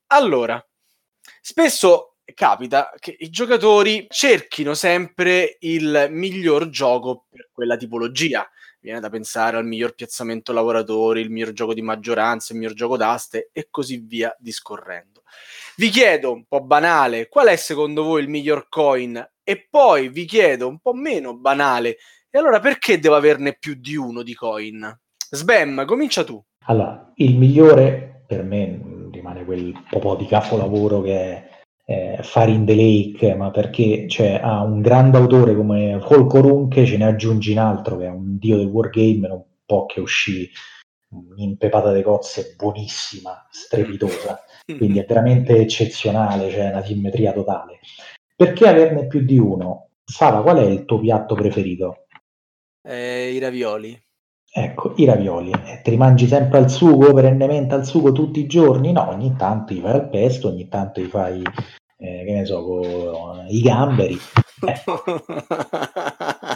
Allora, 0.06 0.66
spesso 1.42 2.14
capita 2.32 2.90
che 2.98 3.14
i 3.18 3.28
giocatori 3.28 4.06
cerchino 4.08 4.72
sempre 4.72 5.58
il 5.60 6.06
miglior 6.08 6.70
gioco 6.70 7.26
per 7.28 7.50
quella 7.52 7.76
tipologia. 7.76 8.48
Viene 8.86 9.00
da 9.00 9.10
pensare 9.10 9.56
al 9.56 9.66
miglior 9.66 9.96
piazzamento 9.96 10.52
lavoratori, 10.52 11.20
il 11.20 11.28
miglior 11.28 11.50
gioco 11.50 11.74
di 11.74 11.82
maggioranza, 11.82 12.52
il 12.52 12.60
miglior 12.60 12.76
gioco 12.76 12.96
d'aste 12.96 13.50
e 13.50 13.66
così 13.68 13.96
via 13.96 14.32
discorrendo. 14.38 15.22
Vi 15.74 15.88
chiedo, 15.88 16.30
un 16.30 16.44
po' 16.44 16.62
banale, 16.62 17.26
qual 17.28 17.48
è 17.48 17.56
secondo 17.56 18.04
voi 18.04 18.22
il 18.22 18.28
miglior 18.28 18.68
coin? 18.68 19.28
E 19.42 19.66
poi 19.68 20.08
vi 20.08 20.24
chiedo, 20.24 20.68
un 20.68 20.78
po' 20.78 20.92
meno 20.92 21.36
banale, 21.36 21.96
e 22.30 22.38
allora 22.38 22.60
perché 22.60 23.00
devo 23.00 23.16
averne 23.16 23.56
più 23.58 23.74
di 23.74 23.96
uno 23.96 24.22
di 24.22 24.34
coin? 24.34 24.96
Sbam, 25.30 25.84
comincia 25.84 26.22
tu. 26.22 26.40
Allora, 26.66 27.10
il 27.16 27.36
migliore 27.36 28.22
per 28.24 28.44
me 28.44 28.68
mh, 28.68 29.10
rimane 29.10 29.44
quel 29.44 29.74
po' 29.90 30.14
di 30.14 30.26
capolavoro 30.26 31.02
che 31.02 31.16
è 31.16 31.48
eh, 31.88 32.18
Fire 32.22 32.50
in 32.50 32.64
the 32.66 32.74
Lake, 32.74 33.34
ma 33.36 33.50
perché 33.50 34.08
cioè, 34.08 34.40
ha 34.42 34.62
un 34.62 34.80
grande 34.80 35.16
autore 35.16 35.54
come 35.54 36.00
Folco 36.00 36.40
Runke, 36.40 36.84
ce 36.84 36.96
ne 36.96 37.06
aggiungi 37.06 37.52
un 37.52 37.58
altro 37.58 37.96
che 37.96 38.06
è 38.06 38.10
un 38.10 38.38
dio 38.38 38.56
del 38.56 38.66
wargame, 38.66 39.28
non 39.28 39.44
può 39.64 39.86
che 39.86 40.00
uscì 40.00 40.50
un'impepata 41.08 41.92
de 41.92 42.02
cozze 42.02 42.54
buonissima, 42.56 43.46
strepitosa, 43.48 44.42
quindi 44.76 44.98
è 44.98 45.06
veramente 45.06 45.56
eccezionale, 45.56 46.48
c'è 46.48 46.70
una 46.70 46.82
simmetria 46.82 47.32
totale. 47.32 47.78
Perché 48.34 48.68
averne 48.68 49.06
più 49.06 49.24
di 49.24 49.38
uno? 49.38 49.90
Sara, 50.04 50.42
qual 50.42 50.58
è 50.58 50.64
il 50.64 50.84
tuo 50.84 50.98
piatto 50.98 51.34
preferito? 51.34 52.06
Eh, 52.82 53.32
I 53.32 53.38
ravioli. 53.38 54.05
Ecco, 54.58 54.94
i 54.96 55.04
ravioli. 55.04 55.50
Eh, 55.50 55.82
te 55.82 55.90
li 55.90 55.98
mangi 55.98 56.26
sempre 56.26 56.56
al 56.56 56.70
sugo, 56.70 57.12
perennemente 57.12 57.74
al 57.74 57.84
sugo 57.84 58.12
tutti 58.12 58.40
i 58.40 58.46
giorni? 58.46 58.90
No, 58.90 59.06
ogni 59.10 59.36
tanto 59.36 59.74
gli 59.74 59.80
fai 59.80 59.92
al 59.92 60.08
pesto, 60.08 60.48
ogni 60.48 60.66
tanto 60.66 61.02
gli 61.02 61.08
fai, 61.08 61.42
eh, 61.98 62.24
che 62.24 62.32
ne 62.32 62.46
so, 62.46 62.64
con 62.64 63.44
i 63.48 63.60
gamberi. 63.60 64.16
Ecco. 64.66 65.02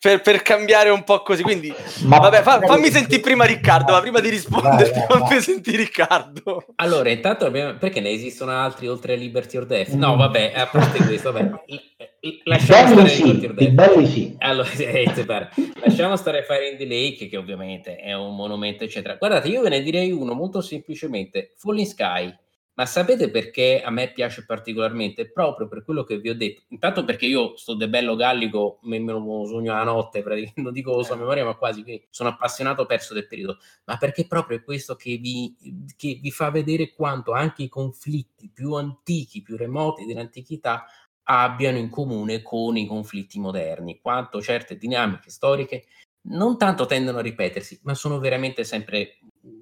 per, 0.00 0.20
per 0.20 0.42
cambiare 0.42 0.90
un 0.90 1.02
po' 1.04 1.22
così, 1.22 1.42
quindi 1.42 1.72
Ma- 2.04 2.18
vabbè, 2.18 2.42
fa- 2.42 2.60
fammi 2.60 2.90
sentire 2.90 3.20
prima 3.20 3.44
Riccardo, 3.44 3.92
ma 3.92 4.00
prima 4.00 4.20
di 4.20 4.28
rispondere, 4.28 4.90
Vai, 4.90 4.92
vai, 4.92 5.06
fammi 5.08 5.28
vai. 5.28 5.40
sentire 5.42 5.76
Riccardo. 5.78 6.64
Allora, 6.76 7.10
intanto 7.10 7.46
abbiamo... 7.46 7.74
perché 7.78 8.00
ne 8.00 8.10
esistono 8.10 8.52
altri 8.52 8.88
oltre 8.88 9.14
a 9.14 9.16
Liberty 9.16 9.56
or 9.56 9.66
Death? 9.66 9.88
No, 9.90 10.14
Mm. 10.14 10.18
vabbè, 10.18 10.52
a 10.54 10.66
parte 10.66 11.04
questo, 11.04 11.32
vabbè. 11.32 11.50
Belli 12.26 12.58
stare 12.60 13.08
sì, 13.08 13.68
belli 13.68 14.06
sì. 14.06 14.34
Allora, 14.38 14.68
lasciamo 15.84 16.16
stare 16.16 16.42
Fire 16.42 16.68
in 16.70 16.76
the 16.76 16.84
Lake, 16.86 17.28
che 17.28 17.36
ovviamente 17.36 17.96
è 17.96 18.14
un 18.14 18.34
monumento, 18.34 18.82
eccetera. 18.82 19.14
Guardate, 19.14 19.46
io 19.48 19.62
ve 19.62 19.68
ne 19.68 19.80
direi 19.82 20.10
uno 20.10 20.34
molto 20.34 20.60
semplicemente: 20.60 21.52
Falling 21.56 21.86
Sky. 21.86 22.36
Ma 22.76 22.84
sapete 22.84 23.30
perché 23.30 23.80
a 23.82 23.90
me 23.90 24.12
piace 24.12 24.44
particolarmente? 24.44 25.30
Proprio 25.32 25.66
per 25.66 25.82
quello 25.82 26.04
che 26.04 26.18
vi 26.18 26.28
ho 26.28 26.36
detto. 26.36 26.64
Intanto 26.68 27.06
perché 27.06 27.24
io 27.24 27.56
sto 27.56 27.74
de 27.74 27.88
bello 27.88 28.16
gallico, 28.16 28.80
me, 28.82 28.98
me 28.98 29.12
lo 29.12 29.46
sogno 29.46 29.72
la 29.72 29.82
notte, 29.82 30.22
non 30.56 30.74
dico 30.74 31.02
so 31.02 31.14
a 31.14 31.16
memoria, 31.16 31.42
ma 31.42 31.54
quasi, 31.54 31.82
quindi 31.82 32.06
sono 32.10 32.28
appassionato 32.28 32.84
perso 32.84 33.14
del 33.14 33.26
periodo. 33.26 33.56
Ma 33.86 33.96
perché 33.96 34.26
proprio 34.26 34.58
è 34.58 34.62
questo 34.62 34.94
che 34.94 35.16
vi, 35.16 35.56
che 35.96 36.18
vi 36.20 36.30
fa 36.30 36.50
vedere 36.50 36.92
quanto 36.92 37.32
anche 37.32 37.62
i 37.62 37.68
conflitti 37.70 38.50
più 38.52 38.74
antichi, 38.74 39.40
più 39.40 39.56
remoti 39.56 40.04
dell'antichità 40.04 40.84
abbiano 41.28 41.78
in 41.78 41.88
comune 41.88 42.42
con 42.42 42.76
i 42.76 42.86
conflitti 42.86 43.38
moderni, 43.40 44.00
quanto 44.00 44.40
certe 44.42 44.76
dinamiche 44.76 45.30
storiche 45.30 45.86
non 46.28 46.58
tanto 46.58 46.86
tendono 46.86 47.18
a 47.18 47.22
ripetersi, 47.22 47.80
ma 47.82 47.94
sono 47.94 48.18
veramente 48.18 48.64
sempre 48.64 49.18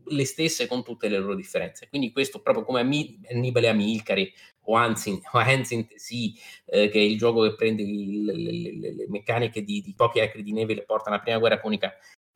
le 0.06 0.24
stesse 0.24 0.66
con 0.66 0.82
tutte 0.82 1.08
le 1.08 1.18
loro 1.18 1.34
differenze. 1.34 1.88
Quindi 1.88 2.10
questo 2.12 2.40
proprio 2.40 2.64
come 2.64 2.80
Ami- 2.80 3.20
Annibale 3.30 3.68
Amilcari 3.68 4.32
o 4.66 4.74
Hansin, 4.76 5.20
o 5.32 5.38
Hansin 5.38 5.86
sì, 5.96 6.34
eh, 6.66 6.88
che 6.88 6.98
è 6.98 7.02
il 7.02 7.18
gioco 7.18 7.42
che 7.42 7.54
prende 7.54 7.82
il- 7.82 8.24
le, 8.24 8.34
le- 8.52 8.76
le- 8.78 8.94
le 8.94 9.06
meccaniche 9.08 9.62
di, 9.62 9.80
di 9.80 9.94
pochi 9.94 10.20
acri 10.20 10.42
di 10.42 10.52
neve 10.52 10.72
e 10.72 10.76
le 10.76 10.84
porta 10.84 11.10
alla 11.10 11.20
prima 11.20 11.38
guerra 11.38 11.58
punica, 11.58 11.92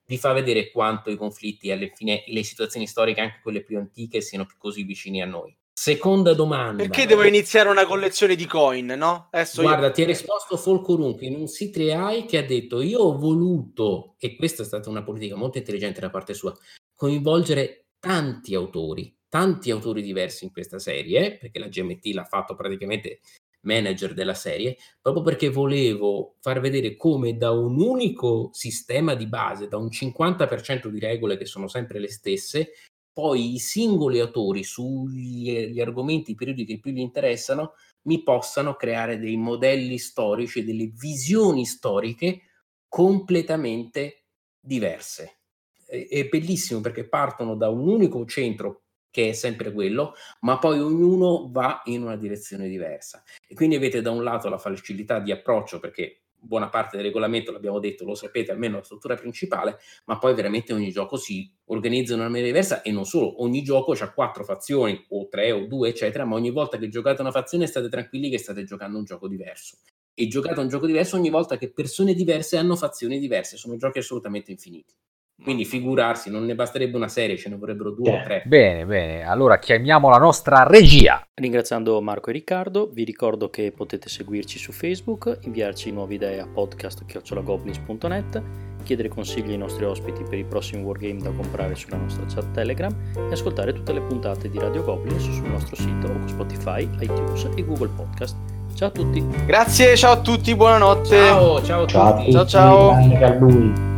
vi 0.06 0.16
fa 0.18 0.32
vedere 0.32 0.70
quanto 0.70 1.10
i 1.10 1.16
conflitti 1.16 1.68
e 1.68 1.72
alle 1.72 1.92
fine 1.94 2.24
le 2.26 2.42
situazioni 2.42 2.86
storiche, 2.86 3.20
anche 3.20 3.40
quelle 3.42 3.62
più 3.62 3.78
antiche, 3.78 4.20
siano 4.20 4.46
così 4.58 4.82
vicini 4.82 5.22
a 5.22 5.26
noi. 5.26 5.54
Seconda 5.80 6.34
domanda. 6.34 6.82
Perché 6.82 7.06
devo 7.06 7.22
iniziare 7.22 7.68
una 7.68 7.86
collezione 7.86 8.34
di 8.34 8.46
coin, 8.46 8.86
no? 8.86 9.28
Adesso 9.30 9.62
io- 9.62 9.68
Guarda, 9.68 9.92
ti 9.92 10.02
ha 10.02 10.06
risposto 10.06 10.56
Folcorunque 10.56 11.24
in 11.24 11.36
un 11.36 11.44
C3AI 11.44 12.26
che 12.26 12.38
ha 12.38 12.42
detto 12.42 12.80
io 12.80 12.98
ho 12.98 13.16
voluto, 13.16 14.16
e 14.18 14.34
questa 14.34 14.64
è 14.64 14.66
stata 14.66 14.90
una 14.90 15.04
politica 15.04 15.36
molto 15.36 15.58
intelligente 15.58 16.00
da 16.00 16.10
parte 16.10 16.34
sua, 16.34 16.52
coinvolgere 16.96 17.90
tanti 18.00 18.56
autori, 18.56 19.16
tanti 19.28 19.70
autori 19.70 20.02
diversi 20.02 20.42
in 20.42 20.50
questa 20.50 20.80
serie, 20.80 21.36
perché 21.36 21.60
la 21.60 21.68
GMT 21.68 22.06
l'ha 22.06 22.24
fatto 22.24 22.56
praticamente 22.56 23.20
manager 23.60 24.14
della 24.14 24.34
serie, 24.34 24.76
proprio 25.00 25.22
perché 25.22 25.48
volevo 25.48 26.34
far 26.40 26.58
vedere 26.58 26.96
come 26.96 27.36
da 27.36 27.52
un 27.52 27.80
unico 27.80 28.50
sistema 28.52 29.14
di 29.14 29.28
base, 29.28 29.68
da 29.68 29.76
un 29.76 29.90
50% 29.92 30.88
di 30.88 30.98
regole 30.98 31.36
che 31.36 31.46
sono 31.46 31.68
sempre 31.68 32.00
le 32.00 32.08
stesse, 32.08 32.72
poi 33.18 33.54
i 33.54 33.58
singoli 33.58 34.20
autori 34.20 34.62
sugli 34.62 35.72
gli 35.72 35.80
argomenti, 35.80 36.30
i 36.30 36.34
periodi 36.36 36.64
che 36.64 36.78
più 36.78 36.92
gli 36.92 37.00
interessano, 37.00 37.72
mi 38.02 38.22
possano 38.22 38.74
creare 38.74 39.18
dei 39.18 39.36
modelli 39.36 39.98
storici, 39.98 40.62
delle 40.62 40.92
visioni 40.94 41.66
storiche 41.66 42.42
completamente 42.86 44.26
diverse. 44.60 45.40
È 45.84 46.28
bellissimo 46.28 46.80
perché 46.80 47.08
partono 47.08 47.56
da 47.56 47.68
un 47.68 47.88
unico 47.88 48.24
centro 48.24 48.82
che 49.10 49.30
è 49.30 49.32
sempre 49.32 49.72
quello, 49.72 50.14
ma 50.42 50.60
poi 50.60 50.78
ognuno 50.78 51.48
va 51.50 51.82
in 51.86 52.02
una 52.02 52.16
direzione 52.16 52.68
diversa. 52.68 53.24
E 53.48 53.56
quindi 53.56 53.74
avete 53.74 54.00
da 54.00 54.12
un 54.12 54.22
lato 54.22 54.48
la 54.48 54.58
facilità 54.58 55.18
di 55.18 55.32
approccio, 55.32 55.80
perché 55.80 56.27
buona 56.40 56.68
parte 56.68 56.96
del 56.96 57.06
regolamento, 57.06 57.52
l'abbiamo 57.52 57.78
detto, 57.78 58.04
lo 58.04 58.14
sapete, 58.14 58.52
almeno 58.52 58.76
la 58.76 58.82
struttura 58.82 59.14
principale, 59.14 59.78
ma 60.06 60.18
poi 60.18 60.34
veramente 60.34 60.72
ogni 60.72 60.90
gioco 60.90 61.16
si 61.16 61.50
organizza 61.66 62.14
in 62.14 62.20
una 62.20 62.28
maniera 62.28 62.48
diversa 62.48 62.82
e 62.82 62.90
non 62.92 63.04
solo, 63.04 63.42
ogni 63.42 63.62
gioco 63.62 63.92
ha 63.92 64.12
quattro 64.12 64.44
fazioni, 64.44 65.04
o 65.10 65.28
tre 65.28 65.52
o 65.52 65.66
due, 65.66 65.90
eccetera, 65.90 66.24
ma 66.24 66.34
ogni 66.34 66.50
volta 66.50 66.78
che 66.78 66.88
giocate 66.88 67.20
una 67.20 67.30
fazione 67.30 67.66
state 67.66 67.88
tranquilli 67.88 68.30
che 68.30 68.38
state 68.38 68.64
giocando 68.64 68.98
un 68.98 69.04
gioco 69.04 69.28
diverso. 69.28 69.78
E 70.14 70.26
giocate 70.26 70.60
un 70.60 70.68
gioco 70.68 70.86
diverso 70.86 71.16
ogni 71.16 71.30
volta 71.30 71.56
che 71.58 71.70
persone 71.72 72.14
diverse 72.14 72.56
hanno 72.56 72.76
fazioni 72.76 73.18
diverse, 73.18 73.56
sono 73.56 73.76
giochi 73.76 73.98
assolutamente 73.98 74.50
infiniti. 74.50 74.94
Quindi 75.42 75.64
figurarsi, 75.64 76.30
non 76.30 76.44
ne 76.44 76.54
basterebbe 76.54 76.96
una 76.96 77.06
serie, 77.08 77.36
ce 77.36 77.48
ne 77.48 77.56
vorrebbero 77.56 77.90
due 77.92 78.10
o 78.10 78.14
Eh. 78.16 78.22
tre. 78.24 78.42
Bene, 78.44 78.84
bene. 78.84 79.22
Allora 79.22 79.58
chiamiamo 79.58 80.10
la 80.10 80.18
nostra 80.18 80.64
regia. 80.64 81.24
Ringraziando 81.34 82.00
Marco 82.02 82.30
e 82.30 82.32
Riccardo, 82.32 82.90
vi 82.92 83.04
ricordo 83.04 83.48
che 83.48 83.72
potete 83.74 84.08
seguirci 84.08 84.58
su 84.58 84.72
Facebook, 84.72 85.38
inviarci 85.42 85.92
nuove 85.92 86.14
idee 86.14 86.40
a 86.40 86.46
podcast.goblins.net, 86.46 88.42
chiedere 88.82 89.08
consigli 89.08 89.50
ai 89.52 89.58
nostri 89.58 89.84
ospiti 89.84 90.22
per 90.28 90.38
i 90.38 90.44
prossimi 90.44 90.82
wargame 90.82 91.20
da 91.20 91.30
comprare 91.30 91.74
sulla 91.76 91.96
nostra 91.96 92.24
chat 92.26 92.50
Telegram 92.52 92.92
e 93.16 93.32
ascoltare 93.32 93.72
tutte 93.72 93.92
le 93.92 94.00
puntate 94.02 94.48
di 94.50 94.58
Radio 94.58 94.82
Goblins 94.82 95.22
sul 95.22 95.48
nostro 95.48 95.76
sito 95.76 96.08
o 96.08 96.26
Spotify, 96.26 96.88
iTunes 97.00 97.48
e 97.54 97.64
Google 97.64 97.90
Podcast. 97.94 98.36
Ciao 98.74 98.88
a 98.88 98.90
tutti! 98.90 99.24
Grazie, 99.46 99.96
ciao 99.96 100.12
a 100.12 100.20
tutti, 100.20 100.54
buonanotte. 100.54 101.16
Ciao, 101.16 101.62
ciao 101.62 101.82
a 101.82 101.86
Ciao 101.86 102.02
a 102.06 102.10
tutti. 102.16 102.32
tutti, 102.32 102.32
Ciao, 102.32 102.46
ciao. 102.46 103.97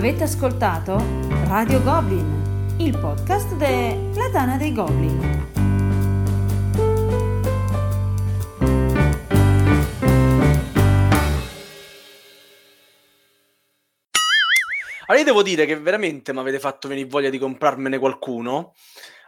Avete 0.00 0.24
ascoltato 0.24 0.96
Radio 1.44 1.82
Goblin, 1.82 2.74
il 2.78 2.96
podcast 2.96 3.54
della 3.56 4.30
Tana 4.30 4.56
dei 4.56 4.72
Goblin. 4.72 5.20
Allora, 15.04 15.18
io 15.18 15.24
devo 15.24 15.42
dire 15.42 15.66
che 15.66 15.76
veramente 15.76 16.32
mi 16.32 16.38
avete 16.38 16.58
fatto 16.58 16.88
venire 16.88 17.06
voglia 17.06 17.28
di 17.28 17.36
comprarmene 17.36 17.98
qualcuno. 17.98 18.72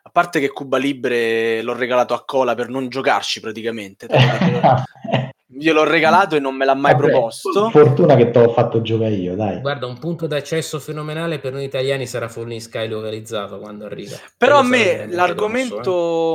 A 0.05 0.09
parte 0.11 0.41
che 0.41 0.49
Cuba 0.49 0.79
Libre 0.79 1.61
l'ho 1.61 1.75
regalato 1.75 2.15
a 2.15 2.25
Cola 2.25 2.55
per 2.55 2.71
non 2.71 2.89
giocarci 2.89 3.41
praticamente. 3.41 4.09
Gliel'ho 5.55 5.85
regalato 5.85 6.35
e 6.35 6.41
non 6.41 6.55
me 6.55 6.65
l'ha 6.65 6.75
mai 6.75 6.93
Vabbè, 6.93 7.11
proposto. 7.11 7.69
Fortuna 7.71 8.17
che 8.17 8.31
te 8.31 8.41
l'ho 8.41 8.53
fatto 8.53 8.81
giocare 8.81 9.13
io, 9.13 9.35
dai. 9.35 9.61
Guarda, 9.61 9.87
un 9.87 9.99
punto 9.99 10.27
d'accesso 10.27 10.79
fenomenale 10.79 11.39
per 11.39 11.53
noi 11.53 11.65
italiani 11.65 12.07
sarà 12.07 12.29
Falling 12.29 12.61
Sky 12.61 12.89
localizzato 12.89 13.59
quando 13.59 13.85
arriva. 13.85 14.17
Però 14.37 14.59
a 14.59 14.67
Quello 14.67 14.75
sarà 14.87 15.07
me 15.07 15.15
l'argomento 15.15 15.81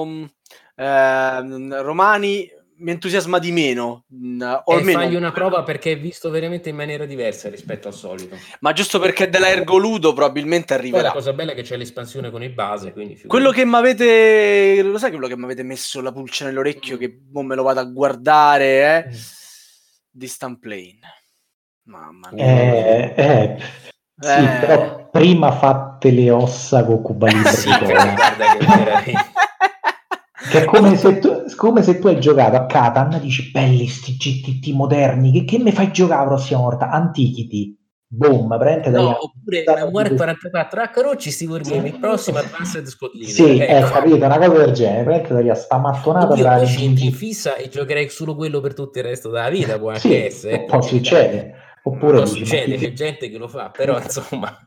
grosso, 0.06 0.30
eh. 0.76 0.86
ehm, 0.86 1.82
Romani 1.82 2.50
mi 2.80 2.92
entusiasma 2.92 3.40
di 3.40 3.52
meno. 3.52 4.06
mh, 4.08 4.62
o 4.66 4.74
E 4.74 4.78
almeno- 4.78 5.00
fagli 5.00 5.16
una 5.16 5.32
prova 5.32 5.64
perché 5.64 5.94
è 5.94 6.00
visto 6.00 6.30
veramente 6.30 6.70
in 6.70 6.76
maniera 6.76 7.06
diversa 7.06 7.50
rispetto 7.50 7.88
al 7.88 7.94
solito. 7.94 8.36
Ma 8.60 8.74
giusto 8.74 9.00
perché 9.00 9.30
della 9.30 9.50
Ergoludo 9.50 10.14
probabilmente 10.14 10.76
Poi 10.76 10.76
la 10.76 10.82
arriverà. 10.98 11.12
cosa 11.12 11.34
bella 11.34 11.52
è 11.52 11.56
che 11.56 11.64
c'è 11.64 11.78
l'espansione 11.78 12.30
con 12.32 12.44
il 12.44 12.52
base, 12.52 12.94
quindi. 12.94 13.22
Quello 13.26 13.52
che 13.52 13.66
mi 13.66 13.76
avete. 13.76 14.82
Lo 14.84 14.98
sai 14.98 15.12
quello 15.12 15.28
che 15.28 15.38
mi 15.38 15.44
avete 15.46 15.64
messo 15.64 16.02
la 16.02 16.12
pulce 16.12 16.46
nell'orecchio? 16.46 16.98
Che 16.98 17.20
mo 17.32 17.42
me 17.44 17.56
lo 17.56 17.64
vado 17.64 17.80
a 17.80 17.84
guardare, 17.86 19.06
eh? 19.06 19.10
Mm. 19.10 19.14
Distant 20.12 20.60
Plane. 20.60 21.00
Mamma 21.84 22.30
mia. 22.32 22.44
Eh, 22.46 23.14
eh, 23.16 23.58
sì, 24.20 24.30
Eh. 24.30 24.58
però 24.60 25.10
prima 25.10 25.52
fatte 25.52 26.12
le 26.12 26.30
ossa 26.32 26.84
con 26.84 27.02
Cuba 27.02 27.28
Libre 27.28 27.52
Sì, 27.52 27.68
guarda 27.70 28.56
che 28.58 28.66
veramente... 28.66 29.12
Che 30.50 30.62
è 30.62 30.66
come 30.66 30.96
se, 30.96 31.20
tu, 31.20 31.44
come 31.56 31.84
se 31.84 32.00
tu 32.00 32.08
hai 32.08 32.20
giocato 32.20 32.56
a 32.56 32.66
Catan 32.66 33.14
e 33.14 33.20
dici 33.20 33.52
belli 33.52 33.88
sti 33.88 34.16
GTT 34.16 34.74
moderni, 34.74 35.32
che, 35.32 35.44
che 35.46 35.58
mi 35.64 35.72
fai 35.72 35.92
giocare 35.92 36.22
la 36.22 36.28
prossima 36.28 36.60
volta? 36.62 36.90
Antiquity, 36.90 37.78
boom, 38.08 38.58
prendete 38.58 38.90
No, 38.92 39.04
dai- 39.04 39.16
oppure 39.20 39.64
Memoir 39.86 40.14
44, 40.16 40.82
ah 40.82 40.90
Carocci 40.90 41.32
sti 41.32 41.46
wargame, 41.46 41.90
il 41.90 42.00
prossimo 42.00 42.38
Advanced 42.38 42.86
Scott 42.88 43.14
Leader. 43.14 43.34
Sì, 43.34 43.58
eh, 43.58 43.66
Ecco. 43.78 43.90
capito, 43.92 44.26
una 44.26 44.38
cosa 44.38 44.66
del 44.66 44.72
genere, 44.74 45.04
prendete 45.04 45.44
da 45.44 45.56
sta 45.56 45.78
mattonata 45.78 46.32
Oddio, 46.32 46.44
tra 46.44 46.56
poi 46.56 46.84
entri 46.84 47.06
in 47.06 47.14
fissa 47.14 47.56
e 47.56 47.70
giocherei 47.70 48.10
solo 48.10 48.36
quello 48.36 48.60
per 48.62 48.74
tutto 48.74 48.98
il 49.00 49.04
resto 49.06 49.30
della 49.30 49.50
vita, 49.50 49.78
può 49.78 49.90
anche 49.90 50.00
Sì, 50.02 50.16
essere. 50.16 50.54
eh, 50.54 50.66
carità. 50.66 50.88
succedere. 50.88 51.54
Oppure 51.84 52.12
Può 52.18 52.24
dici, 52.26 52.40
ma 52.40 52.46
succedere, 52.46 52.78
che- 52.78 52.88
c'è 52.88 52.94
gente 52.94 53.30
che 53.30 53.38
lo 53.38 53.48
fa, 53.48 53.70
però 53.70 54.00
insomma... 54.00 54.58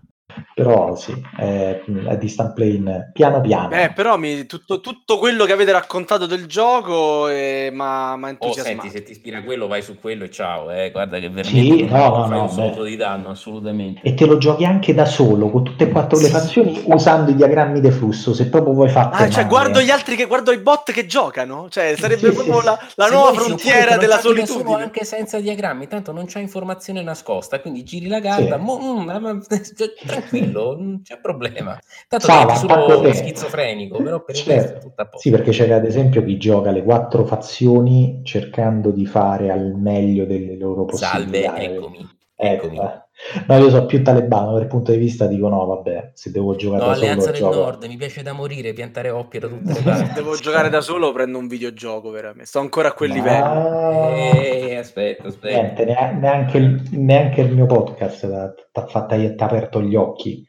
Però 0.55 0.95
sì, 0.95 1.15
è, 1.39 1.81
è 2.09 2.17
distant 2.19 2.53
plane 2.55 3.11
piano 3.13 3.41
piano. 3.41 3.75
Eh, 3.75 3.93
però 3.95 4.17
mi- 4.19 4.45
tutto, 4.47 4.81
tutto 4.81 5.19
quello 5.19 5.45
che 5.45 5.53
avete 5.53 5.73
raccontato 5.73 6.27
del 6.27 6.47
gioco 6.47 7.29
eh, 7.29 7.71
ma 7.73 8.17
ma 8.17 8.27
Oh, 8.29 8.31
entusiasmato. 8.31 8.81
senti, 8.83 8.97
se 8.97 9.03
ti 9.03 9.13
ispira 9.13 9.43
quello, 9.43 9.67
vai 9.67 9.83
su 9.83 9.99
quello 9.99 10.25
e 10.25 10.31
ciao, 10.31 10.71
eh. 10.71 10.91
guarda 10.91 11.19
che 11.19 11.29
veramente 11.29 11.77
Sì, 11.77 11.85
no, 11.85 12.09
no, 12.09 12.27
no, 12.27 12.41
un 12.43 12.47
beh. 12.47 12.53
soldo 12.55 12.83
di 12.85 12.97
danno, 12.97 13.31
assolutamente. 13.31 14.01
E 14.03 14.15
te 14.15 14.27
lo 14.27 14.39
giochi 14.39 14.65
anche 14.65 14.95
da 14.95 15.05
solo, 15.05 15.51
con 15.51 15.65
tutte 15.65 15.85
e 15.85 15.89
quattro 15.89 16.19
le 16.19 16.25
Sì. 16.27 16.31
fazioni, 16.31 16.83
usando 16.87 17.31
i 17.31 17.35
diagrammi 17.35 17.81
di 17.81 17.91
flusso, 17.91 18.33
se 18.35 18.49
proprio 18.49 18.73
vuoi 18.75 18.89
fare 18.89 19.09
Ah, 19.13 19.29
cioè, 19.31 19.47
guardo 19.47 19.81
gli 19.81 19.91
altri 19.91 20.17
che 20.17 20.27
guardo 20.27 20.53
i 20.53 20.59
bot 20.59 20.93
che 20.93 21.07
giocano. 21.07 21.69
Cioè, 21.69 21.95
sarebbe 21.97 22.29
Sì, 22.29 22.35
proprio 22.35 22.59
sì, 22.61 22.65
la, 22.65 22.79
la 22.97 23.09
nuova 23.09 23.33
frontiera 23.33 23.97
della 23.97 24.19
solitudine. 24.19 24.83
anche 24.83 25.05
senza 25.05 25.39
diagrammi, 25.41 25.87
tanto 25.89 26.13
non 26.13 26.27
c'è 26.27 26.41
informazione 26.41 27.03
nascosta, 27.03 27.61
quindi 27.61 27.83
giri 27.83 28.09
la 28.09 28.21
carta, 28.21 28.57
Sì. 28.57 28.63
mo- 28.63 28.79
mm, 28.81 29.05
ma- 29.05 29.19
ma- 29.19 29.39
cioè, 29.49 30.20
tranquillo, 30.21 30.77
non 30.79 31.01
c'è 31.03 31.19
problema. 31.21 31.79
Tanto 32.09 32.27
Sa, 32.27 32.41
diventi 32.45 32.67
va, 32.67 32.85
solo 32.89 33.13
schizofrenico, 33.13 34.03
però 34.03 34.23
per 34.23 34.35
il 34.37 34.41
Certo. 34.43 34.61
resto 34.63 34.77
è 34.77 34.81
tutto 34.81 35.03
a 35.03 35.05
posto. 35.07 35.19
Sì, 35.19 35.31
perché 35.31 35.51
c'era 35.51 35.77
ad 35.77 35.85
esempio 35.85 36.25
chi 36.25 36.37
gioca 36.39 36.71
le 36.71 36.83
quattro 36.83 37.25
fazioni 37.25 38.21
cercando 38.25 38.91
di 38.91 39.07
fare 39.07 39.51
al 39.51 39.75
meglio 39.75 40.25
delle 40.25 40.57
loro 40.57 40.87
Salve, 40.97 41.43
possibilità. 41.43 41.59
eccomi. 41.61 42.09
Ecco, 42.43 42.67
eccomi. 42.67 42.79
eh. 42.79 43.03
No, 43.47 43.59
io 43.59 43.71
so 43.71 43.87
più 43.87 44.03
talebano 44.03 44.55
dal 44.55 44.67
punto 44.67 44.91
di 44.93 44.99
vista, 44.99 45.27
dico 45.27 45.49
no, 45.49 45.65
vabbè, 45.67 46.11
se 46.15 46.31
devo 46.31 46.57
giocare 46.57 46.81
No, 46.83 46.89
da 46.89 46.95
solo 46.95 47.07
Alleanza 47.07 47.31
del 47.31 47.41
gioco. 47.41 47.55
Nord, 47.55 47.85
mi 47.85 47.97
piace 47.97 48.23
da 48.23 48.33
morire, 48.33 48.73
piantare 48.73 49.11
oppie 49.11 49.41
da 49.41 49.49
tutte 49.49 49.73
le 49.73 49.81
parti. 49.83 50.13
Devo 50.15 50.35
giocare 50.37 50.69
da 50.69 50.81
solo, 50.81 51.13
prendo 51.13 51.39
un 51.39 51.47
videogioco, 51.47 52.11
veramente. 52.11 52.47
Sto 52.47 52.59
ancora 52.61 52.89
a 52.89 52.93
quel 52.93 53.11
Ma- 53.11 53.15
livello. 53.15 54.09
Eh, 54.17 54.77
aspetta, 54.77 55.29
aspetta. 55.29 55.61
Niente, 55.61 55.85
nea- 55.85 56.11
neanche, 56.13 56.57
il, 56.59 56.83
neanche 56.93 57.41
il 57.43 57.55
mio 57.55 57.67
podcast 57.67 58.27
ti 58.73 58.81
ha 58.81 59.45
aperto 59.45 59.83
gli 59.83 59.95
occhi. 59.95 60.39